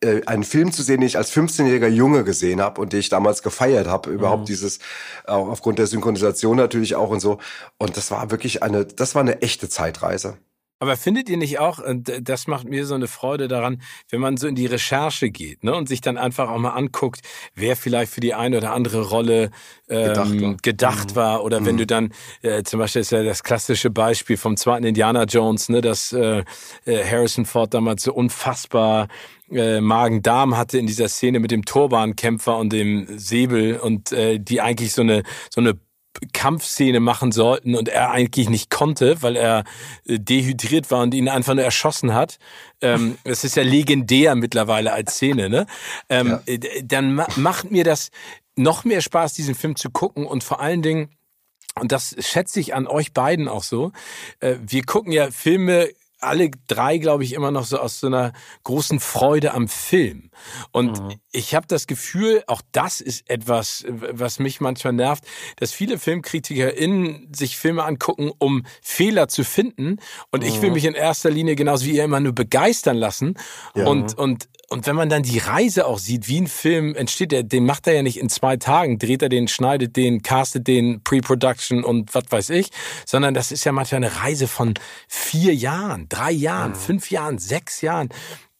äh, 0.00 0.22
einen 0.24 0.44
Film 0.44 0.72
zu 0.72 0.82
sehen, 0.82 1.00
den 1.00 1.06
ich 1.06 1.18
als 1.18 1.30
15-jähriger 1.30 1.88
Junge 1.88 2.24
gesehen 2.24 2.62
habe 2.62 2.80
und 2.80 2.94
den 2.94 3.00
ich 3.00 3.10
damals 3.10 3.42
gefeiert 3.42 3.88
habe. 3.88 4.08
Überhaupt 4.08 4.44
mhm. 4.44 4.46
dieses, 4.46 4.78
auch 5.26 5.48
aufgrund 5.48 5.78
der 5.78 5.86
Synchronisation 5.86 6.56
natürlich 6.56 6.94
auch 6.94 7.10
und 7.10 7.20
so. 7.20 7.38
Und 7.76 7.98
das 7.98 8.10
war 8.10 8.30
wirklich 8.30 8.62
eine, 8.62 8.86
das 8.86 9.14
war 9.14 9.20
eine 9.20 9.42
echte 9.42 9.68
Zeitreise. 9.68 10.38
Aber 10.78 10.96
findet 10.96 11.30
ihr 11.30 11.38
nicht 11.38 11.58
auch, 11.58 11.80
das 11.94 12.46
macht 12.46 12.68
mir 12.68 12.84
so 12.84 12.94
eine 12.94 13.06
Freude 13.06 13.48
daran, 13.48 13.80
wenn 14.10 14.20
man 14.20 14.36
so 14.36 14.46
in 14.46 14.54
die 14.54 14.66
Recherche 14.66 15.30
geht 15.30 15.64
ne, 15.64 15.74
und 15.74 15.88
sich 15.88 16.02
dann 16.02 16.18
einfach 16.18 16.50
auch 16.50 16.58
mal 16.58 16.70
anguckt, 16.70 17.20
wer 17.54 17.76
vielleicht 17.76 18.12
für 18.12 18.20
die 18.20 18.34
eine 18.34 18.58
oder 18.58 18.72
andere 18.72 19.08
Rolle 19.08 19.50
ähm, 19.88 20.08
gedacht 20.08 20.42
war, 20.42 20.56
gedacht 20.62 21.10
mhm. 21.10 21.16
war. 21.16 21.44
oder 21.44 21.60
mhm. 21.60 21.66
wenn 21.66 21.76
du 21.78 21.86
dann, 21.86 22.12
äh, 22.42 22.62
zum 22.62 22.78
Beispiel 22.78 23.00
ist 23.00 23.12
ja 23.12 23.22
das 23.22 23.42
klassische 23.42 23.88
Beispiel 23.88 24.36
vom 24.36 24.58
zweiten 24.58 24.84
Indiana 24.84 25.24
Jones, 25.24 25.70
ne, 25.70 25.80
dass 25.80 26.12
äh, 26.12 26.44
äh 26.84 27.04
Harrison 27.04 27.46
Ford 27.46 27.72
damals 27.72 28.02
so 28.02 28.12
unfassbar 28.12 29.08
äh, 29.50 29.80
Magen-Darm 29.80 30.58
hatte 30.58 30.78
in 30.78 30.86
dieser 30.86 31.08
Szene 31.08 31.40
mit 31.40 31.52
dem 31.52 31.64
Turbankämpfer 31.64 32.58
und 32.58 32.72
dem 32.72 33.18
Säbel 33.18 33.78
und 33.78 34.12
äh, 34.12 34.38
die 34.38 34.60
eigentlich 34.60 34.92
so 34.92 35.02
eine 35.02 35.22
so 35.50 35.60
eine 35.60 35.78
Kampfszene 36.32 37.00
machen 37.00 37.32
sollten 37.32 37.74
und 37.74 37.88
er 37.88 38.10
eigentlich 38.10 38.48
nicht 38.48 38.70
konnte, 38.70 39.22
weil 39.22 39.36
er 39.36 39.64
äh, 40.06 40.18
dehydriert 40.18 40.90
war 40.90 41.02
und 41.02 41.14
ihn 41.14 41.28
einfach 41.28 41.54
nur 41.54 41.64
erschossen 41.64 42.14
hat. 42.14 42.38
Ähm, 42.80 43.18
das 43.24 43.44
ist 43.44 43.56
ja 43.56 43.62
legendär 43.62 44.34
mittlerweile 44.34 44.92
als 44.92 45.14
Szene, 45.14 45.48
ne? 45.48 45.66
Ähm, 46.08 46.38
ja. 46.46 46.56
Dann 46.82 47.14
ma 47.14 47.26
macht 47.36 47.70
mir 47.70 47.84
das 47.84 48.10
noch 48.56 48.84
mehr 48.84 49.00
Spaß, 49.00 49.34
diesen 49.34 49.54
Film 49.54 49.76
zu 49.76 49.90
gucken 49.90 50.26
und 50.26 50.42
vor 50.42 50.60
allen 50.60 50.82
Dingen, 50.82 51.10
und 51.78 51.92
das 51.92 52.16
schätze 52.20 52.58
ich 52.58 52.74
an 52.74 52.86
euch 52.86 53.12
beiden 53.12 53.48
auch 53.48 53.62
so, 53.62 53.92
äh, 54.40 54.56
wir 54.60 54.82
gucken 54.84 55.12
ja 55.12 55.30
Filme 55.30 55.90
alle 56.20 56.50
drei, 56.66 56.98
glaube 56.98 57.24
ich, 57.24 57.32
immer 57.34 57.50
noch 57.50 57.64
so 57.64 57.78
aus 57.78 58.00
so 58.00 58.06
einer 58.06 58.32
großen 58.64 59.00
Freude 59.00 59.52
am 59.52 59.68
Film. 59.68 60.30
Und 60.72 61.00
mhm. 61.00 61.14
ich 61.30 61.54
habe 61.54 61.66
das 61.66 61.86
Gefühl, 61.86 62.42
auch 62.46 62.62
das 62.72 63.00
ist 63.00 63.28
etwas, 63.28 63.84
was 63.88 64.38
mich 64.38 64.60
manchmal 64.60 64.92
nervt, 64.92 65.24
dass 65.56 65.72
viele 65.72 65.98
FilmkritikerInnen 65.98 67.32
sich 67.34 67.56
Filme 67.56 67.84
angucken, 67.84 68.30
um 68.38 68.64
Fehler 68.82 69.28
zu 69.28 69.44
finden. 69.44 69.98
Und 70.30 70.42
mhm. 70.42 70.48
ich 70.48 70.62
will 70.62 70.70
mhm. 70.70 70.74
mich 70.74 70.84
in 70.84 70.94
erster 70.94 71.30
Linie 71.30 71.56
genauso 71.56 71.86
wie 71.86 71.96
ihr 71.96 72.04
immer 72.04 72.20
nur 72.20 72.34
begeistern 72.34 72.96
lassen. 72.96 73.34
Ja. 73.74 73.86
Und, 73.86 74.16
und 74.16 74.48
und 74.68 74.86
wenn 74.86 74.96
man 74.96 75.08
dann 75.08 75.22
die 75.22 75.38
Reise 75.38 75.86
auch 75.86 75.98
sieht, 75.98 76.26
wie 76.26 76.40
ein 76.40 76.48
Film 76.48 76.96
entsteht, 76.96 77.30
der, 77.30 77.44
den 77.44 77.64
macht 77.64 77.86
er 77.86 77.94
ja 77.94 78.02
nicht 78.02 78.18
in 78.18 78.28
zwei 78.28 78.56
Tagen, 78.56 78.98
dreht 78.98 79.22
er 79.22 79.28
den, 79.28 79.46
schneidet 79.46 79.96
den, 79.96 80.22
castet 80.22 80.66
den, 80.66 81.02
Pre-Production 81.04 81.84
und 81.84 82.14
was 82.14 82.24
weiß 82.30 82.50
ich, 82.50 82.70
sondern 83.04 83.32
das 83.32 83.52
ist 83.52 83.64
ja 83.64 83.70
manchmal 83.70 84.02
eine 84.02 84.16
Reise 84.22 84.48
von 84.48 84.74
vier 85.06 85.54
Jahren, 85.54 86.05
drei 86.08 86.30
Jahren, 86.30 86.70
mhm. 86.72 86.76
fünf 86.76 87.10
Jahren, 87.10 87.38
sechs 87.38 87.80
Jahren. 87.80 88.08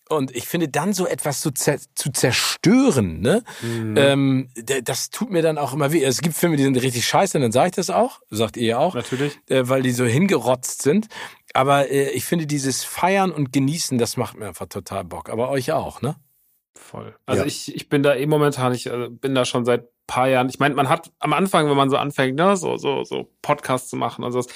Und 0.08 0.34
ich 0.36 0.46
finde, 0.46 0.68
dann 0.68 0.92
so 0.92 1.06
etwas 1.06 1.40
zu, 1.40 1.50
zer 1.50 1.78
zu 1.96 2.12
zerstören, 2.12 3.20
ne? 3.20 3.42
Mhm. 3.60 3.94
Ähm, 3.96 4.48
das 4.84 5.10
tut 5.10 5.30
mir 5.30 5.42
dann 5.42 5.58
auch 5.58 5.72
immer 5.72 5.90
weh. 5.90 6.04
Es 6.04 6.20
gibt 6.20 6.36
Filme, 6.36 6.56
die 6.56 6.62
sind 6.62 6.76
richtig 6.76 7.04
scheiße, 7.06 7.40
dann 7.40 7.50
sage 7.50 7.70
ich 7.70 7.74
das 7.74 7.90
auch, 7.90 8.20
sagt 8.30 8.56
ihr 8.56 8.78
auch. 8.78 8.94
Natürlich. 8.94 9.36
Äh, 9.48 9.68
weil 9.68 9.82
die 9.82 9.90
so 9.90 10.04
hingerotzt 10.04 10.82
sind. 10.82 11.08
Aber 11.54 11.90
äh, 11.90 12.10
ich 12.10 12.24
finde, 12.24 12.46
dieses 12.46 12.84
Feiern 12.84 13.32
und 13.32 13.52
Genießen, 13.52 13.98
das 13.98 14.16
macht 14.16 14.38
mir 14.38 14.46
einfach 14.46 14.66
total 14.66 15.04
Bock. 15.04 15.28
Aber 15.28 15.50
euch 15.50 15.72
auch, 15.72 16.02
ne? 16.02 16.14
Voll. 16.76 17.14
Also 17.26 17.42
ja. 17.42 17.46
ich, 17.46 17.74
ich 17.74 17.88
bin 17.88 18.02
da 18.02 18.14
eh 18.14 18.26
momentan, 18.26 18.72
ich 18.72 18.86
äh, 18.86 19.08
bin 19.10 19.34
da 19.34 19.44
schon 19.44 19.64
seit 19.64 19.88
paar 20.06 20.28
Jahren. 20.28 20.48
Ich 20.48 20.58
meine, 20.58 20.74
man 20.74 20.88
hat 20.88 21.10
am 21.18 21.32
Anfang, 21.32 21.68
wenn 21.68 21.76
man 21.76 21.90
so 21.90 21.96
anfängt, 21.96 22.36
ne, 22.36 22.56
so, 22.56 22.76
so, 22.76 23.04
so 23.04 23.30
Podcasts 23.42 23.88
zu 23.90 23.96
machen 23.96 24.24
und 24.24 24.32
sowas 24.32 24.46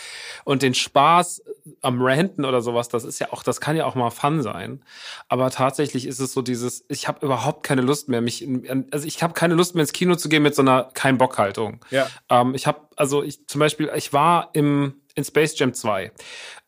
und 0.45 0.62
den 0.62 0.75
Spaß 0.75 1.43
am 1.83 2.01
Ranten 2.01 2.45
oder 2.45 2.62
sowas, 2.62 2.89
das 2.89 3.05
ist 3.05 3.18
ja 3.18 3.33
auch, 3.33 3.43
das 3.43 3.61
kann 3.61 3.77
ja 3.77 3.85
auch 3.85 3.95
mal 3.95 4.11
Fun 4.11 4.43
sein. 4.43 4.85
Aber 5.29 5.51
tatsächlich 5.51 6.07
ist 6.07 6.21
es 6.21 6.33
so 6.33 6.43
dieses, 6.43 6.85
ich 6.89 7.09
habe 7.09 7.25
überhaupt 7.25 7.64
keine 7.64 7.83
Lust 7.83 8.09
mehr, 8.09 8.21
mich, 8.21 8.43
in, 8.43 8.87
also 8.93 9.07
ich 9.07 9.23
habe 9.23 9.35
keine 9.35 9.55
Lust 9.55 9.75
mehr 9.75 9.83
ins 9.83 9.93
Kino 9.93 10.14
zu 10.14 10.29
gehen 10.29 10.43
mit 10.43 10.55
so 10.55 10.62
einer 10.62 10.85
kein 10.95 11.18
Bock 11.18 11.39
Haltung. 11.39 11.85
Ja. 11.91 12.07
Ähm, 12.29 12.55
ich 12.55 12.66
habe, 12.66 12.81
also 12.97 13.23
ich 13.23 13.47
zum 13.47 13.59
Beispiel, 13.59 13.91
ich 13.95 14.12
war 14.12 14.51
im 14.53 14.95
in 15.16 15.25
Space 15.25 15.59
Jam 15.59 15.75
2 15.75 16.12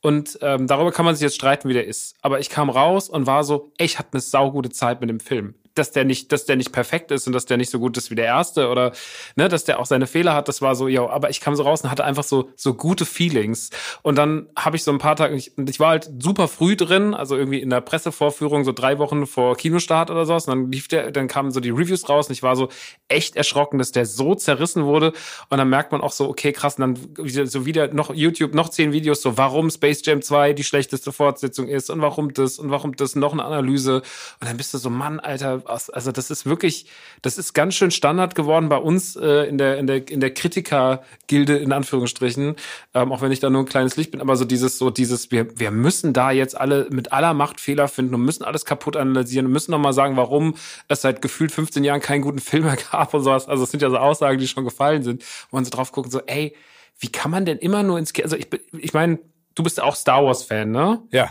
und 0.02 0.38
ähm, 0.42 0.66
darüber 0.66 0.92
kann 0.92 1.04
man 1.04 1.14
sich 1.14 1.22
jetzt 1.22 1.36
streiten, 1.36 1.68
wie 1.68 1.74
der 1.74 1.86
ist. 1.86 2.16
Aber 2.20 2.40
ich 2.40 2.50
kam 2.50 2.68
raus 2.68 3.08
und 3.08 3.26
war 3.26 3.44
so, 3.44 3.72
ich 3.78 3.98
hatte 3.98 4.10
eine 4.12 4.20
saugute 4.20 4.70
Zeit 4.70 5.00
mit 5.00 5.08
dem 5.08 5.20
Film 5.20 5.54
dass 5.74 5.90
der 5.90 6.04
nicht, 6.04 6.32
dass 6.32 6.44
der 6.44 6.56
nicht 6.56 6.72
perfekt 6.72 7.10
ist 7.10 7.26
und 7.26 7.32
dass 7.32 7.46
der 7.46 7.56
nicht 7.56 7.70
so 7.70 7.78
gut 7.78 7.96
ist 7.96 8.10
wie 8.10 8.14
der 8.14 8.26
erste 8.26 8.68
oder 8.68 8.92
ne, 9.36 9.48
dass 9.48 9.64
der 9.64 9.80
auch 9.80 9.86
seine 9.86 10.06
Fehler 10.06 10.34
hat. 10.34 10.48
Das 10.48 10.60
war 10.60 10.74
so, 10.74 10.88
ja, 10.88 11.08
aber 11.08 11.30
ich 11.30 11.40
kam 11.40 11.56
so 11.56 11.62
raus 11.62 11.82
und 11.82 11.90
hatte 11.90 12.04
einfach 12.04 12.24
so 12.24 12.50
so 12.56 12.74
gute 12.74 13.06
Feelings. 13.06 13.70
Und 14.02 14.16
dann 14.16 14.48
habe 14.56 14.76
ich 14.76 14.84
so 14.84 14.90
ein 14.90 14.98
paar 14.98 15.16
Tage, 15.16 15.34
ich, 15.34 15.52
ich 15.56 15.80
war 15.80 15.90
halt 15.90 16.10
super 16.18 16.48
früh 16.48 16.76
drin, 16.76 17.14
also 17.14 17.36
irgendwie 17.36 17.60
in 17.60 17.70
der 17.70 17.80
Pressevorführung 17.80 18.64
so 18.64 18.72
drei 18.72 18.98
Wochen 18.98 19.26
vor 19.26 19.56
Kinostart 19.56 20.10
oder 20.10 20.26
so. 20.26 20.34
Und 20.34 20.48
dann 20.48 20.72
lief 20.72 20.88
der, 20.88 21.10
dann 21.10 21.28
kamen 21.28 21.50
so 21.50 21.60
die 21.60 21.70
Reviews 21.70 22.08
raus 22.08 22.28
und 22.28 22.32
ich 22.32 22.42
war 22.42 22.56
so 22.56 22.68
echt 23.08 23.36
erschrocken, 23.36 23.78
dass 23.78 23.92
der 23.92 24.06
so 24.06 24.34
zerrissen 24.34 24.84
wurde. 24.84 25.12
Und 25.48 25.58
dann 25.58 25.68
merkt 25.68 25.92
man 25.92 26.00
auch 26.00 26.12
so, 26.12 26.28
okay, 26.28 26.52
krass, 26.52 26.78
und 26.78 26.98
dann 26.98 27.46
so 27.46 27.66
wieder 27.66 27.92
noch 27.92 28.14
YouTube, 28.14 28.54
noch 28.54 28.68
zehn 28.68 28.92
Videos, 28.92 29.22
so 29.22 29.38
warum 29.38 29.70
Space 29.70 29.91
Jam 30.04 30.22
2 30.22 30.54
die 30.54 30.64
schlechteste 30.64 31.12
Fortsetzung 31.12 31.68
ist 31.68 31.90
und 31.90 32.00
warum 32.00 32.32
das 32.32 32.58
und 32.58 32.70
warum 32.70 32.96
das 32.96 33.14
noch 33.14 33.32
eine 33.32 33.44
Analyse. 33.44 33.96
Und 34.40 34.48
dann 34.48 34.56
bist 34.56 34.72
du 34.72 34.78
so, 34.78 34.88
Mann, 34.88 35.20
Alter, 35.20 35.62
also 35.66 36.12
das 36.12 36.30
ist 36.30 36.46
wirklich, 36.46 36.86
das 37.20 37.36
ist 37.36 37.52
ganz 37.52 37.74
schön 37.74 37.90
Standard 37.90 38.34
geworden 38.34 38.68
bei 38.68 38.76
uns 38.76 39.16
äh, 39.16 39.44
in 39.44 39.58
der 39.58 39.78
in 39.78 39.86
der 39.86 40.08
in 40.08 40.20
der 40.20 40.32
Kritikergilde 40.32 41.56
in 41.56 41.72
Anführungsstrichen, 41.72 42.56
ähm, 42.94 43.12
auch 43.12 43.20
wenn 43.20 43.32
ich 43.32 43.40
da 43.40 43.50
nur 43.50 43.62
ein 43.62 43.66
kleines 43.66 43.96
Licht 43.96 44.10
bin, 44.12 44.20
aber 44.20 44.36
so 44.36 44.44
dieses 44.44 44.78
so 44.78 44.90
dieses 44.90 45.30
wir 45.30 45.58
wir 45.58 45.70
müssen 45.70 46.12
da 46.12 46.30
jetzt 46.30 46.56
alle 46.56 46.88
mit 46.90 47.12
aller 47.12 47.34
Macht 47.34 47.60
Fehler 47.60 47.88
finden 47.88 48.14
und 48.14 48.22
müssen 48.22 48.44
alles 48.44 48.64
kaputt 48.64 48.96
analysieren 48.96 49.46
und 49.46 49.52
müssen 49.52 49.72
noch 49.72 49.78
mal 49.78 49.92
sagen, 49.92 50.16
warum 50.16 50.54
es 50.88 51.02
seit 51.02 51.20
gefühlt 51.20 51.52
15 51.52 51.84
Jahren 51.84 52.00
keinen 52.00 52.22
guten 52.22 52.38
Film 52.38 52.64
mehr 52.64 52.78
gab 52.90 53.12
und 53.14 53.22
sowas. 53.22 53.48
Also 53.48 53.64
es 53.64 53.70
sind 53.70 53.82
ja 53.82 53.90
so 53.90 53.98
Aussagen, 53.98 54.38
die 54.38 54.48
schon 54.48 54.64
gefallen 54.64 55.02
sind, 55.02 55.24
wo 55.50 55.56
man 55.56 55.64
so 55.64 55.70
drauf 55.70 55.92
guckt, 55.92 56.10
so 56.10 56.20
ey 56.26 56.54
wie 57.02 57.10
kann 57.10 57.30
man 57.30 57.44
denn 57.44 57.58
immer 57.58 57.82
nur 57.82 57.98
ins 57.98 58.12
Kino, 58.12 58.24
also 58.24 58.36
ich, 58.36 58.46
ich 58.78 58.92
meine, 58.94 59.18
du 59.54 59.62
bist 59.62 59.80
auch 59.80 59.96
Star 59.96 60.24
Wars 60.24 60.44
Fan, 60.44 60.70
ne? 60.70 61.02
Ja. 61.10 61.30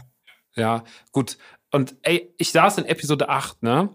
Ja, 0.55 0.83
gut. 1.11 1.37
Und 1.71 1.95
ey, 2.01 2.33
ich 2.37 2.51
saß 2.51 2.77
in 2.79 2.85
Episode 2.85 3.29
8, 3.29 3.63
ne? 3.63 3.89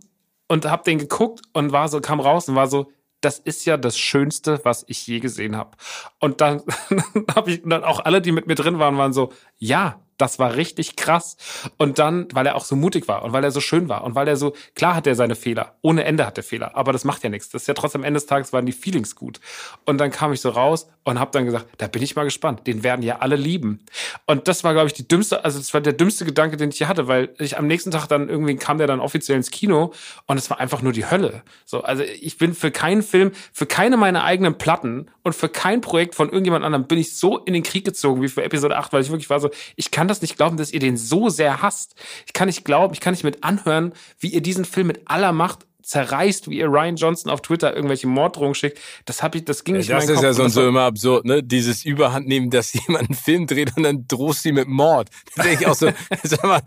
Und 0.49 0.65
hab 0.65 0.85
den 0.85 0.99
geguckt 0.99 1.43
und 1.53 1.73
war 1.73 1.89
so, 1.89 2.01
kam 2.01 2.21
raus 2.21 2.49
und 2.49 2.55
war 2.55 2.69
so, 2.69 2.91
das 3.21 3.39
ist 3.39 3.65
ja 3.65 3.77
das 3.77 3.99
Schönste, 3.99 4.61
was 4.65 4.85
ich 4.89 5.07
je 5.07 5.21
gesehen 5.21 5.57
habe. 5.57 5.77
Und 6.21 6.41
dann 6.41 6.63
habe 7.35 7.51
ich 7.51 7.63
dann 7.65 7.85
auch 7.85 8.01
alle, 8.01 8.21
die 8.21 8.33
mit 8.33 8.47
mir 8.47 8.55
drin 8.55 8.79
waren, 8.79 8.97
waren 8.97 9.13
so, 9.13 9.33
ja, 9.59 10.01
das 10.19 10.39
war 10.39 10.57
richtig 10.57 10.97
krass. 10.97 11.37
Und 11.77 11.99
dann, 11.99 12.29
weil 12.33 12.47
er 12.47 12.57
auch 12.57 12.65
so 12.65 12.77
mutig 12.77 13.09
war 13.09 13.23
und 13.23 13.33
weil 13.33 13.45
er 13.45 13.51
so 13.51 13.61
schön 13.61 13.89
war 13.89 14.05
und 14.05 14.15
weil 14.15 14.29
er 14.29 14.37
so, 14.37 14.55
klar 14.75 14.95
hat 14.95 15.07
er 15.07 15.15
seine 15.15 15.35
Fehler, 15.35 15.75
ohne 15.83 16.05
Ende 16.05 16.27
hat 16.27 16.37
er 16.39 16.45
Fehler, 16.45 16.77
aber 16.77 16.93
das 16.93 17.05
macht 17.05 17.23
ja 17.23 17.31
nichts. 17.31 17.51
Das 17.51 17.63
ist 17.63 17.69
ja 17.69 17.75
trotzdem 17.75 18.03
am 18.03 18.05
Ende 18.05 18.19
des 18.19 18.27
Tages 18.27 18.53
waren 18.53 18.67
die 18.67 18.73
Feelings 18.73 19.15
gut. 19.15 19.41
Und 19.85 19.99
dann 19.99 20.11
kam 20.11 20.33
ich 20.33 20.41
so 20.41 20.51
raus 20.51 20.89
und 21.05 21.21
habe 21.21 21.31
dann 21.33 21.45
gesagt, 21.45 21.67
da 21.79 21.87
bin 21.87 22.03
ich 22.03 22.17
mal 22.17 22.25
gespannt. 22.25 22.67
Den 22.67 22.83
werden 22.83 23.03
ja 23.03 23.19
alle 23.19 23.37
lieben. 23.37 23.85
Und 24.27 24.49
das 24.49 24.65
war, 24.65 24.73
glaube 24.73 24.89
ich, 24.89 24.93
die 24.93 25.07
dümmste, 25.07 25.45
also 25.45 25.59
das 25.59 25.73
war 25.73 25.81
der 25.81 25.93
dümmste 25.93 26.25
Gedanke, 26.25 26.57
den 26.57 26.71
ich 26.71 26.79
hier 26.79 26.89
hatte, 26.89 27.09
weil 27.09 27.31
ich 27.39 27.59
am 27.59 27.67
nächsten 27.67 27.91
Tag 27.91 28.07
dann 28.07 28.29
irgendwie 28.29 28.57
kam 28.57 28.79
der 28.79 28.87
dann 28.87 29.01
offiziell 29.01 29.37
ins 29.37 29.51
Kino 29.51 29.93
und 30.27 30.39
es 30.39 30.51
war 30.51 30.59
einfach 30.61 30.83
nur 30.83 30.93
die 30.93 31.09
Hölle. 31.09 31.43
So, 31.65 31.83
also 31.83 32.03
ich 32.03 32.39
bin 32.39 32.55
für 32.55 32.71
keinen 32.71 33.03
Film, 33.03 33.33
für 33.53 33.67
keine 33.67 33.97
meiner 33.97 34.25
eigenen 34.25 34.59
Platten 34.59 35.09
und 35.27 35.35
für 35.35 35.49
kein 35.49 35.81
Projekt 35.81 36.15
von 36.15 36.29
irgendjemand 36.29 36.65
anderem 36.65 36.87
bin 36.87 36.99
ich 36.99 37.17
so 37.17 37.39
in 37.39 37.53
den 37.53 37.65
Krieg 37.65 37.85
gezogen 37.85 38.23
wie 38.23 38.29
für 38.29 38.45
Episode 38.45 38.77
8, 38.77 38.93
weil 38.93 39.03
ich 39.03 39.11
wirklich 39.11 39.29
war 39.29 39.41
so, 39.41 39.51
ich 39.75 39.91
kann 39.91 40.07
das 40.07 40.23
nicht 40.23 40.37
glauben, 40.37 40.57
dass 40.57 40.71
ihr 40.71 40.79
den 40.79 40.97
so 40.97 41.31
sehr 41.31 41.63
hasst. 41.63 41.97
Ich 42.27 42.33
kann 42.33 42.47
nicht 42.47 42.65
glauben, 42.65 42.95
ich 42.95 43.01
kann 43.01 43.13
nicht 43.13 43.25
mit 43.25 43.43
anhören, 43.43 43.93
wie 44.21 44.29
ihr 44.29 44.41
diesen 44.41 44.65
Film 44.65 44.87
mit 44.87 45.01
aller 45.07 45.33
Macht 45.33 45.67
zerreißt, 45.83 46.49
wie 46.49 46.59
ihr 46.59 46.69
Ryan 46.69 46.95
Johnson 46.95 47.33
auf 47.33 47.43
Twitter 47.43 47.75
irgendwelche 47.75 48.07
Morddrohungen 48.07 48.55
schickt. 48.55 48.79
Das 49.05 49.21
hab 49.21 49.35
ich, 49.35 49.45
das 49.45 49.65
ging 49.65 49.77
nicht 49.77 49.89
ja, 49.89 49.97
Das 49.97 50.05
ist 50.05 50.15
Kopf. 50.15 50.23
ja 50.23 50.33
sonst 50.33 50.55
so 50.55 50.69
immer 50.69 50.83
absurd, 50.83 51.25
ne? 51.25 51.43
Dieses 51.43 51.85
Überhandnehmen, 51.85 52.51
dass 52.51 52.73
jemand 52.87 53.09
einen 53.09 53.19
Film 53.19 53.49
dreht 53.49 53.77
und 53.77 53.83
dann 53.83 54.07
drohst 54.07 54.45
sie 54.45 54.53
mit 54.53 54.69
Mord. 54.69 55.09
Da 55.35 55.43
denke 55.43 55.63
ich 55.63 55.67
auch 55.67 55.75
so, 55.75 55.91
sag 56.23 56.45
mal, 56.45 56.63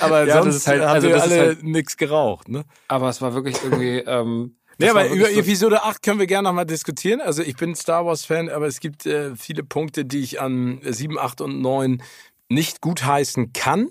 aber 0.00 0.26
ja, 0.26 0.42
sonst 0.42 0.66
halt, 0.66 0.82
also 0.82 1.08
haben 1.08 1.14
wir 1.14 1.22
alle 1.22 1.40
halt, 1.40 1.62
nix 1.62 1.96
geraucht, 1.96 2.50
ne? 2.50 2.64
Aber 2.88 3.08
es 3.08 3.22
war 3.22 3.32
wirklich 3.32 3.56
irgendwie, 3.64 4.00
ähm, 4.00 4.56
ja, 4.78 4.90
aber 4.90 5.08
über 5.08 5.26
so 5.26 5.38
Episode 5.38 5.82
8 5.82 6.02
können 6.02 6.18
wir 6.18 6.26
gerne 6.26 6.48
nochmal 6.48 6.66
diskutieren. 6.66 7.20
Also 7.20 7.42
ich 7.42 7.56
bin 7.56 7.74
Star 7.74 8.06
Wars 8.06 8.24
Fan, 8.24 8.48
aber 8.48 8.66
es 8.66 8.80
gibt 8.80 9.06
äh, 9.06 9.36
viele 9.36 9.62
Punkte, 9.62 10.04
die 10.04 10.20
ich 10.20 10.40
an 10.40 10.80
7, 10.82 11.18
8 11.18 11.40
und 11.42 11.60
9 11.60 12.02
nicht 12.48 12.80
gutheißen 12.80 13.52
kann. 13.52 13.88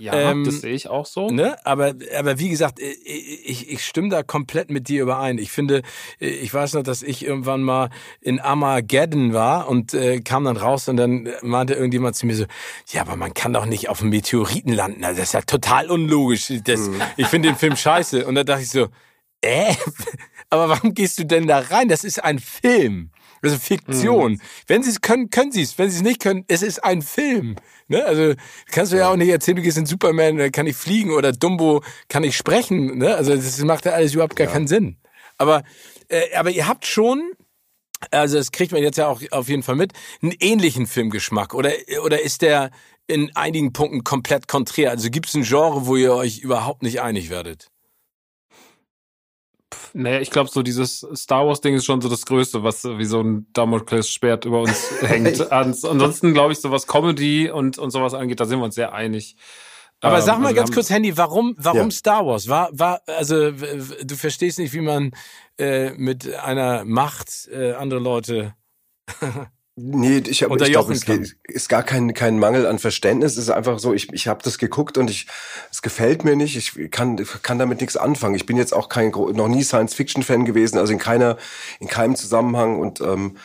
Ja, 0.00 0.12
ähm, 0.14 0.44
das 0.44 0.60
sehe 0.60 0.74
ich 0.74 0.88
auch 0.88 1.06
so. 1.06 1.28
Ne? 1.28 1.56
Aber, 1.66 1.92
aber 2.16 2.38
wie 2.38 2.48
gesagt, 2.48 2.78
ich, 2.78 3.68
ich 3.68 3.84
stimme 3.84 4.10
da 4.10 4.22
komplett 4.22 4.70
mit 4.70 4.88
dir 4.88 5.02
überein. 5.02 5.38
Ich 5.38 5.50
finde, 5.50 5.82
ich 6.20 6.54
weiß 6.54 6.74
noch, 6.74 6.84
dass 6.84 7.02
ich 7.02 7.24
irgendwann 7.24 7.62
mal 7.62 7.90
in 8.20 8.38
Armageddon 8.38 9.32
war 9.32 9.68
und 9.68 9.94
äh, 9.94 10.20
kam 10.20 10.44
dann 10.44 10.56
raus 10.56 10.88
und 10.88 10.98
dann 10.98 11.28
meinte 11.42 11.74
irgendjemand 11.74 12.14
zu 12.14 12.26
mir 12.26 12.36
so, 12.36 12.44
ja, 12.92 13.00
aber 13.00 13.16
man 13.16 13.34
kann 13.34 13.52
doch 13.52 13.66
nicht 13.66 13.88
auf 13.88 14.00
einem 14.00 14.10
Meteoriten 14.10 14.72
landen. 14.72 15.02
Also 15.02 15.18
das 15.18 15.30
ist 15.30 15.34
ja 15.34 15.42
total 15.42 15.90
unlogisch. 15.90 16.52
Das, 16.62 16.88
mhm. 16.88 17.02
Ich 17.16 17.26
finde 17.26 17.48
den 17.48 17.56
Film 17.56 17.74
scheiße. 17.74 18.24
Und 18.24 18.36
da 18.36 18.44
dachte 18.44 18.62
ich 18.62 18.70
so, 18.70 18.86
äh, 19.40 19.74
aber 20.50 20.68
warum 20.68 20.94
gehst 20.94 21.18
du 21.18 21.24
denn 21.24 21.46
da 21.46 21.58
rein? 21.58 21.88
Das 21.88 22.04
ist 22.04 22.22
ein 22.22 22.38
Film. 22.38 23.10
Das 23.42 23.52
ist 23.52 23.64
Fiktion. 23.64 24.32
Mhm. 24.32 24.40
Wenn 24.66 24.82
sie 24.82 24.90
es 24.90 25.00
können, 25.00 25.30
können 25.30 25.52
sie 25.52 25.62
es. 25.62 25.78
Wenn 25.78 25.90
sie 25.90 25.98
es 25.98 26.02
nicht 26.02 26.20
können, 26.20 26.44
es 26.48 26.62
ist 26.62 26.82
ein 26.82 27.02
Film. 27.02 27.56
Ne? 27.86 28.04
Also 28.04 28.34
kannst 28.70 28.92
du 28.92 28.96
ja 28.96 29.10
auch 29.10 29.16
nicht 29.16 29.28
erzählen, 29.28 29.56
du 29.56 29.62
gehst 29.62 29.78
in 29.78 29.86
Superman, 29.86 30.38
da 30.38 30.50
kann 30.50 30.66
ich 30.66 30.76
fliegen 30.76 31.12
oder 31.12 31.32
Dumbo 31.32 31.82
kann 32.08 32.24
ich 32.24 32.36
sprechen. 32.36 32.98
Ne? 32.98 33.14
Also 33.14 33.34
das 33.34 33.58
macht 33.60 33.84
ja 33.84 33.92
alles 33.92 34.14
überhaupt 34.14 34.36
gar 34.36 34.48
ja. 34.48 34.52
keinen 34.52 34.66
Sinn. 34.66 34.96
Aber, 35.36 35.62
äh, 36.08 36.34
aber 36.34 36.50
ihr 36.50 36.66
habt 36.66 36.84
schon, 36.84 37.32
also 38.10 38.36
das 38.36 38.50
kriegt 38.52 38.72
man 38.72 38.82
jetzt 38.82 38.98
ja 38.98 39.06
auch 39.06 39.22
auf 39.30 39.48
jeden 39.48 39.62
Fall 39.62 39.76
mit, 39.76 39.92
einen 40.20 40.34
ähnlichen 40.40 40.86
Filmgeschmack. 40.86 41.54
Oder, 41.54 41.72
oder 42.04 42.20
ist 42.20 42.42
der 42.42 42.70
in 43.06 43.34
einigen 43.36 43.72
Punkten 43.72 44.02
komplett 44.02 44.48
konträr? 44.48 44.90
Also 44.90 45.10
gibt 45.10 45.28
es 45.28 45.34
ein 45.34 45.44
Genre, 45.44 45.86
wo 45.86 45.96
ihr 45.96 46.14
euch 46.14 46.40
überhaupt 46.40 46.82
nicht 46.82 47.00
einig 47.00 47.30
werdet? 47.30 47.70
Naja, 49.94 50.20
ich 50.20 50.30
glaube, 50.30 50.50
so 50.50 50.62
dieses 50.62 51.06
Star 51.14 51.46
Wars-Ding 51.46 51.74
ist 51.74 51.84
schon 51.84 52.00
so 52.00 52.08
das 52.08 52.26
Größte, 52.26 52.62
was 52.62 52.84
wie 52.84 53.04
so 53.04 53.20
ein 53.20 53.46
Damoklesschwert 53.52 54.44
über 54.44 54.60
uns 54.60 54.90
hängt. 55.00 55.52
Ansonsten 55.52 56.34
glaube 56.34 56.52
ich, 56.52 56.60
so 56.60 56.70
was 56.70 56.86
Comedy 56.86 57.50
und, 57.50 57.78
und 57.78 57.90
sowas 57.90 58.14
angeht, 58.14 58.40
da 58.40 58.44
sind 58.44 58.58
wir 58.58 58.64
uns 58.64 58.74
sehr 58.74 58.92
einig. 58.92 59.36
Aber 60.00 60.18
ähm, 60.18 60.22
sag 60.22 60.38
mal 60.38 60.48
also 60.48 60.56
ganz 60.56 60.72
kurz, 60.72 60.90
Handy, 60.90 61.16
warum, 61.16 61.54
warum 61.58 61.88
ja. 61.88 61.90
Star 61.90 62.24
Wars? 62.24 62.48
War, 62.48 62.70
war, 62.72 63.02
also 63.06 63.50
du 63.50 64.14
verstehst 64.16 64.58
nicht, 64.58 64.72
wie 64.72 64.80
man 64.80 65.10
äh, 65.58 65.90
mit 65.90 66.32
einer 66.34 66.84
Macht 66.84 67.48
äh, 67.52 67.72
andere 67.72 68.00
Leute 68.00 68.54
Nee, 69.80 70.22
ich, 70.26 70.42
hab, 70.42 70.50
ich 70.50 70.72
glaube, 70.72 70.92
es 70.92 71.04
geht, 71.04 71.36
ist 71.44 71.68
gar 71.68 71.84
kein, 71.84 72.12
kein 72.12 72.36
Mangel 72.36 72.66
an 72.66 72.80
Verständnis. 72.80 73.32
Es 73.32 73.44
ist 73.44 73.50
einfach 73.50 73.78
so, 73.78 73.94
ich, 73.94 74.12
ich 74.12 74.26
habe 74.26 74.42
das 74.42 74.58
geguckt 74.58 74.98
und 74.98 75.08
ich, 75.08 75.28
es 75.70 75.82
gefällt 75.82 76.24
mir 76.24 76.34
nicht. 76.34 76.56
Ich 76.56 76.90
kann, 76.90 77.16
kann 77.42 77.60
damit 77.60 77.80
nichts 77.80 77.96
anfangen. 77.96 78.34
Ich 78.34 78.44
bin 78.44 78.56
jetzt 78.56 78.74
auch 78.74 78.88
kein, 78.88 79.10
noch 79.10 79.46
nie 79.46 79.62
Science-Fiction-Fan 79.62 80.44
gewesen, 80.44 80.78
also 80.78 80.92
in 80.92 80.98
keiner, 80.98 81.36
in 81.78 81.86
keinem 81.86 82.16
Zusammenhang 82.16 82.80
und 82.80 83.00
ähm, 83.00 83.36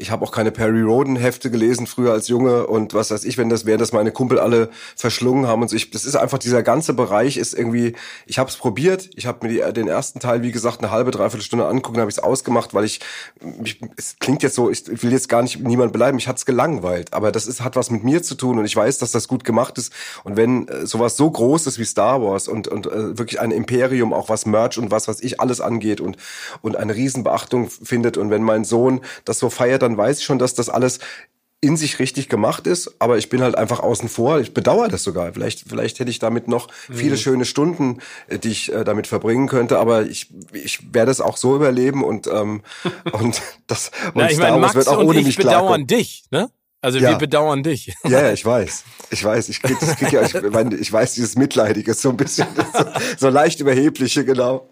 ich 0.00 0.10
habe 0.10 0.24
auch 0.24 0.32
keine 0.32 0.50
Perry 0.50 0.80
Roden 0.80 1.16
Hefte 1.16 1.50
gelesen 1.50 1.86
früher 1.86 2.12
als 2.12 2.28
Junge 2.28 2.66
und 2.66 2.94
was 2.94 3.10
weiß 3.10 3.24
ich, 3.24 3.36
wenn 3.36 3.50
das 3.50 3.66
wäre, 3.66 3.78
dass 3.78 3.92
meine 3.92 4.12
Kumpel 4.12 4.38
alle 4.38 4.70
verschlungen 4.96 5.46
haben 5.46 5.62
und 5.62 5.68
so. 5.68 5.76
Ich, 5.76 5.90
das 5.90 6.04
ist 6.04 6.16
einfach 6.16 6.38
dieser 6.38 6.62
ganze 6.62 6.94
Bereich 6.94 7.36
ist 7.36 7.54
irgendwie. 7.54 7.94
Ich 8.26 8.38
habe 8.38 8.48
es 8.48 8.56
probiert. 8.56 9.10
Ich 9.14 9.26
habe 9.26 9.46
mir 9.46 9.52
die, 9.52 9.72
den 9.74 9.88
ersten 9.88 10.18
Teil, 10.18 10.42
wie 10.42 10.52
gesagt, 10.52 10.80
eine 10.80 10.90
halbe 10.90 11.10
dreiviertel 11.10 11.44
Stunde 11.44 11.66
angucken, 11.66 12.00
habe 12.00 12.10
ich 12.10 12.16
es 12.16 12.22
ausgemacht, 12.22 12.72
weil 12.72 12.84
ich, 12.84 13.00
ich 13.62 13.78
es 13.96 14.16
klingt 14.18 14.42
jetzt 14.42 14.54
so, 14.54 14.70
ich 14.70 15.02
will 15.02 15.12
jetzt 15.12 15.28
gar 15.28 15.42
nicht 15.42 15.60
niemand 15.60 15.92
beleidigen. 15.92 16.16
Mich 16.16 16.28
hat's 16.28 16.46
gelangweilt, 16.46 17.12
aber 17.12 17.30
das 17.30 17.46
ist 17.46 17.60
hat 17.62 17.76
was 17.76 17.90
mit 17.90 18.02
mir 18.02 18.22
zu 18.22 18.34
tun 18.34 18.58
und 18.58 18.64
ich 18.64 18.74
weiß, 18.74 18.98
dass 18.98 19.12
das 19.12 19.28
gut 19.28 19.44
gemacht 19.44 19.76
ist. 19.76 19.92
Und 20.24 20.36
wenn 20.36 20.66
äh, 20.68 20.86
sowas 20.86 21.16
so 21.16 21.30
groß 21.30 21.66
ist 21.66 21.78
wie 21.78 21.84
Star 21.84 22.22
Wars 22.22 22.48
und 22.48 22.68
und 22.68 22.86
äh, 22.86 23.18
wirklich 23.18 23.40
ein 23.40 23.50
Imperium, 23.50 24.14
auch 24.14 24.30
was 24.30 24.46
Merch 24.46 24.78
und 24.78 24.90
was 24.90 25.08
was 25.08 25.20
ich 25.20 25.40
alles 25.40 25.60
angeht 25.60 26.00
und 26.00 26.16
und 26.62 26.76
eine 26.76 26.94
Riesenbeachtung 26.94 27.68
findet 27.68 28.16
und 28.16 28.30
wenn 28.30 28.42
mein 28.42 28.64
Sohn 28.64 29.00
das 29.24 29.38
so 29.38 29.50
feiert, 29.50 29.82
dann 29.82 29.89
dann 29.90 29.96
weiß 29.96 30.18
ich 30.18 30.24
schon, 30.24 30.38
dass 30.38 30.54
das 30.54 30.68
alles 30.68 31.00
in 31.62 31.76
sich 31.76 31.98
richtig 31.98 32.30
gemacht 32.30 32.66
ist, 32.66 32.94
aber 33.00 33.18
ich 33.18 33.28
bin 33.28 33.42
halt 33.42 33.54
einfach 33.54 33.80
außen 33.80 34.08
vor. 34.08 34.40
Ich 34.40 34.54
bedauere 34.54 34.88
das 34.88 35.02
sogar. 35.02 35.34
Vielleicht, 35.34 35.68
vielleicht 35.68 35.98
hätte 35.98 36.10
ich 36.10 36.18
damit 36.18 36.48
noch 36.48 36.68
viele 36.90 37.16
mhm. 37.16 37.18
schöne 37.18 37.44
Stunden, 37.44 37.98
äh, 38.28 38.38
die 38.38 38.48
ich 38.48 38.72
äh, 38.72 38.82
damit 38.82 39.06
verbringen 39.06 39.46
könnte, 39.46 39.78
aber 39.78 40.06
ich, 40.06 40.28
ich 40.54 40.94
werde 40.94 41.10
es 41.10 41.20
auch 41.20 41.36
so 41.36 41.54
überleben 41.54 42.02
und 42.02 42.26
ähm, 42.28 42.62
und 43.12 43.42
das 43.66 43.90
und 44.06 44.12
Na, 44.14 44.30
ich 44.30 44.36
Star 44.36 44.50
meine, 44.50 44.60
Max 44.62 44.74
wird 44.74 44.88
auch 44.88 44.98
ohne 44.98 45.08
und 45.08 45.18
ich 45.18 45.26
mich 45.26 45.36
bedauern 45.36 45.58
klarkommen. 45.58 45.86
dich, 45.86 46.24
ne? 46.30 46.50
Also 46.82 46.98
ja. 46.98 47.10
wir 47.10 47.16
bedauern 47.16 47.62
dich. 47.62 47.94
Ja, 48.04 48.22
ja, 48.22 48.32
ich 48.32 48.44
weiß. 48.44 48.84
Ich 49.10 49.22
weiß. 49.22 49.50
Ich 49.50 49.60
krieg, 49.60 49.78
das 49.78 49.96
krieg 49.96 50.12
ja, 50.12 50.22
ich, 50.22 50.34
ich 50.34 50.92
weiß, 50.92 51.12
dieses 51.12 51.36
Mitleidige, 51.36 51.92
so 51.92 52.08
ein 52.08 52.16
bisschen, 52.16 52.46
so, 52.72 52.84
so 53.18 53.28
leicht 53.28 53.60
überhebliche, 53.60 54.24
genau. 54.24 54.66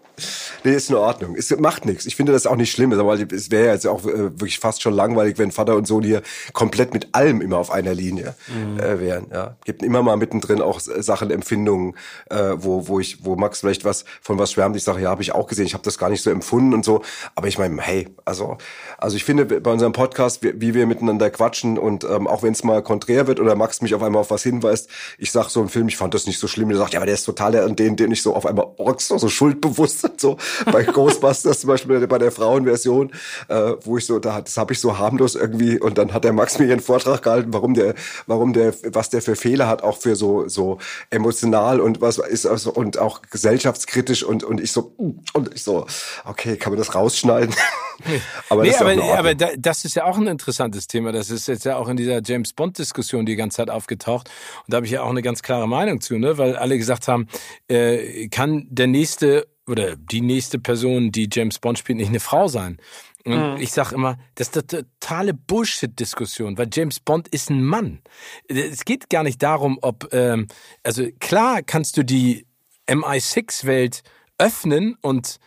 Nee, 0.63 0.73
ist 0.73 0.89
in 0.89 0.95
Ordnung. 0.95 1.35
Es 1.35 1.55
macht 1.57 1.85
nichts. 1.85 2.05
Ich 2.05 2.15
finde 2.15 2.31
das 2.31 2.45
auch 2.45 2.55
nicht 2.55 2.71
schlimm, 2.71 2.91
weil 2.91 3.27
es 3.33 3.51
wäre 3.51 3.73
jetzt 3.73 3.87
auch 3.87 4.05
äh, 4.05 4.17
wirklich 4.17 4.59
fast 4.59 4.81
schon 4.81 4.93
langweilig, 4.93 5.37
wenn 5.37 5.51
Vater 5.51 5.75
und 5.75 5.87
Sohn 5.87 6.03
hier 6.03 6.21
komplett 6.53 6.93
mit 6.93 7.09
allem 7.13 7.41
immer 7.41 7.57
auf 7.57 7.71
einer 7.71 7.93
Linie 7.93 8.35
mhm. 8.47 8.79
äh, 8.79 8.99
wären. 8.99 9.27
Ja, 9.31 9.55
gibt 9.65 9.83
immer 9.83 10.03
mal 10.03 10.17
mittendrin 10.17 10.61
auch 10.61 10.79
Sachen, 10.79 11.31
Empfindungen, 11.31 11.95
äh, 12.29 12.53
wo 12.57 12.87
wo 12.87 12.99
ich, 12.99 13.25
wo 13.25 13.35
Max 13.35 13.59
vielleicht 13.61 13.85
was 13.85 14.05
von 14.21 14.37
was 14.39 14.51
schwärmt. 14.51 14.75
Ich 14.75 14.83
sage, 14.83 15.01
ja, 15.01 15.09
habe 15.09 15.21
ich 15.21 15.33
auch 15.33 15.47
gesehen. 15.47 15.65
Ich 15.65 15.73
habe 15.73 15.83
das 15.83 15.97
gar 15.97 16.09
nicht 16.09 16.21
so 16.21 16.29
empfunden 16.29 16.73
und 16.73 16.85
so. 16.85 17.01
Aber 17.35 17.47
ich 17.47 17.57
meine, 17.57 17.81
hey, 17.81 18.07
also 18.25 18.57
also 18.97 19.15
ich 19.15 19.23
finde 19.23 19.45
bei 19.45 19.71
unserem 19.71 19.93
Podcast, 19.93 20.43
wie, 20.43 20.59
wie 20.59 20.73
wir 20.73 20.85
miteinander 20.85 21.29
quatschen 21.29 21.77
und 21.77 22.03
ähm, 22.03 22.27
auch 22.27 22.43
wenn 22.43 22.53
es 22.53 22.63
mal 22.63 22.83
konträr 22.83 23.27
wird 23.27 23.39
oder 23.39 23.55
Max 23.55 23.81
mich 23.81 23.95
auf 23.95 24.03
einmal 24.03 24.21
auf 24.21 24.31
was 24.31 24.43
hinweist, 24.43 24.89
ich 25.17 25.31
sag 25.31 25.49
so 25.49 25.61
ein 25.61 25.69
Film, 25.69 25.87
ich 25.87 25.97
fand 25.97 26.13
das 26.13 26.27
nicht 26.27 26.39
so 26.39 26.47
schlimm. 26.47 26.69
Der 26.69 26.77
sagt, 26.77 26.93
ja, 26.93 26.99
aber 26.99 27.05
der 27.05 27.15
ist 27.15 27.23
total 27.23 27.51
der 27.53 27.65
und 27.65 27.79
den, 27.79 27.95
den 27.95 28.11
ich 28.11 28.21
so 28.21 28.35
auf 28.35 28.45
einmal 28.45 28.67
oh, 28.77 28.93
so 28.97 29.29
schuldbewusst 29.29 30.08
so 30.17 30.37
bei 30.71 30.83
Ghostbusters 30.83 31.61
zum 31.61 31.69
Beispiel 31.69 32.05
bei 32.07 32.17
der 32.17 32.31
Frauenversion, 32.31 33.11
äh, 33.47 33.73
wo 33.83 33.97
ich 33.97 34.05
so, 34.05 34.19
da, 34.19 34.41
das 34.41 34.57
habe 34.57 34.73
ich 34.73 34.79
so 34.79 34.97
harmlos 34.97 35.35
irgendwie 35.35 35.79
und 35.79 35.97
dann 35.97 36.13
hat 36.13 36.23
der 36.23 36.33
Max 36.33 36.59
mir 36.59 36.65
ihren 36.65 36.79
Vortrag 36.79 37.21
gehalten, 37.21 37.53
warum 37.53 37.73
der, 37.73 37.95
warum 38.27 38.53
der, 38.53 38.73
was 38.93 39.09
der 39.09 39.21
für 39.21 39.35
Fehler 39.35 39.67
hat, 39.67 39.83
auch 39.83 39.97
für 39.97 40.15
so 40.15 40.47
so 40.47 40.77
emotional 41.09 41.79
und 41.79 42.01
was 42.01 42.17
ist 42.17 42.45
also 42.45 42.71
und 42.71 42.97
auch 42.97 43.21
gesellschaftskritisch 43.21 44.23
und 44.23 44.43
und 44.43 44.59
ich 44.59 44.71
so 44.71 44.93
und 45.33 45.53
ich 45.53 45.63
so, 45.63 45.85
okay, 46.25 46.57
kann 46.57 46.71
man 46.71 46.79
das 46.79 46.95
rausschneiden? 46.95 47.53
aber 48.49 48.63
nee, 48.63 48.71
das 48.71 48.81
aber, 48.81 49.17
aber 49.17 49.35
das 49.35 49.85
ist 49.85 49.95
ja 49.95 50.05
auch 50.05 50.17
ein 50.17 50.27
interessantes 50.27 50.87
Thema. 50.87 51.11
Das 51.11 51.29
ist 51.29 51.47
jetzt 51.47 51.65
ja 51.65 51.77
auch 51.77 51.89
in 51.89 51.97
dieser 51.97 52.21
James 52.23 52.53
Bond 52.53 52.77
Diskussion 52.77 53.25
die 53.25 53.35
ganze 53.35 53.57
Zeit 53.57 53.69
aufgetaucht 53.69 54.29
und 54.65 54.73
da 54.73 54.77
habe 54.77 54.85
ich 54.85 54.91
ja 54.91 55.03
auch 55.03 55.09
eine 55.09 55.21
ganz 55.21 55.41
klare 55.41 55.67
Meinung 55.67 56.01
zu, 56.01 56.17
ne, 56.17 56.37
weil 56.37 56.55
alle 56.55 56.77
gesagt 56.77 57.07
haben, 57.07 57.27
äh, 57.67 58.27
kann 58.29 58.67
der 58.69 58.87
nächste 58.87 59.47
oder 59.69 59.95
die 59.95 60.21
nächste 60.21 60.59
Person, 60.59 61.11
die 61.11 61.29
James 61.31 61.59
Bond 61.59 61.79
spielt, 61.79 61.97
nicht 61.97 62.09
eine 62.09 62.19
Frau 62.19 62.47
sein. 62.47 62.77
Und 63.25 63.55
mhm. 63.55 63.61
ich 63.61 63.71
sage 63.71 63.95
immer, 63.95 64.17
das 64.35 64.49
ist 64.49 64.73
eine 64.73 64.85
totale 64.99 65.33
Bullshit-Diskussion, 65.33 66.57
weil 66.57 66.69
James 66.71 66.99
Bond 66.99 67.27
ist 67.27 67.49
ein 67.49 67.63
Mann. 67.63 68.01
Es 68.47 68.85
geht 68.85 69.09
gar 69.09 69.23
nicht 69.23 69.43
darum, 69.43 69.77
ob, 69.81 70.13
ähm, 70.13 70.47
also 70.83 71.05
klar 71.19 71.61
kannst 71.61 71.97
du 71.97 72.03
die 72.03 72.45
MI6-Welt 72.87 74.03
öffnen 74.37 74.95
und 75.01 75.37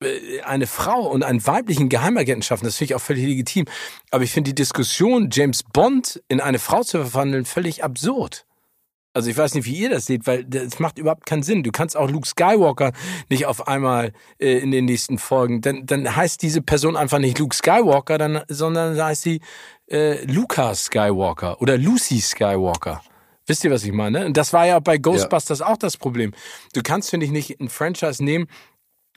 äh, 0.00 0.40
eine 0.42 0.66
Frau 0.66 1.08
und 1.08 1.22
einen 1.22 1.46
weiblichen 1.46 1.88
Geheimagenten 1.88 2.42
schaffen, 2.42 2.64
das 2.64 2.76
finde 2.76 2.92
ich 2.92 2.94
auch 2.96 3.02
völlig 3.02 3.24
legitim. 3.24 3.66
Aber 4.10 4.24
ich 4.24 4.32
finde 4.32 4.50
die 4.50 4.54
Diskussion, 4.54 5.28
James 5.30 5.62
Bond 5.62 6.22
in 6.28 6.40
eine 6.40 6.58
Frau 6.58 6.82
zu 6.82 6.98
verwandeln, 6.98 7.44
völlig 7.44 7.84
absurd. 7.84 8.46
Also 9.18 9.30
ich 9.30 9.36
weiß 9.36 9.54
nicht, 9.54 9.64
wie 9.64 9.74
ihr 9.74 9.90
das 9.90 10.06
seht, 10.06 10.28
weil 10.28 10.44
das 10.44 10.78
macht 10.78 10.96
überhaupt 10.96 11.26
keinen 11.26 11.42
Sinn. 11.42 11.64
Du 11.64 11.72
kannst 11.72 11.96
auch 11.96 12.08
Luke 12.08 12.28
Skywalker 12.28 12.92
nicht 13.28 13.46
auf 13.46 13.66
einmal 13.66 14.12
äh, 14.38 14.58
in 14.58 14.70
den 14.70 14.84
nächsten 14.84 15.18
Folgen. 15.18 15.60
Dann, 15.60 15.86
dann 15.86 16.14
heißt 16.14 16.40
diese 16.40 16.62
Person 16.62 16.96
einfach 16.96 17.18
nicht 17.18 17.36
Luke 17.40 17.56
Skywalker, 17.56 18.16
dann, 18.16 18.44
sondern 18.46 18.96
heißt 18.96 19.22
sie 19.22 19.40
äh, 19.90 20.24
Luca 20.24 20.72
Skywalker 20.72 21.60
oder 21.60 21.76
Lucy 21.76 22.20
Skywalker. 22.20 23.02
Wisst 23.44 23.64
ihr, 23.64 23.72
was 23.72 23.82
ich 23.82 23.90
meine? 23.90 24.24
Und 24.24 24.36
das 24.36 24.52
war 24.52 24.66
ja 24.66 24.78
bei 24.78 24.98
Ghostbusters 24.98 25.58
ja. 25.58 25.66
auch 25.66 25.78
das 25.78 25.96
Problem. 25.96 26.32
Du 26.74 26.82
kannst, 26.84 27.10
finde 27.10 27.26
ich, 27.26 27.32
nicht 27.32 27.58
ein 27.58 27.70
Franchise 27.70 28.22
nehmen, 28.22 28.46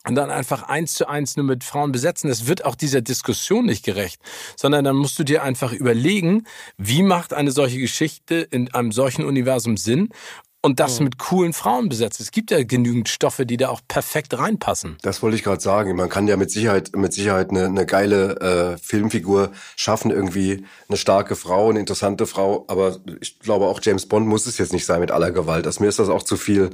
und 0.07 0.15
dann 0.15 0.31
einfach 0.31 0.63
eins 0.63 0.93
zu 0.93 1.07
eins 1.07 1.37
nur 1.37 1.45
mit 1.45 1.63
Frauen 1.63 1.91
besetzen. 1.91 2.29
Das 2.29 2.47
wird 2.47 2.65
auch 2.65 2.75
dieser 2.75 3.01
Diskussion 3.01 3.65
nicht 3.65 3.85
gerecht, 3.85 4.21
sondern 4.55 4.83
dann 4.83 4.95
musst 4.95 5.19
du 5.19 5.23
dir 5.23 5.43
einfach 5.43 5.73
überlegen, 5.73 6.45
wie 6.77 7.03
macht 7.03 7.33
eine 7.33 7.51
solche 7.51 7.77
Geschichte 7.77 8.35
in 8.35 8.73
einem 8.73 8.91
solchen 8.91 9.25
Universum 9.25 9.77
Sinn 9.77 10.09
und 10.63 10.79
das 10.79 10.99
mit 10.99 11.17
coolen 11.17 11.53
Frauen 11.53 11.89
besetzt. 11.89 12.19
Es 12.19 12.31
gibt 12.31 12.51
ja 12.51 12.63
genügend 12.63 13.09
Stoffe, 13.09 13.45
die 13.45 13.57
da 13.57 13.69
auch 13.69 13.81
perfekt 13.87 14.37
reinpassen. 14.37 14.97
Das 15.01 15.23
wollte 15.23 15.35
ich 15.35 15.43
gerade 15.43 15.61
sagen. 15.61 15.95
Man 15.95 16.09
kann 16.09 16.27
ja 16.27 16.37
mit 16.37 16.51
Sicherheit 16.51 16.95
mit 16.95 17.13
Sicherheit 17.13 17.49
eine, 17.49 17.65
eine 17.65 17.85
geile 17.85 18.39
äh, 18.39 18.77
Filmfigur 18.77 19.51
schaffen, 19.75 20.11
irgendwie 20.11 20.63
eine 20.87 20.97
starke 20.97 21.35
Frau, 21.35 21.69
eine 21.69 21.79
interessante 21.79 22.27
Frau. 22.27 22.65
Aber 22.67 22.97
ich 23.21 23.39
glaube 23.39 23.65
auch 23.65 23.79
James 23.81 24.05
Bond 24.05 24.27
muss 24.27 24.45
es 24.45 24.59
jetzt 24.59 24.73
nicht 24.73 24.85
sein 24.85 24.99
mit 24.99 25.11
aller 25.11 25.31
Gewalt. 25.31 25.65
Das 25.65 25.79
mir 25.79 25.87
ist 25.87 25.99
das 25.99 26.09
auch 26.09 26.23
zu 26.23 26.37
viel 26.37 26.69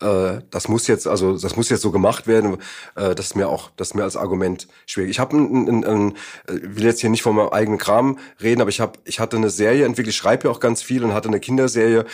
äh, 0.00 0.40
das 0.50 0.68
muss 0.68 0.86
jetzt, 0.86 1.06
also 1.06 1.36
das 1.36 1.56
muss 1.56 1.68
jetzt 1.68 1.82
so 1.82 1.90
gemacht 1.90 2.26
werden. 2.26 2.58
Äh, 2.96 3.14
das 3.14 3.26
ist 3.26 3.36
mir 3.36 3.48
auch, 3.48 3.70
das 3.76 3.88
ist 3.88 3.94
mir 3.94 4.02
als 4.02 4.16
Argument 4.16 4.68
schwierig. 4.86 5.10
Ich 5.10 5.18
habe 5.18 5.36
will 5.36 6.84
jetzt 6.84 7.00
hier 7.00 7.10
nicht 7.10 7.22
von 7.22 7.36
meinem 7.36 7.50
eigenen 7.50 7.78
Kram 7.78 8.18
reden, 8.40 8.60
aber 8.60 8.70
ich 8.70 8.80
habe, 8.80 8.98
ich 9.04 9.20
hatte 9.20 9.36
eine 9.36 9.50
Serie 9.50 9.84
entwickelt, 9.84 10.14
ich 10.14 10.16
schreibe 10.16 10.48
ja 10.48 10.50
auch 10.50 10.60
ganz 10.60 10.82
viel 10.82 11.04
und 11.04 11.14
hatte 11.14 11.28
eine 11.28 11.40
Kinderserie 11.40 12.04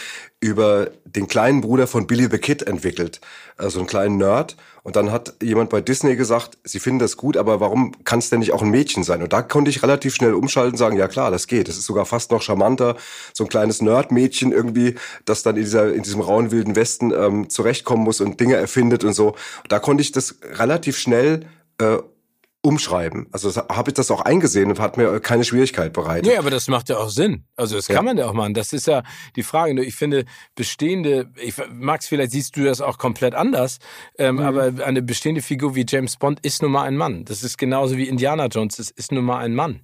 über 0.40 0.90
den 1.04 1.28
kleinen 1.28 1.60
Bruder 1.60 1.86
von 1.86 2.06
Billy 2.06 2.28
the 2.30 2.38
Kid 2.38 2.62
entwickelt, 2.62 3.20
also 3.56 3.78
einen 3.78 3.88
kleinen 3.88 4.18
Nerd. 4.18 4.56
Und 4.86 4.94
dann 4.94 5.10
hat 5.10 5.34
jemand 5.42 5.68
bei 5.68 5.80
Disney 5.80 6.14
gesagt, 6.14 6.58
sie 6.62 6.78
finden 6.78 7.00
das 7.00 7.16
gut, 7.16 7.36
aber 7.36 7.58
warum 7.58 7.90
kann 8.04 8.20
es 8.20 8.30
denn 8.30 8.38
nicht 8.38 8.52
auch 8.52 8.62
ein 8.62 8.70
Mädchen 8.70 9.02
sein? 9.02 9.20
Und 9.20 9.32
da 9.32 9.42
konnte 9.42 9.68
ich 9.68 9.82
relativ 9.82 10.14
schnell 10.14 10.32
umschalten 10.32 10.74
und 10.74 10.78
sagen, 10.78 10.96
ja 10.96 11.08
klar, 11.08 11.32
das 11.32 11.48
geht. 11.48 11.66
Das 11.66 11.76
ist 11.76 11.86
sogar 11.86 12.06
fast 12.06 12.30
noch 12.30 12.40
charmanter, 12.40 12.94
so 13.32 13.42
ein 13.42 13.48
kleines 13.48 13.82
Nerd-Mädchen 13.82 14.52
irgendwie, 14.52 14.94
das 15.24 15.42
dann 15.42 15.56
in, 15.56 15.64
dieser, 15.64 15.92
in 15.92 16.04
diesem 16.04 16.20
rauen 16.20 16.52
wilden 16.52 16.76
Westen 16.76 17.10
ähm, 17.10 17.50
zurechtkommen 17.50 18.04
muss 18.04 18.20
und 18.20 18.38
Dinge 18.38 18.54
erfindet 18.54 19.02
und 19.02 19.12
so. 19.12 19.34
Da 19.68 19.80
konnte 19.80 20.02
ich 20.02 20.12
das 20.12 20.36
relativ 20.52 20.98
schnell 20.98 21.46
äh, 21.78 21.96
umschreiben. 22.66 23.28
Also 23.30 23.54
habe 23.54 23.90
ich 23.90 23.94
das 23.94 24.10
auch 24.10 24.22
eingesehen 24.22 24.70
und 24.70 24.80
hat 24.80 24.96
mir 24.96 25.20
keine 25.20 25.44
Schwierigkeit 25.44 25.92
bereitet. 25.92 26.26
Ja, 26.26 26.40
aber 26.40 26.50
das 26.50 26.66
macht 26.66 26.88
ja 26.88 26.98
auch 26.98 27.08
Sinn. 27.08 27.44
Also 27.54 27.76
das 27.76 27.86
ja. 27.86 27.94
kann 27.94 28.04
man 28.04 28.18
ja 28.18 28.26
auch 28.26 28.32
machen. 28.32 28.54
Das 28.54 28.72
ist 28.72 28.88
ja 28.88 29.04
die 29.36 29.44
Frage. 29.44 29.80
Ich 29.84 29.94
finde 29.94 30.24
bestehende, 30.56 31.30
ich, 31.40 31.54
Max, 31.72 32.08
vielleicht 32.08 32.32
siehst 32.32 32.56
du 32.56 32.64
das 32.64 32.80
auch 32.80 32.98
komplett 32.98 33.34
anders, 33.34 33.78
ähm, 34.18 34.36
mhm. 34.36 34.42
aber 34.42 34.72
eine 34.84 35.00
bestehende 35.00 35.42
Figur 35.42 35.76
wie 35.76 35.84
James 35.88 36.16
Bond 36.16 36.40
ist 36.40 36.60
nun 36.60 36.72
mal 36.72 36.82
ein 36.82 36.96
Mann. 36.96 37.24
Das 37.24 37.44
ist 37.44 37.56
genauso 37.56 37.96
wie 37.96 38.08
Indiana 38.08 38.46
Jones. 38.46 38.76
Das 38.76 38.90
ist 38.90 39.12
nun 39.12 39.24
mal 39.24 39.38
ein 39.38 39.54
Mann. 39.54 39.82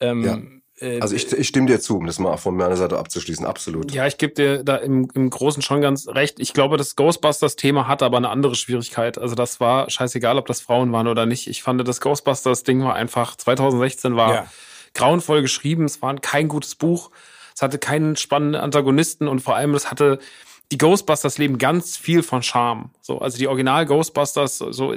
Ähm, 0.00 0.24
ja. 0.24 0.38
Äh, 0.80 1.00
also 1.00 1.14
ich, 1.14 1.32
ich 1.32 1.48
stimme 1.48 1.66
dir 1.66 1.80
zu, 1.80 1.96
um 1.96 2.06
das 2.06 2.18
mal 2.18 2.36
von 2.36 2.56
meiner 2.56 2.76
Seite 2.76 2.98
abzuschließen, 2.98 3.44
absolut. 3.46 3.92
Ja, 3.92 4.06
ich 4.06 4.18
gebe 4.18 4.34
dir 4.34 4.64
da 4.64 4.76
im, 4.76 5.08
im 5.14 5.30
Großen 5.30 5.62
schon 5.62 5.80
ganz 5.80 6.08
recht. 6.08 6.40
Ich 6.40 6.52
glaube, 6.52 6.76
das 6.76 6.96
Ghostbusters-Thema 6.96 7.86
hat 7.86 8.02
aber 8.02 8.16
eine 8.16 8.30
andere 8.30 8.54
Schwierigkeit. 8.54 9.18
Also 9.18 9.34
das 9.34 9.60
war 9.60 9.90
scheißegal, 9.90 10.38
ob 10.38 10.46
das 10.46 10.60
Frauen 10.60 10.92
waren 10.92 11.08
oder 11.08 11.26
nicht. 11.26 11.48
Ich 11.48 11.62
fand, 11.62 11.86
das 11.86 12.00
Ghostbusters-Ding 12.00 12.82
war 12.82 12.94
einfach, 12.94 13.36
2016 13.36 14.16
war 14.16 14.34
ja. 14.34 14.46
grauenvoll 14.94 15.42
geschrieben, 15.42 15.84
es 15.84 16.02
war 16.02 16.14
kein 16.16 16.48
gutes 16.48 16.74
Buch, 16.74 17.10
es 17.54 17.62
hatte 17.62 17.78
keinen 17.78 18.16
spannenden 18.16 18.60
Antagonisten 18.60 19.28
und 19.28 19.40
vor 19.40 19.56
allem, 19.56 19.74
es 19.74 19.90
hatte 19.90 20.18
die 20.72 20.78
Ghostbusters 20.78 21.38
leben 21.38 21.58
ganz 21.58 21.96
viel 21.96 22.22
von 22.22 22.42
Charme. 22.42 22.90
So, 23.00 23.18
also 23.18 23.38
die 23.38 23.46
Original 23.46 23.86
Ghostbusters, 23.86 24.58
so 24.58 24.94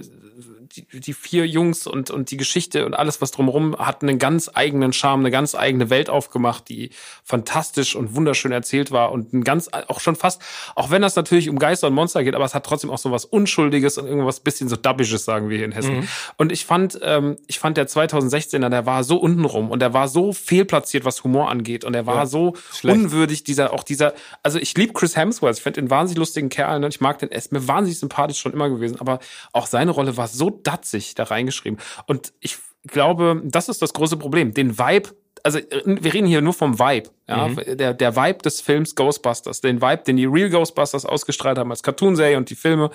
die, 0.75 0.99
die 0.99 1.13
vier 1.13 1.47
Jungs 1.47 1.87
und, 1.87 2.11
und 2.11 2.31
die 2.31 2.37
Geschichte 2.37 2.85
und 2.85 2.93
alles, 2.93 3.21
was 3.21 3.31
drumherum 3.31 3.77
hat 3.77 4.01
einen 4.01 4.19
ganz 4.19 4.49
eigenen 4.53 4.93
Charme, 4.93 5.21
eine 5.21 5.31
ganz 5.31 5.55
eigene 5.55 5.89
Welt 5.89 6.09
aufgemacht, 6.09 6.69
die 6.69 6.91
fantastisch 7.23 7.95
und 7.95 8.15
wunderschön 8.15 8.51
erzählt 8.51 8.91
war 8.91 9.11
und 9.11 9.33
ein 9.33 9.43
ganz, 9.43 9.69
auch 9.87 9.99
schon 9.99 10.15
fast, 10.15 10.41
auch 10.75 10.89
wenn 10.91 11.01
das 11.01 11.15
natürlich 11.15 11.49
um 11.49 11.59
Geister 11.59 11.87
und 11.87 11.93
Monster 11.93 12.23
geht, 12.23 12.35
aber 12.35 12.45
es 12.45 12.53
hat 12.53 12.65
trotzdem 12.65 12.89
auch 12.89 12.97
so 12.97 13.11
was 13.11 13.25
Unschuldiges 13.25 13.97
und 13.97 14.07
irgendwas 14.07 14.39
bisschen 14.39 14.69
so 14.69 14.75
Dabbisches, 14.75 15.25
sagen 15.25 15.49
wir 15.49 15.57
hier 15.57 15.65
in 15.65 15.71
Hessen. 15.71 15.97
Mhm. 15.97 16.07
Und 16.37 16.51
ich 16.51 16.65
fand, 16.65 16.99
ähm, 17.01 17.37
ich 17.47 17.59
fand 17.59 17.77
der 17.77 17.87
2016er, 17.87 18.69
der 18.69 18.85
war 18.85 19.03
so 19.03 19.17
untenrum 19.17 19.71
und 19.71 19.79
der 19.79 19.93
war 19.93 20.07
so 20.07 20.33
fehlplatziert, 20.33 21.05
was 21.05 21.23
Humor 21.23 21.49
angeht 21.49 21.83
und 21.83 21.93
er 21.93 22.05
war 22.05 22.15
ja, 22.15 22.25
so 22.25 22.55
schlecht. 22.71 22.97
unwürdig, 22.97 23.43
dieser, 23.43 23.73
auch 23.73 23.83
dieser, 23.83 24.13
also 24.43 24.59
ich 24.59 24.75
liebe 24.75 24.93
Chris 24.93 25.15
Hemsworth, 25.15 25.57
ich 25.57 25.63
finde 25.63 25.81
den 25.81 25.89
wahnsinnig 25.89 26.19
lustigen 26.19 26.49
Kerl, 26.49 26.79
ne? 26.79 26.87
ich 26.87 27.01
mag 27.01 27.19
den, 27.19 27.31
er 27.31 27.37
ist 27.37 27.51
mir 27.51 27.67
wahnsinnig 27.67 27.99
sympathisch 27.99 28.39
schon 28.39 28.53
immer 28.53 28.69
gewesen, 28.69 28.99
aber 28.99 29.19
auch 29.53 29.67
seine 29.67 29.91
Rolle 29.91 30.17
war 30.17 30.27
so 30.27 30.49
datzig 30.63 31.15
da 31.15 31.23
reingeschrieben. 31.23 31.79
Und 32.05 32.33
ich 32.39 32.57
glaube, 32.87 33.41
das 33.45 33.69
ist 33.69 33.81
das 33.81 33.93
große 33.93 34.17
Problem. 34.17 34.53
Den 34.53 34.77
Vibe 34.77 35.11
also 35.43 35.59
wir 35.85 36.13
reden 36.13 36.27
hier 36.27 36.41
nur 36.41 36.53
vom 36.53 36.79
Vibe, 36.79 37.09
ja, 37.27 37.47
mhm. 37.47 37.77
der, 37.77 37.93
der 37.93 38.15
Vibe 38.15 38.39
des 38.39 38.59
Films 38.59 38.95
Ghostbusters, 38.95 39.61
den 39.61 39.81
Vibe, 39.81 40.03
den 40.05 40.17
die 40.17 40.25
Real 40.25 40.49
Ghostbusters 40.49 41.05
ausgestrahlt 41.05 41.57
haben 41.57 41.71
als 41.71 41.83
Cartoonserie 41.83 42.37
und 42.37 42.49
die 42.49 42.55
Filme, 42.55 42.89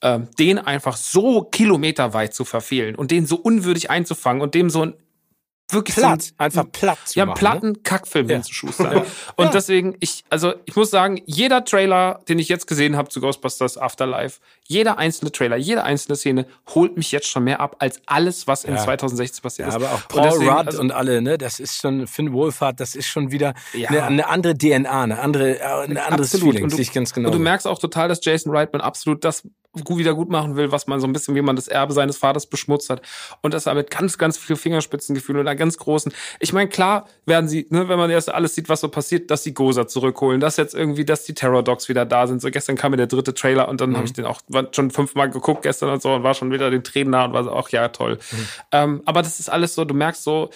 ähm, 0.00 0.28
den 0.38 0.58
einfach 0.58 0.96
so 0.96 1.42
kilometerweit 1.42 2.34
zu 2.34 2.44
verfehlen 2.44 2.94
und 2.94 3.10
den 3.10 3.26
so 3.26 3.36
unwürdig 3.36 3.90
einzufangen 3.90 4.42
und 4.42 4.54
dem 4.54 4.70
so 4.70 4.86
ein 4.86 4.94
wirklich 5.72 5.96
platt, 5.96 6.22
so, 6.22 6.34
einfach 6.38 6.64
platt 6.70 6.98
zu 7.04 7.18
ja, 7.18 7.26
machen. 7.26 7.36
Ja, 7.36 7.50
platten 7.50 7.72
ne? 7.72 7.78
Kackfilm 7.82 8.28
ja. 8.28 8.36
hinzuschustern. 8.36 8.92
ja. 8.96 9.06
Und 9.36 9.46
ja. 9.46 9.50
deswegen, 9.50 9.96
ich, 10.00 10.24
also 10.30 10.54
ich 10.64 10.76
muss 10.76 10.90
sagen, 10.90 11.20
jeder 11.26 11.64
Trailer, 11.64 12.20
den 12.28 12.38
ich 12.38 12.48
jetzt 12.48 12.66
gesehen 12.66 12.96
habe 12.96 13.08
zu 13.08 13.20
Ghostbusters 13.20 13.78
Afterlife, 13.78 14.40
jeder 14.66 14.98
einzelne 14.98 15.32
Trailer, 15.32 15.56
jede 15.56 15.84
einzelne 15.84 16.16
Szene 16.16 16.46
holt 16.74 16.96
mich 16.96 17.12
jetzt 17.12 17.28
schon 17.28 17.44
mehr 17.44 17.60
ab 17.60 17.76
als 17.78 18.00
alles, 18.06 18.46
was 18.46 18.64
in 18.64 18.76
2016 18.76 19.42
passiert 19.42 19.68
ist. 19.68 19.74
Aber 19.74 19.92
auch 19.92 20.08
Paul 20.08 20.20
und 20.20 20.32
deswegen, 20.32 20.50
Rudd 20.50 20.66
also, 20.66 20.80
und 20.80 20.92
alle, 20.92 21.22
ne, 21.22 21.38
das 21.38 21.60
ist 21.60 21.80
schon 21.80 22.06
Finn 22.06 22.32
Wohlfahrt, 22.32 22.80
das 22.80 22.94
ist 22.94 23.06
schon 23.06 23.30
wieder 23.30 23.54
eine, 23.74 24.04
eine, 24.04 24.28
andere 24.28 24.56
DNA, 24.56 25.02
eine 25.02 25.18
andere, 25.18 25.60
ein 25.82 25.96
anderes 25.98 26.34
absolut. 26.34 26.54
Feeling, 26.54 26.64
und 26.64 26.78
du, 26.78 26.92
ganz 26.92 27.12
genau. 27.12 27.28
Und 27.28 27.34
du 27.34 27.40
merkst 27.40 27.66
auch 27.66 27.78
total, 27.78 28.08
dass 28.08 28.24
Jason 28.24 28.54
Reitman 28.54 28.80
absolut 28.80 29.24
das 29.24 29.42
wieder 29.74 30.14
gut 30.14 30.28
machen 30.28 30.56
will, 30.56 30.70
was 30.70 30.86
man 30.86 31.00
so 31.00 31.06
ein 31.06 31.12
bisschen, 31.12 31.34
wie 31.34 31.42
man 31.42 31.56
das 31.56 31.68
Erbe 31.68 31.92
seines 31.92 32.18
Vaters 32.18 32.46
beschmutzt 32.46 32.90
hat. 32.90 33.02
Und 33.40 33.54
das 33.54 33.64
mit 33.66 33.90
ganz, 33.90 34.18
ganz 34.18 34.36
viel 34.36 34.56
Fingerspitzengefühl 34.56 35.38
und 35.38 35.48
einer 35.48 35.56
ganz 35.62 35.78
großen. 35.78 36.12
Ich 36.40 36.52
meine, 36.52 36.68
klar 36.68 37.06
werden 37.24 37.48
sie, 37.48 37.66
ne, 37.70 37.88
wenn 37.88 37.98
man 37.98 38.10
erst 38.10 38.32
alles 38.32 38.56
sieht, 38.56 38.68
was 38.68 38.80
so 38.80 38.88
passiert, 38.88 39.30
dass 39.30 39.44
die 39.44 39.54
Goza 39.54 39.86
zurückholen, 39.86 40.40
dass 40.40 40.56
jetzt 40.56 40.74
irgendwie, 40.74 41.04
dass 41.04 41.24
die 41.24 41.34
Terror 41.34 41.62
Dogs 41.62 41.88
wieder 41.88 42.04
da 42.04 42.26
sind. 42.26 42.42
So 42.42 42.50
gestern 42.50 42.76
kam 42.76 42.90
mir 42.90 42.96
der 42.96 43.06
dritte 43.06 43.32
Trailer 43.32 43.68
und 43.68 43.80
dann 43.80 43.90
mhm. 43.90 43.96
habe 43.96 44.06
ich 44.06 44.12
den 44.12 44.24
auch 44.24 44.40
schon 44.72 44.90
fünfmal 44.90 45.30
geguckt 45.30 45.62
gestern 45.62 45.90
und 45.90 46.02
so 46.02 46.12
und 46.14 46.24
war 46.24 46.34
schon 46.34 46.50
wieder 46.50 46.70
den 46.70 46.82
Tränen 46.82 47.12
nah 47.12 47.26
und 47.26 47.32
war 47.32 47.44
so, 47.44 47.52
auch 47.52 47.68
ja, 47.68 47.88
toll. 47.88 48.18
Mhm. 48.32 48.48
Ähm, 48.72 49.02
aber 49.04 49.22
das 49.22 49.38
ist 49.38 49.48
alles 49.48 49.74
so, 49.74 49.84
du 49.84 49.94
merkst 49.94 50.24
so, 50.24 50.50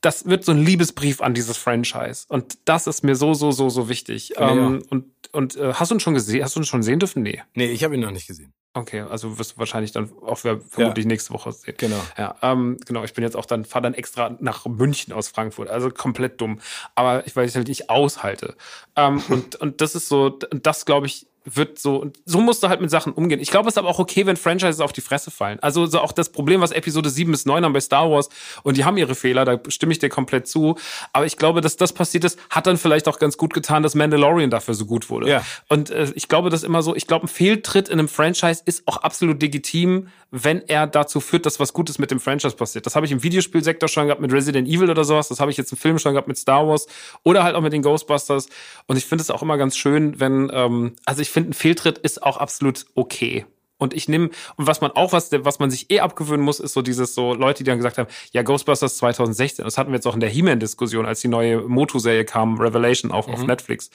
das 0.00 0.26
wird 0.26 0.44
so 0.44 0.52
ein 0.52 0.64
Liebesbrief 0.64 1.20
an 1.20 1.34
dieses 1.34 1.56
Franchise. 1.56 2.24
Und 2.28 2.58
das 2.64 2.86
ist 2.86 3.04
mir 3.04 3.16
so, 3.16 3.34
so, 3.34 3.50
so, 3.52 3.68
so 3.68 3.88
wichtig. 3.88 4.30
Ja, 4.30 4.50
ähm, 4.50 4.82
Und, 4.88 5.06
und 5.32 5.56
äh, 5.56 5.74
hast 5.74 5.90
du 5.90 5.96
ihn 5.96 6.00
schon 6.00 6.14
gesehen? 6.14 6.42
Hast 6.42 6.56
du 6.56 6.60
ihn 6.60 6.64
schon 6.64 6.82
sehen 6.82 6.98
dürfen? 6.98 7.22
Nee. 7.22 7.42
Nee, 7.54 7.66
ich 7.66 7.84
habe 7.84 7.94
ihn 7.94 8.00
noch 8.00 8.10
nicht 8.10 8.26
gesehen. 8.26 8.52
Okay, 8.72 9.00
also 9.00 9.36
wirst 9.38 9.52
du 9.52 9.58
wahrscheinlich 9.58 9.90
dann 9.90 10.12
auch 10.22 10.38
vermutlich 10.38 11.04
ja. 11.04 11.08
nächste 11.08 11.34
Woche 11.34 11.50
sehen. 11.52 11.74
Genau. 11.76 12.00
Ja, 12.16 12.36
ähm, 12.40 12.78
genau. 12.86 13.02
Ich 13.02 13.14
bin 13.14 13.24
jetzt 13.24 13.36
auch 13.36 13.44
dann, 13.44 13.64
fahre 13.64 13.82
dann 13.82 13.94
extra 13.94 14.36
nach 14.38 14.64
München 14.64 15.12
aus 15.12 15.28
Frankfurt. 15.28 15.68
Also 15.68 15.90
komplett 15.90 16.40
dumm. 16.40 16.60
Aber 16.94 17.26
ich, 17.26 17.36
ich 17.36 17.56
halt 17.56 17.68
nicht 17.68 17.90
aushalte. 17.90 18.56
Ähm, 18.94 19.22
und, 19.28 19.56
und 19.56 19.80
das 19.80 19.96
ist 19.96 20.08
so, 20.08 20.30
das 20.30 20.86
glaube 20.86 21.06
ich, 21.06 21.26
wird 21.44 21.78
so, 21.78 22.12
so 22.26 22.40
musst 22.40 22.62
du 22.62 22.68
halt 22.68 22.80
mit 22.80 22.90
Sachen 22.90 23.12
umgehen. 23.12 23.40
Ich 23.40 23.50
glaube, 23.50 23.68
es 23.68 23.74
ist 23.74 23.78
aber 23.78 23.88
auch 23.88 23.98
okay, 23.98 24.26
wenn 24.26 24.36
Franchises 24.36 24.80
auf 24.80 24.92
die 24.92 25.00
Fresse 25.00 25.30
fallen. 25.30 25.58
Also 25.60 25.86
so 25.86 26.00
auch 26.00 26.12
das 26.12 26.30
Problem, 26.30 26.60
was 26.60 26.70
Episode 26.70 27.08
7 27.08 27.30
bis 27.30 27.46
9 27.46 27.64
haben 27.64 27.72
bei 27.72 27.80
Star 27.80 28.10
Wars 28.10 28.28
und 28.62 28.76
die 28.76 28.84
haben 28.84 28.96
ihre 28.96 29.14
Fehler, 29.14 29.44
da 29.44 29.58
stimme 29.68 29.92
ich 29.92 29.98
dir 29.98 30.10
komplett 30.10 30.46
zu. 30.46 30.76
Aber 31.12 31.26
ich 31.26 31.36
glaube, 31.36 31.60
dass 31.60 31.76
das 31.76 31.92
passiert 31.92 32.24
ist, 32.24 32.38
hat 32.50 32.66
dann 32.66 32.76
vielleicht 32.76 33.08
auch 33.08 33.18
ganz 33.18 33.36
gut 33.36 33.54
getan, 33.54 33.82
dass 33.82 33.94
Mandalorian 33.94 34.50
dafür 34.50 34.74
so 34.74 34.84
gut 34.84 35.08
wurde. 35.08 35.30
Ja. 35.30 35.44
Und 35.68 35.90
äh, 35.90 36.12
ich 36.14 36.28
glaube, 36.28 36.50
das 36.50 36.62
immer 36.62 36.82
so, 36.82 36.94
ich 36.94 37.06
glaube, 37.06 37.26
ein 37.26 37.28
Fehltritt 37.28 37.88
in 37.88 37.98
einem 37.98 38.08
Franchise 38.08 38.62
ist 38.66 38.86
auch 38.86 38.98
absolut 38.98 39.40
legitim, 39.40 40.08
wenn 40.30 40.66
er 40.68 40.86
dazu 40.86 41.20
führt, 41.20 41.46
dass 41.46 41.60
was 41.60 41.72
Gutes 41.72 41.98
mit 41.98 42.10
dem 42.10 42.20
Franchise 42.20 42.56
passiert. 42.56 42.86
Das 42.86 42.96
habe 42.96 43.06
ich 43.06 43.12
im 43.12 43.22
Videospielsektor 43.22 43.88
schon 43.88 44.06
gehabt 44.06 44.20
mit 44.20 44.32
Resident 44.32 44.68
Evil 44.68 44.90
oder 44.90 45.04
sowas, 45.04 45.28
das 45.28 45.40
habe 45.40 45.50
ich 45.50 45.56
jetzt 45.56 45.72
im 45.72 45.78
Film 45.78 45.98
schon 45.98 46.12
gehabt 46.12 46.28
mit 46.28 46.38
Star 46.38 46.66
Wars 46.66 46.86
oder 47.22 47.42
halt 47.42 47.56
auch 47.56 47.60
mit 47.60 47.72
den 47.72 47.82
Ghostbusters. 47.82 48.48
Und 48.86 48.96
ich 48.96 49.06
finde 49.06 49.22
es 49.22 49.30
auch 49.30 49.42
immer 49.42 49.58
ganz 49.58 49.76
schön, 49.76 50.20
wenn, 50.20 50.50
ähm, 50.52 50.94
also 51.04 51.22
ich 51.22 51.30
finde, 51.30 51.50
ein 51.50 51.54
Fehltritt 51.54 51.98
ist 51.98 52.22
auch 52.22 52.36
absolut 52.36 52.86
okay. 52.94 53.44
Und 53.80 53.94
ich 53.94 54.08
nehme, 54.08 54.30
und 54.56 54.66
was 54.66 54.80
man 54.80 54.92
auch, 54.92 55.12
was, 55.12 55.30
was 55.32 55.58
man 55.58 55.70
sich 55.70 55.90
eh 55.90 56.00
abgewöhnen 56.00 56.44
muss, 56.44 56.60
ist 56.60 56.74
so 56.74 56.82
dieses 56.82 57.14
so 57.14 57.34
Leute, 57.34 57.64
die 57.64 57.70
dann 57.70 57.78
gesagt 57.78 57.98
haben, 57.98 58.08
ja, 58.32 58.42
Ghostbusters 58.42 58.98
2016, 58.98 59.64
das 59.64 59.78
hatten 59.78 59.90
wir 59.90 59.96
jetzt 59.96 60.06
auch 60.06 60.14
in 60.14 60.20
der 60.20 60.28
He-Man-Diskussion, 60.28 61.06
als 61.06 61.20
die 61.20 61.28
neue 61.28 61.62
Motu-Serie 61.62 62.24
kam, 62.24 62.60
Revelation 62.60 63.10
auf, 63.10 63.26
mhm. 63.26 63.34
auf 63.34 63.44
Netflix, 63.44 63.90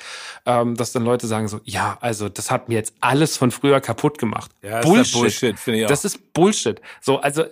ähm, 0.45 0.75
dass 0.75 0.91
dann 0.91 1.05
Leute 1.05 1.27
sagen 1.27 1.47
so, 1.47 1.61
ja, 1.63 1.97
also 2.01 2.29
das 2.29 2.49
hat 2.49 2.67
mir 2.67 2.75
jetzt 2.75 2.93
alles 2.99 3.37
von 3.37 3.51
früher 3.51 3.79
kaputt 3.79 4.17
gemacht. 4.17 4.51
Ja, 4.63 4.81
Bullshit. 4.81 5.13
Bullshit 5.13 5.59
finde 5.59 5.79
ich 5.79 5.85
auch. 5.85 5.89
Das 5.89 6.03
ist 6.03 6.33
Bullshit. 6.33 6.81
So, 6.99 7.19
also 7.19 7.45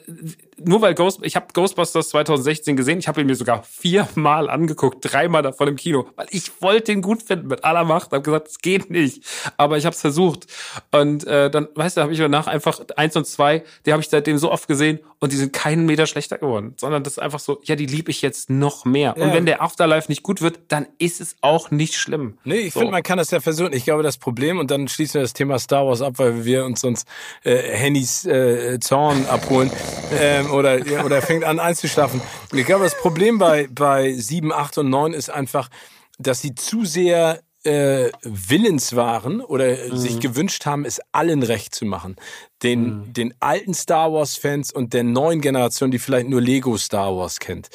nur 0.57 0.81
weil 0.81 0.95
Ghost, 0.95 1.19
ich 1.23 1.35
habe 1.35 1.47
Ghostbusters 1.53 2.09
2016 2.09 2.75
gesehen, 2.75 2.99
ich 2.99 3.07
habe 3.07 3.21
ihn 3.21 3.27
mir 3.27 3.35
sogar 3.35 3.63
viermal 3.63 4.49
angeguckt, 4.49 4.97
dreimal 5.01 5.41
davon 5.41 5.67
im 5.67 5.75
Kino, 5.75 6.07
weil 6.15 6.27
ich 6.31 6.61
wollte 6.61 6.91
ihn 6.91 7.01
gut 7.01 7.23
finden 7.23 7.47
mit 7.47 7.63
aller 7.63 7.83
Macht, 7.83 8.11
habe 8.11 8.21
gesagt, 8.21 8.47
es 8.47 8.59
geht 8.59 8.89
nicht, 8.89 9.23
aber 9.57 9.77
ich 9.77 9.85
habe 9.85 9.93
es 9.93 10.01
versucht 10.01 10.47
und 10.91 11.25
äh, 11.25 11.49
dann, 11.49 11.67
weißt 11.75 11.97
du, 11.97 12.01
habe 12.01 12.13
ich 12.13 12.22
danach 12.23 12.47
einfach 12.47 12.81
eins 12.95 13.15
und 13.15 13.27
zwei, 13.27 13.63
die 13.85 13.91
habe 13.91 14.01
ich 14.01 14.09
seitdem 14.09 14.37
so 14.37 14.51
oft 14.51 14.67
gesehen 14.67 14.99
und 15.19 15.31
die 15.31 15.37
sind 15.37 15.53
keinen 15.53 15.85
Meter 15.85 16.07
schlechter 16.07 16.37
geworden, 16.37 16.73
sondern 16.77 17.03
das 17.03 17.13
ist 17.13 17.19
einfach 17.19 17.39
so, 17.39 17.59
ja, 17.63 17.75
die 17.75 17.85
liebe 17.85 18.11
ich 18.11 18.21
jetzt 18.21 18.49
noch 18.49 18.85
mehr. 18.85 19.15
Ja. 19.17 19.23
Und 19.23 19.33
wenn 19.33 19.45
der 19.45 19.61
Afterlife 19.61 20.09
nicht 20.09 20.23
gut 20.23 20.41
wird, 20.41 20.59
dann 20.69 20.87
ist 20.97 21.21
es 21.21 21.35
auch 21.41 21.71
nicht 21.71 21.95
schlimm. 21.95 22.37
Nee, 22.43 22.55
ich 22.55 22.73
so. 22.73 22.79
finde, 22.79 22.91
man 22.91 23.03
kann 23.03 23.17
das 23.17 23.31
ja 23.31 23.39
versuchen. 23.39 23.73
Ich 23.73 23.85
glaube, 23.85 24.03
das 24.03 24.17
Problem 24.17 24.59
und 24.59 24.71
dann 24.71 24.87
schließen 24.87 25.15
wir 25.15 25.21
das 25.21 25.33
Thema 25.33 25.59
Star 25.59 25.85
Wars 25.85 26.01
ab, 26.01 26.13
weil 26.17 26.45
wir 26.45 26.65
uns 26.65 26.81
sonst 26.81 27.07
äh, 27.43 27.55
Hennys 27.55 28.25
äh, 28.25 28.79
Zorn 28.79 29.25
abholen 29.27 29.71
ähm, 30.19 30.51
oder 30.51 30.79
oder 31.05 31.21
fängt 31.21 31.43
an 31.43 31.59
einzuschlafen. 31.59 32.21
Ich 32.53 32.65
glaube, 32.65 32.83
das 32.83 32.97
Problem 32.97 33.37
bei 33.37 33.67
bei 33.71 34.13
sieben, 34.13 34.51
acht 34.51 34.77
und 34.77 34.89
neun 34.89 35.13
ist 35.13 35.29
einfach, 35.29 35.69
dass 36.19 36.41
sie 36.41 36.55
zu 36.55 36.85
sehr 36.85 37.41
äh, 37.63 38.11
willens 38.21 38.95
waren 38.95 39.41
oder 39.41 39.75
mhm. 39.75 39.97
sich 39.97 40.19
gewünscht 40.19 40.65
haben, 40.65 40.85
es 40.85 40.99
allen 41.11 41.43
recht 41.43 41.73
zu 41.73 41.85
machen. 41.85 42.15
Den, 42.61 42.83
mhm. 42.83 43.13
den 43.13 43.33
alten 43.39 43.73
Star 43.73 44.11
Wars-Fans 44.11 44.71
und 44.71 44.93
der 44.93 45.03
neuen 45.03 45.41
Generation, 45.41 45.91
die 45.91 45.99
vielleicht 45.99 46.29
nur 46.29 46.41
Lego 46.41 46.77
Star 46.77 47.15
Wars 47.15 47.39
kennt. 47.39 47.69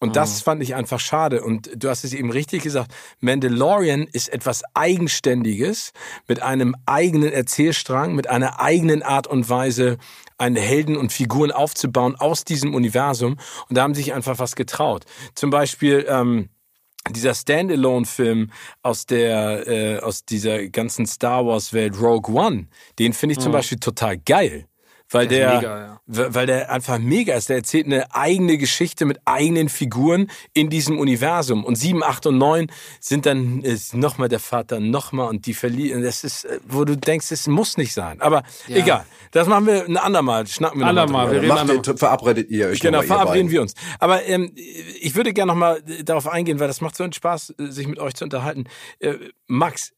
Und 0.00 0.10
mhm. 0.10 0.14
das 0.14 0.42
fand 0.42 0.62
ich 0.62 0.74
einfach 0.74 1.00
schade. 1.00 1.42
Und 1.42 1.70
du 1.76 1.88
hast 1.88 2.04
es 2.04 2.12
eben 2.12 2.30
richtig 2.30 2.62
gesagt, 2.62 2.92
Mandalorian 3.20 4.06
ist 4.12 4.28
etwas 4.28 4.62
Eigenständiges 4.74 5.92
mit 6.28 6.42
einem 6.42 6.76
eigenen 6.84 7.32
Erzählstrang, 7.32 8.14
mit 8.14 8.28
einer 8.28 8.60
eigenen 8.60 9.02
Art 9.02 9.26
und 9.26 9.48
Weise, 9.48 9.98
eine 10.36 10.60
Helden 10.60 10.96
und 10.96 11.12
Figuren 11.12 11.52
aufzubauen 11.52 12.16
aus 12.16 12.44
diesem 12.44 12.74
Universum. 12.74 13.38
Und 13.68 13.78
da 13.78 13.82
haben 13.82 13.94
sie 13.94 14.02
sich 14.02 14.14
einfach 14.14 14.38
was 14.38 14.56
getraut. 14.56 15.04
Zum 15.34 15.50
Beispiel, 15.50 16.04
ähm, 16.08 16.50
dieser 17.10 17.34
Standalone-Film 17.34 18.50
aus 18.82 19.06
der 19.06 19.66
äh, 19.66 19.98
aus 19.98 20.24
dieser 20.24 20.68
ganzen 20.68 21.06
Star 21.06 21.46
Wars-Welt 21.46 22.00
Rogue 22.00 22.34
One, 22.34 22.66
den 22.98 23.12
finde 23.12 23.34
ich 23.34 23.40
zum 23.40 23.52
mhm. 23.52 23.56
Beispiel 23.56 23.78
total 23.78 24.18
geil 24.18 24.66
weil 25.10 25.28
der, 25.28 25.48
der 25.48 25.56
mega, 25.56 25.78
ja. 25.80 26.34
weil 26.34 26.46
der 26.46 26.70
einfach 26.70 26.98
mega 26.98 27.34
ist. 27.34 27.48
Der 27.48 27.56
erzählt 27.56 27.86
eine 27.86 28.14
eigene 28.14 28.58
Geschichte 28.58 29.04
mit 29.04 29.18
eigenen 29.24 29.68
Figuren 29.68 30.30
in 30.54 30.70
diesem 30.70 30.98
Universum. 30.98 31.64
Und 31.64 31.76
sieben, 31.76 32.02
acht 32.02 32.26
und 32.26 32.38
neun 32.38 32.66
sind 33.00 33.26
dann 33.26 33.62
ist 33.62 33.94
noch 33.94 34.18
mal 34.18 34.28
der 34.28 34.40
Vater, 34.40 34.80
noch 34.80 35.12
mal 35.12 35.26
und 35.26 35.46
die 35.46 35.54
verlieren. 35.54 36.02
Das 36.02 36.24
ist, 36.24 36.46
wo 36.66 36.84
du 36.84 36.96
denkst, 36.96 37.30
es 37.30 37.46
muss 37.46 37.76
nicht 37.76 37.92
sein. 37.92 38.20
Aber 38.20 38.42
ja. 38.66 38.76
egal, 38.76 39.04
das 39.30 39.46
machen 39.46 39.66
wir 39.66 39.84
ein 39.84 39.96
andermal. 39.96 40.46
Schnacken 40.46 40.80
wir 40.80 40.86
andermal. 40.86 41.30
Wir 41.30 41.42
reden 41.42 41.82
Macht, 41.82 41.98
verabredet 41.98 42.50
ihr 42.50 42.68
euch. 42.68 42.80
Genau, 42.80 43.02
verabreden 43.02 43.50
wir 43.50 43.62
uns. 43.62 43.74
Aber 43.98 44.24
ähm, 44.24 44.52
ich 44.54 45.14
würde 45.14 45.32
gerne 45.32 45.52
noch 45.52 45.58
mal 45.58 45.82
darauf 46.04 46.26
eingehen, 46.26 46.58
weil 46.58 46.68
das 46.68 46.80
macht 46.80 46.96
so 46.96 47.04
einen 47.04 47.12
Spaß, 47.12 47.54
sich 47.58 47.86
mit 47.86 47.98
euch 47.98 48.14
zu 48.14 48.24
unterhalten. 48.24 48.64
Äh, 48.98 49.14
Max, 49.46 49.92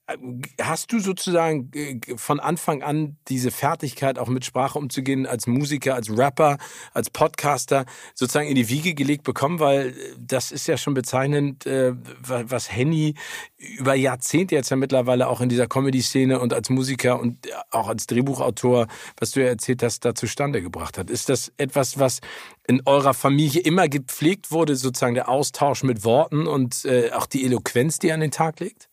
hast 0.60 0.92
du 0.92 0.98
sozusagen 0.98 1.70
äh, 1.74 2.00
von 2.16 2.40
Anfang 2.40 2.82
an 2.82 3.16
diese 3.28 3.50
Fertigkeit, 3.50 4.18
auch 4.18 4.28
mit 4.28 4.44
Sprache 4.44 4.78
umzugehen, 4.78 4.95
als 5.26 5.46
Musiker, 5.46 5.94
als 5.94 6.10
Rapper, 6.10 6.58
als 6.92 7.10
Podcaster, 7.10 7.84
sozusagen 8.14 8.48
in 8.48 8.54
die 8.54 8.68
Wiege 8.68 8.94
gelegt 8.94 9.24
bekommen? 9.24 9.60
Weil 9.60 9.88
äh, 9.88 9.92
das 10.18 10.52
ist 10.52 10.66
ja 10.66 10.76
schon 10.76 10.94
bezeichnend, 10.94 11.66
äh, 11.66 11.92
was 12.20 12.70
Henny 12.70 13.14
über 13.58 13.94
Jahrzehnte 13.94 14.54
jetzt 14.54 14.70
ja 14.70 14.76
mittlerweile 14.76 15.28
auch 15.28 15.40
in 15.40 15.48
dieser 15.48 15.66
Comedy-Szene 15.66 16.40
und 16.40 16.52
als 16.52 16.70
Musiker 16.70 17.20
und 17.20 17.48
auch 17.70 17.88
als 17.88 18.06
Drehbuchautor, 18.06 18.86
was 19.18 19.32
du 19.32 19.40
ja 19.40 19.48
erzählt 19.48 19.82
hast, 19.82 20.04
da 20.04 20.14
zustande 20.14 20.62
gebracht 20.62 20.98
hat. 20.98 21.10
Ist 21.10 21.28
das 21.28 21.52
etwas, 21.56 21.98
was 21.98 22.20
in 22.66 22.82
eurer 22.84 23.14
Familie 23.14 23.62
immer 23.62 23.88
gepflegt 23.88 24.50
wurde, 24.50 24.76
sozusagen 24.76 25.14
der 25.14 25.28
Austausch 25.28 25.82
mit 25.82 26.04
Worten 26.04 26.46
und 26.46 26.86
auch 27.12 27.26
die 27.26 27.44
Eloquenz, 27.44 27.98
die 27.98 28.08
ihr 28.08 28.14
an 28.14 28.20
den 28.20 28.30
Tag 28.30 28.60
legt? 28.60 28.88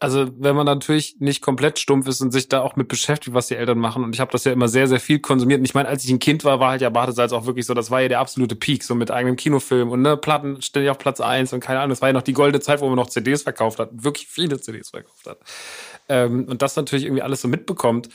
Also 0.00 0.28
wenn 0.38 0.56
man 0.56 0.66
natürlich 0.66 1.16
nicht 1.18 1.42
komplett 1.42 1.78
stumpf 1.78 2.08
ist 2.08 2.20
und 2.20 2.32
sich 2.32 2.48
da 2.48 2.60
auch 2.60 2.76
mit 2.76 2.88
beschäftigt, 2.88 3.34
was 3.34 3.48
die 3.48 3.56
Eltern 3.56 3.78
machen. 3.78 4.04
Und 4.04 4.14
ich 4.14 4.20
habe 4.20 4.30
das 4.30 4.44
ja 4.44 4.52
immer 4.52 4.68
sehr, 4.68 4.88
sehr 4.88 5.00
viel 5.00 5.18
konsumiert. 5.18 5.60
Und 5.60 5.64
ich 5.64 5.74
meine, 5.74 5.88
als 5.88 6.04
ich 6.04 6.10
ein 6.10 6.18
Kind 6.18 6.44
war, 6.44 6.60
war 6.60 6.70
halt 6.70 6.82
ja 6.82 6.90
Badesalz 6.90 7.32
auch 7.32 7.46
wirklich 7.46 7.66
so, 7.66 7.74
das 7.74 7.90
war 7.90 8.00
ja 8.00 8.08
der 8.08 8.20
absolute 8.20 8.56
Peak, 8.56 8.84
so 8.84 8.94
mit 8.94 9.10
eigenem 9.10 9.36
Kinofilm 9.36 9.90
und 9.90 10.02
ne, 10.02 10.16
Platten 10.16 10.60
ständig 10.62 10.90
auf 10.90 10.98
Platz 10.98 11.20
eins 11.20 11.52
und 11.52 11.60
keine 11.60 11.80
Ahnung. 11.80 11.90
Das 11.90 12.00
war 12.00 12.08
ja 12.08 12.12
noch 12.12 12.22
die 12.22 12.32
goldene 12.32 12.60
Zeit, 12.60 12.80
wo 12.80 12.86
man 12.86 12.96
noch 12.96 13.08
CDs 13.08 13.42
verkauft 13.42 13.78
hat, 13.78 13.90
wirklich 13.92 14.26
viele 14.26 14.60
CDs 14.60 14.90
verkauft 14.90 15.26
hat. 15.26 15.38
Ähm, 16.08 16.46
und 16.48 16.62
das 16.62 16.76
natürlich 16.76 17.04
irgendwie 17.04 17.22
alles 17.22 17.40
so 17.40 17.48
mitbekommt 17.48 18.08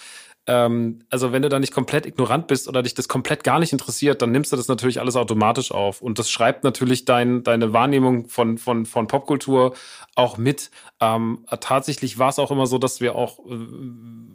ähm, 0.48 1.00
also 1.10 1.34
wenn 1.34 1.42
du 1.42 1.50
da 1.50 1.60
nicht 1.60 1.74
komplett 1.74 2.06
ignorant 2.06 2.48
bist 2.48 2.70
oder 2.70 2.82
dich 2.82 2.94
das 2.94 3.10
komplett 3.10 3.44
gar 3.44 3.60
nicht 3.60 3.74
interessiert, 3.74 4.22
dann 4.22 4.32
nimmst 4.32 4.54
du 4.54 4.56
das 4.56 4.70
natürlich 4.70 5.02
alles 5.02 5.18
automatisch 5.18 5.72
auf. 5.72 6.02
Und 6.02 6.20
das 6.20 6.32
schreibt 6.32 6.64
natürlich 6.64 7.04
dein, 7.04 7.44
deine 7.44 7.74
Wahrnehmung 7.74 8.30
von, 8.30 8.58
von, 8.58 8.86
von 8.86 9.08
Popkultur 9.08 9.74
auch 10.16 10.38
mit. 10.38 10.72
Ähm, 11.02 11.46
tatsächlich 11.60 12.18
war 12.18 12.30
es 12.30 12.40
auch 12.40 12.50
immer 12.50 12.66
so, 12.66 12.78
dass 12.78 13.02
wir 13.02 13.16
auch, 13.16 13.40
äh, 13.40 13.56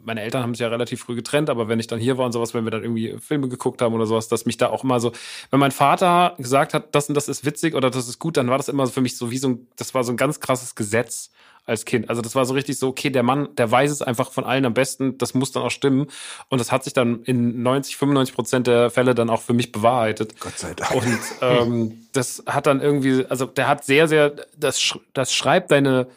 meine 0.03 0.21
Eltern 0.21 0.43
haben 0.43 0.53
sich 0.53 0.61
ja 0.61 0.67
relativ 0.67 1.01
früh 1.01 1.15
getrennt, 1.15 1.49
aber 1.49 1.67
wenn 1.67 1.79
ich 1.79 1.87
dann 1.87 1.99
hier 1.99 2.19
war 2.19 2.27
und 2.27 2.31
sowas, 2.31 2.53
wenn 2.53 2.63
wir 2.63 2.71
dann 2.71 2.83
irgendwie 2.83 3.17
Filme 3.19 3.49
geguckt 3.49 3.81
haben 3.81 3.95
oder 3.95 4.05
sowas, 4.05 4.27
dass 4.27 4.45
mich 4.45 4.57
da 4.57 4.69
auch 4.69 4.83
immer 4.83 4.99
so, 4.99 5.13
wenn 5.49 5.59
mein 5.59 5.71
Vater 5.71 6.35
gesagt 6.37 6.75
hat, 6.75 6.93
das 6.93 7.09
und 7.09 7.15
das 7.15 7.27
ist 7.27 7.43
witzig 7.43 7.73
oder 7.73 7.89
das 7.89 8.07
ist 8.07 8.19
gut, 8.19 8.37
dann 8.37 8.49
war 8.49 8.57
das 8.57 8.69
immer 8.69 8.85
für 8.85 9.01
mich 9.01 9.17
so 9.17 9.31
wie 9.31 9.37
so 9.39 9.49
ein, 9.49 9.67
das 9.77 9.95
war 9.95 10.03
so 10.03 10.13
ein 10.13 10.17
ganz 10.17 10.39
krasses 10.39 10.75
Gesetz 10.75 11.31
als 11.65 11.85
Kind. 11.85 12.09
Also 12.09 12.21
das 12.21 12.35
war 12.35 12.45
so 12.45 12.53
richtig 12.53 12.77
so, 12.77 12.89
okay, 12.89 13.09
der 13.09 13.23
Mann, 13.23 13.47
der 13.55 13.71
weiß 13.71 13.89
es 13.91 14.01
einfach 14.01 14.31
von 14.31 14.43
allen 14.43 14.65
am 14.65 14.73
besten, 14.73 15.17
das 15.17 15.33
muss 15.33 15.51
dann 15.51 15.63
auch 15.63 15.71
stimmen. 15.71 16.07
Und 16.49 16.59
das 16.59 16.71
hat 16.71 16.83
sich 16.83 16.93
dann 16.93 17.23
in 17.23 17.63
90, 17.63 17.95
95 17.95 18.35
Prozent 18.35 18.67
der 18.67 18.89
Fälle 18.89 19.15
dann 19.15 19.29
auch 19.29 19.41
für 19.41 19.53
mich 19.53 19.71
bewahrheitet. 19.71 20.39
Gott 20.39 20.57
sei 20.57 20.73
Dank. 20.73 20.93
Und 20.93 21.19
ähm, 21.41 22.07
das 22.11 22.43
hat 22.45 22.67
dann 22.67 22.81
irgendwie, 22.81 23.25
also 23.27 23.45
der 23.45 23.67
hat 23.67 23.85
sehr, 23.85 24.07
sehr, 24.07 24.33
das, 24.57 24.97
das 25.13 25.33
schreibt 25.33 25.71
deine, 25.71 26.07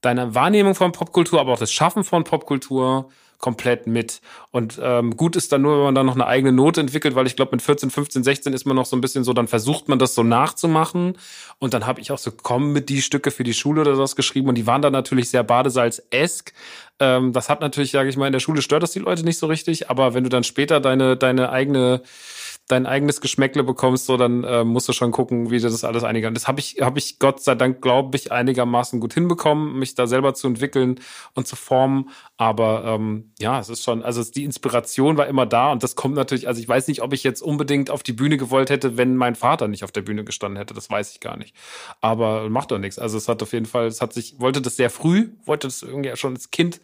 deine 0.00 0.34
Wahrnehmung 0.34 0.74
von 0.74 0.92
Popkultur, 0.92 1.40
aber 1.40 1.52
auch 1.52 1.58
das 1.58 1.72
Schaffen 1.72 2.02
von 2.02 2.24
Popkultur 2.24 3.10
komplett 3.38 3.86
mit. 3.86 4.20
Und 4.50 4.80
ähm, 4.82 5.16
gut 5.16 5.36
ist 5.36 5.52
dann 5.52 5.62
nur, 5.62 5.76
wenn 5.76 5.84
man 5.84 5.94
dann 5.94 6.06
noch 6.06 6.14
eine 6.14 6.26
eigene 6.26 6.52
Note 6.52 6.80
entwickelt, 6.80 7.14
weil 7.14 7.26
ich 7.26 7.36
glaube, 7.36 7.52
mit 7.52 7.62
14, 7.62 7.90
15, 7.90 8.24
16 8.24 8.52
ist 8.52 8.64
man 8.64 8.76
noch 8.76 8.86
so 8.86 8.96
ein 8.96 9.00
bisschen 9.00 9.24
so, 9.24 9.32
dann 9.32 9.48
versucht 9.48 9.88
man 9.88 9.98
das 9.98 10.14
so 10.14 10.22
nachzumachen. 10.22 11.18
Und 11.58 11.74
dann 11.74 11.86
habe 11.86 12.00
ich 12.00 12.12
auch 12.12 12.18
so 12.18 12.30
kommen 12.30 12.72
mit 12.72 12.88
die 12.88 13.02
Stücke 13.02 13.30
für 13.30 13.44
die 13.44 13.54
Schule 13.54 13.82
oder 13.82 13.96
sowas 13.96 14.16
geschrieben. 14.16 14.48
Und 14.48 14.56
die 14.56 14.66
waren 14.66 14.82
dann 14.82 14.92
natürlich 14.92 15.28
sehr 15.28 15.42
Badesalz-esk. 15.42 16.52
Ähm, 16.98 17.32
das 17.32 17.48
hat 17.48 17.60
natürlich, 17.60 17.90
sage 17.90 18.08
ich 18.08 18.16
mal, 18.16 18.26
in 18.26 18.32
der 18.32 18.40
Schule 18.40 18.62
stört 18.62 18.82
das 18.82 18.92
die 18.92 19.00
Leute 19.00 19.24
nicht 19.24 19.38
so 19.38 19.46
richtig. 19.46 19.90
Aber 19.90 20.14
wenn 20.14 20.24
du 20.24 20.30
dann 20.30 20.44
später 20.44 20.80
deine, 20.80 21.16
deine 21.16 21.50
eigene 21.50 22.02
dein 22.68 22.86
eigenes 22.86 23.20
Geschmäckle 23.20 23.62
bekommst, 23.62 24.06
so 24.06 24.16
dann 24.16 24.42
äh, 24.42 24.64
musst 24.64 24.88
du 24.88 24.92
schon 24.92 25.12
gucken, 25.12 25.50
wie 25.50 25.58
du 25.58 25.70
das 25.70 25.84
alles 25.84 26.02
einiger. 26.02 26.30
Das 26.32 26.48
habe 26.48 26.58
ich, 26.58 26.78
habe 26.80 26.98
ich 26.98 27.20
Gott 27.20 27.40
sei 27.40 27.54
Dank, 27.54 27.80
glaube 27.80 28.16
ich, 28.16 28.32
einigermaßen 28.32 28.98
gut 28.98 29.14
hinbekommen, 29.14 29.78
mich 29.78 29.94
da 29.94 30.08
selber 30.08 30.34
zu 30.34 30.48
entwickeln 30.48 30.98
und 31.34 31.46
zu 31.46 31.54
formen. 31.54 32.10
Aber 32.36 32.84
ähm, 32.84 33.30
ja, 33.38 33.60
es 33.60 33.68
ist 33.68 33.84
schon, 33.84 34.02
also 34.02 34.22
die 34.24 34.44
Inspiration 34.44 35.16
war 35.16 35.28
immer 35.28 35.46
da 35.46 35.70
und 35.70 35.84
das 35.84 35.94
kommt 35.94 36.16
natürlich, 36.16 36.48
also 36.48 36.60
ich 36.60 36.68
weiß 36.68 36.88
nicht, 36.88 37.02
ob 37.02 37.12
ich 37.12 37.22
jetzt 37.22 37.40
unbedingt 37.40 37.88
auf 37.88 38.02
die 38.02 38.12
Bühne 38.12 38.36
gewollt 38.36 38.70
hätte, 38.70 38.96
wenn 38.96 39.14
mein 39.14 39.36
Vater 39.36 39.68
nicht 39.68 39.84
auf 39.84 39.92
der 39.92 40.02
Bühne 40.02 40.24
gestanden 40.24 40.58
hätte. 40.58 40.74
Das 40.74 40.90
weiß 40.90 41.12
ich 41.12 41.20
gar 41.20 41.36
nicht. 41.36 41.54
Aber 42.00 42.50
macht 42.50 42.72
doch 42.72 42.78
nichts. 42.78 42.98
Also 42.98 43.16
es 43.16 43.28
hat 43.28 43.42
auf 43.42 43.52
jeden 43.52 43.66
Fall, 43.66 43.86
es 43.86 44.00
hat 44.00 44.12
sich, 44.12 44.40
wollte 44.40 44.60
das 44.60 44.76
sehr 44.76 44.90
früh, 44.90 45.30
wollte 45.44 45.68
das 45.68 45.82
irgendwie 45.82 46.16
schon 46.16 46.34
als 46.34 46.50
Kind 46.50 46.80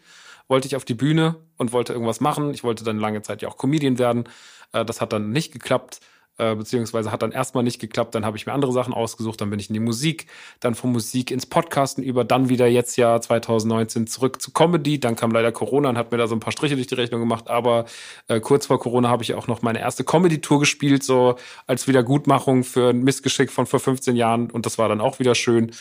wollte 0.49 0.67
ich 0.67 0.77
auf 0.77 0.85
die 0.85 0.95
Bühne 0.95 1.37
und 1.57 1.73
wollte 1.73 1.93
irgendwas 1.93 2.21
machen. 2.21 2.53
Ich 2.53 2.63
wollte 2.63 2.85
dann 2.85 2.99
lange 2.99 3.23
Zeit 3.23 3.41
ja 3.41 3.49
auch 3.49 3.57
Comedian 3.57 3.99
werden. 3.99 4.25
Äh, 4.73 4.85
das 4.85 5.01
hat 5.01 5.13
dann 5.13 5.31
nicht 5.31 5.53
geklappt, 5.53 6.01
äh, 6.39 6.55
beziehungsweise 6.55 7.13
hat 7.13 7.23
dann 7.23 7.33
erstmal 7.33 7.63
nicht 7.63 7.79
geklappt. 7.79 8.15
Dann 8.15 8.25
habe 8.25 8.37
ich 8.37 8.47
mir 8.47 8.53
andere 8.53 8.73
Sachen 8.73 8.95
ausgesucht. 8.95 9.41
Dann 9.41 9.51
bin 9.51 9.59
ich 9.59 9.69
in 9.69 9.75
die 9.75 9.81
Musik, 9.81 10.27
dann 10.61 10.75
von 10.75 10.91
Musik 10.91 11.31
ins 11.31 11.47
Podcasten 11.47 12.03
über, 12.03 12.25
dann 12.25 12.49
wieder 12.49 12.67
jetzt 12.67 12.97
Jahr 12.97 13.21
2019 13.21 14.07
zurück 14.07 14.41
zu 14.41 14.51
Comedy. 14.51 14.99
Dann 14.99 15.15
kam 15.15 15.31
leider 15.31 15.53
Corona 15.53 15.91
und 15.91 15.99
hat 15.99 16.11
mir 16.11 16.19
da 16.19 16.27
so 16.27 16.35
ein 16.35 16.41
paar 16.41 16.53
Striche 16.53 16.75
durch 16.75 16.87
die 16.87 16.95
Rechnung 16.95 17.21
gemacht. 17.21 17.49
Aber 17.51 17.85
äh, 18.29 18.41
kurz 18.41 18.67
vor 18.67 18.81
Corona 18.81 19.09
habe 19.09 19.23
ich 19.23 19.35
auch 19.35 19.47
noch 19.47 19.63
meine 19.63 19.81
erste 19.81 20.05
Comedy-Tour 20.05 20.61
gespielt, 20.61 21.05
so 21.05 21.37
als 21.67 21.87
Wiedergutmachung 21.87 22.65
für 22.65 22.91
ein 22.91 23.03
Missgeschick 23.03 23.53
von 23.53 23.67
vor 23.67 23.81
15 23.81 24.17
Jahren. 24.17 24.51
Und 24.51 24.65
das 24.65 24.79
war 24.79 24.89
dann 24.89 25.01
auch 25.01 25.19
wieder 25.19 25.35
schön. 25.35 25.73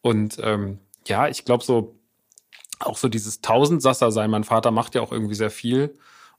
Und 0.00 0.38
ähm, 0.42 0.78
ja, 1.06 1.28
ich 1.28 1.44
glaube 1.44 1.64
so, 1.64 1.98
auch 2.80 2.96
so 2.96 3.08
dieses 3.08 3.40
Tausendsasser 3.40 4.10
sein. 4.10 4.30
Mein 4.30 4.44
Vater 4.44 4.70
macht 4.70 4.94
ja 4.94 5.02
auch 5.02 5.12
irgendwie 5.12 5.34
sehr 5.34 5.50
viel. 5.50 5.98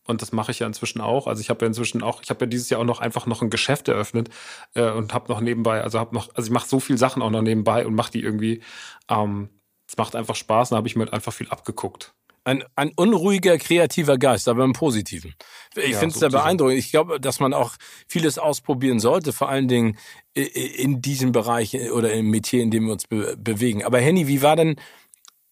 Und 0.10 0.24
das 0.24 0.32
mache 0.32 0.52
ich 0.52 0.60
ja 0.60 0.68
inzwischen 0.68 1.02
auch. 1.02 1.28
Also 1.28 1.40
ich 1.42 1.52
habe 1.52 1.64
ja 1.64 1.68
inzwischen 1.68 2.02
auch, 2.02 2.24
ich 2.24 2.32
habe 2.32 2.46
ja 2.46 2.48
dieses 2.48 2.70
Jahr 2.72 2.82
auch 2.82 2.86
noch 2.86 3.00
einfach 3.00 3.28
noch 3.28 3.44
ein 3.44 3.52
Geschäft 3.52 3.88
eröffnet 3.88 4.30
äh, 4.74 4.90
und 4.90 5.14
habe 5.14 5.32
noch 5.32 5.40
nebenbei, 5.40 5.82
also 5.82 6.00
habe 6.00 6.16
noch, 6.16 6.34
also 6.34 6.48
ich 6.48 6.52
mache 6.52 6.68
so 6.68 6.80
viel 6.80 6.98
Sachen 6.98 7.22
auch 7.22 7.30
noch 7.30 7.44
nebenbei 7.44 7.86
und 7.86 7.94
mache 7.94 8.12
die 8.12 8.22
irgendwie. 8.22 8.62
Ähm, 9.08 9.50
es 9.88 9.98
macht 9.98 10.16
einfach 10.16 10.36
Spaß 10.36 10.72
und 10.72 10.78
habe 10.78 10.88
ich 10.88 10.96
mir 10.96 11.04
halt 11.04 11.14
einfach 11.14 11.32
viel 11.32 11.48
abgeguckt. 11.50 12.14
Ein, 12.44 12.64
ein 12.76 12.92
unruhiger, 12.96 13.58
kreativer 13.60 14.18
Geist, 14.18 14.48
aber 14.48 14.64
im 14.64 14.74
Positiven. 14.74 15.36
Ich 15.76 15.92
ja, 15.92 16.00
finde 16.00 16.14
es 16.14 16.20
sehr 16.20 16.30
beeindruckend. 16.30 16.80
Ich 16.80 16.90
glaube, 16.90 17.20
dass 17.20 17.40
man 17.40 17.54
auch 17.54 17.76
vieles 18.08 18.40
ausprobieren 18.40 19.00
sollte, 19.00 19.32
vor 19.32 19.50
allen 19.50 19.68
Dingen 19.68 19.98
in 20.34 21.02
diesem 21.02 21.32
Bereich 21.32 21.76
oder 21.92 22.14
im 22.14 22.32
Metier, 22.32 22.64
in 22.64 22.72
dem 22.72 22.86
wir 22.86 22.94
uns 22.94 23.06
be 23.06 23.36
bewegen. 23.38 23.84
Aber 23.84 24.00
Henny, 24.00 24.28
wie 24.28 24.42
war 24.42 24.56
denn 24.56 24.76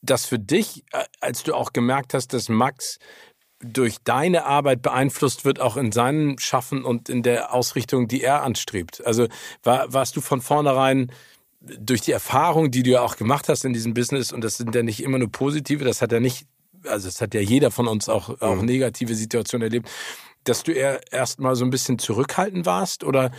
das 0.02 0.26
für 0.26 0.40
dich, 0.40 0.84
äh, 0.94 1.04
als 1.20 1.44
du 1.44 1.54
auch 1.54 1.74
gemerkt 1.74 2.14
hast, 2.14 2.34
dass 2.34 2.50
Max 2.50 2.98
durch 3.60 3.98
deine 4.04 4.46
Arbeit 4.46 4.82
beeinflusst 4.82 5.46
wird, 5.46 5.60
auch 5.60 5.78
in 5.78 5.92
seinem 5.92 6.38
Schaffen 6.38 6.84
und 6.84 7.10
in 7.10 7.24
der 7.24 7.54
Ausrichtung, 7.54 8.08
die 8.08 8.22
er 8.22 8.44
anstrebt? 8.44 9.06
Also 9.06 9.28
war, 9.64 9.92
warst 9.94 10.16
du 10.16 10.22
von 10.22 10.42
vornherein 10.42 11.12
durch 11.60 12.02
die 12.02 12.12
Erfahrung, 12.12 12.72
die 12.72 12.84
du 12.84 12.92
ja 12.92 13.02
auch 13.02 13.18
gemacht 13.18 13.50
hast 13.50 13.66
in 13.66 13.74
diesem 13.74 13.94
Business, 13.94 14.32
und 14.32 14.44
das 14.44 14.58
sind 14.58 14.74
ja 14.76 14.84
nicht 14.84 15.02
immer 15.02 15.18
nur 15.18 15.32
positive, 15.32 15.84
das 15.84 16.02
hat 16.02 16.12
ja 16.12 16.20
nicht, 16.20 16.48
also 16.86 17.08
das 17.08 17.20
hat 17.20 17.34
ja 17.34 17.42
jeder 17.42 17.72
von 17.72 17.88
uns 17.88 18.10
auch, 18.10 18.42
auch 18.42 18.58
mhm. 18.58 18.66
negative 18.66 19.16
Situationen 19.16 19.64
erlebt, 19.64 19.90
dass 20.44 20.64
du 20.64 20.72
eher 20.72 21.02
erstmal 21.12 21.56
so 21.56 21.66
ein 21.66 21.72
bisschen 21.72 22.00
zurückhaltend 22.00 22.66
warst 22.66 23.04
oder 23.04 23.32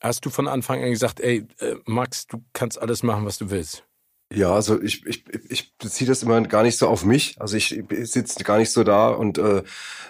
hast 0.00 0.24
du 0.24 0.30
von 0.30 0.48
Anfang 0.48 0.82
an 0.82 0.90
gesagt, 0.90 1.20
ey, 1.20 1.46
äh, 1.58 1.74
Max, 1.84 2.26
du 2.26 2.42
kannst 2.52 2.80
alles 2.80 3.02
machen, 3.02 3.24
was 3.24 3.38
du 3.38 3.50
willst? 3.50 3.84
Ja, 4.30 4.52
also 4.52 4.78
ich, 4.82 5.06
ich, 5.06 5.24
ich 5.48 5.78
beziehe 5.78 6.06
das 6.06 6.22
immer 6.22 6.38
gar 6.42 6.62
nicht 6.62 6.76
so 6.76 6.86
auf 6.86 7.02
mich. 7.02 7.36
Also 7.38 7.56
ich, 7.56 7.82
sitze 8.02 8.44
gar 8.44 8.58
nicht 8.58 8.70
so 8.70 8.84
da 8.84 9.08
und 9.08 9.38
äh, 9.38 9.62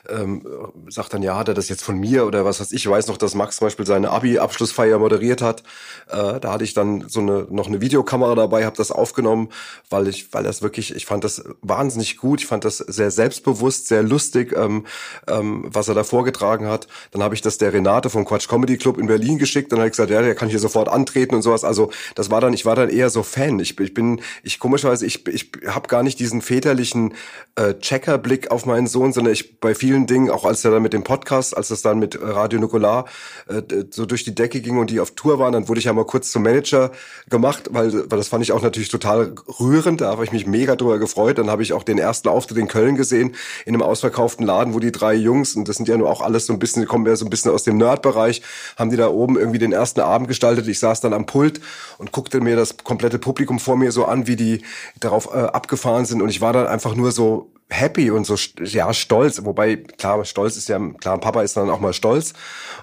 ähm, 0.08 0.44
sagt 0.88 1.14
dann, 1.14 1.22
ja, 1.22 1.36
hat 1.36 1.46
er 1.46 1.54
das 1.54 1.68
jetzt 1.68 1.84
von 1.84 1.96
mir 1.96 2.26
oder 2.26 2.44
was 2.44 2.58
weiß 2.58 2.72
ich. 2.72 2.84
Ich 2.84 2.90
weiß 2.90 3.06
noch, 3.06 3.16
dass 3.16 3.36
Max 3.36 3.58
zum 3.58 3.66
Beispiel 3.66 3.86
seine 3.86 4.10
Abi-Abschlussfeier 4.10 4.98
moderiert 4.98 5.40
hat. 5.40 5.62
Äh, 6.08 6.40
da 6.40 6.52
hatte 6.52 6.64
ich 6.64 6.74
dann 6.74 7.08
so 7.08 7.20
eine 7.20 7.46
noch 7.48 7.68
eine 7.68 7.80
Videokamera 7.80 8.34
dabei, 8.34 8.64
habe 8.64 8.76
das 8.76 8.90
aufgenommen, 8.90 9.50
weil 9.88 10.08
ich, 10.08 10.32
weil 10.32 10.42
das 10.42 10.62
wirklich, 10.62 10.96
ich 10.96 11.06
fand 11.06 11.22
das 11.22 11.44
wahnsinnig 11.62 12.16
gut. 12.16 12.40
Ich 12.40 12.46
fand 12.46 12.64
das 12.64 12.78
sehr 12.78 13.12
selbstbewusst, 13.12 13.86
sehr 13.86 14.02
lustig, 14.02 14.52
ähm, 14.56 14.84
ähm, 15.28 15.64
was 15.68 15.86
er 15.86 15.94
da 15.94 16.02
vorgetragen 16.02 16.66
hat. 16.66 16.88
Dann 17.12 17.22
habe 17.22 17.36
ich 17.36 17.42
das 17.42 17.58
der 17.58 17.72
Renate 17.72 18.10
vom 18.10 18.24
Quatsch 18.24 18.48
Comedy 18.48 18.78
Club 18.78 18.98
in 18.98 19.06
Berlin 19.06 19.38
geschickt. 19.38 19.70
Dann 19.70 19.78
habe 19.78 19.86
ich 19.86 19.92
gesagt, 19.92 20.10
ja, 20.10 20.22
der 20.22 20.34
kann 20.34 20.48
hier 20.48 20.58
sofort 20.58 20.88
antreten 20.88 21.36
und 21.36 21.42
sowas. 21.42 21.62
Also 21.62 21.92
das 22.16 22.32
war 22.32 22.40
dann, 22.40 22.52
ich 22.52 22.66
war 22.66 22.74
dann 22.74 22.88
eher 22.88 23.10
so 23.10 23.22
Fan. 23.22 23.60
Ich, 23.60 23.78
ich 23.78 23.94
bin 23.94 24.07
ich 24.42 24.58
komischerweise, 24.58 25.06
ich, 25.06 25.26
ich 25.28 25.50
habe 25.66 25.88
gar 25.88 26.02
nicht 26.02 26.18
diesen 26.18 26.42
väterlichen 26.42 27.14
äh, 27.56 27.74
Checkerblick 27.74 28.50
auf 28.50 28.66
meinen 28.66 28.86
Sohn, 28.86 29.12
sondern 29.12 29.32
ich 29.32 29.60
bei 29.60 29.74
vielen 29.74 30.06
Dingen, 30.06 30.30
auch 30.30 30.44
als 30.44 30.64
er 30.64 30.70
dann 30.70 30.82
mit 30.82 30.92
dem 30.92 31.04
Podcast, 31.04 31.56
als 31.56 31.68
das 31.68 31.82
dann 31.82 31.98
mit 31.98 32.18
Radio 32.20 32.60
Nukular 32.60 33.06
äh, 33.48 33.62
so 33.90 34.06
durch 34.06 34.24
die 34.24 34.34
Decke 34.34 34.60
ging 34.60 34.78
und 34.78 34.90
die 34.90 35.00
auf 35.00 35.12
Tour 35.12 35.38
waren, 35.38 35.52
dann 35.52 35.68
wurde 35.68 35.80
ich 35.80 35.86
ja 35.86 35.92
mal 35.92 36.04
kurz 36.04 36.30
zum 36.30 36.42
Manager 36.42 36.90
gemacht, 37.28 37.68
weil, 37.70 37.92
weil 38.10 38.18
das 38.18 38.28
fand 38.28 38.42
ich 38.42 38.52
auch 38.52 38.62
natürlich 38.62 38.88
total 38.88 39.34
rührend, 39.60 40.00
da 40.00 40.10
habe 40.10 40.24
ich 40.24 40.32
mich 40.32 40.46
mega 40.46 40.76
drüber 40.76 40.98
gefreut. 40.98 41.38
Dann 41.38 41.50
habe 41.50 41.62
ich 41.62 41.72
auch 41.72 41.82
den 41.82 41.98
ersten 41.98 42.28
Auftritt 42.28 42.58
in 42.58 42.68
Köln 42.68 42.96
gesehen, 42.96 43.34
in 43.64 43.74
einem 43.74 43.82
ausverkauften 43.82 44.46
Laden, 44.46 44.74
wo 44.74 44.80
die 44.80 44.92
drei 44.92 45.14
Jungs, 45.14 45.56
und 45.56 45.68
das 45.68 45.76
sind 45.76 45.88
ja 45.88 45.96
nur 45.96 46.10
auch 46.10 46.20
alles 46.20 46.46
so 46.46 46.52
ein 46.52 46.58
bisschen, 46.58 46.86
kommen 46.86 47.06
ja 47.06 47.16
so 47.16 47.26
ein 47.26 47.30
bisschen 47.30 47.50
aus 47.50 47.64
dem 47.64 47.76
Nerd-Bereich, 47.76 48.42
haben 48.76 48.90
die 48.90 48.96
da 48.96 49.08
oben 49.08 49.38
irgendwie 49.38 49.58
den 49.58 49.72
ersten 49.72 50.00
Abend 50.00 50.28
gestaltet. 50.28 50.68
Ich 50.68 50.78
saß 50.78 51.00
dann 51.00 51.12
am 51.12 51.26
Pult 51.26 51.60
und 51.98 52.12
guckte 52.12 52.40
mir 52.40 52.56
das 52.56 52.76
komplette 52.78 53.18
Publikum 53.18 53.58
vor 53.58 53.76
mir 53.76 53.92
so 53.92 53.97
an, 54.04 54.26
wie 54.26 54.36
die 54.36 54.62
darauf 55.00 55.32
äh, 55.32 55.38
abgefahren 55.38 56.04
sind. 56.04 56.22
Und 56.22 56.28
ich 56.28 56.40
war 56.40 56.52
dann 56.52 56.66
einfach 56.66 56.94
nur 56.94 57.12
so 57.12 57.52
happy 57.70 58.10
und 58.10 58.24
so 58.24 58.36
ja 58.64 58.92
stolz. 58.94 59.44
Wobei 59.44 59.76
klar, 59.76 60.24
stolz 60.24 60.56
ist 60.56 60.68
ja 60.68 60.78
klar, 61.00 61.18
Papa 61.18 61.42
ist 61.42 61.56
dann 61.56 61.70
auch 61.70 61.80
mal 61.80 61.92
stolz. 61.92 62.32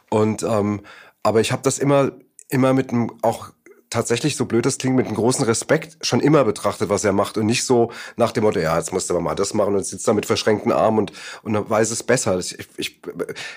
Und 0.10 0.44
ähm, 0.44 0.82
aber 1.24 1.42
ich 1.42 1.52
habe 1.52 1.62
das 1.64 1.80
immer 1.80 2.12
immer 2.50 2.74
mit 2.74 2.92
einem 2.92 3.12
auch 3.22 3.50
tatsächlich, 3.90 4.36
so 4.36 4.46
blöd 4.46 4.66
das 4.66 4.78
klingt, 4.78 4.96
mit 4.96 5.06
einem 5.06 5.16
großen 5.16 5.46
Respekt 5.46 5.98
schon 6.02 6.20
immer 6.20 6.44
betrachtet, 6.44 6.90
was 6.90 7.04
er 7.04 7.14
macht 7.14 7.38
und 7.38 7.46
nicht 7.46 7.64
so 7.64 7.92
nach 8.18 8.32
dem 8.32 8.44
Motto, 8.44 8.60
ja, 8.60 8.78
jetzt 8.78 8.94
musst 8.94 9.10
du 9.10 9.14
aber 9.14 9.22
mal 9.22 9.36
das 9.36 9.54
machen 9.54 9.76
und 9.76 9.86
sitzt 9.86 10.08
da 10.08 10.14
mit 10.14 10.26
verschränkten 10.26 10.72
Armen 10.72 11.00
und, 11.00 11.12
und 11.44 11.70
weiß 11.70 11.92
es 11.92 12.04
besser. 12.04 12.38
Ich, 12.40 12.58
ich, 12.78 13.00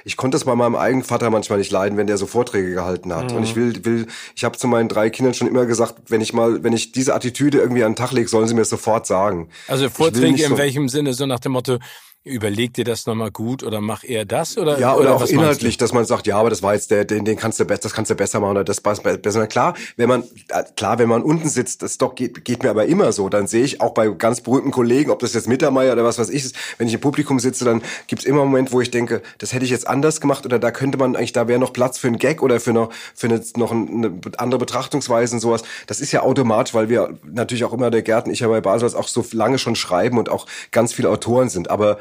ich 0.05 0.17
konnte 0.17 0.37
es 0.37 0.45
bei 0.45 0.55
meinem 0.55 0.77
eigenen 0.77 1.05
Vater 1.05 1.31
manchmal 1.31 1.59
nicht 1.59 1.73
leiden, 1.73 1.99
wenn 1.99 2.07
der 2.07 2.19
so 2.19 2.27
Vorträge 2.27 2.73
gehalten 2.73 3.15
hat. 3.15 3.31
Mhm. 3.31 3.39
Und 3.39 3.43
ich 3.45 3.57
will, 3.57 3.85
will, 3.85 4.07
ich 4.37 4.45
habe 4.45 4.57
zu 4.57 4.69
meinen 4.69 4.89
drei 4.89 5.11
Kindern 5.11 5.35
schon 5.35 5.49
immer 5.49 5.67
gesagt, 5.67 5.95
wenn 6.09 6.21
ich 6.21 6.33
mal, 6.33 6.63
wenn 6.63 6.73
ich 6.73 6.93
diese 6.93 7.15
Attitüde 7.15 7.59
irgendwie 7.59 7.85
an 7.85 7.93
den 7.93 7.97
Tag 7.97 8.13
lege, 8.13 8.29
sollen 8.29 8.49
sie 8.49 8.55
mir 8.55 8.65
sofort 8.65 9.07
sagen. 9.07 9.49
Also 9.67 9.89
Vorträge 9.89 10.43
in 10.43 10.51
so, 10.51 10.59
welchem 10.59 10.89
Sinne, 10.89 11.15
so 11.15 11.27
nach 11.27 11.41
dem 11.41 11.53
Motto, 11.53 11.79
Überleg 12.25 12.75
dir 12.75 12.85
das 12.85 13.07
nochmal 13.07 13.31
gut 13.31 13.63
oder 13.63 13.81
mach 13.81 14.05
eher 14.05 14.25
das 14.27 14.59
oder 14.59 14.79
ja 14.79 14.95
oder, 14.95 15.15
oder 15.15 15.17
auch 15.17 15.27
inhaltlich, 15.27 15.79
dass 15.79 15.95
man 15.95 16.05
sagt, 16.05 16.27
ja, 16.27 16.37
aber 16.37 16.51
das 16.51 16.63
war 16.63 16.75
jetzt 16.75 16.91
der, 16.91 17.05
den, 17.05 17.25
den 17.25 17.37
kannst 17.37 17.59
du 17.59 17.65
besser, 17.65 17.83
das 17.83 17.95
kannst 17.95 18.11
du 18.11 18.17
besser 18.17 18.41
machen 18.41 18.51
oder 18.51 18.65
das 18.65 18.81
passt 18.81 19.03
besser. 19.03 19.47
Klar, 19.47 19.75
wenn 19.97 20.09
man 20.09 20.25
äh, 20.49 20.65
klar, 20.77 20.99
wenn 20.99 21.09
man 21.09 21.23
unten 21.23 21.49
sitzt, 21.49 21.83
das 21.83 21.97
doch 21.97 22.15
geht, 22.15 22.45
geht 22.45 22.63
mir 22.63 22.71
aber 22.71 22.87
immer 22.87 23.13
so. 23.13 23.29
Dann 23.29 23.47
sehe 23.47 23.65
ich 23.65 23.81
auch 23.81 23.95
bei 23.95 24.09
ganz 24.09 24.43
berühmten 24.43 24.73
Kollegen, 24.73 25.11
ob 25.11 25.21
das 25.21 25.33
jetzt 25.33 25.49
Mittermeier 25.49 25.93
oder 25.95 26.05
was 26.05 26.19
weiß 26.19 26.29
ich 26.29 26.45
ist, 26.45 26.57
wenn 26.77 26.89
ich 26.89 26.95
im 26.95 27.01
Publikum 27.01 27.39
sitze, 27.39 27.65
dann 27.65 27.83
gibt's 28.09 28.27
immer 28.27 28.43
einen 28.43 28.51
Moment, 28.51 28.73
wo 28.73 28.81
ich 28.81 28.91
denke, 28.91 29.23
das 29.39 29.55
hätte 29.55 29.65
ich 29.65 29.71
jetzt 29.71 29.87
anders 29.87 30.21
gemacht 30.21 30.45
oder 30.45 30.59
da 30.59 30.71
könnte 30.71 30.99
man 30.99 31.17
eigentlich, 31.17 31.33
da 31.33 31.49
wäre 31.49 31.61
noch 31.61 31.73
Platz 31.73 31.99
für 31.99 32.09
einen 32.09 32.19
Gag 32.19 32.43
oder 32.43 32.61
für 32.61 32.73
noch 32.73 32.91
für 33.15 33.29
eine, 33.29 33.41
noch 33.57 33.71
eine 33.71 34.21
andere 34.37 34.59
Betrachtungsweise 34.59 35.37
und 35.37 35.41
sowas. 35.41 35.63
Das 35.87 36.01
ist 36.01 36.13
ja 36.13 36.23
automatisch, 36.23 36.75
weil 36.75 36.91
wir 36.91 37.17
natürlich 37.25 37.65
auch 37.65 37.73
immer 37.73 37.91
der 37.91 38.03
Gärten, 38.03 38.31
ich 38.31 38.41
ja 38.41 38.49
bei 38.49 38.61
Basel 38.61 38.95
auch 38.95 39.09
so 39.09 39.25
lange 39.33 39.59
schon 39.59 39.77
schreiben 39.77 40.19
und 40.19 40.29
auch 40.29 40.47
ganz 40.73 40.93
viele 40.93 41.09
Autoren 41.09 41.49
sind. 41.49 41.71
Aber 41.71 41.99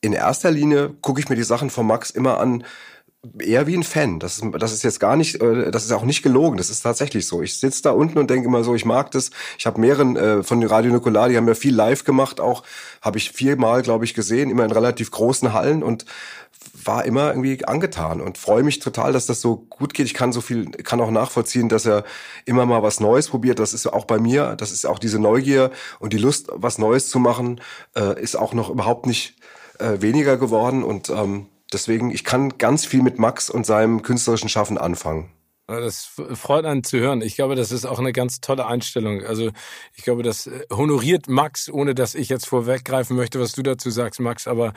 in 0.00 0.12
erster 0.12 0.50
Linie 0.50 0.94
gucke 1.00 1.20
ich 1.20 1.28
mir 1.28 1.36
die 1.36 1.42
Sachen 1.42 1.70
von 1.70 1.86
Max 1.86 2.10
immer 2.10 2.38
an, 2.38 2.64
eher 3.40 3.66
wie 3.66 3.76
ein 3.76 3.82
Fan. 3.82 4.18
Das 4.18 4.38
ist, 4.38 4.44
das 4.58 4.72
ist 4.72 4.82
jetzt 4.82 5.00
gar 5.00 5.16
nicht, 5.16 5.40
äh, 5.40 5.70
das 5.70 5.84
ist 5.84 5.92
auch 5.92 6.04
nicht 6.04 6.22
gelogen. 6.22 6.56
Das 6.56 6.70
ist 6.70 6.82
tatsächlich 6.82 7.26
so. 7.26 7.42
Ich 7.42 7.58
sitze 7.58 7.82
da 7.82 7.90
unten 7.90 8.18
und 8.18 8.30
denke 8.30 8.46
immer 8.46 8.64
so, 8.64 8.74
ich 8.74 8.84
mag 8.84 9.10
das. 9.10 9.30
Ich 9.58 9.66
habe 9.66 9.80
mehreren 9.80 10.16
äh, 10.16 10.42
von 10.42 10.62
Radio 10.64 10.92
Nukular, 10.92 11.28
die 11.28 11.36
haben 11.36 11.48
ja 11.48 11.54
viel 11.54 11.74
live 11.74 12.04
gemacht, 12.04 12.40
auch 12.40 12.62
habe 13.02 13.18
ich 13.18 13.32
viermal, 13.32 13.82
glaube 13.82 14.04
ich, 14.04 14.14
gesehen, 14.14 14.50
immer 14.50 14.64
in 14.64 14.70
relativ 14.70 15.10
großen 15.10 15.52
Hallen 15.52 15.82
und 15.82 16.04
war 16.84 17.04
immer 17.04 17.28
irgendwie 17.28 17.64
angetan 17.64 18.20
und 18.20 18.38
freue 18.38 18.62
mich 18.62 18.78
total, 18.78 19.12
dass 19.12 19.26
das 19.26 19.40
so 19.40 19.56
gut 19.56 19.94
geht. 19.94 20.06
Ich 20.06 20.14
kann 20.14 20.32
so 20.32 20.40
viel, 20.40 20.70
kann 20.70 21.00
auch 21.00 21.10
nachvollziehen, 21.10 21.68
dass 21.68 21.86
er 21.86 22.04
immer 22.44 22.66
mal 22.66 22.82
was 22.82 23.00
Neues 23.00 23.28
probiert. 23.28 23.58
Das 23.58 23.72
ist 23.72 23.86
auch 23.86 24.04
bei 24.04 24.18
mir. 24.18 24.56
Das 24.56 24.72
ist 24.72 24.86
auch 24.86 24.98
diese 24.98 25.18
Neugier 25.18 25.70
und 25.98 26.12
die 26.12 26.18
Lust, 26.18 26.48
was 26.52 26.78
Neues 26.78 27.08
zu 27.08 27.18
machen, 27.18 27.60
äh, 27.96 28.20
ist 28.20 28.36
auch 28.36 28.52
noch 28.52 28.70
überhaupt 28.70 29.06
nicht 29.06 29.36
äh, 29.78 30.00
weniger 30.00 30.36
geworden 30.36 30.82
und 30.82 31.10
ähm, 31.10 31.46
deswegen, 31.72 32.10
ich 32.10 32.24
kann 32.24 32.58
ganz 32.58 32.84
viel 32.84 33.02
mit 33.02 33.18
Max 33.18 33.50
und 33.50 33.66
seinem 33.66 34.02
künstlerischen 34.02 34.48
Schaffen 34.48 34.78
anfangen. 34.78 35.30
Das 35.68 36.08
freut 36.34 36.64
einen 36.64 36.84
zu 36.84 36.98
hören. 37.00 37.22
Ich 37.22 37.34
glaube, 37.34 37.56
das 37.56 37.72
ist 37.72 37.86
auch 37.86 37.98
eine 37.98 38.12
ganz 38.12 38.40
tolle 38.40 38.66
Einstellung. 38.66 39.24
Also 39.24 39.50
ich 39.94 40.04
glaube, 40.04 40.22
das 40.22 40.46
äh, 40.46 40.64
honoriert 40.70 41.28
Max, 41.28 41.68
ohne 41.68 41.94
dass 41.94 42.14
ich 42.14 42.28
jetzt 42.28 42.46
vorweggreifen 42.46 43.16
möchte, 43.16 43.40
was 43.40 43.52
du 43.52 43.62
dazu 43.62 43.90
sagst, 43.90 44.20
Max, 44.20 44.46
aber 44.46 44.74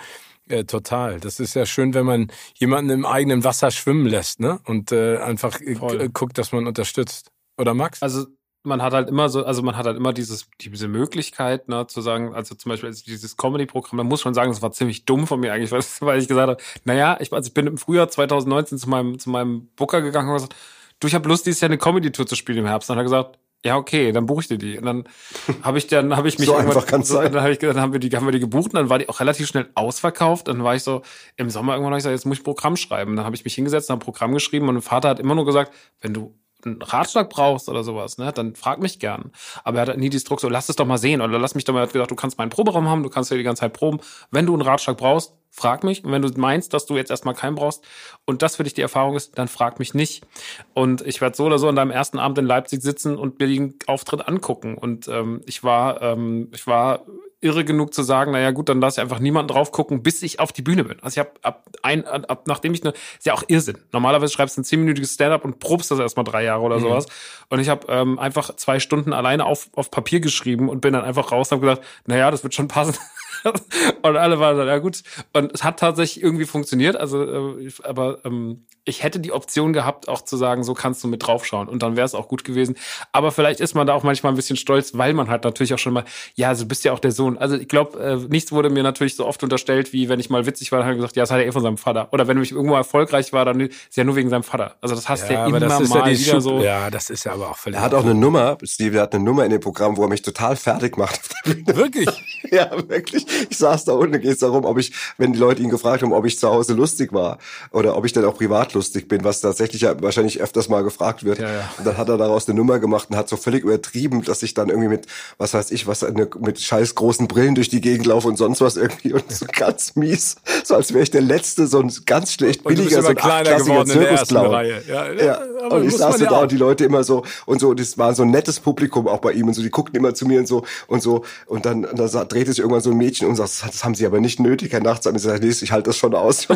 äh, 0.48 0.64
total. 0.64 1.20
Das 1.20 1.40
ist 1.40 1.54
ja 1.54 1.68
schön, 1.68 1.94
wenn 1.94 2.08
man 2.08 2.32
jemanden 2.56 2.90
im 2.90 3.06
eigenen 3.06 3.44
Wasser 3.44 3.70
schwimmen 3.70 4.08
lässt, 4.08 4.40
ne? 4.40 4.60
Und 4.66 4.92
äh, 4.92 5.18
einfach 5.18 5.62
äh, 5.62 6.10
guckt, 6.12 6.40
dass 6.40 6.52
man 6.52 6.66
unterstützt. 6.66 7.30
Oder 7.60 7.76
Max? 7.76 8.02
Also 8.02 8.26
man 8.64 8.82
hat 8.82 8.94
halt 8.94 9.10
immer 9.10 9.30
so, 9.30 9.46
also 9.46 9.62
man 9.62 9.78
hat 9.78 9.86
halt 9.86 9.98
immer 9.98 10.14
dieses, 10.14 10.48
diese 10.60 10.88
Möglichkeit, 10.88 11.70
ne, 11.70 11.88
zu 11.88 12.02
sagen, 12.02 12.34
also 12.34 12.56
zum 12.56 12.70
Beispiel 12.70 12.92
dieses 12.92 13.38
Comedy-Programm, 13.38 13.98
da 13.98 14.04
muss 14.04 14.22
schon 14.22 14.34
sagen, 14.34 14.52
das 14.52 14.62
war 14.62 14.72
ziemlich 14.72 15.06
dumm 15.06 15.28
von 15.28 15.40
mir 15.40 15.54
eigentlich, 15.54 15.72
weil 16.02 16.20
ich 16.20 16.28
gesagt 16.28 16.50
habe, 16.50 16.62
naja, 16.84 17.18
ich, 17.20 17.32
also 17.32 17.48
ich 17.48 17.54
bin 17.54 17.68
im 17.68 17.78
Frühjahr 17.78 18.10
2019 18.10 18.78
zu 18.78 18.90
meinem, 18.90 19.20
zu 19.20 19.30
meinem 19.30 19.68
Booker 19.76 20.02
gegangen 20.02 20.30
und 20.30 20.36
gesagt, 20.36 20.56
du, 21.00 21.08
ich 21.08 21.16
habe 21.16 21.28
Lust, 21.30 21.46
dieses 21.46 21.62
Jahr 21.62 21.70
eine 21.70 21.78
Comedy-Tour 21.78 22.28
zu 22.28 22.36
spielen 22.36 22.60
im 22.60 22.66
Herbst. 22.66 22.90
Und 22.90 22.98
dann 22.98 23.06
hat 23.06 23.12
er 23.12 23.24
gesagt, 23.24 23.40
ja, 23.66 23.76
okay, 23.76 24.14
dann 24.14 24.26
buche 24.26 24.42
ich 24.42 24.48
dir 24.48 24.58
die. 24.58 24.78
Und 24.78 24.86
dann 24.86 25.04
habe 25.64 25.78
ich 25.78 25.88
dann 25.88 26.16
habe 26.16 26.28
ich 26.28 26.40
mich 26.40 26.48
so 26.48 26.56
einfach 26.56 26.86
kann 26.86 27.04
so, 27.04 27.22
dann 27.22 27.42
habe 27.42 27.52
ich 27.52 27.60
dann 27.60 27.80
haben 27.80 27.92
wir 27.92 28.00
die 28.00 28.10
haben 28.16 28.26
wir 28.26 28.32
die 28.32 28.40
gebucht 28.40 28.68
und 28.68 28.76
dann 28.76 28.90
war 28.90 29.00
die 29.00 29.10
auch 29.10 29.20
relativ 29.20 29.48
schnell 29.48 29.70
ausverkauft. 29.76 30.48
Dann 30.48 30.64
war 30.64 30.76
ich 30.76 30.84
so 30.84 31.02
im 31.36 31.50
Sommer 31.50 31.74
irgendwann 31.74 31.92
habe 31.92 31.98
ich 32.00 32.04
gesagt, 32.04 32.16
jetzt 32.16 32.26
muss 32.26 32.38
ich 32.38 32.44
Programm 32.44 32.78
schreiben. 32.78 33.16
Dann 33.16 33.26
habe 33.26 33.36
ich 33.36 33.44
mich 33.44 33.56
hingesetzt 33.56 33.90
und 33.90 33.96
habe 33.96 34.06
Programm 34.06 34.34
geschrieben 34.34 34.68
und 34.70 34.76
mein 34.76 34.82
Vater 34.82 35.10
hat 35.10 35.20
immer 35.20 35.36
nur 35.36 35.46
gesagt, 35.46 35.74
wenn 36.02 36.14
du 36.14 36.36
einen 36.66 36.82
Ratschlag 36.82 37.30
brauchst 37.30 37.70
oder 37.70 37.84
sowas, 37.84 38.18
ne, 38.18 38.32
dann 38.34 38.56
frag 38.56 38.80
mich 38.80 39.00
gern. 39.00 39.32
Aber 39.64 39.80
er 39.80 39.88
hat 39.88 39.98
nie 39.98 40.10
die 40.10 40.24
Druck 40.24 40.42
so, 40.42 40.50
lass 40.50 40.70
es 40.70 40.76
doch 40.76 40.86
mal 40.86 40.98
sehen 40.98 41.22
oder 41.22 41.40
lass 41.40 41.56
mich 41.56 41.64
doch 41.64 41.74
mal, 41.74 41.82
er 41.82 41.84
hat 41.84 41.94
gesagt, 41.94 42.12
du 42.12 42.16
kannst 42.16 42.38
meinen 42.38 42.50
Proberaum 42.50 42.88
haben, 42.88 43.04
du 43.04 43.10
kannst 43.10 43.32
ja 43.32 43.38
die 43.38 43.44
ganze 43.44 43.62
Zeit 43.62 43.74
proben. 43.74 44.00
Wenn 44.32 44.46
du 44.46 44.54
einen 44.54 44.62
Ratschlag 44.62 44.98
brauchst, 44.98 45.34
frag 45.52 45.84
mich. 45.84 46.04
Und 46.04 46.12
wenn 46.12 46.22
du 46.22 46.30
meinst, 46.38 46.74
dass 46.74 46.86
du 46.86 46.96
jetzt 46.96 47.10
erstmal 47.10 47.34
keinen 47.34 47.56
brauchst 47.56 47.84
und 48.26 48.42
das 48.42 48.56
für 48.56 48.64
dich 48.64 48.74
die 48.74 48.82
Erfahrung 48.82 49.16
ist, 49.16 49.38
dann 49.38 49.48
frag 49.48 49.80
mich 49.80 49.94
nicht. 49.94 50.26
Und 50.74 51.02
ich 51.02 51.22
werde 51.22 51.36
so 51.36 51.46
oder 51.46 51.60
so 51.60 51.68
an 51.68 51.76
deinem 51.76 51.92
ersten 51.92 52.20
Abend 52.20 52.38
in 52.38 52.46
Leipzig 52.46 52.82
sitzen 52.82 53.18
und 53.18 53.40
mir 53.40 53.48
den 53.48 53.76
Auftritt 53.88 54.28
angucken. 54.28 54.76
Und 54.76 55.08
ähm, 55.08 55.42
ich 55.46 55.64
war, 55.64 56.02
ähm, 56.02 56.50
ich 56.54 56.68
war 56.68 57.06
irre 57.42 57.64
genug 57.64 57.94
zu 57.94 58.04
sagen, 58.04 58.32
naja 58.32 58.52
gut, 58.52 58.70
dann 58.70 58.82
lass 58.82 58.98
ich 58.98 59.02
einfach 59.02 59.20
niemanden 59.20 59.48
drauf 59.48 59.72
gucken, 59.72 60.04
bis 60.04 60.22
ich 60.24 60.40
auf 60.40 60.52
die 60.52 60.62
Bühne 60.62 60.84
bin. 60.84 61.00
Also 61.02 61.16
ich 61.16 61.20
habe 61.20 61.32
ab 61.42 61.66
ein, 61.82 62.06
ab, 62.06 62.44
nachdem 62.48 62.74
ich 62.74 62.84
eine, 62.84 62.92
ist 62.92 63.26
ja 63.26 63.34
auch 63.34 63.44
Irrsinn. 63.48 63.78
Normalerweise 63.94 64.34
schreibst 64.34 64.58
du 64.58 64.62
ein 64.62 64.66
zehnminütiges 64.66 65.14
Stand-up 65.14 65.46
und 65.46 65.60
probst 65.60 65.92
das 65.92 66.00
erstmal 66.00 66.26
drei 66.26 66.44
Jahre 66.44 66.62
oder 66.62 66.78
mhm. 66.78 66.82
sowas. 66.82 67.06
Und 67.50 67.60
ich 67.60 67.70
habe 67.70 67.88
ähm, 67.90 68.20
einfach 68.20 68.56
zwei 68.56 68.80
Stunden 68.80 69.14
alleine 69.14 69.46
auf, 69.46 69.70
auf 69.76 69.90
Papier 69.90 70.20
geschrieben 70.20 70.70
und 70.70 70.82
bin 70.82 70.94
dann 70.94 71.06
einfach 71.06 71.32
raus 71.32 71.52
und 71.52 71.58
habe 71.58 71.68
gesagt, 71.68 71.88
naja, 72.06 72.30
das 72.30 72.44
wird 72.44 72.54
schon 72.54 72.68
passen. 72.68 72.96
und 74.02 74.18
alle 74.18 74.40
waren 74.40 74.58
dann, 74.58 74.68
ja 74.68 74.78
gut. 74.78 75.02
Und 75.34 75.54
es 75.54 75.64
hat 75.64 75.80
tatsächlich 75.80 76.24
irgendwie 76.24 76.46
funktioniert. 76.46 76.96
Also, 76.96 77.58
äh, 77.58 77.72
aber 77.84 78.20
ähm, 78.26 78.66
ich 78.86 79.04
hätte 79.04 79.20
die 79.20 79.32
Option 79.32 79.74
gehabt, 79.74 80.08
auch 80.08 80.24
zu 80.24 80.36
sagen, 80.36 80.64
so 80.64 80.74
kannst 80.74 81.04
du 81.04 81.08
mit 81.08 81.26
draufschauen. 81.26 81.68
Und 81.70 81.84
dann 81.84 81.96
wäre 81.96 82.06
es 82.06 82.16
auch 82.16 82.28
gut 82.28 82.44
gewesen. 82.44 82.76
Aber 83.12 83.32
vielleicht 83.32 83.60
ist 83.60 83.76
man 83.76 83.86
da 83.88 83.94
auch 83.94 84.04
manchmal 84.04 84.34
ein 84.34 84.36
bisschen 84.36 84.58
stolz, 84.58 84.98
weil 84.98 85.14
man 85.14 85.30
halt 85.30 85.44
natürlich 85.44 85.74
auch 85.74 85.80
schon 85.80 85.94
mal, 85.94 86.06
ja, 86.36 86.54
du 86.54 86.66
bist 86.66 86.84
ja 86.84 86.92
auch 86.92 87.00
der 87.00 87.12
Sohn. 87.12 87.38
Also 87.38 87.56
ich 87.56 87.68
glaube, 87.68 88.00
äh, 88.00 88.16
nichts 88.28 88.52
wurde 88.52 88.70
mir 88.70 88.84
natürlich 88.84 89.16
so 89.16 89.26
oft 89.26 89.44
unterstellt, 89.44 89.94
wie 89.94 90.10
wenn 90.10 90.20
ich 90.20 90.30
mal 90.30 90.46
witzig 90.46 90.72
war, 90.72 90.80
dann 90.80 90.88
hat 90.88 90.94
er 90.94 90.98
gesagt, 90.98 91.16
ja, 91.16 91.24
das 91.24 91.32
hat 91.32 91.40
er 91.40 91.46
eh 91.46 91.52
von 91.52 91.62
seinem 91.62 91.78
Vater. 91.78 92.10
Oder 92.12 92.28
wenn 92.28 92.42
ich 92.42 92.52
irgendwo 92.52 92.76
erfolgreich 92.76 93.32
war, 93.32 93.46
dann 93.46 93.60
ist 93.62 93.96
ja 93.96 94.04
nur 94.04 94.16
wegen 94.16 94.30
seinem 94.30 94.44
Vater. 94.44 94.76
Also 94.82 94.96
das 94.96 95.08
hast 95.08 95.30
du 95.30 95.34
ja, 95.34 95.42
ja 95.42 95.48
immer 95.48 95.60
mal 95.60 96.12
ja 96.12 96.20
wieder 96.20 96.42
so. 96.42 96.60
Ja, 96.62 96.90
das 96.90 97.10
ist 97.10 97.26
ja 97.26 97.34
aber 97.34 97.52
auch 97.52 97.58
völlig. 97.58 97.78
Er 97.78 97.84
hat 97.84 97.94
auch 97.94 98.04
eine 98.04 98.16
Nummer, 98.16 98.58
Steve, 98.64 99.00
hat 99.00 99.14
eine 99.14 99.24
Nummer 99.24 99.46
in 99.46 99.52
dem 99.52 99.62
Programm, 99.62 99.98
wo 99.98 100.04
er 100.04 100.10
mich 100.10 100.22
total 100.22 100.56
fertig 100.56 100.98
macht. 100.98 101.30
Wirklich? 101.46 102.10
ja, 102.52 102.72
wirklich. 102.90 103.26
Ich 103.50 103.58
saß 103.58 103.86
da 103.86 103.94
unten, 103.94 104.20
geht 104.20 104.32
es 104.32 104.40
darum, 104.40 104.66
ob 104.66 104.78
ich, 104.78 104.92
wenn 105.18 105.34
die 105.34 105.40
Leute 105.40 105.62
ihn 105.62 105.70
gefragt 105.70 106.04
haben, 106.04 106.14
ob 106.14 106.26
ich 106.26 106.40
zu 106.40 106.50
Hause 106.50 106.74
lustig 106.74 107.14
war 107.14 107.38
oder 107.72 107.98
ob 107.98 108.06
ich 108.06 108.14
dann 108.14 108.26
auch 108.26 108.36
privat 108.36 108.74
lustig 108.74 109.08
bin, 109.08 109.24
was 109.24 109.42
tatsächlich 109.42 109.82
ja 109.82 110.02
wahrscheinlich 110.02 110.42
öfters 110.42 110.70
mal 110.70 110.84
gefragt 110.84 111.24
wird. 111.24 111.40
Ja, 111.40 111.52
ja. 111.52 111.74
Und 111.78 111.86
dann 111.86 111.98
hat 111.98 112.10
er 112.10 112.18
daraus 112.18 112.48
eine 112.48 112.58
Nummer 112.58 112.80
gemacht 112.80 113.10
und 113.10 113.18
hat 113.18 113.30
so 113.30 113.38
völlig 113.38 113.64
übertrieben, 113.64 114.24
dass 114.24 114.44
ich 114.44 114.54
dann 114.54 114.70
irgendwie 114.70 114.90
mit, 114.90 115.08
was 115.38 115.54
weiß 115.54 115.72
ich, 115.72 115.88
was 115.88 116.04
eine, 116.04 116.28
mit 116.40 116.60
scheiß 116.60 116.96
großen 116.96 117.28
Brillen 117.28 117.56
durch 117.56 117.70
die 117.70 117.82
Gegend 117.82 118.06
laufe 118.06 118.28
und 118.28 118.38
sonst 118.38 118.62
was 118.62 118.78
irgendwie 118.78 119.14
und 119.14 119.32
so 119.32 119.46
ganz 119.52 119.96
mies, 119.96 120.36
so 120.64 120.76
als 120.76 120.94
wäre 120.94 121.04
ich 121.04 121.12
der 121.12 121.22
letzte, 121.22 121.68
so 121.68 121.80
ein 121.80 121.92
ganz 122.06 122.34
schlecht 122.34 122.64
billiger, 122.64 123.02
so 123.02 123.10
ein 123.10 123.16
kleiner 123.16 123.58
Zirkusclown. 123.58 124.52
Ja, 124.52 125.12
ja, 125.12 125.14
ja. 125.14 125.42
Und 125.70 125.86
ich 125.86 125.96
saß 125.96 126.18
so 126.18 126.26
da 126.26 126.40
und 126.42 126.52
die 126.52 126.58
Leute 126.58 126.86
immer 126.86 127.04
so 127.04 127.24
und 127.46 127.60
so, 127.60 127.74
das 127.74 127.98
war 127.98 128.14
so 128.14 128.24
ein 128.24 128.32
nettes 128.32 128.60
Publikum 128.60 129.08
auch 129.08 129.20
bei 129.20 129.32
ihm 129.34 129.48
und 129.48 129.54
so, 129.54 129.62
die 129.62 129.70
guckten 129.70 129.98
immer 129.98 130.14
zu 130.14 130.26
mir 130.26 130.40
und 130.40 130.48
so 130.48 130.64
und 130.88 131.02
so 131.02 131.24
und 131.46 131.66
dann, 131.66 131.86
und 131.86 131.98
dann 132.00 132.28
drehte 132.28 132.52
sich 132.52 132.60
irgendwann 132.60 132.82
so 132.82 132.92
ein 132.92 132.98
Mädchen 132.98 133.28
und 133.28 133.36
sagt, 133.36 133.64
das 133.68 133.84
haben 133.84 133.96
sie 133.96 134.06
aber 134.06 134.20
nicht 134.20 134.40
nötig, 134.40 134.72
Herr 134.72 134.82
Nachts. 134.82 135.06
Und 135.08 135.16
ich 135.16 135.22
sage, 135.22 135.46
nee, 135.46 135.52
ich 135.52 135.72
halte 135.72 135.90
das 135.90 135.98
schon 135.98 136.14
aus. 136.14 136.48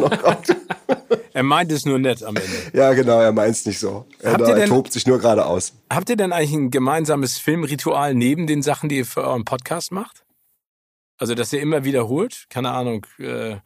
er 1.34 1.44
meint 1.44 1.72
es 1.72 1.86
nur 1.86 2.00
nett 2.00 2.24
am 2.24 2.36
Ende. 2.36 2.50
Ja, 2.74 2.94
genau, 2.94 3.20
er 3.20 3.32
meint 3.32 3.56
es 3.56 3.66
nicht 3.66 3.80
so. 3.80 4.06
Er, 4.20 4.38
da, 4.38 4.56
er 4.56 4.68
tobt 4.68 4.94
sich 4.94 5.08
nur 5.08 5.20
gerade 5.20 5.46
aus. 5.46 5.74
Habt 5.90 6.10
ihr 6.10 6.16
denn 6.16 6.32
eigentlich 6.32 6.54
ein 6.54 6.72
gemeinsames 6.72 7.38
Filmritual 7.38 8.14
neben 8.14 8.48
den 8.48 8.62
Sachen, 8.62 8.90
die 8.90 8.98
ihr 8.98 9.06
für 9.06 9.24
euren 9.24 9.46
Podcast 9.46 9.92
macht? 9.92 10.24
Also, 11.18 11.36
dass 11.36 11.54
ihr 11.54 11.62
immer 11.62 11.84
wiederholt? 11.84 12.46
Keine 12.50 12.72
Ahnung, 12.72 13.06
äh, 13.20 13.58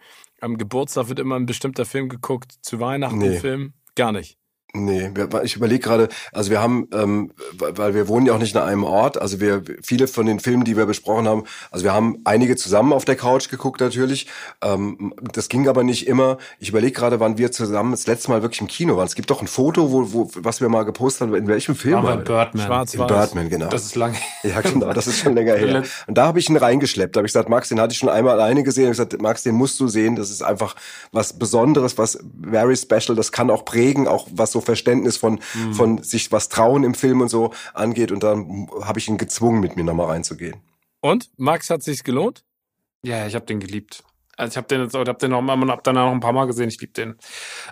am 0.41 0.57
Geburtstag 0.57 1.09
wird 1.09 1.19
immer 1.19 1.35
ein 1.35 1.45
bestimmter 1.45 1.85
Film 1.85 2.09
geguckt, 2.09 2.53
zu 2.61 2.80
Weihnachten 2.80 3.18
nee. 3.18 3.39
Film? 3.39 3.73
Gar 3.95 4.11
nicht. 4.11 4.38
Nee, 4.73 5.11
ich 5.44 5.56
überlege 5.56 5.80
gerade, 5.80 6.10
also 6.34 6.52
wir 6.52 6.61
haben, 6.61 6.88
ähm, 6.94 7.31
weil 7.57 7.95
wir 7.95 8.07
wohnen 8.10 8.26
ja 8.26 8.34
auch 8.34 8.38
nicht 8.38 8.53
in 8.53 8.61
einem 8.61 8.84
Ort, 8.84 9.19
also 9.19 9.39
wir, 9.39 9.64
viele 9.81 10.07
von 10.07 10.26
den 10.26 10.39
Filmen, 10.41 10.65
die 10.65 10.76
wir 10.76 10.85
besprochen 10.85 11.27
haben, 11.27 11.45
also 11.72 11.85
wir 11.85 11.94
haben 11.94 12.19
einige 12.26 12.57
zusammen 12.57 12.91
auf 12.91 13.06
der 13.06 13.15
Couch 13.15 13.49
geguckt 13.49 13.80
natürlich, 13.80 14.27
ähm, 14.61 15.14
das 15.34 15.48
ging 15.48 15.68
aber 15.69 15.84
nicht 15.84 16.06
immer. 16.06 16.38
Ich 16.60 16.69
überlege 16.69 16.91
gerade, 16.91 17.19
wann 17.22 17.38
wir 17.38 17.52
zusammen 17.52 17.91
das 17.91 18.07
letzte 18.07 18.30
Mal 18.30 18.41
wirklich 18.41 18.60
im 18.60 18.68
Kino 18.68 18.98
waren. 18.98 19.07
Es 19.07 19.15
gibt 19.15 19.30
doch 19.30 19.41
ein 19.41 19.48
Foto, 19.48 19.91
wo, 19.91 20.14
wo 20.14 20.30
was 20.35 20.60
wir 20.60 20.68
mal 20.68 20.84
gepostet 20.84 21.27
haben, 21.27 21.35
in 21.35 21.48
welchem 21.48 21.76
Film 21.76 22.03
war 22.03 22.18
Birdman. 22.18 22.65
Schwarz 22.65 22.94
in 22.94 23.07
Birdman, 23.07 23.49
genau. 23.49 23.69
Das 23.69 23.85
ist 23.85 23.95
lange. 23.95 24.18
Ja, 24.44 24.61
genau, 24.61 24.94
das 24.94 25.07
ist 25.07 25.19
schon 25.19 25.34
länger 25.34 25.56
her. 25.56 25.84
Und 26.07 26.18
da 26.18 26.27
habe 26.27 26.39
ich 26.39 26.49
ihn 26.49 26.56
reingeschleppt, 26.56 27.15
da 27.15 27.19
habe 27.19 27.27
ich 27.27 27.34
gesagt, 27.34 27.49
Max, 27.49 27.69
den 27.69 27.81
hatte 27.81 27.94
ich 27.94 27.98
schon 27.98 28.07
einmal 28.07 28.34
alleine 28.34 28.64
gesehen, 28.64 28.85
ich 28.85 28.91
gesagt, 28.91 29.19
Max, 29.22 29.44
den 29.44 29.56
musst 29.56 29.80
du 29.80 29.88
sehen, 29.88 30.15
das 30.15 30.30
ist 30.30 30.41
einfach 30.41 30.76
was 31.11 31.38
Besonderes, 31.38 31.98
was 31.98 32.19
very 32.41 32.77
special, 32.77 33.15
das 33.15 33.31
kann 33.31 33.49
auch 33.49 33.65
prägen, 33.65 34.07
auch 34.07 34.27
was 34.31 34.52
so 34.52 34.57
Verständnis 34.62 35.18
von, 35.18 35.40
mhm. 35.54 35.74
von 35.74 36.04
sich 36.04 36.32
was 36.32 36.50
trauen 36.50 36.84
im 36.84 36.94
Film 36.94 37.22
und 37.22 37.30
so 37.30 37.54
angeht. 37.74 38.12
Und 38.12 38.24
dann 38.24 38.70
habe 38.82 39.00
ich 39.00 39.08
ihn 39.08 39.18
gezwungen, 39.18 39.60
mit 39.60 39.76
mir 39.76 39.84
nochmal 39.84 40.08
reinzugehen. 40.08 40.56
Und? 41.02 41.30
Max, 41.38 41.70
hat 41.70 41.84
sich's 41.84 42.04
gelohnt? 42.04 42.44
Ja, 43.04 43.28
ich 43.28 43.36
habe 43.36 43.46
den 43.46 43.60
geliebt. 43.60 44.04
Also 44.38 44.52
ich 44.52 44.58
habe 44.58 44.68
den 44.68 44.82
jetzt, 44.82 44.94
hab 44.94 45.20
den 45.20 45.32
noch, 45.32 45.42
hab 45.48 45.84
danach 45.84 46.06
noch 46.06 46.12
ein 46.12 46.20
paar 46.20 46.34
Mal 46.34 46.46
gesehen. 46.46 46.70
Ich 46.70 46.80
liebe 46.80 46.94
den. 46.94 47.16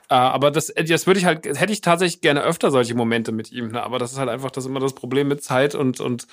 Äh, 0.10 0.16
aber 0.16 0.50
das, 0.50 0.74
das 0.76 1.06
würde 1.06 1.20
ich 1.20 1.26
halt, 1.26 1.46
hätte 1.46 1.72
ich 1.72 1.82
tatsächlich 1.82 2.22
gerne 2.22 2.42
öfter 2.42 2.72
solche 2.72 2.96
Momente 2.96 3.32
mit 3.32 3.52
ihm. 3.52 3.70
Ne? 3.70 3.84
Aber 3.84 4.00
das 4.00 4.14
ist 4.14 4.18
halt 4.18 4.30
einfach 4.30 4.50
das 4.50 4.66
immer 4.66 4.80
das 4.80 4.94
Problem 4.94 5.28
mit 5.28 5.44
Zeit 5.44 5.76
und 5.76 6.00
und 6.00 6.28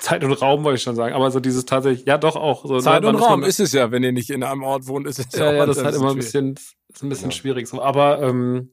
Zeit 0.00 0.24
und 0.24 0.32
Raum 0.32 0.64
wollte 0.64 0.76
ich 0.76 0.82
schon 0.82 0.96
sagen, 0.96 1.14
aber 1.14 1.30
so 1.30 1.40
dieses 1.40 1.66
tatsächlich, 1.66 2.06
ja 2.06 2.18
doch 2.18 2.36
auch. 2.36 2.64
So, 2.64 2.74
ne, 2.74 2.82
Zeit 2.82 3.04
und 3.04 3.16
Raum 3.16 3.42
ist 3.42 3.60
es 3.60 3.72
ja, 3.72 3.90
wenn 3.90 4.02
ihr 4.02 4.12
nicht 4.12 4.30
in 4.30 4.42
einem 4.42 4.62
Ort 4.62 4.86
wohnt, 4.86 5.06
ist 5.06 5.18
es 5.18 5.26
ja. 5.32 5.46
Ja, 5.46 5.58
ja 5.58 5.66
das 5.66 5.76
ist 5.76 5.84
halt 5.84 5.94
immer 5.94 6.10
ein 6.10 6.16
bisschen, 6.16 6.54
ist 6.88 7.02
ein 7.02 7.08
bisschen 7.08 7.30
ja. 7.30 7.36
schwierig 7.36 7.68
so. 7.68 7.82
Aber 7.82 8.22
ähm, 8.22 8.70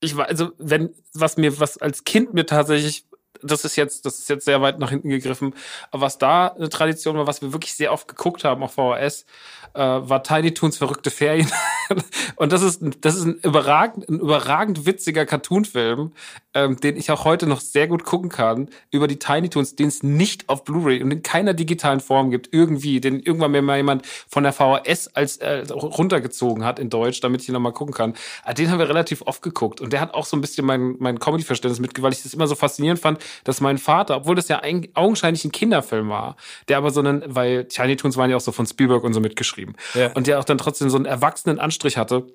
ich 0.00 0.16
war, 0.16 0.26
also 0.26 0.52
wenn, 0.58 0.90
was 1.14 1.36
mir, 1.36 1.58
was 1.60 1.78
als 1.78 2.04
Kind 2.04 2.34
mir 2.34 2.46
tatsächlich, 2.46 3.06
das 3.42 3.64
ist 3.64 3.76
jetzt, 3.76 4.06
das 4.06 4.18
ist 4.18 4.28
jetzt 4.28 4.44
sehr 4.44 4.62
weit 4.62 4.78
nach 4.78 4.90
hinten 4.90 5.08
gegriffen, 5.08 5.54
aber 5.90 6.02
was 6.02 6.18
da 6.18 6.48
eine 6.48 6.68
Tradition 6.68 7.16
war, 7.16 7.26
was 7.26 7.42
wir 7.42 7.52
wirklich 7.52 7.74
sehr 7.74 7.92
oft 7.92 8.08
geguckt 8.08 8.44
haben 8.44 8.62
auf 8.62 8.74
VHS, 8.74 9.26
äh, 9.74 9.80
war 9.80 10.22
Tiny 10.22 10.54
Toons 10.54 10.78
verrückte 10.78 11.10
Ferien. 11.10 11.50
und 12.36 12.52
das 12.52 12.62
ist, 12.62 12.80
das 13.00 13.14
ist 13.14 13.24
ein 13.24 13.38
überragend, 13.42 14.08
ein 14.08 14.20
überragend 14.20 14.86
witziger 14.86 15.26
Cartoonfilm, 15.26 16.12
ähm, 16.56 16.80
den 16.80 16.96
ich 16.96 17.10
auch 17.10 17.26
heute 17.26 17.46
noch 17.46 17.60
sehr 17.60 17.86
gut 17.86 18.04
gucken 18.04 18.30
kann, 18.30 18.70
über 18.90 19.06
die 19.06 19.18
Tiny 19.18 19.50
Toons, 19.50 19.76
den 19.76 19.88
es 19.88 20.02
nicht 20.02 20.48
auf 20.48 20.64
Blu-ray 20.64 21.02
und 21.02 21.10
in 21.10 21.22
keiner 21.22 21.52
digitalen 21.52 22.00
Form 22.00 22.30
gibt, 22.30 22.48
irgendwie, 22.50 22.98
den 22.98 23.20
irgendwann 23.20 23.50
mir 23.50 23.60
mal 23.60 23.76
jemand 23.76 24.06
von 24.06 24.42
der 24.42 24.54
VHS 24.54 25.08
als 25.08 25.36
äh, 25.36 25.64
runtergezogen 25.70 26.64
hat 26.64 26.78
in 26.78 26.88
Deutsch, 26.88 27.20
damit 27.20 27.42
ich 27.42 27.48
ihn 27.48 27.52
nochmal 27.52 27.72
gucken 27.72 27.94
kann. 27.94 28.14
Aber 28.42 28.50
ah, 28.50 28.54
den 28.54 28.70
haben 28.70 28.78
wir 28.78 28.88
relativ 28.88 29.20
oft 29.22 29.42
geguckt 29.42 29.82
und 29.82 29.92
der 29.92 30.00
hat 30.00 30.14
auch 30.14 30.24
so 30.24 30.34
ein 30.34 30.40
bisschen 30.40 30.64
mein, 30.64 30.96
mein 30.98 31.18
Comedy-Verständnis 31.18 31.78
mit, 31.78 32.00
weil 32.02 32.12
ich 32.12 32.22
das 32.22 32.32
immer 32.32 32.46
so 32.46 32.54
faszinierend 32.54 33.00
fand, 33.00 33.22
dass 33.44 33.60
mein 33.60 33.76
Vater, 33.76 34.16
obwohl 34.16 34.34
das 34.34 34.48
ja 34.48 34.60
ein, 34.60 34.88
augenscheinlich 34.94 35.44
ein 35.44 35.52
Kinderfilm 35.52 36.08
war, 36.08 36.36
der 36.68 36.78
aber 36.78 36.90
so 36.90 37.00
einen, 37.00 37.22
weil 37.26 37.66
Tiny 37.66 37.96
Toons 37.96 38.16
waren 38.16 38.30
ja 38.30 38.36
auch 38.36 38.40
so 38.40 38.52
von 38.52 38.66
Spielberg 38.66 39.04
und 39.04 39.12
so 39.12 39.20
mitgeschrieben 39.20 39.76
ja. 39.92 40.10
und 40.12 40.26
der 40.26 40.38
auch 40.38 40.44
dann 40.44 40.56
trotzdem 40.56 40.88
so 40.88 40.96
einen 40.96 41.04
erwachsenen 41.04 41.58
Anstrich 41.58 41.98
hatte, 41.98 42.26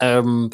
ähm, 0.00 0.50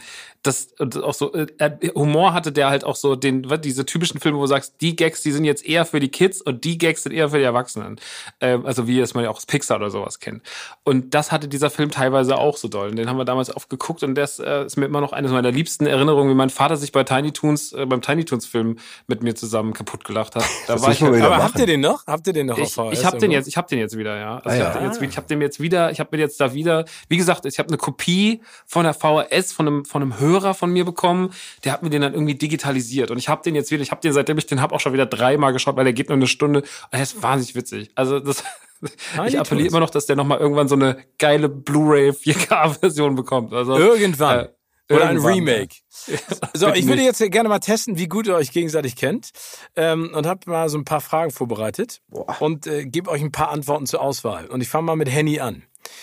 das, 0.48 0.96
auch 0.96 1.14
so 1.14 1.32
äh, 1.34 1.46
Humor 1.94 2.32
hatte 2.32 2.52
der 2.52 2.70
halt 2.70 2.84
auch 2.84 2.96
so 2.96 3.14
den 3.14 3.46
diese 3.62 3.86
typischen 3.86 4.20
Filme, 4.20 4.38
wo 4.38 4.42
du 4.42 4.48
sagst, 4.48 4.74
die 4.80 4.96
Gags, 4.96 5.22
die 5.22 5.32
sind 5.32 5.44
jetzt 5.44 5.64
eher 5.64 5.84
für 5.84 6.00
die 6.00 6.08
Kids 6.08 6.40
und 6.40 6.64
die 6.64 6.78
Gags 6.78 7.04
sind 7.04 7.12
eher 7.12 7.28
für 7.28 7.38
die 7.38 7.44
Erwachsenen. 7.44 8.00
Ähm, 8.40 8.66
also 8.66 8.86
wie 8.86 8.98
es 9.00 9.14
man 9.14 9.24
ja 9.24 9.30
auch 9.30 9.36
aus 9.36 9.46
Pixar 9.46 9.76
oder 9.76 9.90
sowas 9.90 10.18
kennt. 10.18 10.42
Und 10.84 11.14
das 11.14 11.32
hatte 11.32 11.48
dieser 11.48 11.70
Film 11.70 11.90
teilweise 11.90 12.36
auch 12.36 12.56
so 12.56 12.68
doll. 12.68 12.90
Und 12.90 12.96
den 12.96 13.08
haben 13.08 13.18
wir 13.18 13.24
damals 13.24 13.54
oft 13.54 13.70
geguckt 13.70 14.02
und 14.02 14.14
das 14.14 14.38
äh, 14.38 14.64
ist 14.64 14.76
mir 14.76 14.86
immer 14.86 15.00
noch 15.00 15.12
eine 15.12 15.28
meiner 15.28 15.50
liebsten 15.50 15.86
Erinnerungen, 15.86 16.30
wie 16.30 16.34
mein 16.34 16.50
Vater 16.50 16.76
sich 16.76 16.92
bei 16.92 17.04
Tiny 17.04 17.32
Toons 17.32 17.72
äh, 17.72 17.86
beim 17.86 18.02
Tiny 18.02 18.24
Toons 18.24 18.46
Film 18.46 18.78
mit 19.06 19.22
mir 19.22 19.34
zusammen 19.34 19.72
kaputt 19.72 20.04
gelacht 20.04 20.34
hat. 20.34 20.44
Da 20.66 20.74
das 20.74 20.82
war 20.82 20.92
ich. 20.92 21.00
Halt, 21.00 21.22
aber 21.22 21.42
habt 21.42 21.58
ihr 21.58 21.66
den 21.66 21.80
noch? 21.80 22.06
Habt 22.06 22.26
ihr 22.26 22.32
den 22.32 22.46
noch 22.46 22.58
ich? 22.58 22.76
Ich 22.92 23.04
habe 23.04 23.18
den 23.18 23.30
jetzt, 23.30 23.46
ich 23.48 23.56
habe 23.56 23.68
den 23.68 23.78
jetzt 23.78 23.96
wieder, 23.96 24.18
ja. 24.18 24.38
Also 24.38 24.48
ah, 24.48 24.54
ich 24.54 24.62
habe 24.62 24.84
ja. 24.84 24.90
den, 24.90 25.16
hab 25.16 25.26
den 25.26 25.40
jetzt 25.40 25.60
wieder, 25.60 25.90
ich 25.90 26.00
habe 26.00 26.10
mir 26.12 26.20
jetzt 26.20 26.40
da 26.40 26.52
wieder, 26.52 26.84
wie 27.08 27.16
gesagt, 27.16 27.46
ich 27.46 27.58
habe 27.58 27.68
eine 27.68 27.78
Kopie 27.78 28.42
von 28.66 28.84
der 28.84 28.92
VHS 28.92 29.52
von 29.52 29.66
einem 29.66 29.84
von 29.84 30.02
einem 30.02 30.18
Hörer 30.18 30.37
von 30.54 30.72
mir 30.72 30.84
bekommen 30.84 31.30
der 31.64 31.72
hat 31.72 31.82
mir 31.82 31.90
den 31.90 32.02
dann 32.02 32.14
irgendwie 32.14 32.34
digitalisiert 32.34 33.10
und 33.10 33.18
ich 33.18 33.28
habe 33.28 33.42
den 33.42 33.54
jetzt 33.54 33.70
wieder, 33.70 33.82
ich 33.82 33.90
habe 33.90 34.00
den 34.00 34.12
seitdem 34.12 34.38
ich 34.38 34.46
den 34.46 34.60
habe 34.60 34.74
auch 34.74 34.80
schon 34.80 34.92
wieder 34.92 35.06
dreimal 35.06 35.52
geschaut, 35.52 35.76
weil 35.76 35.84
der 35.84 35.92
geht 35.92 36.08
nur 36.08 36.16
eine 36.16 36.26
Stunde 36.26 36.60
und 36.60 36.68
er 36.90 37.02
ist 37.02 37.22
wahnsinnig 37.22 37.54
witzig. 37.54 37.90
Also 37.94 38.20
das 38.20 38.44
ich 39.26 39.38
appelliere 39.38 39.68
immer 39.68 39.80
noch, 39.80 39.90
dass 39.90 40.06
der 40.06 40.16
nochmal 40.16 40.38
irgendwann 40.38 40.68
so 40.68 40.74
eine 40.74 40.98
geile 41.18 41.48
Blu-ray 41.48 42.10
4K-Version 42.10 43.14
bekommt. 43.14 43.52
Also, 43.52 43.76
irgendwann. 43.76 44.46
Äh, 44.46 44.94
oder 44.94 45.08
ein 45.08 45.18
Remake. 45.18 45.74
so, 46.54 46.72
ich 46.72 46.86
würde 46.86 47.02
jetzt 47.02 47.18
gerne 47.30 47.48
mal 47.48 47.58
testen, 47.58 47.98
wie 47.98 48.08
gut 48.08 48.26
ihr 48.26 48.34
euch 48.34 48.52
gegenseitig 48.52 48.96
kennt. 48.96 49.30
Ähm, 49.76 50.10
und 50.14 50.26
habe 50.26 50.48
mal 50.50 50.68
so 50.70 50.78
ein 50.78 50.84
paar 50.84 51.02
Fragen 51.02 51.30
vorbereitet. 51.30 52.00
Boah. 52.08 52.40
Und 52.40 52.66
äh, 52.66 52.86
gebe 52.86 53.10
euch 53.10 53.20
ein 53.20 53.32
paar 53.32 53.50
Antworten 53.50 53.86
zur 53.86 54.00
Auswahl. 54.00 54.46
Und 54.46 54.62
ich 54.62 54.68
fange 54.68 54.86
mal 54.86 54.96
mit 54.96 55.10
Henny 55.10 55.40
an. 55.40 55.62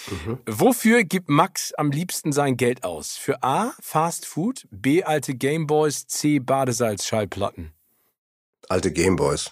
Mhm. 0.10 0.40
Wofür 0.46 1.04
gibt 1.04 1.30
Max 1.30 1.74
am 1.74 1.92
liebsten 1.92 2.32
sein 2.32 2.58
Geld 2.58 2.84
aus? 2.84 3.18
Für 3.18 3.44
A. 3.44 3.74
Fast 3.82 4.26
Food, 4.26 4.68
B. 4.72 5.04
Alte 5.04 5.36
Gameboys, 5.36 6.08
C. 6.08 6.40
Badesalz-Schallplatten. 6.40 7.74
Alte 8.70 8.92
Gameboys. 8.92 9.52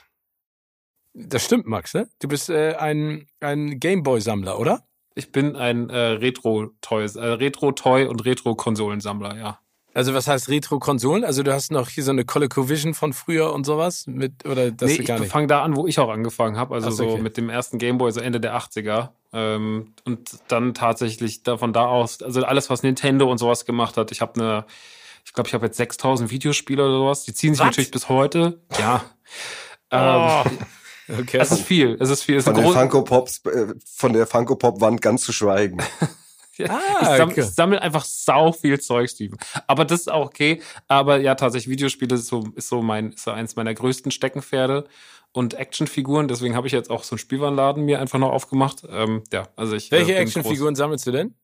Das 1.14 1.45
stimmt, 1.45 1.68
Max, 1.68 1.93
ne? 1.93 2.10
Du 2.19 2.27
bist 2.27 2.49
äh, 2.49 2.76
ein, 2.76 3.27
ein 3.39 3.80
Gameboy-Sammler, 3.80 4.60
oder? 4.60 4.88
Ich 5.15 5.31
bin 5.31 5.55
ein 5.55 5.89
äh, 5.89 5.97
Retro-Toy, 5.97 7.05
äh, 7.05 7.19
Retro-Toy 7.19 8.05
und 8.05 8.26
Retro-Konsolensammler, 8.26 9.38
ja. 9.38 9.60
Also 9.94 10.14
was 10.14 10.28
heißt 10.28 10.49
Retro-Konsolen? 10.49 11.24
Also 11.24 11.44
du 11.44 11.53
hast 11.53 11.72
noch 11.72 11.90
hier 11.90 12.03
so 12.03 12.11
eine 12.11 12.26
ColecoVision 12.26 12.94
von 12.94 13.14
früher 13.14 13.53
und 13.53 13.65
sowas 13.65 14.07
mit 14.07 14.45
oder 14.45 14.72
das 14.72 14.90
nee, 14.90 15.03
gar 15.03 15.20
nicht? 15.20 15.28
ich 15.28 15.32
fange 15.32 15.48
da 15.48 15.61
an, 15.64 15.76
wo 15.76 15.86
ich 15.86 15.99
auch 15.99 16.10
angefangen 16.10 16.57
habe, 16.57 16.74
also 16.74 16.90
so, 16.90 17.10
okay. 17.10 17.22
mit 17.22 17.38
dem 17.38 17.49
ersten 17.49 17.78
Gameboy 17.78 18.11
so 18.11 18.20
Ende 18.20 18.40
der 18.40 18.57
80er 18.57 19.10
ähm, 19.34 19.94
und 20.06 20.32
dann 20.48 20.74
tatsächlich 20.74 21.44
da 21.44 21.57
von 21.57 21.74
da 21.74 21.86
aus, 21.86 22.22
also 22.24 22.44
alles 22.44 22.70
was 22.70 22.82
Nintendo 22.82 23.30
und 23.30 23.38
sowas 23.38 23.65
gemacht 23.65 23.98
hat. 23.98 24.11
Ich 24.11 24.22
habe 24.22 24.41
eine, 24.41 24.65
ich 25.26 25.34
glaube, 25.34 25.48
ich 25.48 25.53
habe 25.53 25.68
jetzt 25.68 25.78
6000 25.78 26.32
Videospiele 26.32 26.84
oder 26.84 26.98
sowas. 26.98 27.24
Die 27.26 27.34
ziehen 27.34 27.53
sich 27.53 27.61
was? 27.61 27.68
natürlich 27.68 27.91
bis 27.91 28.10
heute. 28.10 28.60
Ja. 28.80 29.03
Oh. 29.91 30.49
Ähm, 30.49 30.57
Okay. 31.10 31.38
Es 31.38 31.52
ist 31.52 31.61
viel, 31.64 31.98
es 31.99 32.10
ist 32.10 32.24
viel. 32.24 32.38
Es 32.38 32.45
von, 32.45 32.56
den 32.56 32.72
Funko 32.72 33.03
Pops, 33.03 33.41
äh, 33.45 33.74
von 33.86 34.14
der 34.14 34.26
Funko 34.26 34.56
Pop 34.56 34.80
Wand 34.82 35.02
ganz 35.02 35.24
zu 35.24 35.34
schweigen. 35.34 35.80
Ah, 36.70 37.28
ich, 37.36 37.44
sammle, 37.46 37.82
einfach 37.82 38.06
sau 38.06 38.52
viel 38.52 38.80
Zeug, 38.80 39.10
Steven. 39.10 39.38
Aber 39.68 39.86
das 39.86 40.02
ist 40.02 40.12
auch 40.12 40.28
okay. 40.28 40.62
Aber 40.88 41.18
ja, 41.18 41.36
tatsächlich, 41.36 41.70
Videospiele 41.72 42.16
ist 42.16 42.28
so, 42.28 42.44
ist 42.56 42.70
so 42.70 42.82
mein, 42.82 43.12
ist 43.14 43.24
so 43.24 43.32
eins 43.32 43.56
meiner 43.56 43.74
größten 43.74 44.12
Steckenpferde. 44.12 44.86
und 45.34 45.56
Actionfiguren. 45.56 46.28
Deswegen 46.28 46.56
habe 46.56 46.68
ich 46.68 46.74
jetzt 46.74 46.90
auch 46.90 47.04
so 47.04 47.16
einen 47.16 47.20
Spielwarenladen 47.20 47.84
mir 47.84 48.00
einfach 48.00 48.20
noch 48.20 48.32
aufgemacht. 48.32 48.84
Ähm, 48.90 49.24
ja, 49.34 49.48
also 49.56 49.76
ich. 49.76 49.92
Welche 49.92 50.14
äh, 50.14 50.18
Actionfiguren 50.18 50.76
sammelst 50.76 51.08
du 51.08 51.12
denn? 51.12 51.36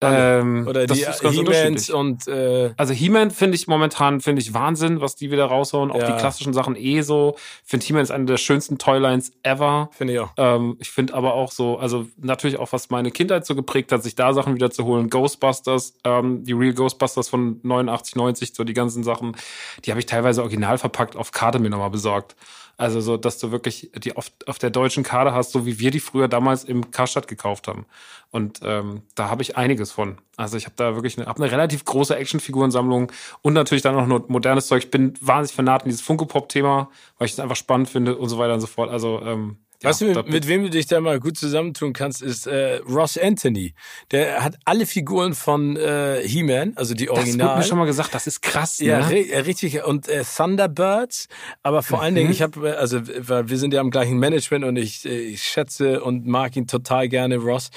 Ähm, 0.00 0.66
Oder 0.68 0.86
die 0.86 1.04
He-Mans 1.04 1.90
und 1.90 2.28
äh 2.28 2.70
also 2.76 2.94
He-Man 2.94 3.32
finde 3.32 3.56
ich 3.56 3.66
momentan 3.66 4.20
finde 4.20 4.40
ich 4.40 4.54
Wahnsinn, 4.54 5.00
was 5.00 5.16
die 5.16 5.32
wieder 5.32 5.46
raushauen. 5.46 5.90
Auch 5.90 5.98
ja. 5.98 6.12
die 6.12 6.18
klassischen 6.18 6.52
Sachen 6.52 6.76
eh 6.76 7.00
so. 7.00 7.36
Finde 7.64 7.84
He-Man 7.84 8.02
ist 8.02 8.12
eine 8.12 8.26
der 8.26 8.36
schönsten 8.36 8.78
Toylines 8.78 9.32
ever. 9.42 9.90
Finde 9.92 10.12
ich 10.14 10.20
auch. 10.20 10.30
Ähm, 10.36 10.76
ich 10.78 10.90
finde 10.90 11.14
aber 11.14 11.34
auch 11.34 11.50
so, 11.50 11.78
also 11.78 12.06
natürlich 12.16 12.58
auch 12.58 12.72
was 12.72 12.90
meine 12.90 13.10
Kindheit 13.10 13.44
so 13.44 13.56
geprägt 13.56 13.90
hat, 13.90 14.04
sich 14.04 14.14
da 14.14 14.32
Sachen 14.32 14.54
wieder 14.54 14.70
zu 14.70 14.84
holen. 14.84 15.10
Ghostbusters, 15.10 15.94
ähm, 16.04 16.44
die 16.44 16.52
Real 16.52 16.74
Ghostbusters 16.74 17.28
von 17.28 17.58
89, 17.64 18.14
90, 18.14 18.54
so 18.54 18.62
die 18.62 18.74
ganzen 18.74 19.02
Sachen, 19.02 19.36
die 19.84 19.90
habe 19.90 19.98
ich 19.98 20.06
teilweise 20.06 20.42
original 20.42 20.78
verpackt 20.78 21.16
auf 21.16 21.32
Karte 21.32 21.58
mir 21.58 21.70
nochmal 21.70 21.90
besorgt. 21.90 22.36
Also 22.78 23.00
so, 23.00 23.16
dass 23.16 23.38
du 23.38 23.50
wirklich 23.50 23.90
die 23.96 24.16
auf, 24.16 24.30
auf 24.46 24.58
der 24.60 24.70
deutschen 24.70 25.02
Karte 25.02 25.34
hast, 25.34 25.50
so 25.50 25.66
wie 25.66 25.80
wir 25.80 25.90
die 25.90 25.98
früher 25.98 26.28
damals 26.28 26.62
im 26.62 26.92
Karstadt 26.92 27.26
gekauft 27.26 27.66
haben. 27.66 27.86
Und 28.30 28.60
ähm, 28.62 29.02
da 29.16 29.28
habe 29.28 29.42
ich 29.42 29.56
einiges 29.56 29.90
von. 29.90 30.18
Also 30.36 30.56
ich 30.56 30.66
habe 30.66 30.76
da 30.76 30.94
wirklich 30.94 31.18
eine, 31.18 31.26
hab 31.26 31.40
eine 31.40 31.50
relativ 31.50 31.84
große 31.84 32.14
Actionfigurensammlung 32.14 33.10
und 33.42 33.52
natürlich 33.52 33.82
dann 33.82 33.96
auch 33.96 34.06
noch 34.06 34.28
modernes 34.28 34.68
Zeug. 34.68 34.84
Ich 34.84 34.90
bin 34.92 35.14
wahnsinnig 35.20 35.56
vernarrt 35.56 35.82
in 35.82 35.88
dieses 35.88 36.02
Funko-Pop-Thema, 36.02 36.88
weil 37.18 37.26
ich 37.26 37.32
es 37.32 37.40
einfach 37.40 37.56
spannend 37.56 37.88
finde 37.88 38.16
und 38.16 38.28
so 38.28 38.38
weiter 38.38 38.54
und 38.54 38.60
so 38.60 38.68
fort. 38.68 38.90
Also 38.90 39.22
ähm, 39.24 39.56
ja, 39.82 39.90
weißt 39.90 40.00
du, 40.00 40.06
mit, 40.06 40.28
mit, 40.28 40.48
wem 40.48 40.62
du 40.64 40.70
dich 40.70 40.86
da 40.86 41.00
mal 41.00 41.20
gut 41.20 41.36
zusammentun 41.36 41.92
kannst, 41.92 42.20
ist 42.20 42.48
äh, 42.48 42.76
Ross 42.78 43.16
Anthony. 43.16 43.74
Der 44.10 44.42
hat 44.42 44.56
alle 44.64 44.86
Figuren 44.86 45.34
von 45.34 45.76
äh, 45.76 46.20
He-Man, 46.26 46.72
also 46.76 46.94
die 46.94 47.08
Original. 47.08 47.38
Das 47.38 47.48
wurde 47.48 47.58
mir 47.58 47.64
schon 47.64 47.78
mal 47.78 47.86
gesagt, 47.86 48.12
das 48.12 48.26
ist 48.26 48.42
krass. 48.42 48.80
Ja, 48.80 49.08
ne? 49.08 49.28
Äh, 49.28 49.38
richtig. 49.40 49.84
Und 49.84 50.08
äh, 50.08 50.24
Thunderbirds, 50.24 51.28
aber 51.62 51.84
vor 51.84 51.98
mhm. 51.98 52.04
allen 52.04 52.14
Dingen, 52.16 52.30
ich 52.30 52.42
habe, 52.42 52.70
äh, 52.70 52.72
also 52.72 53.00
weil 53.06 53.48
wir 53.48 53.58
sind 53.58 53.72
ja 53.72 53.80
am 53.80 53.90
gleichen 53.90 54.18
Management 54.18 54.64
und 54.64 54.76
ich, 54.76 55.04
äh, 55.04 55.16
ich 55.16 55.44
schätze 55.44 56.02
und 56.02 56.26
mag 56.26 56.56
ihn 56.56 56.66
total 56.66 57.08
gerne, 57.08 57.36
Ross. 57.36 57.70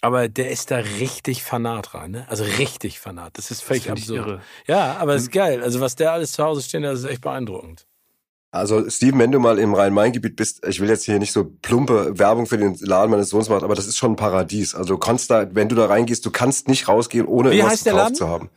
Aber 0.00 0.28
der 0.28 0.50
ist 0.50 0.70
da 0.70 0.76
richtig 0.76 1.42
fanat 1.42 1.92
rein, 1.94 2.12
ne? 2.12 2.26
Also 2.28 2.44
richtig 2.44 3.00
fanat. 3.00 3.36
Das 3.36 3.50
ist 3.50 3.62
völlig 3.62 3.84
das 3.84 3.92
absurd. 3.92 4.40
Ja, 4.68 4.96
aber 4.98 5.16
es 5.16 5.22
ist 5.22 5.32
geil. 5.32 5.60
Also 5.60 5.80
was 5.80 5.96
der 5.96 6.12
alles 6.12 6.32
zu 6.32 6.44
Hause 6.44 6.62
stehen, 6.62 6.82
das 6.84 7.00
ist 7.00 7.06
echt 7.06 7.22
beeindruckend. 7.22 7.84
Also 8.50 8.88
Steven, 8.88 9.18
wenn 9.18 9.32
du 9.32 9.40
mal 9.40 9.58
im 9.58 9.74
Rhein-Main-Gebiet 9.74 10.36
bist, 10.36 10.66
ich 10.66 10.80
will 10.80 10.88
jetzt 10.88 11.04
hier 11.04 11.18
nicht 11.18 11.32
so 11.32 11.44
plumpe 11.44 12.18
Werbung 12.18 12.46
für 12.46 12.56
den 12.56 12.76
Laden 12.80 13.10
meines 13.10 13.28
Sohns 13.28 13.50
machen, 13.50 13.64
aber 13.64 13.74
das 13.74 13.86
ist 13.86 13.98
schon 13.98 14.12
ein 14.12 14.16
Paradies. 14.16 14.74
Also 14.74 14.94
du 14.94 14.98
kannst 14.98 15.30
da, 15.30 15.54
wenn 15.54 15.68
du 15.68 15.74
da 15.74 15.86
reingehst, 15.86 16.24
du 16.24 16.30
kannst 16.30 16.66
nicht 16.66 16.88
rausgehen, 16.88 17.26
ohne 17.26 17.50
Wie 17.50 17.58
irgendwas 17.58 17.84
gekauft 17.84 18.16
zu 18.16 18.26
haben. 18.26 18.48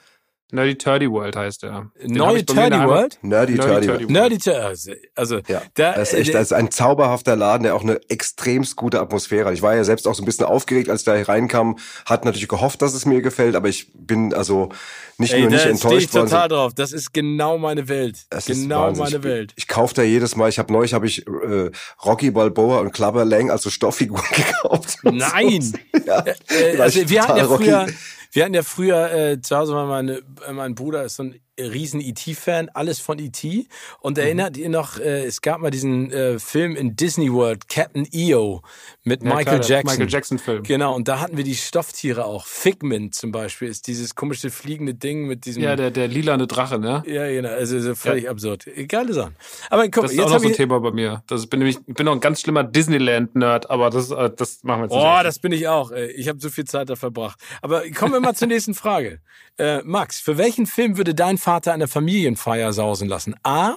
Nerdy 0.52 0.78
Turdy 0.78 1.10
World 1.10 1.36
heißt 1.36 1.64
er. 1.64 1.92
Nerdy 2.04 2.46
Turdy 2.46 2.78
World? 2.78 3.20
Nerdy, 3.22 3.54
Nerdy 3.56 3.58
Turdy 3.58 3.88
World. 3.88 4.10
Nerdy 4.10 4.38
Turdy. 4.38 4.98
Also, 5.16 5.40
ja, 5.48 5.62
da, 5.76 5.94
das 5.94 6.14
ist 6.14 6.20
echt, 6.20 6.34
das 6.34 6.44
ist 6.44 6.54
ein 6.54 6.72
zauberhafter 6.72 7.36
Laden, 7.36 7.64
der 7.64 7.76
auch 7.76 7.84
eine 7.84 8.00
extremst 8.10 8.76
gute 8.76 9.00
Atmosphäre 9.00 9.48
hat. 9.48 9.54
Ich 9.54 9.62
war 9.62 9.76
ja 9.76 9.84
selbst 9.84 10.08
auch 10.08 10.16
so 10.16 10.22
ein 10.22 10.26
bisschen 10.26 10.46
aufgeregt, 10.46 10.90
als 10.90 11.02
ich 11.02 11.06
da 11.06 11.14
reinkam, 11.22 11.78
hat 12.06 12.26
natürlich 12.26 12.48
gehofft, 12.48 12.82
dass 12.82 12.94
es 12.94 13.06
mir 13.06 13.22
gefällt, 13.22 13.56
aber 13.56 13.70
ich 13.70 13.92
bin 13.94 14.34
also 14.34 14.70
nicht 15.18 15.34
Ey, 15.34 15.42
nur 15.42 15.52
nicht 15.52 15.66
enttäuscht 15.66 16.14
worden. 16.14 16.26
ich 16.26 16.32
total 16.32 16.48
drauf. 16.50 16.74
Das 16.76 16.92
ist 16.92 17.14
genau 17.14 17.58
meine 17.58 17.88
Welt. 17.88 18.26
Das 18.30 18.46
genau 18.46 18.92
meine 18.92 19.24
Welt. 19.24 19.54
Ich, 19.56 19.64
ich 19.64 19.68
kaufe 19.68 19.94
da 19.94 20.02
jedes 20.02 20.36
Mal. 20.36 20.50
Ich 20.50 20.60
habe 20.60 20.74
neulich 20.74 20.94
habe 20.94 21.06
ich 21.06 21.26
äh, 21.28 21.70
Rocky 22.04 22.32
Balboa 22.32 22.80
und 22.80 22.92
Clubber 22.92 23.24
Lang, 23.24 23.52
also 23.52 23.70
Stofffiguren 23.70 24.26
gekauft. 24.36 24.98
Nein. 25.04 25.62
So. 25.62 25.78
ja, 26.06 26.26
äh, 26.50 26.78
also 26.80 27.08
wir 27.08 27.22
hatten 27.22 27.38
ja 27.38 27.46
früher, 27.46 27.88
wir 28.32 28.44
hatten 28.44 28.54
ja 28.54 28.64
früher 28.64 29.12
äh, 29.12 29.42
zu 29.42 29.58
Hause 29.58 29.74
war 29.74 29.86
meine, 29.86 30.22
mein 30.52 30.76
Bruder 30.76 31.04
ist 31.04 31.16
so 31.16 31.24
ein 31.24 31.40
riesen 31.60 32.02
E.T.-Fan, 32.02 32.70
alles 32.74 33.00
von 33.00 33.20
E.T. 33.20 33.68
Und 34.00 34.18
mhm. 34.18 34.24
erinnert 34.24 34.58
ihr 34.58 34.70
noch, 34.70 35.00
äh, 35.00 35.26
es 35.26 35.42
gab 35.42 35.62
mal 35.62 35.72
diesen 35.72 36.12
äh, 36.12 36.40
Film 36.40 36.76
in 36.76 36.96
Disney 36.96 37.32
World, 37.32 37.68
Captain 37.70 38.08
EO, 38.12 38.62
mit 39.04 39.24
ja, 39.24 39.30
Michael 39.30 39.60
klar, 39.60 39.70
Jackson. 39.70 39.94
Michael 39.94 40.10
Jackson-Film. 40.10 40.64
Genau, 40.64 40.96
und 40.96 41.08
da 41.08 41.20
hatten 41.20 41.38
wir 41.38 41.44
die 41.44 41.56
Stofftiere 41.56 42.26
auch. 42.26 42.46
Figment 42.46 43.16
zum 43.16 43.32
Beispiel 43.32 43.68
ist 43.68 43.88
dieses 43.88 44.16
komische 44.16 44.50
fliegende 44.50 44.94
Ding 44.94 45.28
mit 45.28 45.46
diesem. 45.46 45.64
Ja, 45.64 45.76
der, 45.76 45.92
der 45.92 46.08
lilane 46.08 46.48
Drache, 46.48 46.80
ne? 46.80 47.04
Ja, 47.06 47.28
genau, 47.28 47.50
also, 47.50 47.76
also 47.76 47.96
völlig 47.96 48.26
ja. 48.26 48.32
absurd. 48.32 48.66
Geile 48.88 49.14
Sachen. 49.14 49.36
Aber 49.70 49.84
guck, 49.84 50.04
das 50.04 50.12
ist 50.12 50.18
jetzt 50.18 50.28
auch 50.28 50.34
noch 50.34 50.40
so 50.40 50.48
ein 50.48 50.54
Thema 50.54 50.80
bei 50.80 50.92
mir. 50.92 51.24
Das 51.28 51.48
bin 51.48 51.60
nämlich, 51.60 51.78
ich 51.86 51.94
bin 51.94 52.06
noch 52.06 52.14
ein 52.14 52.20
ganz 52.20 52.42
schlimmer 52.42 52.64
Disneyland-Nerd, 52.64 53.70
aber 53.70 53.90
das, 53.90 54.12
äh, 54.12 54.30
das 54.36 54.64
machen 54.64 54.82
wir 54.82 54.84
jetzt 54.86 54.94
nicht. 54.94 55.04
Oh, 55.04 55.24
das 55.24 55.40
bin 55.40 55.52
ich 55.52 55.68
auch. 55.68 55.92
Ich 55.92 56.28
habe 56.28 56.40
so 56.40 56.50
viel 56.50 56.66
Zeit 56.66 56.90
da 56.90 56.96
verbracht. 56.96 57.40
Aber 57.62 57.84
kommen 57.92 58.14
wir 58.14 58.20
mal 58.20 58.36
zur 58.36 58.48
nächsten 58.48 58.74
Frage. 58.74 59.20
Äh, 59.58 59.82
Max, 59.84 60.20
für 60.20 60.38
welchen 60.38 60.66
Film 60.66 60.98
würde 60.98 61.14
dein 61.14 61.38
Vater 61.42 61.74
eine 61.74 61.88
Familienfeier 61.88 62.72
sausen 62.72 63.08
lassen? 63.10 63.36
A. 63.44 63.76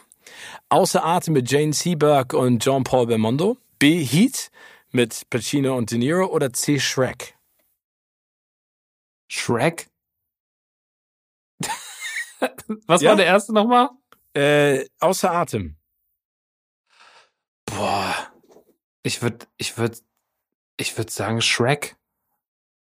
Außer 0.69 1.05
Atem 1.05 1.35
mit 1.35 1.51
Jane 1.51 1.73
Seberg 1.73 2.35
und 2.35 2.63
Jean-Paul 2.63 3.07
Belmondo. 3.07 3.57
B. 3.79 4.05
Heat 4.05 4.51
mit 4.91 5.29
Pacino 5.31 5.77
und 5.77 5.91
De 5.91 5.99
Niro. 5.99 6.27
Oder 6.27 6.53
C. 6.53 6.79
Shrek? 6.79 7.37
Shrek? 9.29 9.89
Was 12.87 13.01
ja? 13.01 13.11
war 13.11 13.17
der 13.17 13.27
erste 13.27 13.53
nochmal? 13.53 13.91
Äh, 14.35 14.87
außer 15.01 15.33
Atem. 15.33 15.77
Boah. 17.65 18.15
Ich 19.03 19.23
würde, 19.23 19.47
ich 19.57 19.79
würde, 19.79 19.99
ich 20.77 20.97
würde 20.97 21.11
sagen 21.11 21.41
Shrek. 21.41 21.97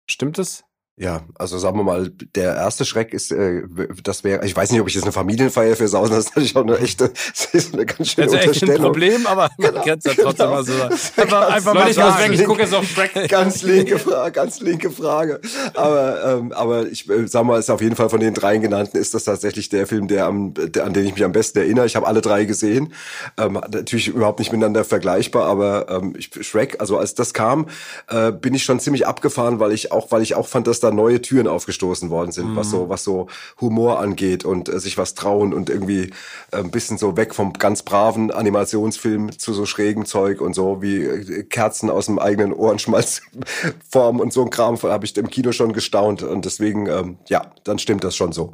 Stimmt 0.07 0.39
es? 0.39 0.63
Ja, 1.01 1.21
also 1.35 1.57
sagen 1.57 1.77
wir 1.77 1.83
mal, 1.83 2.09
der 2.35 2.55
erste 2.55 2.83
Schreck 2.83 3.13
ist, 3.13 3.31
äh, 3.31 3.61
das 4.03 4.25
wäre, 4.25 4.45
ich 4.45 4.53
weiß 4.53 4.69
nicht, 4.69 4.81
ob 4.81 4.89
ich 4.89 4.95
jetzt 4.95 5.03
eine 5.03 5.13
Familienfeier 5.13 5.77
für 5.77 5.87
Sausen, 5.87 6.13
das 6.13 6.25
ist 6.25 6.35
natürlich 6.35 6.57
auch 6.57 6.63
eine 6.63 6.77
echte, 6.77 7.09
das 7.09 7.45
ist 7.53 7.73
eine 7.73 7.85
ganz 7.85 8.09
schöne 8.09 8.27
das 8.27 8.33
ist 8.35 8.41
Unterstellung. 8.41 8.75
Echt 8.75 8.81
ein 8.81 8.83
Problem, 8.83 9.25
aber 9.25 9.49
man 9.57 9.71
genau, 9.71 9.85
kann 9.85 9.97
es 9.97 10.03
ja 10.03 10.11
trotzdem 10.21 10.47
genau. 10.47 10.49
mal 10.49 10.65
so 10.65 10.73
sagen. 10.73 10.95
Einfach, 11.15 11.49
einfach 11.51 11.73
mal 11.73 11.93
sagen. 11.93 12.33
Weg, 12.33 12.39
ich 12.41 12.45
gucke 12.45 12.61
jetzt 12.63 12.73
auf 12.73 12.85
Schreck. 12.85 13.29
Ganz 13.29 13.61
linke 13.61 13.97
Frage, 13.97 14.31
ganz 14.33 14.59
linke 14.59 14.91
Frage. 14.91 15.39
Aber, 15.73 16.37
ähm, 16.37 16.51
aber 16.51 16.87
ich 16.87 17.09
äh, 17.09 17.27
sag 17.27 17.45
mal, 17.45 17.57
ist 17.59 17.69
auf 17.69 17.81
jeden 17.81 17.95
Fall 17.95 18.09
von 18.09 18.19
den 18.19 18.33
dreien 18.33 18.61
genannten, 18.61 18.97
ist 18.97 19.13
das 19.13 19.23
tatsächlich 19.23 19.69
der 19.69 19.87
Film, 19.87 20.09
der 20.09 20.25
am, 20.25 20.53
der, 20.53 20.83
an 20.83 20.91
den 20.91 21.05
ich 21.05 21.13
mich 21.13 21.23
am 21.23 21.31
besten 21.31 21.59
erinnere. 21.59 21.85
Ich 21.85 21.95
habe 21.95 22.07
alle 22.07 22.19
drei 22.19 22.43
gesehen. 22.43 22.91
Ähm, 23.37 23.53
natürlich 23.53 24.09
überhaupt 24.09 24.39
nicht 24.39 24.51
miteinander 24.51 24.83
vergleichbar, 24.83 25.45
aber 25.45 25.87
ähm, 25.89 26.13
ich, 26.17 26.29
Shrek, 26.41 26.75
also 26.81 26.97
als 26.97 27.15
das 27.15 27.33
kam, 27.33 27.67
äh, 28.09 28.33
bin 28.33 28.53
ich 28.53 28.65
schon 28.65 28.81
ziemlich 28.81 29.07
abgefahren, 29.07 29.61
weil 29.61 29.71
ich 29.71 29.93
auch, 29.93 30.11
weil 30.11 30.23
ich 30.23 30.35
auch 30.35 30.47
fand, 30.47 30.67
dass 30.67 30.81
da 30.81 30.88
neue 30.91 31.21
Türen 31.21 31.47
aufgestoßen 31.47 32.09
worden 32.09 32.31
sind, 32.31 32.51
mhm. 32.51 32.55
was 32.55 32.69
so, 32.69 32.89
was 32.89 33.03
so 33.03 33.27
Humor 33.59 33.99
angeht 33.99 34.45
und 34.45 34.69
äh, 34.69 34.79
sich 34.79 34.97
was 34.97 35.13
trauen 35.13 35.53
und 35.53 35.69
irgendwie 35.69 36.11
äh, 36.51 36.57
ein 36.57 36.71
bisschen 36.71 36.97
so 36.97 37.17
weg 37.17 37.35
vom 37.35 37.53
ganz 37.53 37.83
braven 37.83 38.31
Animationsfilm 38.31 39.37
zu 39.37 39.53
so 39.53 39.65
schrägem 39.65 40.05
Zeug 40.05 40.41
und 40.41 40.53
so 40.53 40.81
wie 40.81 41.03
äh, 41.03 41.43
Kerzen 41.43 41.89
aus 41.89 42.07
dem 42.07 42.19
eigenen 42.19 42.53
Ohrenschmalz 42.53 43.21
formen 43.89 44.19
und 44.21 44.33
so 44.33 44.43
ein 44.43 44.49
Kram 44.49 44.77
habe 44.81 45.05
ich 45.05 45.17
im 45.17 45.29
Kino 45.29 45.51
schon 45.51 45.73
gestaunt 45.73 46.21
und 46.23 46.45
deswegen, 46.45 46.87
ähm, 46.87 47.17
ja, 47.27 47.51
dann 47.63 47.79
stimmt 47.79 48.03
das 48.03 48.15
schon 48.15 48.31
so. 48.31 48.53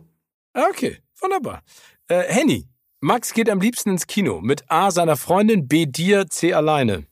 Okay, 0.54 0.98
wunderbar. 1.20 1.62
Äh, 2.08 2.24
Henny, 2.28 2.68
Max 3.02 3.34
geht 3.34 3.50
am 3.50 3.60
liebsten 3.60 3.92
ins 3.92 4.08
Kino 4.08 4.42
mit 4.42 4.64
A 4.70 4.92
seiner 4.92 5.18
Freundin, 5.18 5.68
B 5.68 5.86
dir, 5.86 6.28
C 6.28 6.54
alleine. 6.54 7.06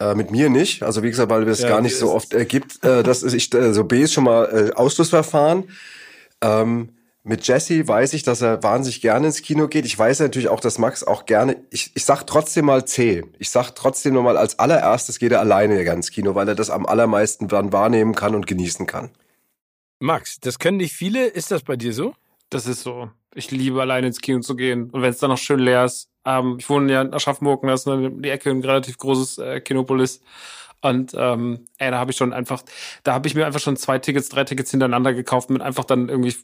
Äh, 0.00 0.14
mit 0.14 0.30
mir 0.30 0.48
nicht. 0.48 0.82
Also 0.82 1.02
wie 1.02 1.10
gesagt, 1.10 1.30
weil 1.30 1.46
es 1.46 1.60
ja, 1.60 1.68
gar 1.68 1.82
nicht 1.82 1.96
so 1.96 2.10
oft 2.10 2.32
äh, 2.32 2.46
gibt. 2.46 2.82
Äh, 2.82 3.02
das 3.02 3.22
ist, 3.22 3.34
ich, 3.34 3.54
also 3.54 3.84
B 3.84 4.02
ist 4.02 4.14
schon 4.14 4.24
mal 4.24 4.70
äh, 4.70 4.72
Ausschlussverfahren. 4.72 5.64
Ähm, 6.40 6.88
mit 7.22 7.46
Jesse 7.46 7.86
weiß 7.86 8.14
ich, 8.14 8.22
dass 8.22 8.40
er 8.40 8.62
wahnsinnig 8.62 9.02
gerne 9.02 9.26
ins 9.26 9.42
Kino 9.42 9.68
geht. 9.68 9.84
Ich 9.84 9.98
weiß 9.98 10.20
natürlich 10.20 10.48
auch, 10.48 10.60
dass 10.60 10.78
Max 10.78 11.04
auch 11.04 11.26
gerne. 11.26 11.58
Ich, 11.70 11.90
ich 11.94 12.06
sag 12.06 12.24
trotzdem 12.24 12.64
mal 12.64 12.86
C. 12.86 13.24
Ich 13.38 13.50
sag 13.50 13.72
trotzdem 13.72 14.14
nochmal 14.14 14.38
als 14.38 14.58
allererstes 14.58 15.18
geht 15.18 15.32
er 15.32 15.40
alleine 15.40 15.82
ins 15.82 16.10
Kino, 16.10 16.34
weil 16.34 16.48
er 16.48 16.54
das 16.54 16.70
am 16.70 16.86
allermeisten 16.86 17.46
dann 17.46 17.70
wahrnehmen 17.74 18.14
kann 18.14 18.34
und 18.34 18.46
genießen 18.46 18.86
kann. 18.86 19.10
Max, 19.98 20.40
das 20.40 20.58
können 20.58 20.78
nicht 20.78 20.94
viele. 20.94 21.26
Ist 21.26 21.50
das 21.50 21.62
bei 21.62 21.76
dir 21.76 21.92
so? 21.92 22.14
Das 22.48 22.66
ist 22.66 22.80
so. 22.80 23.10
Ich 23.34 23.50
liebe 23.50 23.82
alleine 23.82 24.06
ins 24.06 24.22
Kino 24.22 24.40
zu 24.40 24.56
gehen. 24.56 24.88
Und 24.88 25.02
wenn 25.02 25.10
es 25.10 25.18
dann 25.18 25.28
noch 25.28 25.38
schön 25.38 25.60
leer 25.60 25.84
ist, 25.84 26.09
ähm, 26.24 26.56
ich 26.58 26.68
wohne 26.68 26.92
ja 26.92 27.02
in 27.02 27.14
Aschaffenburg, 27.14 27.62
das 27.62 27.86
ist 27.86 27.86
in 27.86 28.22
die 28.22 28.30
Ecke 28.30 28.50
ein 28.50 28.62
relativ 28.62 28.98
großes 28.98 29.38
äh, 29.38 29.60
Kinopolis. 29.60 30.20
Und 30.82 31.12
ähm, 31.14 31.66
ey, 31.78 31.90
da 31.90 31.98
habe 31.98 32.10
ich 32.10 32.16
schon 32.16 32.32
einfach, 32.32 32.62
da 33.02 33.12
habe 33.12 33.28
ich 33.28 33.34
mir 33.34 33.46
einfach 33.46 33.60
schon 33.60 33.76
zwei 33.76 33.98
Tickets, 33.98 34.30
drei 34.30 34.44
Tickets 34.44 34.70
hintereinander 34.70 35.12
gekauft 35.12 35.50
mit 35.50 35.60
einfach 35.60 35.84
dann 35.84 36.08
irgendwie 36.08 36.34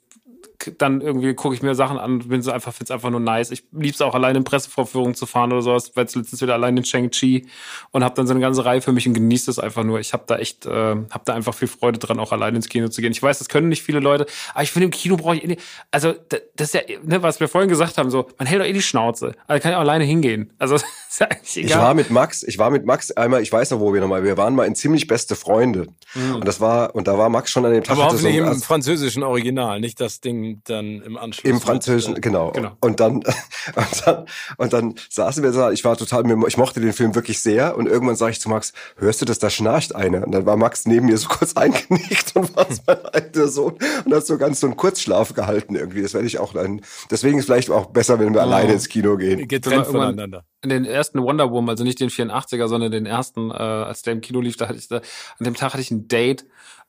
dann 0.78 1.00
irgendwie 1.00 1.34
gucke 1.34 1.54
ich 1.54 1.62
mir 1.62 1.74
Sachen 1.74 1.98
an 1.98 2.14
und 2.14 2.28
bin 2.28 2.42
so 2.42 2.50
einfach, 2.50 2.72
find's 2.72 2.90
einfach 2.90 3.10
nur 3.10 3.20
nice. 3.20 3.50
Ich 3.50 3.64
lieb's 3.72 4.00
auch 4.00 4.14
alleine 4.14 4.38
in 4.38 4.44
Pressevorführungen 4.44 5.14
zu 5.14 5.26
fahren 5.26 5.52
oder 5.52 5.62
sowas, 5.62 5.92
weil 5.94 6.04
letztens 6.04 6.40
wieder 6.40 6.54
allein 6.54 6.76
in 6.76 6.84
Shang-Chi 6.84 7.46
und 7.90 8.04
habe 8.04 8.14
dann 8.14 8.26
so 8.26 8.32
eine 8.32 8.40
ganze 8.40 8.64
Reihe 8.64 8.80
für 8.80 8.92
mich 8.92 9.06
und 9.06 9.14
genieße 9.14 9.50
es 9.50 9.58
einfach 9.58 9.84
nur. 9.84 10.00
Ich 10.00 10.12
habe 10.12 10.24
da 10.26 10.36
echt, 10.38 10.66
äh, 10.66 10.70
habe 10.70 11.22
da 11.24 11.34
einfach 11.34 11.54
viel 11.54 11.68
Freude 11.68 11.98
dran, 11.98 12.18
auch 12.18 12.32
alleine 12.32 12.56
ins 12.56 12.68
Kino 12.68 12.88
zu 12.88 13.00
gehen. 13.00 13.12
Ich 13.12 13.22
weiß, 13.22 13.38
das 13.38 13.48
können 13.48 13.68
nicht 13.68 13.82
viele 13.82 14.00
Leute, 14.00 14.26
aber 14.54 14.62
ich 14.62 14.72
finde, 14.72 14.86
im 14.86 14.90
Kino 14.90 15.16
brauche 15.16 15.36
ich 15.36 15.44
eh 15.44 15.48
nicht, 15.48 15.62
also 15.90 16.14
das 16.30 16.40
ist 16.56 16.74
ja, 16.74 16.80
ne, 17.02 17.22
was 17.22 17.40
wir 17.40 17.48
vorhin 17.48 17.68
gesagt 17.68 17.98
haben, 17.98 18.10
so, 18.10 18.28
man 18.38 18.46
hält 18.46 18.60
doch 18.60 18.66
eh 18.66 18.72
die 18.72 18.82
Schnauze. 18.82 19.34
Also 19.46 19.62
kann 19.62 19.72
ich 19.72 19.76
auch 19.76 19.80
alleine 19.80 20.04
hingehen. 20.04 20.52
Also 20.58 20.74
ist 21.16 21.20
ja 21.20 21.26
eigentlich 21.26 21.56
egal. 21.56 21.70
Ich 21.70 21.76
war 21.76 21.94
mit 21.94 22.10
Max, 22.10 22.42
ich 22.42 22.58
war 22.58 22.70
mit 22.70 22.84
Max 22.86 23.10
einmal, 23.10 23.42
ich 23.42 23.52
weiß 23.52 23.70
noch, 23.70 23.80
wo 23.80 23.92
wir 23.92 24.00
nochmal, 24.00 24.24
wir 24.24 24.36
waren 24.36 24.54
mal 24.54 24.64
in 24.64 24.74
ziemlich 24.74 25.06
beste 25.06 25.36
Freunde. 25.36 25.86
Mhm. 26.16 26.36
Und 26.36 26.48
das 26.48 26.60
war, 26.60 26.94
und 26.94 27.06
da 27.06 27.18
war 27.18 27.28
Max 27.28 27.50
schon 27.50 27.64
an 27.64 27.72
dem 27.72 27.84
Tag. 27.84 27.96
Aber 27.96 28.06
hoffentlich 28.06 28.36
so, 28.36 28.42
im 28.42 28.48
also, 28.48 28.60
französischen 28.60 29.22
Original, 29.22 29.80
nicht 29.80 30.00
das 30.00 30.20
Ding 30.20 30.62
dann 30.64 31.02
im 31.02 31.16
Anschluss. 31.16 31.50
Im 31.50 31.60
französischen, 31.60 32.14
mit, 32.14 32.18
äh, 32.18 32.28
genau. 32.28 32.52
genau. 32.52 32.72
Und 32.80 33.00
dann, 33.00 33.16
und 33.74 34.06
dann, 34.06 34.26
und 34.56 34.72
dann 34.72 34.94
saßen 35.10 35.42
wir 35.42 35.52
da, 35.52 35.70
ich 35.70 35.84
war 35.84 35.96
total, 35.96 36.24
ich 36.46 36.56
mochte 36.56 36.80
den 36.80 36.92
Film 36.92 37.14
wirklich 37.14 37.40
sehr 37.40 37.76
und 37.76 37.86
irgendwann 37.86 38.16
sage 38.16 38.32
ich 38.32 38.40
zu 38.40 38.48
Max, 38.48 38.72
hörst 38.96 39.20
du 39.20 39.24
das, 39.24 39.38
da 39.38 39.50
schnarcht 39.50 39.94
einer. 39.94 40.24
Und 40.24 40.32
dann 40.32 40.46
war 40.46 40.56
Max 40.56 40.86
neben 40.86 41.06
mir 41.06 41.18
so 41.18 41.28
kurz 41.30 41.54
eingenickt 41.56 42.34
und 42.34 42.56
war 42.56 42.66
mein 42.86 43.04
eigener 43.06 43.48
Sohn 43.48 43.74
und 44.04 44.14
hat 44.14 44.26
so 44.26 44.38
ganz 44.38 44.60
so 44.60 44.66
einen 44.66 44.76
Kurzschlaf 44.76 45.34
gehalten 45.34 45.76
irgendwie. 45.76 46.02
Das 46.02 46.14
werde 46.14 46.26
ich 46.26 46.38
auch 46.38 46.52
dann, 46.52 46.80
deswegen 47.10 47.38
ist 47.38 47.46
vielleicht 47.46 47.70
auch 47.70 47.86
besser, 47.86 48.18
wenn 48.18 48.32
wir 48.32 48.40
oh. 48.40 48.44
alleine 48.44 48.72
ins 48.72 48.88
Kino 48.88 49.16
gehen. 49.16 49.46
Getrennt 49.48 49.86
voneinander. 49.86 50.44
In 50.62 50.70
den 50.70 50.84
ersten 50.84 51.22
Wonder 51.22 51.50
Woman, 51.50 51.70
also 51.70 51.84
nicht 51.84 52.00
den 52.00 52.08
84er, 52.08 52.66
sondern 52.66 52.90
den 52.90 53.06
ersten, 53.06 53.50
äh, 53.50 53.54
als 53.54 54.02
der 54.02 54.14
im 54.14 54.20
Kino 54.20 54.40
lief, 54.40 54.56
da 54.56 54.68
hatte 54.68 54.78
ich 54.78 54.88
da, 54.88 54.96
an 54.96 55.44
dem 55.44 55.54
Tag 55.54 55.74
hatte 55.74 55.82
ich 55.82 55.90
ein 56.06 56.08
Date 56.08 56.46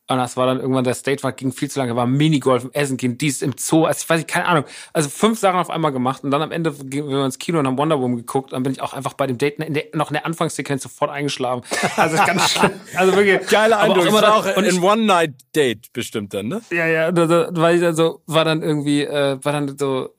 und 0.09 0.17
das 0.17 0.37
war 0.37 0.45
dann 0.45 0.61
irgendwann, 0.61 0.85
der 0.85 0.93
State 0.93 1.21
war, 1.23 1.33
ging 1.33 1.51
viel 1.51 1.69
zu 1.69 1.79
lange, 1.79 1.95
war 1.97 2.07
Minigolf 2.07 2.63
im 2.63 2.71
Essen, 2.71 2.95
ging 2.95 3.17
dies 3.17 3.41
im 3.41 3.55
Zoo, 3.57 3.83
also 3.83 3.99
ich 4.01 4.09
weiß 4.09 4.19
nicht, 4.19 4.29
keine 4.29 4.45
Ahnung. 4.45 4.63
Also 4.93 5.09
fünf 5.09 5.37
Sachen 5.37 5.59
auf 5.59 5.69
einmal 5.69 5.91
gemacht 5.91 6.23
und 6.23 6.31
dann 6.31 6.41
am 6.41 6.53
Ende 6.53 6.71
gehen 6.71 7.09
wir 7.09 7.25
ins 7.25 7.39
Kino 7.39 7.59
und 7.59 7.67
haben 7.67 7.77
Wonder 7.77 7.99
Woman 7.99 8.15
geguckt. 8.15 8.53
Dann 8.53 8.63
bin 8.63 8.71
ich 8.71 8.81
auch 8.81 8.93
einfach 8.93 9.13
bei 9.13 9.27
dem 9.27 9.37
Date 9.37 9.59
in 9.59 9.73
der, 9.73 9.83
noch 9.93 10.09
in 10.09 10.13
der 10.13 10.25
Anfangssequenz 10.25 10.83
sofort 10.83 11.11
eingeschlafen. 11.11 11.63
Also 11.97 12.15
ganz 12.17 12.51
schlimm. 12.51 12.71
Also 12.95 13.15
wirklich. 13.15 13.47
Geiler 13.49 13.79
Eindruck. 13.79 14.07
Auch 14.07 14.45
auch 14.45 14.57
ein 14.57 14.81
One-Night-Date 14.81 15.91
bestimmt 15.91 16.33
dann, 16.33 16.47
ne? 16.47 16.61
Ja, 16.71 16.87
ja, 16.87 17.11
da, 17.11 17.25
da, 17.25 17.49
weil 17.51 17.75
ich 17.75 17.81
dann 17.81 17.95
so, 17.95 18.21
war 18.25 18.45
dann 18.45 18.63
irgendwie, 18.63 19.03
äh, 19.03 19.37
war 19.43 19.51
dann 19.51 19.77
so, 19.77 20.09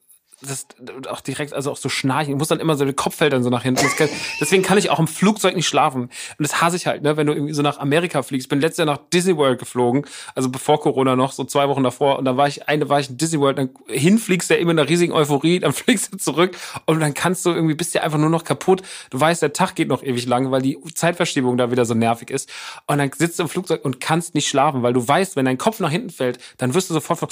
das 0.40 0.66
auch 1.09 1.20
direkt, 1.20 1.52
also 1.52 1.73
auch 1.73 1.77
so 1.77 1.89
schnarchen. 1.89 2.35
Ich 2.35 2.39
muss 2.39 2.48
dann 2.48 2.60
immer 2.60 2.77
so, 2.77 2.85
der 2.85 2.94
Kopf 2.94 3.16
fällt 3.16 3.32
dann 3.32 3.43
so 3.43 3.51
nach 3.51 3.65
hinten. 3.65 3.85
Kann, 3.97 4.09
deswegen 4.40 4.62
kann 4.62 4.78
ich 4.78 4.89
auch 4.89 5.01
im 5.01 5.09
Flugzeug 5.09 5.56
nicht 5.56 5.66
schlafen. 5.66 6.02
Und 6.02 6.10
das 6.39 6.60
hasse 6.60 6.77
ich 6.77 6.86
halt, 6.86 7.02
ne, 7.02 7.16
wenn 7.16 7.27
du 7.27 7.32
irgendwie 7.32 7.55
so 7.55 7.62
nach 7.62 7.78
Amerika 7.78 8.23
fliegst. 8.23 8.47
Ich 8.47 8.48
bin 8.48 8.60
letztes 8.60 8.78
Jahr 8.78 8.86
nach 8.86 9.01
Disney 9.12 9.36
World 9.36 9.59
geflogen, 9.59 10.06
also 10.36 10.48
bevor 10.48 10.81
Corona 10.81 11.16
noch, 11.16 11.32
so 11.32 11.44
zwei 11.44 11.69
Wochen 11.69 11.82
davor. 11.82 12.19
Und 12.20 12.24
dann 12.24 12.36
war 12.36 12.47
ich, 12.47 12.69
eine 12.69 12.89
war 12.89 13.01
ich 13.01 13.10
in 13.10 13.16
Disney 13.16 13.40
World, 13.40 13.59
dann 13.59 13.70
hinfliegst 13.89 14.48
du 14.48 14.55
ja 14.55 14.60
immer 14.60 14.70
in 14.70 14.78
einer 14.78 14.89
riesigen 14.89 15.12
Euphorie, 15.12 15.59
dann 15.59 15.73
fliegst 15.73 16.12
du 16.12 16.19
zurück 16.19 16.56
und 16.86 17.01
dann 17.01 17.15
kannst 17.15 17.44
du 17.44 17.51
irgendwie, 17.51 17.74
bist 17.74 17.94
du 17.97 18.02
einfach 18.02 18.19
nur 18.19 18.31
noch 18.31 18.44
kaputt. 18.44 18.82
Du 19.10 19.19
weißt, 19.19 19.43
der 19.43 19.52
Tag 19.52 19.74
geht 19.74 19.89
noch 19.89 20.05
ewig 20.05 20.27
lang, 20.27 20.52
weil 20.52 20.62
die 20.62 20.78
Zeitverschiebung 20.94 21.56
da 21.56 21.73
wieder 21.73 21.85
so 21.85 21.94
nervig 21.94 22.31
ist. 22.31 22.48
Und 22.86 22.98
dann 22.98 23.10
sitzt 23.16 23.40
du 23.40 23.43
im 23.43 23.48
Flugzeug 23.48 23.85
und 23.85 24.01
kannst 24.01 24.36
nicht 24.36 24.48
schlafen, 24.48 24.85
weil 24.85 24.93
du 24.93 25.06
weißt, 25.06 25.35
wenn 25.35 25.47
dein 25.47 25.59
Kopf 25.59 25.81
nach 25.81 25.90
hinten 25.90 26.10
fällt, 26.10 26.39
dann 26.59 26.74
wirst 26.74 26.90
du 26.90 26.94
sofort, 26.94 27.23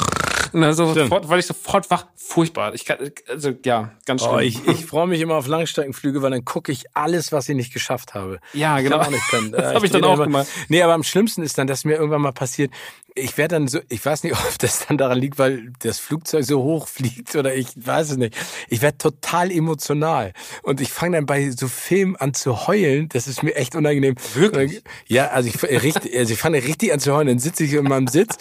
und 0.52 0.60
dann 0.60 0.74
sofort, 0.74 1.28
weil 1.28 1.38
ich 1.38 1.46
sofort 1.46 1.88
wach, 1.90 2.06
furchtbar. 2.16 2.74
Ich 2.74 2.84
kann, 2.84 2.95
also, 3.28 3.52
ja, 3.64 3.92
ganz 4.04 4.22
schlimm. 4.22 4.34
Oh, 4.34 4.38
ich 4.38 4.66
ich 4.66 4.86
freue 4.86 5.06
mich 5.06 5.20
immer 5.20 5.36
auf 5.36 5.46
Langstreckenflüge, 5.46 6.22
weil 6.22 6.30
dann 6.30 6.44
gucke 6.44 6.72
ich 6.72 6.84
alles, 6.94 7.32
was 7.32 7.48
ich 7.48 7.56
nicht 7.56 7.72
geschafft 7.72 8.14
habe. 8.14 8.40
Ja, 8.52 8.80
genau. 8.80 9.00
Ich 9.00 9.06
auch 9.06 9.10
nicht 9.10 9.28
können. 9.28 9.52
das 9.52 9.74
habe 9.74 9.86
ich 9.86 9.92
dann 9.92 10.04
auch 10.04 10.22
gemacht. 10.22 10.48
Nee, 10.68 10.82
aber 10.82 10.94
am 10.94 11.02
schlimmsten 11.02 11.42
ist 11.42 11.58
dann, 11.58 11.66
dass 11.66 11.84
mir 11.84 11.94
irgendwann 11.94 12.22
mal 12.22 12.32
passiert, 12.32 12.70
ich 13.16 13.38
werde 13.38 13.54
dann 13.54 13.68
so, 13.68 13.80
ich 13.88 14.04
weiß 14.04 14.22
nicht, 14.22 14.32
ob 14.46 14.58
das 14.58 14.86
dann 14.86 14.98
daran 14.98 15.18
liegt, 15.18 15.38
weil 15.38 15.72
das 15.80 15.98
Flugzeug 15.98 16.44
so 16.44 16.62
hoch 16.62 16.86
fliegt 16.86 17.34
oder 17.34 17.54
ich 17.54 17.68
weiß 17.74 18.10
es 18.10 18.16
nicht. 18.16 18.36
Ich 18.68 18.82
werde 18.82 18.98
total 18.98 19.50
emotional 19.50 20.32
und 20.62 20.80
ich 20.80 20.90
fange 20.90 21.16
dann 21.16 21.26
bei 21.26 21.50
so 21.50 21.68
Filmen 21.68 22.16
an 22.16 22.34
zu 22.34 22.66
heulen. 22.66 23.08
Das 23.08 23.26
ist 23.26 23.42
mir 23.42 23.56
echt 23.56 23.74
unangenehm. 23.74 24.14
Wirklich? 24.34 24.82
Ja, 25.06 25.28
also 25.28 25.48
ich, 25.48 25.62
richtig, 25.62 26.16
also 26.16 26.32
ich 26.32 26.38
fange 26.38 26.62
richtig 26.62 26.92
an 26.92 27.00
zu 27.00 27.14
heulen. 27.14 27.28
Dann 27.28 27.38
sitze 27.38 27.64
ich 27.64 27.72
in 27.72 27.84
meinem 27.84 28.06
Sitz. 28.06 28.36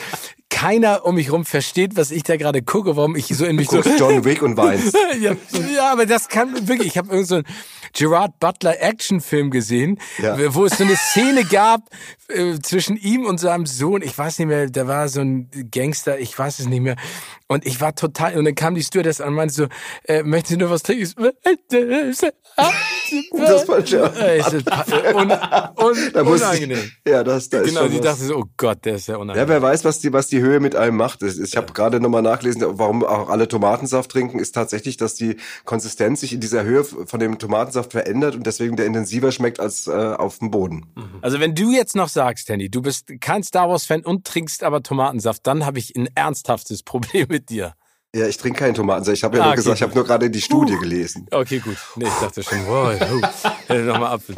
Keiner 0.55 1.05
um 1.05 1.15
mich 1.15 1.33
rum 1.33 1.43
versteht, 1.43 1.97
was 1.97 2.11
ich 2.11 2.23
da 2.23 2.37
gerade 2.37 2.61
gucke, 2.61 2.95
warum 2.95 3.17
ich 3.17 3.27
so 3.27 3.43
in 3.43 3.57
mich 3.57 3.67
du 3.67 3.81
so 3.81 3.89
John 3.97 4.23
Wick 4.23 4.41
und 4.41 4.55
weinst. 4.55 4.97
ja, 5.19 5.35
ja, 5.75 5.91
aber 5.91 6.05
das 6.05 6.29
kann 6.29 6.69
wirklich. 6.69 6.87
Ich 6.87 6.97
habe 6.97 7.09
irgend 7.09 7.27
so 7.27 7.35
ein 7.35 7.43
Gerard 7.91 8.39
Butler 8.39 8.81
Actionfilm 8.81 9.51
gesehen, 9.51 9.99
ja. 10.17 10.53
wo 10.55 10.63
es 10.63 10.77
so 10.77 10.85
eine 10.85 10.95
Szene 10.95 11.43
gab 11.43 11.81
äh, 12.29 12.57
zwischen 12.61 12.95
ihm 12.95 13.25
und 13.25 13.39
seinem 13.39 13.65
Sohn. 13.65 14.01
Ich 14.01 14.17
weiß 14.17 14.39
nicht 14.39 14.47
mehr, 14.47 14.69
da 14.69 14.87
war 14.87 15.09
so 15.09 15.19
ein 15.19 15.49
Gangster, 15.71 16.19
ich 16.19 16.37
weiß 16.39 16.59
es 16.59 16.67
nicht 16.67 16.81
mehr. 16.81 16.95
Und 17.47 17.65
ich 17.65 17.79
war 17.79 17.93
total, 17.93 18.37
und 18.37 18.45
dann 18.45 18.55
kam 18.55 18.75
die 18.75 18.81
Stewardess 18.81 19.21
an 19.21 19.29
und 19.29 19.35
meinte 19.35 19.53
so, 19.53 19.67
äh, 20.05 20.23
möchten 20.23 20.49
Sie 20.49 20.57
nur 20.57 20.69
was 20.69 20.83
trinken? 20.83 21.13
Das 23.37 23.67
war 23.67 23.85
schon 23.85 23.99
un, 25.15 25.31
un, 25.77 26.27
unangenehm. 26.27 26.91
ja, 27.07 27.23
das, 27.23 27.49
das 27.49 27.67
Genau, 27.67 27.87
die 27.87 27.99
dachte 27.99 28.23
so, 28.23 28.37
oh 28.37 28.45
Gott, 28.57 28.83
der 28.85 28.95
ist 28.95 29.07
ja 29.07 29.17
unangenehm. 29.17 29.47
Ja, 29.47 29.53
wer 29.53 29.61
weiß, 29.61 29.85
was 29.85 29.99
die, 29.99 30.11
was 30.11 30.27
die 30.27 30.41
Höhe 30.45 30.59
mit 30.59 30.75
einem 30.75 30.95
macht. 30.97 31.21
Ich 31.23 31.57
habe 31.57 31.73
gerade 31.73 31.99
nochmal 31.99 32.21
nachgelesen, 32.21 32.63
warum 32.65 33.03
auch 33.03 33.29
alle 33.29 33.47
Tomatensaft 33.47 34.11
trinken, 34.11 34.39
ist 34.39 34.53
tatsächlich, 34.53 34.97
dass 34.97 35.15
die 35.15 35.37
Konsistenz 35.65 36.21
sich 36.21 36.33
in 36.33 36.39
dieser 36.39 36.63
Höhe 36.63 36.83
von 36.83 37.19
dem 37.19 37.39
Tomatensaft 37.39 37.91
verändert 37.91 38.35
und 38.35 38.45
deswegen 38.45 38.75
der 38.75 38.85
intensiver 38.85 39.31
schmeckt 39.31 39.59
als 39.59 39.87
äh, 39.87 39.91
auf 39.91 40.39
dem 40.39 40.51
Boden. 40.51 40.85
Mhm. 40.95 41.19
Also 41.21 41.39
wenn 41.39 41.55
du 41.55 41.71
jetzt 41.71 41.95
noch 41.95 42.09
sagst, 42.09 42.49
Handy, 42.49 42.69
du 42.69 42.81
bist 42.81 43.11
kein 43.19 43.43
Star 43.43 43.69
Wars-Fan 43.69 44.05
und 44.05 44.25
trinkst 44.25 44.63
aber 44.63 44.83
Tomatensaft, 44.83 45.45
dann 45.47 45.65
habe 45.65 45.79
ich 45.79 45.95
ein 45.95 46.07
ernsthaftes 46.15 46.83
Problem 46.95 47.27
mit 47.29 47.49
dir. 47.49 47.73
Ja, 48.15 48.27
ich 48.27 48.37
trinke 48.37 48.59
keinen 48.59 48.75
Tomatensaft. 48.75 49.17
Ich 49.17 49.23
habe 49.25 49.37
ja 49.37 49.43
ah, 49.43 49.45
nur 49.47 49.51
okay, 49.51 49.57
gesagt, 49.57 49.75
ich 49.75 49.83
habe 49.83 49.93
nur 49.93 50.05
gerade 50.05 50.29
die 50.29 50.41
Studie 50.41 50.75
uh. 50.75 50.79
gelesen. 50.79 51.27
Okay, 51.31 51.59
gut. 51.59 51.75
Nee, 51.97 52.05
ich 52.05 52.13
dachte 52.21 52.43
schon, 52.43 52.65
wow, 52.65 52.93
uh, 53.69 53.73
nochmal 53.73 54.13
Apfel. 54.13 54.35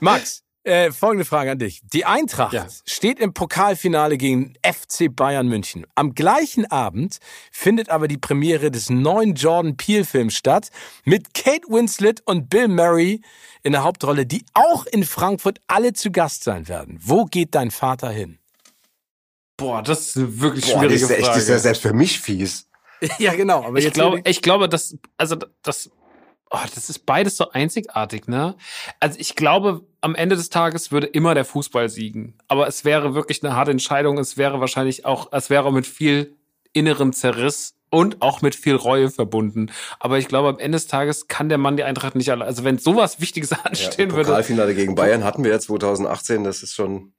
Max, 0.00 0.44
äh, 0.66 0.92
folgende 0.92 1.24
Frage 1.24 1.52
an 1.52 1.58
dich. 1.58 1.80
Die 1.92 2.04
Eintracht 2.04 2.52
ja. 2.52 2.66
steht 2.84 3.20
im 3.20 3.32
Pokalfinale 3.32 4.18
gegen 4.18 4.54
FC 4.64 5.14
Bayern 5.14 5.48
München. 5.48 5.86
Am 5.94 6.14
gleichen 6.14 6.70
Abend 6.70 7.18
findet 7.52 7.88
aber 7.88 8.08
die 8.08 8.18
Premiere 8.18 8.70
des 8.70 8.90
neuen 8.90 9.34
Jordan 9.34 9.76
Peele 9.76 10.04
Films 10.04 10.34
statt 10.34 10.70
mit 11.04 11.34
Kate 11.34 11.66
Winslet 11.68 12.20
und 12.24 12.50
Bill 12.50 12.68
Murray 12.68 13.20
in 13.62 13.72
der 13.72 13.84
Hauptrolle, 13.84 14.26
die 14.26 14.44
auch 14.54 14.86
in 14.86 15.04
Frankfurt 15.04 15.60
alle 15.66 15.92
zu 15.92 16.10
Gast 16.10 16.44
sein 16.44 16.68
werden. 16.68 16.98
Wo 17.00 17.24
geht 17.24 17.54
dein 17.54 17.70
Vater 17.70 18.10
hin? 18.10 18.38
Boah, 19.56 19.82
das 19.82 20.08
ist 20.08 20.16
eine 20.16 20.40
wirklich 20.40 20.66
Boah, 20.66 20.80
schwierige 20.80 21.00
das 21.00 21.02
ist 21.02 21.10
echt, 21.10 21.20
Frage. 21.20 21.34
Das 21.34 21.42
ist 21.44 21.48
ja 21.48 21.58
selbst 21.58 21.82
für 21.82 21.92
mich 21.92 22.20
fies. 22.20 22.68
ja, 23.18 23.34
genau. 23.34 23.64
Aber 23.64 23.78
ich 23.78 23.92
glaube, 23.92 24.20
ich 24.24 24.42
glaube, 24.42 24.68
dass, 24.68 24.96
also, 25.16 25.36
das, 25.62 25.90
oh, 26.50 26.58
das 26.74 26.88
ist 26.88 27.06
beides 27.06 27.36
so 27.36 27.50
einzigartig, 27.50 28.28
ne? 28.28 28.56
Also, 29.00 29.18
ich 29.18 29.34
glaube, 29.34 29.84
am 30.00 30.14
Ende 30.14 30.36
des 30.36 30.50
Tages 30.50 30.92
würde 30.92 31.06
immer 31.06 31.34
der 31.34 31.44
Fußball 31.44 31.88
siegen. 31.88 32.34
Aber 32.48 32.66
es 32.66 32.84
wäre 32.84 33.14
wirklich 33.14 33.44
eine 33.44 33.56
harte 33.56 33.70
Entscheidung. 33.70 34.18
Es 34.18 34.36
wäre 34.36 34.60
wahrscheinlich 34.60 35.04
auch, 35.04 35.32
es 35.32 35.50
wäre 35.50 35.72
mit 35.72 35.86
viel 35.86 36.36
innerem 36.72 37.12
Zerriss 37.12 37.74
und 37.90 38.20
auch 38.20 38.42
mit 38.42 38.54
viel 38.54 38.74
Reue 38.74 39.10
verbunden. 39.10 39.70
Aber 39.98 40.18
ich 40.18 40.28
glaube, 40.28 40.48
am 40.48 40.58
Ende 40.58 40.76
des 40.76 40.86
Tages 40.86 41.28
kann 41.28 41.48
der 41.48 41.58
Mann 41.58 41.76
die 41.76 41.84
Eintracht 41.84 42.14
nicht 42.14 42.30
alle. 42.30 42.44
Also 42.44 42.64
wenn 42.64 42.78
sowas 42.78 43.20
Wichtiges 43.20 43.52
anstehen 43.64 44.10
ja, 44.10 44.16
würde. 44.16 44.28
Pokalfinale 44.28 44.74
gegen 44.74 44.94
Bayern 44.94 45.24
hatten 45.24 45.44
wir 45.44 45.50
ja 45.50 45.58
2018. 45.58 46.44
Das 46.44 46.62
ist 46.62 46.74
schon. 46.74 47.12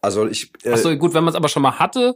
Also 0.00 0.26
ich. 0.26 0.52
Äh, 0.64 0.72
Ach 0.72 0.78
so, 0.78 0.96
gut, 0.96 1.14
wenn 1.14 1.24
man 1.24 1.32
es 1.32 1.36
aber 1.36 1.48
schon 1.48 1.62
mal 1.62 1.78
hatte, 1.78 2.14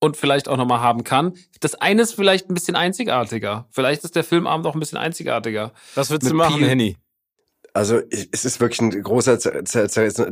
und 0.00 0.16
vielleicht 0.16 0.48
auch 0.48 0.56
nochmal 0.56 0.80
haben 0.80 1.04
kann. 1.04 1.34
Das 1.60 1.74
eine 1.74 2.02
ist 2.02 2.14
vielleicht 2.14 2.48
ein 2.48 2.54
bisschen 2.54 2.76
einzigartiger. 2.76 3.66
Vielleicht 3.70 4.04
ist 4.04 4.16
der 4.16 4.24
Filmabend 4.24 4.66
auch 4.66 4.74
ein 4.74 4.80
bisschen 4.80 4.98
einzigartiger. 4.98 5.72
Was 5.94 6.10
würdest 6.10 6.30
du 6.30 6.36
machen, 6.36 6.62
Henny? 6.62 6.96
Also 7.74 8.00
es 8.10 8.44
ist 8.44 8.60
wirklich 8.60 8.80
ein 8.80 9.02
großer, 9.02 9.38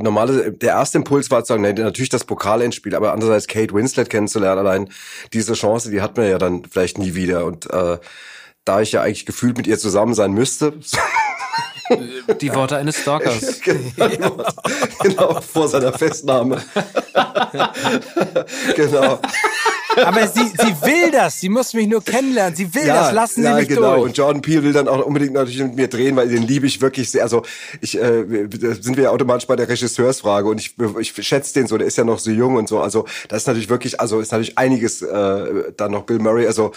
normale, 0.00 0.52
der 0.52 0.70
erste 0.70 0.98
Impuls 0.98 1.30
war 1.30 1.44
zu 1.44 1.52
sagen, 1.52 1.62
nee, 1.62 1.72
natürlich 1.72 2.08
das 2.08 2.24
Pokalendspiel, 2.24 2.94
aber 2.94 3.12
andererseits 3.12 3.46
Kate 3.46 3.72
Winslet 3.74 4.10
kennenzulernen, 4.10 4.58
allein 4.58 4.88
diese 5.32 5.52
Chance, 5.52 5.90
die 5.90 6.00
hat 6.00 6.16
man 6.16 6.28
ja 6.28 6.38
dann 6.38 6.64
vielleicht 6.64 6.98
nie 6.98 7.14
wieder. 7.14 7.44
Und 7.44 7.70
äh, 7.70 7.98
da 8.64 8.80
ich 8.80 8.92
ja 8.92 9.02
eigentlich 9.02 9.26
gefühlt 9.26 9.56
mit 9.56 9.66
ihr 9.66 9.78
zusammen 9.78 10.14
sein 10.14 10.32
müsste, 10.32 10.72
Die 12.40 12.54
Worte 12.54 12.76
eines 12.76 13.00
Stalkers. 13.00 13.60
genau, 13.64 14.44
genau, 15.02 15.40
vor 15.40 15.68
seiner 15.68 15.92
Festnahme. 15.92 16.62
genau. 18.74 19.20
Aber 20.04 20.28
sie, 20.28 20.44
sie 20.44 20.82
will 20.82 21.10
das. 21.10 21.40
Sie 21.40 21.48
muss 21.48 21.72
mich 21.74 21.86
nur 21.86 22.02
kennenlernen. 22.02 22.54
Sie 22.54 22.74
will 22.74 22.86
ja, 22.86 23.04
das. 23.04 23.12
Lassen 23.12 23.42
Sie 23.42 23.48
ja, 23.48 23.56
mich 23.56 23.68
genau. 23.68 23.96
durch. 23.96 24.04
Und 24.06 24.18
Jordan 24.18 24.42
Peele 24.42 24.62
will 24.62 24.72
dann 24.72 24.88
auch 24.88 25.04
unbedingt 25.04 25.32
natürlich 25.32 25.58
mit 25.58 25.76
mir 25.76 25.88
drehen, 25.88 26.16
weil 26.16 26.28
den 26.28 26.42
liebe 26.42 26.66
ich 26.66 26.80
wirklich 26.80 27.10
sehr. 27.10 27.22
Also 27.22 27.42
ich 27.80 27.98
äh, 27.98 28.24
sind 28.80 28.96
wir 28.96 29.04
ja 29.04 29.10
automatisch 29.10 29.46
bei 29.46 29.56
der 29.56 29.68
Regisseursfrage 29.68 30.48
und 30.48 30.58
ich, 30.58 30.74
ich 30.98 31.26
schätze 31.26 31.54
den 31.54 31.66
so. 31.66 31.78
Der 31.78 31.86
ist 31.86 31.96
ja 31.96 32.04
noch 32.04 32.18
so 32.18 32.30
jung 32.30 32.56
und 32.56 32.68
so. 32.68 32.80
Also 32.80 33.06
das 33.28 33.42
ist 33.42 33.46
natürlich 33.46 33.68
wirklich, 33.68 34.00
also 34.00 34.20
ist 34.20 34.32
natürlich 34.32 34.58
einiges 34.58 35.02
äh, 35.02 35.72
dann 35.76 35.92
noch 35.92 36.02
Bill 36.02 36.18
Murray. 36.18 36.46
Also 36.46 36.72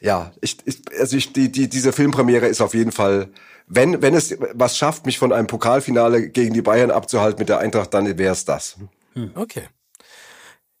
ja, 0.00 0.32
ich, 0.40 0.56
ich 0.64 0.80
also 0.98 1.16
ich, 1.16 1.32
die, 1.32 1.52
die 1.52 1.68
diese 1.68 1.92
Filmpremiere 1.92 2.46
ist 2.46 2.60
auf 2.60 2.74
jeden 2.74 2.92
Fall 2.92 3.28
wenn, 3.70 4.02
wenn 4.02 4.14
es 4.14 4.36
was 4.52 4.76
schafft, 4.76 5.06
mich 5.06 5.18
von 5.18 5.32
einem 5.32 5.46
Pokalfinale 5.46 6.28
gegen 6.28 6.52
die 6.52 6.60
Bayern 6.60 6.90
abzuhalten 6.90 7.38
mit 7.38 7.48
der 7.48 7.60
Eintracht, 7.60 7.94
dann 7.94 8.18
wäre 8.18 8.32
es 8.32 8.44
das. 8.44 8.76
Hm. 9.14 9.30
Okay. 9.34 9.68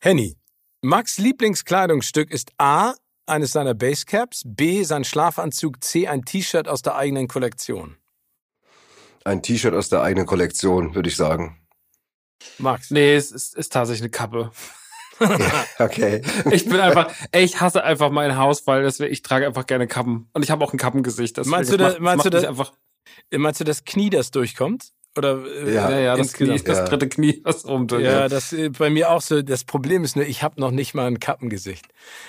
Henny, 0.00 0.36
Max 0.82 1.18
Lieblingskleidungsstück 1.18 2.30
ist 2.30 2.50
A, 2.58 2.94
eines 3.26 3.52
seiner 3.52 3.74
Basecaps, 3.74 4.42
B, 4.44 4.82
sein 4.82 5.04
Schlafanzug, 5.04 5.84
C, 5.84 6.08
ein 6.08 6.24
T-Shirt 6.24 6.66
aus 6.66 6.82
der 6.82 6.96
eigenen 6.96 7.28
Kollektion. 7.28 7.96
Ein 9.24 9.42
T-Shirt 9.42 9.74
aus 9.74 9.88
der 9.88 10.02
eigenen 10.02 10.26
Kollektion, 10.26 10.94
würde 10.96 11.08
ich 11.08 11.16
sagen. 11.16 11.60
Max? 12.58 12.90
Nee, 12.90 13.14
es 13.14 13.30
ist, 13.30 13.54
ist 13.54 13.72
tatsächlich 13.72 14.02
eine 14.02 14.10
Kappe. 14.10 14.50
Okay. 15.78 16.22
Ich 16.50 16.68
bin 16.68 16.80
einfach, 16.80 17.12
ey, 17.32 17.44
ich 17.44 17.60
hasse 17.60 17.84
einfach 17.84 18.10
mein 18.10 18.36
Haus, 18.36 18.66
weil 18.66 18.82
das, 18.82 19.00
ich 19.00 19.22
trage 19.22 19.46
einfach 19.46 19.66
gerne 19.66 19.86
Kappen. 19.86 20.28
Und 20.32 20.42
ich 20.42 20.50
habe 20.50 20.64
auch 20.64 20.72
ein 20.72 20.78
Kappengesicht. 20.78 21.44
Meinst 21.46 21.72
du, 21.72 21.76
das, 21.76 21.94
macht, 21.94 22.00
meinst, 22.00 22.24
du 22.24 22.30
das, 22.30 22.44
einfach, 22.44 22.72
meinst 23.30 23.60
du 23.60 23.64
das 23.64 23.84
Knie, 23.84 24.10
das 24.10 24.30
durchkommt? 24.30 24.92
Oder 25.18 25.44
äh, 25.44 25.74
ja, 25.74 25.98
ja, 25.98 26.16
das, 26.16 26.34
Knie, 26.34 26.60
das 26.62 26.84
dritte 26.84 27.08
Knie, 27.08 27.40
was 27.42 27.64
oben 27.64 27.88
durch. 27.88 28.04
Ja, 28.04 28.28
das 28.28 28.52
äh, 28.52 28.68
bei 28.68 28.90
mir 28.90 29.10
auch 29.10 29.20
so. 29.20 29.42
Das 29.42 29.64
Problem 29.64 30.04
ist 30.04 30.14
nur, 30.14 30.24
ich 30.24 30.44
habe 30.44 30.60
noch 30.60 30.70
nicht 30.70 30.94
mal 30.94 31.06
ein 31.08 31.18
Kappengesicht. 31.18 31.84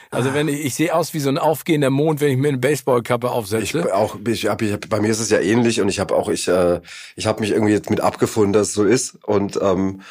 Also 0.09 0.31
ah. 0.31 0.34
wenn 0.34 0.47
ich, 0.47 0.65
ich 0.65 0.76
sehe 0.76 0.95
aus 0.95 1.13
wie 1.13 1.19
so 1.19 1.30
ein 1.30 1.38
aufgehender 1.38 1.91
Mond, 1.91 2.22
wenn 2.22 2.31
ich 2.31 2.38
mir 2.38 2.47
eine 2.47 2.57
Baseballkappe 2.57 3.30
aufsetze. 3.30 3.81
Ich 3.81 3.93
auch, 3.93 4.18
ich 4.27 4.47
hab, 4.47 4.63
ich 4.63 4.73
hab, 4.73 4.89
bei 4.89 4.99
mir 4.99 5.11
ist 5.11 5.19
es 5.19 5.30
ja 5.30 5.39
ähnlich 5.39 5.80
und 5.80 5.89
ich 5.89 5.99
habe 5.99 6.15
auch, 6.15 6.27
ich, 6.27 6.47
äh, 6.47 6.81
ich 7.15 7.27
habe 7.27 7.41
mich 7.41 7.51
irgendwie 7.51 7.73
jetzt 7.73 7.91
mit 7.91 8.01
abgefunden, 8.01 8.53
dass 8.53 8.69
es 8.69 8.73
so 8.73 8.84
ist 8.84 9.15
und 9.26 9.59
ähm, 9.61 10.01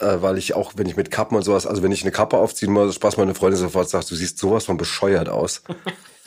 äh, 0.00 0.22
weil 0.22 0.38
ich 0.38 0.54
auch, 0.54 0.72
wenn 0.76 0.86
ich 0.86 0.96
mit 0.96 1.10
Kappen 1.10 1.36
und 1.36 1.42
sowas, 1.42 1.66
also 1.66 1.82
wenn 1.82 1.92
ich 1.92 2.02
eine 2.02 2.10
Kappe 2.10 2.36
aufziehen 2.36 2.72
muss, 2.72 2.94
Spaß 2.94 3.16
meine 3.16 3.34
Freundin 3.34 3.60
sofort 3.60 3.88
sagt, 3.88 4.10
du 4.10 4.14
siehst 4.14 4.38
sowas 4.38 4.64
von 4.64 4.76
bescheuert 4.76 5.28
aus. 5.28 5.62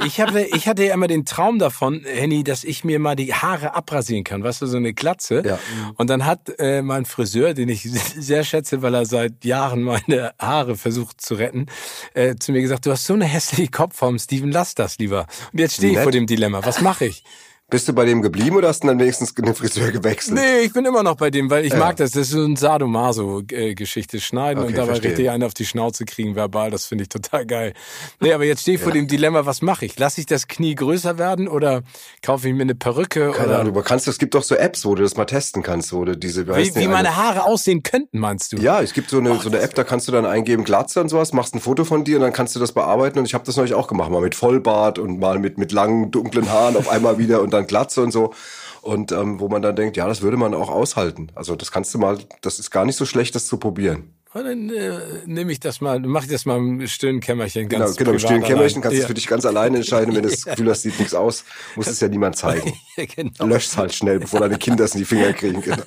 Ich 0.06 0.20
hatte, 0.20 0.42
ich 0.42 0.68
hatte 0.68 0.84
ja 0.84 0.94
immer 0.94 1.08
den 1.08 1.26
Traum 1.26 1.60
davon, 1.60 2.04
Henny, 2.06 2.44
dass 2.44 2.64
ich 2.64 2.84
mir 2.84 3.00
mal 3.00 3.16
die 3.16 3.34
Haare 3.34 3.76
abrasieren 3.76 4.24
kann. 4.24 4.44
Weißt 4.44 4.62
du, 4.62 4.66
so 4.66 4.78
eine 4.78 4.94
Glatze. 4.94 5.44
Ja. 5.46 5.60
Und 5.96 6.10
dann 6.10 6.26
hat 6.26 6.52
äh, 6.60 6.82
mein 6.82 7.06
Friseur, 7.06 7.54
den 7.54 7.70
ich 7.70 7.84
sehr 8.18 8.44
schätze, 8.44 8.82
weil 8.82 8.96
er 8.96 9.06
seit 9.06 9.46
Jahren 9.46 9.84
meine 9.84 10.34
Haare 10.40 10.76
versucht 10.76 11.22
zu 11.22 11.36
retten, 11.36 11.68
äh, 12.14 12.36
zu 12.36 12.52
mir 12.52 12.62
gesagt, 12.62 12.86
du 12.86 12.92
hast 12.92 13.06
so 13.06 13.14
eine 13.14 13.26
hässliche 13.26 13.70
Kopfform, 13.70 14.18
Steven, 14.18 14.52
lass 14.52 14.76
das 14.76 14.98
lieber. 14.98 15.28
Und 15.52 15.60
jetzt 15.60 15.76
stehe 15.76 15.94
ich 15.94 16.00
vor 16.00 16.12
dem 16.12 16.26
Dilemma. 16.26 16.66
Was 16.66 16.82
mache 16.82 17.06
ich? 17.06 17.24
Bist 17.72 17.88
du 17.88 17.94
bei 17.94 18.04
dem 18.04 18.22
geblieben 18.22 18.58
oder 18.58 18.68
hast 18.68 18.84
du 18.84 18.88
dann 18.88 19.00
wenigstens 19.00 19.34
den 19.34 19.56
Friseur 19.56 19.92
gewechselt? 19.92 20.38
Nee, 20.38 20.66
ich 20.66 20.74
bin 20.74 20.84
immer 20.84 21.04
noch 21.04 21.16
bei 21.16 21.32
dem, 21.32 21.50
weil 21.50 21.64
ich 21.64 21.72
ja. 21.72 21.80
mag 21.80 21.96
das. 21.96 22.12
Das 22.12 22.24
ist 22.24 22.32
so 22.32 22.44
ein 22.44 22.58
Sadomaso-Geschichte. 22.58 24.20
Schneiden 24.20 24.60
okay, 24.60 24.72
und 24.72 24.78
dabei 24.78 24.88
verstehe. 24.88 25.12
richtig 25.12 25.30
einen 25.30 25.44
auf 25.44 25.54
die 25.54 25.66
Schnauze 25.66 26.04
kriegen, 26.04 26.36
verbal. 26.36 26.70
Das 26.70 26.86
finde 26.86 27.04
ich 27.04 27.08
total 27.10 27.46
geil. 27.46 27.72
Nee, 28.20 28.34
aber 28.34 28.44
jetzt 28.44 28.64
stehe 28.64 28.76
ich 28.76 28.82
ja. 28.82 28.84
vor 28.84 28.92
dem 28.92 29.08
Dilemma, 29.08 29.46
was 29.46 29.62
mache 29.62 29.86
ich? 29.86 29.98
Lass 29.98 30.18
ich 30.18 30.26
das 30.26 30.50
Knie 30.50 30.76
größer 30.76 31.18
werden 31.18 31.48
oder 31.48 31.84
kaufe 32.22 32.50
ich 32.50 32.54
mir 32.54 32.64
eine 32.64 32.76
Perücke? 32.76 33.32
Keine 33.32 33.48
oder? 33.48 33.60
Ahnung, 33.62 33.74
du 33.74 33.82
kannst, 33.84 34.06
es 34.10 34.18
gibt 34.18 34.36
doch 34.36 34.44
so 34.44 34.56
Apps, 34.56 34.84
wo 34.84 34.94
du 34.94 35.04
das 35.04 35.16
mal 35.16 35.24
testen 35.24 35.64
kannst, 35.64 35.94
wo 35.94 36.04
du 36.04 36.18
diese, 36.18 36.46
wie, 36.50 36.76
wie 36.76 36.88
meine 36.90 37.16
Haare 37.16 37.46
aussehen 37.46 37.84
könnten, 37.84 38.20
meinst 38.20 38.52
du? 38.52 38.58
Ja, 38.58 38.82
es 38.82 38.92
gibt 38.92 39.10
so 39.10 39.20
eine, 39.20 39.32
oh, 39.32 39.40
so 39.40 39.48
eine 39.48 39.60
App, 39.62 39.76
da 39.76 39.86
kannst 39.86 40.10
du 40.10 40.12
dann 40.12 40.26
eingeben, 40.26 40.66
Glatze 40.66 41.00
und 41.00 41.08
sowas, 41.08 41.32
machst 41.32 41.56
ein 41.56 41.62
Foto 41.62 41.86
von 41.86 42.04
dir 42.04 42.18
und 42.18 42.24
dann 42.24 42.34
kannst 42.34 42.54
du 42.54 42.60
das 42.60 42.74
bearbeiten 42.74 43.18
und 43.18 43.24
ich 43.26 43.34
habe 43.34 43.46
das 43.46 43.56
neulich 43.56 43.76
auch 43.76 43.88
gemacht, 43.88 44.12
mal 44.12 44.20
mit 44.20 44.36
Vollbart 44.36 45.00
und 45.00 45.22
mal 45.22 45.40
mit, 45.40 45.58
mit 45.58 45.72
langen, 45.72 46.12
dunklen 46.12 46.52
Haaren 46.52 46.76
auf 46.76 46.90
einmal 46.90 47.18
wieder 47.18 47.42
und 47.42 47.54
dann 47.54 47.61
Glatze 47.68 48.02
und 48.02 48.12
so 48.12 48.34
und 48.82 49.12
ähm, 49.12 49.40
wo 49.40 49.48
man 49.48 49.62
dann 49.62 49.76
denkt, 49.76 49.98
ja, 49.98 50.08
das 50.08 50.22
würde 50.22 50.38
man 50.38 50.54
auch 50.54 50.70
aushalten. 50.70 51.28
Also 51.36 51.56
das 51.56 51.72
kannst 51.72 51.94
du 51.94 52.00
mal, 52.00 52.18
das 52.42 52.60
ist 52.60 52.72
gar 52.72 52.86
nicht 52.86 52.96
so 52.96 53.06
schlecht, 53.06 53.36
das 53.36 53.46
zu 53.48 53.58
probieren. 53.58 54.14
Und 54.34 54.46
dann 54.46 54.70
äh, 54.70 55.00
nehme 55.26 55.52
ich 55.52 55.60
das 55.60 55.82
mal, 55.82 56.00
mache 56.00 56.26
ich 56.26 56.32
das 56.32 56.46
mal 56.46 56.58
im 56.58 56.88
stillen 56.88 57.20
Kämmerchen. 57.20 57.68
Ganz 57.68 57.98
genau, 57.98 58.12
genau 58.12 58.12
im 58.12 58.20
stillen 58.20 58.44
Kämmerchen 58.44 58.82
kannst 58.82 58.98
du 58.98 59.02
ja. 59.02 59.08
für 59.08 59.14
dich 59.14 59.28
ganz 59.28 59.46
alleine 59.46 59.78
entscheiden, 59.78 60.16
wenn 60.16 60.24
du 60.24 60.30
das 60.30 60.46
Gefühl 60.46 60.70
hast, 60.70 60.84
sieht 60.84 60.98
nichts 61.00 61.14
aus, 61.14 61.44
muss 61.76 61.88
es 61.88 62.00
ja 62.00 62.08
niemand 62.08 62.38
zeigen. 62.38 62.74
ja, 62.96 63.06
genau. 63.06 63.46
Lösch's 63.46 63.76
halt 63.76 63.94
schnell, 63.94 64.20
bevor 64.20 64.40
deine 64.40 64.58
Kinder 64.58 64.86
es 64.86 64.94
in 64.94 65.00
die 65.00 65.06
Finger 65.06 65.34
kriegen. 65.34 65.62
Genau. 65.62 65.84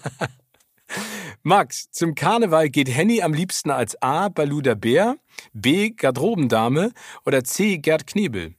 Max, 1.42 1.90
zum 1.90 2.14
Karneval 2.14 2.68
geht 2.68 2.94
Henny 2.94 3.22
am 3.22 3.32
liebsten 3.32 3.70
als 3.70 4.00
A. 4.02 4.28
Balu 4.28 4.60
der 4.60 4.74
Bär, 4.74 5.16
B. 5.52 5.90
Garderobendame 5.90 6.92
oder 7.24 7.44
C. 7.44 7.78
Gerd 7.78 8.06
Knebel. 8.06 8.54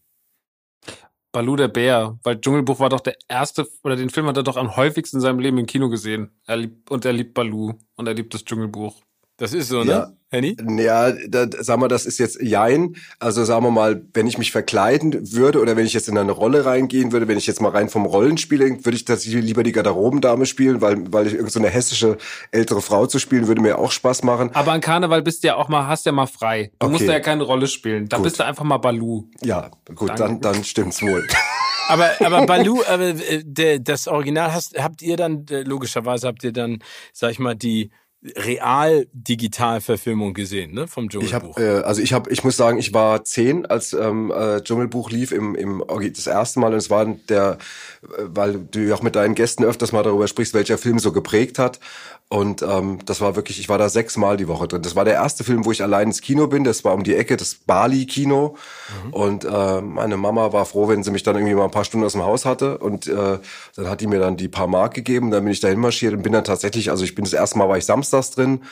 Balu 1.36 1.58
der 1.58 1.68
Bär, 1.68 2.18
weil 2.24 2.40
Dschungelbuch 2.40 2.80
war 2.80 2.88
doch 2.88 3.02
der 3.02 3.18
erste, 3.28 3.68
oder 3.84 3.98
den 3.98 4.10
Film 4.10 4.26
hat 4.28 4.38
er 4.38 4.44
doch 4.44 4.56
am 4.56 4.78
häufigsten 4.78 5.18
in 5.18 5.22
seinem 5.22 5.40
Leben 5.40 5.58
im 5.58 5.66
Kino 5.66 5.90
gesehen. 5.90 6.32
Er 6.48 6.56
liebt, 6.56 6.90
und 6.90 7.04
er 7.04 7.12
liebt 7.12 7.34
Balu 7.34 7.74
und 7.96 8.08
er 8.08 8.14
liebt 8.14 8.34
das 8.34 8.46
Dschungelbuch. 8.46 9.02
Das 9.38 9.54
ist 9.54 9.68
so, 9.68 9.84
ne? 9.84 9.92
Ja. 9.92 10.12
Henny? 10.30 10.56
Ja, 10.78 11.12
da, 11.12 11.46
sag 11.60 11.80
mal, 11.80 11.88
das 11.88 12.06
ist 12.06 12.18
jetzt 12.20 12.42
Jein. 12.42 12.96
Also 13.20 13.44
sagen 13.44 13.66
wir 13.66 13.72
mal, 13.72 14.02
wenn 14.14 14.28
ich 14.28 14.38
mich 14.38 14.52
verkleiden 14.52 15.34
würde 15.34 15.60
oder 15.62 15.76
wenn 15.76 15.86
ich 15.86 15.94
jetzt 15.94 16.08
in 16.10 16.18
eine 16.18 16.32
Rolle 16.32 16.66
reingehen 16.66 17.12
würde, 17.12 17.28
wenn 17.28 17.38
ich 17.38 17.48
jetzt 17.48 17.62
mal 17.62 17.70
rein 17.70 17.90
vom 17.90 18.06
Rollenspiel, 18.06 18.60
würde 18.84 18.96
ich 18.96 19.06
tatsächlich 19.06 19.44
lieber 19.44 19.64
die 19.64 19.72
Garderobendame 19.72 20.46
spielen, 20.46 20.82
weil, 20.82 21.12
weil 21.12 21.28
ich 21.28 21.34
irgendeine 21.34 21.68
so 21.68 21.74
hessische 21.74 22.18
ältere 22.52 22.82
Frau 22.82 23.08
zu 23.08 23.20
spielen, 23.20 23.48
würde 23.48 23.62
mir 23.62 23.78
auch 23.78 23.92
Spaß 23.92 24.24
machen. 24.24 24.52
Aber 24.54 24.72
an 24.72 24.82
Karneval 24.82 25.22
bist 25.22 25.44
du 25.44 25.48
ja 25.48 25.56
auch 25.56 25.70
mal, 25.70 25.88
hast 25.88 26.06
ja 26.06 26.12
mal 26.12 26.28
frei. 26.28 26.72
Du 26.80 26.88
okay. 26.88 26.94
musst 26.94 27.06
ja 27.06 27.20
keine 27.20 27.44
Rolle 27.44 27.68
spielen. 27.68 28.08
Da 28.08 28.18
gut. 28.18 28.26
bist 28.26 28.40
du 28.40 28.46
einfach 28.46 28.64
mal 28.64 28.78
Balu. 28.78 29.26
Ja, 29.42 29.70
gut, 29.94 30.10
Danke. 30.10 30.24
dann, 30.24 30.42
dann 30.42 30.64
stimmt's 30.64 31.02
wohl. 31.02 31.28
aber, 31.88 32.10
aber 32.20 32.46
Balu, 32.46 32.82
aber, 32.88 33.14
äh, 33.30 33.80
das 33.80 34.08
Original 34.08 34.54
hast, 34.54 34.78
habt 34.82 35.02
ihr 35.02 35.18
dann, 35.18 35.46
äh, 35.50 35.62
logischerweise 35.62 36.28
habt 36.28 36.44
ihr 36.44 36.54
dann, 36.54 36.80
sag 37.14 37.32
ich 37.32 37.40
mal, 37.40 37.56
die, 37.56 37.92
Real-Digital-Verfilmung 38.36 40.34
gesehen, 40.34 40.74
ne, 40.74 40.88
vom 40.88 41.10
Dschungelbuch. 41.10 41.58
Ich 41.58 41.64
hab, 41.64 41.82
äh, 41.82 41.84
also 41.84 42.02
ich 42.02 42.14
habe, 42.14 42.32
ich 42.32 42.44
muss 42.44 42.58
sagen, 42.58 42.78
ich 42.78 42.94
war 42.94 43.24
zehn, 43.24 43.66
als 43.66 43.94
ähm, 43.94 44.32
äh, 44.36 44.62
Dschungelbuch 44.62 45.12
lief 45.12 45.32
im, 45.32 45.56
im 45.56 45.84
das 46.14 46.28
erste 46.28 46.60
Mal 46.60 46.74
und 46.74 46.78
es 46.80 46.90
war 46.90 47.06
der, 47.06 47.58
äh, 48.04 48.08
weil 48.26 48.60
du 48.72 48.80
ja 48.80 48.96
auch 48.96 49.04
mit 49.04 49.16
deinen 49.16 49.36
Gästen 49.36 49.64
öfters 49.64 49.92
mal 49.92 50.04
darüber 50.04 50.28
sprichst, 50.28 50.54
welcher 50.54 50.78
Film 50.78 51.00
so 51.00 51.12
geprägt 51.12 51.60
hat. 51.60 51.80
Und 52.28 52.64
ähm, 52.64 52.98
das 53.06 53.22
war 53.22 53.36
wirklich, 53.36 53.60
ich 53.60 53.70
war 53.70 53.78
da 53.78 53.88
sechsmal 53.88 54.36
die 54.36 54.48
Woche 54.48 54.68
drin. 54.68 54.82
Das 54.82 54.96
war 54.96 55.06
der 55.06 55.14
erste 55.14 55.44
Film, 55.44 55.64
wo 55.64 55.72
ich 55.72 55.84
allein 55.84 56.08
ins 56.08 56.22
Kino 56.22 56.48
bin. 56.48 56.64
Das 56.64 56.84
war 56.84 56.96
um 56.96 57.04
die 57.04 57.16
Ecke, 57.16 57.38
das 57.38 57.54
Bali-Kino. 57.54 58.58
Mhm. 59.06 59.14
Und 59.14 59.46
äh, 59.46 59.82
meine 59.82 60.18
Mama 60.18 60.52
war 60.52 60.66
froh, 60.66 60.88
wenn 60.88 61.04
sie 61.04 61.12
mich 61.12 61.22
dann 61.22 61.36
irgendwie 61.36 61.54
mal 61.54 61.66
ein 61.66 61.72
paar 61.72 61.86
Stunden 61.86 62.04
aus 62.04 62.14
dem 62.14 62.24
Haus 62.24 62.44
hatte. 62.44 62.80
Und 62.80 63.08
äh, 63.08 63.38
dann 63.76 63.90
hat 63.90 64.02
die 64.02 64.08
mir 64.08 64.20
dann 64.20 64.38
die 64.38 64.48
paar 64.48 64.66
Mark 64.66 64.96
gegeben. 64.96 65.30
Dann 65.30 65.44
bin 65.44 65.54
ich 65.54 65.60
dahin 65.60 65.80
marschiert 65.80 66.16
und 66.16 66.24
bin 66.24 66.34
dann 66.34 66.44
tatsächlich, 66.44 66.90
also 66.90 67.04
ich 67.04 67.14
bin 67.14 67.26
das 67.26 67.34
erste 67.34 67.60
Mal 67.60 67.70
war 67.70 67.78
ich 67.78 67.86
samstags 68.16 68.36
drin. 68.36 68.64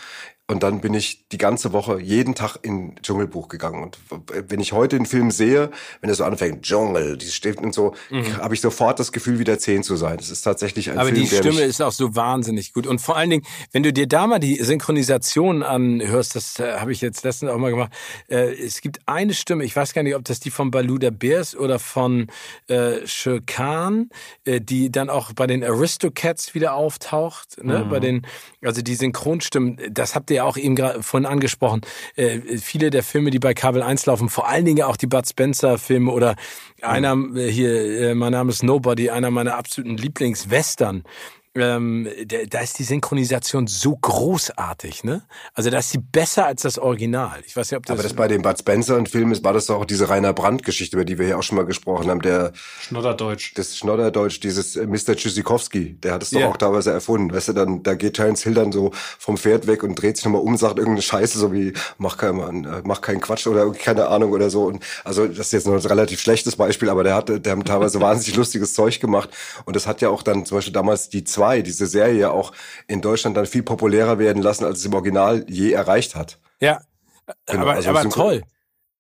Und 0.45 0.61
dann 0.61 0.82
bin 0.82 0.94
ich 0.94 1.30
die 1.30 1.38
ganze 1.38 1.72
Woche 1.72 2.02
jeden 2.02 2.36
Tag 2.36 2.57
in 2.64 2.95
Dschungelbuch 3.02 3.48
gegangen. 3.48 3.82
Und 3.82 3.98
wenn 4.49 4.60
ich 4.60 4.74
heute 4.74 4.98
den 4.98 5.06
Film 5.06 5.32
sehe, 5.32 5.72
wenn 6.02 6.10
er 6.10 6.15
so 6.15 6.26
anfängt, 6.26 6.64
Dschungel, 6.64 7.18
die 7.18 7.28
Stiften 7.28 7.68
und 7.68 7.74
so, 7.74 7.94
mhm. 8.10 8.38
habe 8.38 8.53
ich 8.53 8.60
sofort 8.60 8.99
das 8.99 9.14
Gefühl, 9.14 9.40
wieder 9.40 9.57
zehn 9.57 9.84
zu 9.84 9.95
sein. 9.95 10.18
Das 10.18 10.30
ist 10.30 10.41
tatsächlich 10.41 10.91
ein 10.91 10.98
Aber 10.98 11.10
Film, 11.10 11.22
die 11.22 11.28
Stimme 11.28 11.61
ist 11.61 11.82
auch 11.82 11.94
so 11.94 12.18
wahnsinnig 12.18 12.74
gut. 12.74 12.88
Und 12.88 12.99
vor 12.99 13.15
allen 13.15 13.30
Dingen, 13.30 13.44
wenn 13.72 13.84
du 13.84 13.94
dir 13.94 14.06
da 14.06 14.28
mal 14.28 14.40
die 14.40 14.56
Synchronisation 14.56 15.64
anhörst, 15.64 16.36
das 16.36 16.60
äh, 16.60 16.74
habe 16.74 16.91
ich 16.91 16.99
jetzt 16.99 17.24
letztens 17.24 17.49
auch 17.49 17.57
mal 17.57 17.72
gemacht. 17.72 17.94
Äh, 18.28 18.53
es 18.53 18.82
gibt 18.82 18.99
eine 19.06 19.34
Stimme, 19.34 19.64
ich 19.64 19.74
weiß 19.74 19.94
gar 19.94 20.03
nicht, 20.03 20.15
ob 20.15 20.26
das 20.26 20.41
die 20.41 20.52
von 20.52 20.72
Baluda 20.72 21.10
Bears 21.10 21.56
oder 21.56 21.80
von 21.80 22.28
äh, 22.68 23.07
Shirkan, 23.07 24.10
äh, 24.44 24.60
die 24.60 24.91
dann 24.91 25.10
auch 25.10 25.32
bei 25.32 25.48
den 25.48 25.64
Aristocats 25.64 26.53
wieder 26.53 26.74
auftaucht. 26.74 27.64
Ne? 27.64 27.86
Mhm. 27.86 27.90
Bei 27.90 28.02
den, 28.02 28.28
also 28.61 28.82
die 28.82 28.95
Synchronstimmen, 28.95 29.80
das 29.90 30.15
habt 30.15 30.30
ihr 30.32 30.32
ja 30.34 30.43
auch 30.43 30.57
eben 30.57 30.76
gerade 30.76 31.03
vorhin 31.03 31.26
angesprochen, 31.26 31.81
äh, 32.15 32.39
viele 32.57 32.89
der 32.89 33.03
Filme, 33.03 33.31
die 33.31 33.39
bei 33.39 33.53
Kabel 33.53 33.81
1 33.81 34.05
laufen, 34.05 34.30
vor 34.30 34.47
allen 34.47 34.65
Dingen 34.65 34.84
auch 34.84 34.97
die 34.97 35.07
Bud 35.07 35.27
Spencer 35.27 35.77
Filme 35.77 36.11
oder 36.11 36.35
einer 36.81 37.15
äh, 37.35 37.51
hier, 37.51 38.10
äh, 38.10 38.15
mein 38.15 38.31
Name 38.31 38.51
ist 38.51 38.64
Nobody, 38.64 39.10
einer 39.10 39.31
meiner 39.31 39.55
absoluten 39.55 39.97
Lieblingswestern 39.97 41.03
ähm, 41.55 42.07
da 42.49 42.61
ist 42.61 42.80
die 42.80 42.84
Synchronisation 42.84 43.67
so 43.67 43.95
großartig, 43.95 45.03
ne? 45.03 45.21
Also 45.53 45.69
da 45.69 45.80
ist 45.80 45.91
sie 45.91 45.99
besser 45.99 46.47
als 46.47 46.63
das 46.63 46.80
Original. 46.80 47.41
Ich 47.45 47.55
weiß 47.55 47.69
nicht, 47.69 47.77
ob 47.77 47.85
das. 47.85 47.93
Aber 47.93 48.01
das 48.01 48.13
bei 48.13 48.27
dem 48.27 48.41
Bud 48.41 48.57
Spencer 48.57 48.97
und 48.97 49.07
Film 49.07 49.31
ist, 49.31 49.43
war 49.43 49.53
das 49.53 49.67
doch 49.67 49.80
auch 49.80 49.85
diese 49.85 50.09
Rainer 50.09 50.34
Brandt-Geschichte, 50.34 50.97
über 50.97 51.05
die 51.05 51.19
wir 51.19 51.27
ja 51.27 51.38
auch 51.38 51.43
schon 51.43 51.57
mal 51.57 51.65
gesprochen 51.65 52.09
haben. 52.09 52.21
Der 52.21 52.53
Schnodderdeutsch. 52.81 53.53
Das 53.55 53.77
Schnodderdeutsch, 53.77 54.39
dieses 54.39 54.75
äh, 54.75 54.88
Mr. 54.88 55.15
Tschüssikowski, 55.15 55.93
der 55.93 56.13
hat 56.13 56.23
es 56.23 56.31
doch 56.31 56.39
yeah. 56.39 56.49
auch 56.49 56.57
teilweise 56.57 56.91
erfunden. 56.91 57.31
Weißt 57.31 57.49
du, 57.49 57.53
dann 57.53 57.84
da 57.84 57.93
geht 57.93 58.15
Terence 58.15 58.41
Hill 58.41 58.55
dann 58.55 58.71
so 58.71 58.91
vom 59.19 59.38
Pferd 59.38 59.67
weg 59.67 59.84
und 59.84 59.93
dreht 59.93 60.17
sich 60.17 60.25
nochmal 60.25 60.41
um, 60.41 60.57
sagt 60.57 60.80
irgendeine 60.80 61.03
Scheiße, 61.03 61.38
so 61.38 61.53
wie 61.53 61.73
mach 61.99 62.17
kein, 62.17 62.65
äh, 62.65 62.81
mach 62.84 63.01
keinen 63.01 63.21
Quatsch 63.21 63.45
oder 63.45 63.69
keine 63.73 64.07
Ahnung 64.07 64.31
oder 64.31 64.49
so. 64.49 64.65
Und 64.65 64.84
also 65.03 65.27
das 65.27 65.47
ist 65.47 65.51
jetzt 65.51 65.67
noch 65.67 65.73
ein 65.73 65.80
relativ 65.80 66.19
schlechtes 66.19 66.55
Beispiel, 66.55 66.89
aber 66.89 67.03
der 67.03 67.13
hat, 67.13 67.45
der 67.45 67.57
hat 67.57 67.67
teilweise 67.67 68.01
wahnsinnig 68.01 68.35
lustiges 68.38 68.73
Zeug 68.73 68.99
gemacht. 68.99 69.30
Und 69.65 69.75
das 69.75 69.85
hat 69.85 70.01
ja 70.01 70.09
auch 70.09 70.23
dann 70.23 70.47
zum 70.47 70.57
Beispiel 70.57 70.73
damals 70.73 71.09
die 71.09 71.23
zwei 71.23 71.43
2, 71.44 71.61
diese 71.61 71.88
Serie 71.88 72.20
ja 72.20 72.32
auch 72.32 72.53
in 72.88 73.02
Deutschland 73.02 73.36
dann 73.36 73.45
viel 73.45 73.64
populärer 73.64 74.18
werden 74.18 74.41
lassen, 74.41 74.64
als 74.65 74.80
es 74.80 74.86
im 74.86 74.94
Original 74.94 75.45
je 75.48 75.72
erreicht 75.72 76.15
hat. 76.15 76.40
Ja, 76.60 76.82
genau, 77.45 77.64
aber, 77.64 77.74
also 77.74 77.90
aber 77.90 78.10
toll. 78.10 78.44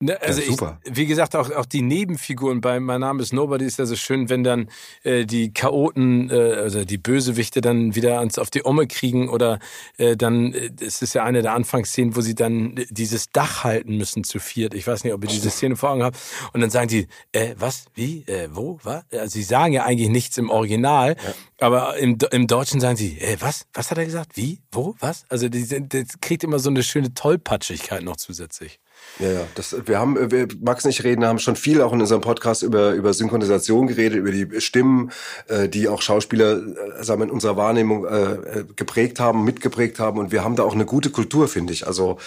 Ne, 0.03 0.21
also 0.21 0.41
ja, 0.41 0.47
super. 0.47 0.79
Ich, 0.83 0.97
wie 0.97 1.05
gesagt, 1.05 1.33
auch, 1.33 1.49
auch 1.51 1.65
die 1.65 1.81
Nebenfiguren 1.81 2.59
bei 2.59 2.81
Mein 2.81 2.99
Name 2.99 3.21
ist 3.21 3.31
Nobody 3.31 3.63
ist 3.63 3.79
ja 3.79 3.85
so 3.85 3.95
schön, 3.95 4.27
wenn 4.27 4.43
dann 4.43 4.67
äh, 5.03 5.25
die 5.25 5.53
Chaoten, 5.53 6.29
äh, 6.29 6.33
also 6.33 6.83
die 6.83 6.97
Bösewichte 6.97 7.61
dann 7.61 7.95
wieder 7.95 8.19
ans, 8.19 8.37
auf 8.37 8.49
die 8.49 8.65
Omme 8.65 8.85
kriegen 8.85 9.29
oder 9.29 9.59
äh, 9.97 10.17
dann, 10.17 10.51
äh, 10.53 10.71
es 10.81 11.01
ist 11.01 11.13
ja 11.13 11.23
eine 11.23 11.41
der 11.41 11.53
Anfangsszenen, 11.53 12.17
wo 12.17 12.21
sie 12.21 12.35
dann 12.35 12.75
dieses 12.89 13.29
Dach 13.29 13.63
halten 13.63 13.95
müssen 13.95 14.25
zu 14.25 14.39
viert. 14.39 14.73
Ich 14.73 14.85
weiß 14.85 15.05
nicht, 15.05 15.13
ob 15.13 15.23
ihr 15.23 15.29
diese 15.29 15.49
Szene 15.49 15.77
vor 15.77 15.91
Augen 15.91 16.03
habt. 16.03 16.17
Und 16.51 16.59
dann 16.59 16.69
sagen 16.69 16.89
die, 16.89 17.07
äh, 17.31 17.55
was, 17.57 17.85
wie, 17.93 18.25
äh, 18.27 18.49
wo, 18.51 18.79
was? 18.83 19.05
Also 19.13 19.29
sie 19.29 19.43
sagen 19.43 19.71
ja 19.71 19.85
eigentlich 19.85 20.09
nichts 20.09 20.37
im 20.37 20.49
Original, 20.49 21.15
ja. 21.15 21.33
aber 21.65 21.95
im, 21.95 22.17
im 22.31 22.47
Deutschen 22.47 22.81
sagen 22.81 22.97
sie, 22.97 23.19
äh, 23.21 23.37
was, 23.39 23.67
was 23.73 23.89
hat 23.89 23.97
er 23.97 24.05
gesagt, 24.05 24.35
wie, 24.35 24.59
wo, 24.69 24.95
was? 24.99 25.23
Also 25.29 25.47
die, 25.47 25.65
das 25.65 26.19
kriegt 26.19 26.43
immer 26.43 26.59
so 26.59 26.69
eine 26.69 26.83
schöne 26.83 27.13
Tollpatschigkeit 27.13 28.03
noch 28.03 28.17
zusätzlich. 28.17 28.81
Ja, 29.19 29.31
ja. 29.31 29.47
Das, 29.55 29.75
wir 29.85 29.99
haben, 29.99 30.31
wir, 30.31 30.47
Max 30.61 30.85
und 30.85 30.91
ich 30.91 31.03
reden, 31.03 31.25
haben 31.25 31.39
schon 31.39 31.55
viel 31.55 31.81
auch 31.81 31.93
in 31.93 32.01
unserem 32.01 32.21
Podcast 32.21 32.63
über, 32.63 32.93
über 32.93 33.13
Synchronisation 33.13 33.87
geredet, 33.87 34.17
über 34.17 34.31
die 34.31 34.59
Stimmen, 34.59 35.11
äh, 35.47 35.69
die 35.69 35.87
auch 35.87 36.01
Schauspieler 36.01 36.57
äh, 36.57 37.03
sagen 37.03 37.21
wir, 37.21 37.25
in 37.25 37.31
unserer 37.31 37.55
Wahrnehmung 37.55 38.05
äh, 38.05 38.65
geprägt 38.75 39.19
haben, 39.19 39.43
mitgeprägt 39.43 39.99
haben. 39.99 40.17
Und 40.19 40.31
wir 40.31 40.43
haben 40.43 40.55
da 40.55 40.63
auch 40.63 40.73
eine 40.73 40.85
gute 40.85 41.11
Kultur, 41.11 41.47
finde 41.47 41.73
ich. 41.73 41.85
Also 41.85 42.17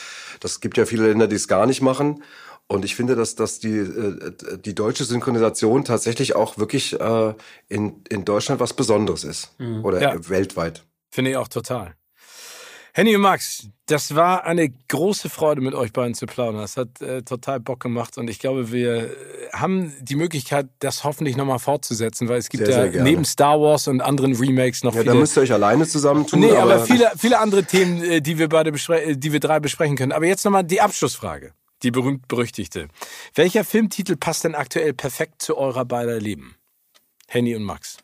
das 0.40 0.60
gibt 0.60 0.76
ja 0.76 0.86
viele 0.86 1.08
Länder, 1.08 1.26
die 1.26 1.36
es 1.36 1.48
gar 1.48 1.66
nicht 1.66 1.82
machen. 1.82 2.22
Und 2.68 2.84
ich 2.84 2.96
finde, 2.96 3.14
dass, 3.14 3.36
dass 3.36 3.58
die, 3.58 3.76
äh, 3.78 4.58
die 4.64 4.74
deutsche 4.74 5.04
Synchronisation 5.04 5.84
tatsächlich 5.84 6.34
auch 6.34 6.58
wirklich 6.58 6.98
äh, 6.98 7.34
in, 7.68 8.02
in 8.08 8.24
Deutschland 8.24 8.60
was 8.60 8.74
Besonderes 8.74 9.24
ist. 9.24 9.52
Mhm. 9.58 9.84
Oder 9.84 10.00
ja. 10.00 10.28
weltweit. 10.28 10.84
Finde 11.10 11.30
ich 11.32 11.36
auch 11.36 11.48
total. 11.48 11.94
Henny 12.92 13.14
und 13.14 13.22
Max, 13.22 13.68
das 13.86 14.16
war 14.16 14.44
eine 14.44 14.68
große 14.88 15.28
Freude, 15.28 15.60
mit 15.60 15.74
euch 15.74 15.92
beiden 15.92 16.14
zu 16.14 16.26
plaudern. 16.26 16.60
Das 16.60 16.76
hat 16.76 17.00
äh, 17.00 17.22
total 17.22 17.60
Bock 17.60 17.80
gemacht 17.80 18.18
und 18.18 18.28
ich 18.28 18.40
glaube, 18.40 18.72
wir 18.72 19.10
haben 19.52 19.92
die 20.00 20.16
Möglichkeit, 20.16 20.66
das 20.80 21.04
hoffentlich 21.04 21.36
nochmal 21.36 21.60
fortzusetzen, 21.60 22.28
weil 22.28 22.38
es 22.38 22.48
gibt 22.48 22.66
sehr, 22.66 22.86
ja 22.86 22.92
sehr 22.92 23.02
neben 23.04 23.24
Star 23.24 23.60
Wars 23.60 23.86
und 23.86 24.00
anderen 24.00 24.34
Remakes 24.34 24.82
noch 24.82 24.94
ja, 24.94 25.02
viele. 25.02 25.14
Da 25.14 25.20
müsst 25.20 25.36
ihr 25.38 25.42
euch 25.42 25.52
alleine 25.52 25.86
zusammentun. 25.86 26.40
Nee, 26.40 26.50
aber, 26.50 26.74
aber 26.74 26.84
viele, 26.84 27.12
viele 27.16 27.38
andere 27.38 27.64
Themen, 27.64 28.02
äh, 28.02 28.20
die 28.20 28.38
wir 28.38 28.48
beide 28.48 28.70
äh, 28.70 29.16
die 29.16 29.32
wir 29.32 29.40
drei 29.40 29.60
besprechen 29.60 29.96
können. 29.96 30.12
Aber 30.12 30.26
jetzt 30.26 30.44
nochmal 30.44 30.64
die 30.64 30.80
Abschlussfrage. 30.80 31.52
Die 31.82 31.90
berühmt-berüchtigte. 31.90 32.88
Welcher 33.34 33.62
Filmtitel 33.62 34.16
passt 34.16 34.44
denn 34.44 34.54
aktuell 34.54 34.94
perfekt 34.94 35.42
zu 35.42 35.58
eurer 35.58 35.84
beider 35.84 36.18
Leben? 36.18 36.56
Henny 37.28 37.54
und 37.54 37.64
Max. 37.64 37.98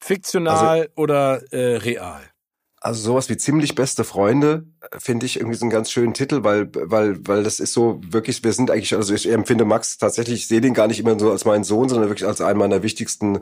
Fiktional 0.00 0.80
also, 0.80 0.92
oder 0.96 1.52
äh, 1.52 1.76
real? 1.76 2.31
Also 2.84 3.00
sowas 3.00 3.28
wie 3.28 3.36
ziemlich 3.36 3.76
beste 3.76 4.02
Freunde 4.02 4.64
äh, 4.80 4.98
finde 4.98 5.24
ich 5.24 5.36
irgendwie 5.36 5.56
so 5.56 5.64
einen 5.64 5.70
ganz 5.70 5.92
schönen 5.92 6.14
Titel, 6.14 6.42
weil 6.42 6.68
weil 6.74 7.16
weil 7.26 7.44
das 7.44 7.60
ist 7.60 7.72
so 7.74 8.00
wirklich 8.04 8.42
wir 8.42 8.52
sind 8.52 8.72
eigentlich 8.72 8.96
also 8.96 9.14
ich 9.14 9.30
empfinde 9.30 9.64
Max 9.64 9.98
tatsächlich 9.98 10.40
ich 10.40 10.48
sehe 10.48 10.60
den 10.60 10.74
gar 10.74 10.88
nicht 10.88 10.98
immer 10.98 11.16
so 11.18 11.30
als 11.30 11.44
meinen 11.44 11.62
Sohn, 11.62 11.88
sondern 11.88 12.08
wirklich 12.08 12.26
als 12.26 12.40
einen 12.40 12.58
meiner 12.58 12.82
wichtigsten 12.82 13.38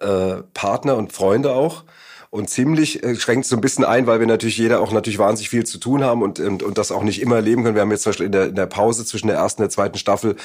äh, 0.00 0.42
Partner 0.54 0.96
und 0.96 1.12
Freunde 1.12 1.52
auch 1.52 1.84
und 2.32 2.48
ziemlich 2.48 3.02
äh, 3.02 3.16
schränkt 3.16 3.46
so 3.46 3.56
ein 3.56 3.60
bisschen 3.60 3.84
ein, 3.84 4.06
weil 4.06 4.20
wir 4.20 4.26
natürlich 4.26 4.56
jeder 4.56 4.80
auch 4.80 4.92
natürlich 4.92 5.18
wahnsinnig 5.18 5.50
viel 5.50 5.66
zu 5.66 5.78
tun 5.78 6.04
haben 6.04 6.22
und, 6.22 6.38
und, 6.38 6.62
und 6.62 6.78
das 6.78 6.92
auch 6.92 7.02
nicht 7.02 7.20
immer 7.20 7.36
erleben 7.36 7.64
können. 7.64 7.74
Wir 7.74 7.82
haben 7.82 7.90
jetzt 7.90 8.04
zum 8.04 8.10
Beispiel 8.10 8.26
in 8.26 8.32
der, 8.32 8.46
in 8.46 8.54
der 8.54 8.66
Pause 8.66 9.04
zwischen 9.04 9.26
der 9.26 9.36
ersten 9.36 9.62
und 9.62 9.64
der 9.64 9.70
zweiten 9.70 9.98
Staffel 9.98 10.36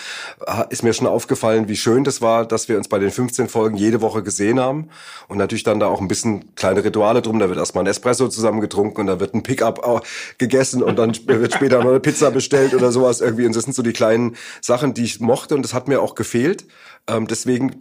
ist 0.69 0.81
mir 0.81 0.93
schon 0.93 1.05
aufgefallen, 1.05 1.67
wie 1.67 1.75
schön 1.75 2.03
das 2.03 2.21
war, 2.21 2.47
dass 2.47 2.67
wir 2.69 2.77
uns 2.77 2.87
bei 2.87 2.97
den 2.97 3.11
15 3.11 3.49
Folgen 3.49 3.77
jede 3.77 4.01
Woche 4.01 4.23
gesehen 4.23 4.59
haben 4.59 4.89
und 5.27 5.37
natürlich 5.37 5.63
dann 5.63 5.79
da 5.79 5.85
auch 5.85 6.01
ein 6.01 6.07
bisschen 6.07 6.55
kleine 6.55 6.83
Rituale 6.83 7.21
drum. 7.21 7.37
Da 7.37 7.49
wird 7.49 7.59
erstmal 7.59 7.83
ein 7.83 7.87
Espresso 7.87 8.29
zusammen 8.29 8.61
getrunken 8.61 9.01
und 9.01 9.07
da 9.07 9.19
wird 9.19 9.35
ein 9.35 9.43
Pickup 9.43 10.03
gegessen 10.39 10.81
und 10.81 10.97
dann 10.97 11.15
wird 11.27 11.53
später 11.53 11.83
noch 11.83 11.91
eine 11.91 11.99
Pizza 11.99 12.31
bestellt 12.31 12.73
oder 12.73 12.91
sowas 12.91 13.21
irgendwie. 13.21 13.45
Und 13.45 13.55
das 13.55 13.63
sind 13.65 13.73
so 13.73 13.83
die 13.83 13.93
kleinen 13.93 14.35
Sachen, 14.59 14.95
die 14.95 15.03
ich 15.03 15.19
mochte 15.19 15.53
und 15.53 15.61
das 15.61 15.75
hat 15.75 15.87
mir 15.87 16.01
auch 16.01 16.15
gefehlt. 16.15 16.65
Ähm, 17.07 17.27
deswegen 17.27 17.75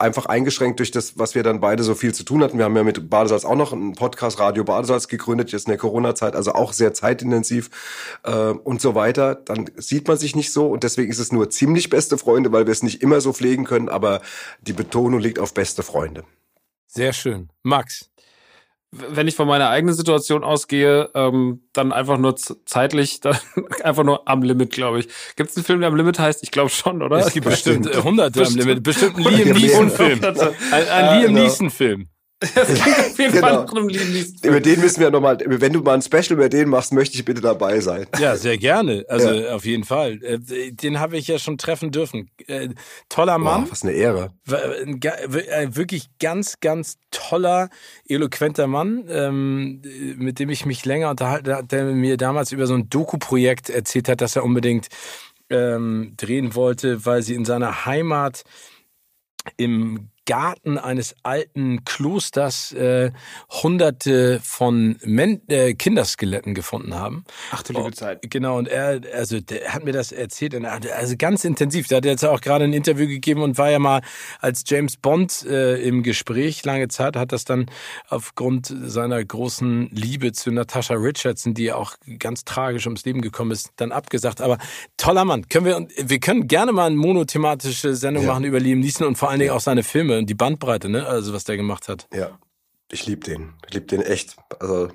einfach 0.00 0.26
eingeschränkt 0.26 0.80
durch 0.80 0.90
das, 0.90 1.16
was 1.16 1.36
wir 1.36 1.44
dann 1.44 1.60
beide 1.60 1.84
so 1.84 1.94
viel 1.94 2.12
zu 2.12 2.24
tun 2.24 2.42
hatten. 2.42 2.58
Wir 2.58 2.64
haben 2.64 2.74
ja 2.74 2.82
mit 2.82 3.08
Badesalz 3.28 3.44
auch 3.44 3.56
noch 3.56 3.72
einen 3.72 3.92
Podcast 3.92 4.38
Radio 4.38 4.64
Badesalz 4.64 5.06
gegründet, 5.06 5.52
jetzt 5.52 5.66
in 5.66 5.70
der 5.70 5.78
Corona-Zeit, 5.78 6.34
also 6.34 6.52
auch 6.52 6.72
sehr 6.72 6.94
zeitintensiv 6.94 7.68
äh, 8.24 8.32
und 8.32 8.80
so 8.80 8.94
weiter. 8.94 9.34
Dann 9.34 9.70
sieht 9.76 10.08
man 10.08 10.16
sich 10.16 10.34
nicht 10.34 10.50
so 10.50 10.68
und 10.68 10.82
deswegen 10.82 11.10
ist 11.10 11.18
es 11.18 11.30
nur 11.30 11.50
ziemlich 11.50 11.90
beste 11.90 12.16
Freunde, 12.16 12.52
weil 12.52 12.66
wir 12.66 12.72
es 12.72 12.82
nicht 12.82 13.02
immer 13.02 13.20
so 13.20 13.34
pflegen 13.34 13.64
können, 13.64 13.90
aber 13.90 14.22
die 14.62 14.72
Betonung 14.72 15.20
liegt 15.20 15.38
auf 15.38 15.52
beste 15.52 15.82
Freunde. 15.82 16.24
Sehr 16.86 17.12
schön. 17.12 17.50
Max 17.62 18.10
wenn 18.90 19.28
ich 19.28 19.36
von 19.36 19.46
meiner 19.46 19.68
eigenen 19.68 19.94
Situation 19.94 20.42
ausgehe, 20.42 21.10
ähm, 21.14 21.60
dann 21.74 21.92
einfach 21.92 22.16
nur 22.16 22.36
zeitlich, 22.36 23.20
dann 23.20 23.36
einfach 23.82 24.04
nur 24.04 24.26
am 24.28 24.42
Limit, 24.42 24.70
glaube 24.70 25.00
ich. 25.00 25.08
Gibt 25.36 25.50
es 25.50 25.56
einen 25.56 25.64
Film, 25.64 25.80
der 25.80 25.88
am 25.88 25.96
Limit 25.96 26.18
heißt? 26.18 26.42
Ich 26.42 26.50
glaube 26.50 26.70
schon, 26.70 27.02
oder? 27.02 27.18
Es 27.18 27.32
gibt 27.32 27.46
bestimmt 27.46 27.86
äh, 27.86 28.02
hunderte 28.02 28.46
am 28.46 28.54
Limit. 28.54 28.82
Bestimmt 28.82 29.18
ein 29.18 29.24
Liam 29.24 29.56
Neeson-Film. 29.56 30.24
Ein, 30.24 30.88
ein 30.88 31.20
Liam 31.20 31.34
genau. 31.34 31.42
Neeson-Film. 31.42 32.08
Das 32.40 32.52
klingt 32.52 32.98
auf 32.98 33.18
jeden 33.18 33.32
genau. 33.32 33.46
Fall 33.48 33.64
nach 33.64 33.72
einem 33.72 33.88
Über 33.88 34.60
den 34.60 34.80
müssen 34.80 35.00
wir 35.00 35.10
nochmal, 35.10 35.38
wenn 35.44 35.72
du 35.72 35.80
mal 35.80 35.94
ein 35.94 36.02
Special 36.02 36.32
über 36.32 36.48
den 36.48 36.68
machst, 36.68 36.92
möchte 36.92 37.16
ich 37.16 37.24
bitte 37.24 37.40
dabei 37.40 37.80
sein. 37.80 38.06
Ja, 38.18 38.36
sehr 38.36 38.56
gerne. 38.58 39.04
Also 39.08 39.32
ja. 39.32 39.56
auf 39.56 39.64
jeden 39.64 39.82
Fall. 39.82 40.22
Äh, 40.22 40.70
den 40.70 41.00
habe 41.00 41.16
ich 41.16 41.26
ja 41.26 41.40
schon 41.40 41.58
treffen 41.58 41.90
dürfen. 41.90 42.30
Äh, 42.46 42.68
toller 43.08 43.38
Mann. 43.38 43.64
Boah, 43.64 43.72
was 43.72 43.82
eine 43.82 43.92
Ehre. 43.92 44.30
Wirklich 44.46 46.10
ganz, 46.20 46.60
ganz 46.60 46.98
toller, 47.10 47.70
eloquenter 48.06 48.68
Mann, 48.68 49.04
ähm, 49.08 49.82
mit 50.16 50.38
dem 50.38 50.50
ich 50.50 50.64
mich 50.64 50.84
länger 50.84 51.10
unterhalten 51.10 51.52
habe, 51.52 51.66
der 51.66 51.84
mir 51.86 52.16
damals 52.16 52.52
über 52.52 52.68
so 52.68 52.74
ein 52.74 52.88
Doku-Projekt 52.88 53.68
erzählt 53.68 54.08
hat, 54.08 54.20
dass 54.20 54.36
er 54.36 54.44
unbedingt 54.44 54.86
ähm, 55.50 56.14
drehen 56.16 56.54
wollte, 56.54 57.04
weil 57.04 57.22
sie 57.22 57.34
in 57.34 57.44
seiner 57.44 57.84
Heimat 57.84 58.44
im 59.56 60.10
Garten 60.28 60.76
eines 60.76 61.16
alten 61.22 61.86
Klosters 61.86 62.72
äh, 62.72 63.12
hunderte 63.62 64.40
von 64.44 64.96
Men 65.02 65.40
äh, 65.48 65.72
Kinderskeletten 65.72 66.52
gefunden 66.52 66.94
haben. 66.94 67.24
Ach 67.50 67.62
du 67.62 67.72
liebe 67.72 67.86
oh, 67.86 67.90
Zeit. 67.90 68.20
Genau, 68.28 68.58
und 68.58 68.68
er, 68.68 69.00
also 69.14 69.40
der 69.40 69.72
hat 69.72 69.84
mir 69.84 69.92
das 69.92 70.12
erzählt, 70.12 70.54
und 70.54 70.64
er, 70.64 70.80
also 70.94 71.16
ganz 71.16 71.46
intensiv. 71.46 71.88
Der 71.88 71.96
hat 71.96 72.04
jetzt 72.04 72.26
auch 72.26 72.42
gerade 72.42 72.64
ein 72.64 72.74
Interview 72.74 73.06
gegeben 73.06 73.40
und 73.40 73.56
war 73.56 73.70
ja 73.70 73.78
mal 73.78 74.02
als 74.38 74.64
James 74.66 74.98
Bond 74.98 75.46
äh, 75.46 75.80
im 75.80 76.02
Gespräch 76.02 76.62
lange 76.62 76.88
Zeit, 76.88 77.16
hat 77.16 77.32
das 77.32 77.46
dann 77.46 77.64
aufgrund 78.10 78.66
seiner 78.66 79.24
großen 79.24 79.88
Liebe 79.92 80.32
zu 80.32 80.50
Natasha 80.50 80.92
Richardson, 80.92 81.54
die 81.54 81.64
ja 81.64 81.76
auch 81.76 81.94
ganz 82.18 82.44
tragisch 82.44 82.84
ums 82.86 83.06
Leben 83.06 83.22
gekommen 83.22 83.52
ist, 83.52 83.70
dann 83.76 83.92
abgesagt. 83.92 84.42
Aber 84.42 84.58
toller 84.98 85.24
Mann. 85.24 85.48
Können 85.48 85.64
wir, 85.64 85.88
wir 85.96 86.20
können 86.20 86.48
gerne 86.48 86.72
mal 86.72 86.88
eine 86.88 86.96
monothematische 86.96 87.94
Sendung 87.94 88.24
ja. 88.24 88.32
machen 88.32 88.44
über 88.44 88.60
Liam 88.60 88.80
Neeson 88.80 89.06
und 89.06 89.16
vor 89.16 89.30
allen 89.30 89.40
Dingen 89.40 89.52
auch 89.52 89.60
seine 89.60 89.82
Filme 89.82 90.17
die 90.26 90.34
Bandbreite, 90.34 90.88
ne? 90.88 91.06
Also 91.06 91.32
was 91.32 91.44
der 91.44 91.56
gemacht 91.56 91.88
hat. 91.88 92.06
Ja, 92.12 92.38
ich 92.90 93.06
liebe 93.06 93.24
den. 93.24 93.54
Ich 93.66 93.74
liebe 93.74 93.86
den 93.86 94.02
echt. 94.02 94.36
Also 94.60 94.90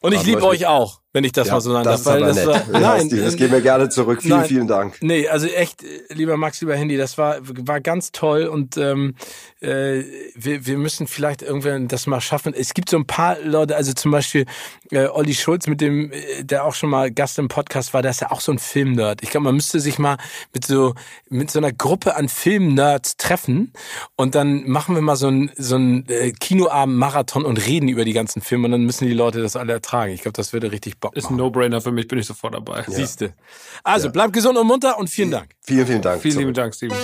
und 0.00 0.12
ich 0.12 0.24
liebe 0.24 0.42
euch 0.44 0.66
auch 0.66 1.01
wenn 1.12 1.24
ich 1.24 1.32
das 1.32 1.48
ja, 1.48 1.54
mal 1.54 1.60
so 1.60 1.72
sagen 1.72 1.84
darf. 1.84 2.04
Weil 2.06 2.20
das 2.20 2.46
war, 2.46 2.62
nein, 2.72 3.08
das 3.10 3.36
geben 3.36 3.52
wir 3.52 3.60
gerne 3.60 3.88
zurück. 3.90 4.22
Vielen, 4.22 4.38
nein, 4.38 4.48
vielen 4.48 4.66
Dank. 4.66 4.96
Nee, 5.02 5.28
also 5.28 5.46
echt, 5.46 5.84
lieber 6.08 6.36
Max, 6.36 6.60
lieber 6.60 6.74
Handy, 6.74 6.96
das 6.96 7.18
war 7.18 7.36
war 7.42 7.80
ganz 7.80 8.12
toll 8.12 8.46
und 8.46 8.76
ähm, 8.78 9.14
äh, 9.60 10.02
wir, 10.34 10.66
wir 10.66 10.78
müssen 10.78 11.06
vielleicht 11.06 11.42
irgendwann 11.42 11.88
das 11.88 12.06
mal 12.06 12.20
schaffen. 12.20 12.54
Es 12.54 12.72
gibt 12.72 12.88
so 12.88 12.96
ein 12.96 13.06
paar 13.06 13.38
Leute, 13.40 13.76
also 13.76 13.92
zum 13.92 14.10
Beispiel 14.10 14.46
äh, 14.90 15.06
Olli 15.06 15.34
Schulz, 15.34 15.66
mit 15.66 15.80
dem 15.80 16.10
äh, 16.12 16.44
der 16.44 16.64
auch 16.64 16.74
schon 16.74 16.88
mal 16.88 17.10
Gast 17.10 17.38
im 17.38 17.48
Podcast 17.48 17.92
war, 17.92 18.00
der 18.00 18.12
ist 18.12 18.22
ja 18.22 18.30
auch 18.30 18.40
so 18.40 18.52
ein 18.52 18.58
Filmnerd. 18.58 19.22
Ich 19.22 19.30
glaube, 19.30 19.44
man 19.44 19.54
müsste 19.54 19.80
sich 19.80 19.98
mal 19.98 20.16
mit 20.54 20.64
so 20.64 20.94
mit 21.28 21.50
so 21.50 21.58
einer 21.58 21.72
Gruppe 21.72 22.16
an 22.16 22.30
Filmnerds 22.30 23.18
treffen 23.18 23.72
und 24.16 24.34
dann 24.34 24.66
machen 24.66 24.94
wir 24.94 25.02
mal 25.02 25.16
so 25.16 25.28
ein 25.28 25.50
so 25.56 25.76
ein 25.76 26.08
äh, 26.08 26.32
Kinoabend 26.32 26.96
Marathon 26.96 27.44
und 27.44 27.66
reden 27.66 27.88
über 27.88 28.06
die 28.06 28.14
ganzen 28.14 28.40
Filme 28.40 28.64
und 28.64 28.72
dann 28.72 28.84
müssen 28.84 29.06
die 29.06 29.14
Leute 29.14 29.42
das 29.42 29.56
alle 29.56 29.74
ertragen. 29.74 30.12
Ich 30.12 30.22
glaube, 30.22 30.36
das 30.36 30.54
würde 30.54 30.72
richtig 30.72 31.01
Bock 31.02 31.16
Ist 31.16 31.30
ein 31.30 31.36
No-Brainer 31.36 31.80
für 31.80 31.90
mich, 31.90 32.06
bin 32.08 32.18
ich 32.18 32.26
sofort 32.26 32.54
dabei. 32.54 32.78
Ja. 32.78 32.90
Siehste. 32.90 33.34
Also, 33.82 34.06
ja. 34.06 34.12
bleib 34.12 34.32
gesund 34.32 34.56
und 34.56 34.66
munter 34.66 34.98
und 34.98 35.10
vielen 35.10 35.32
Dank. 35.32 35.50
Vielen, 35.60 35.86
vielen 35.86 36.00
Dank. 36.00 36.22
Vielen 36.22 36.38
lieben 36.38 36.54
Dank, 36.54 36.74
Steven. 36.74 36.96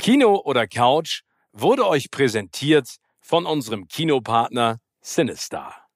Kino 0.00 0.40
oder 0.42 0.66
Couch 0.66 1.22
wurde 1.52 1.86
euch 1.86 2.10
präsentiert 2.10 2.96
von 3.20 3.44
unserem 3.46 3.88
Kinopartner 3.88 4.78
Sinistar. 5.02 5.87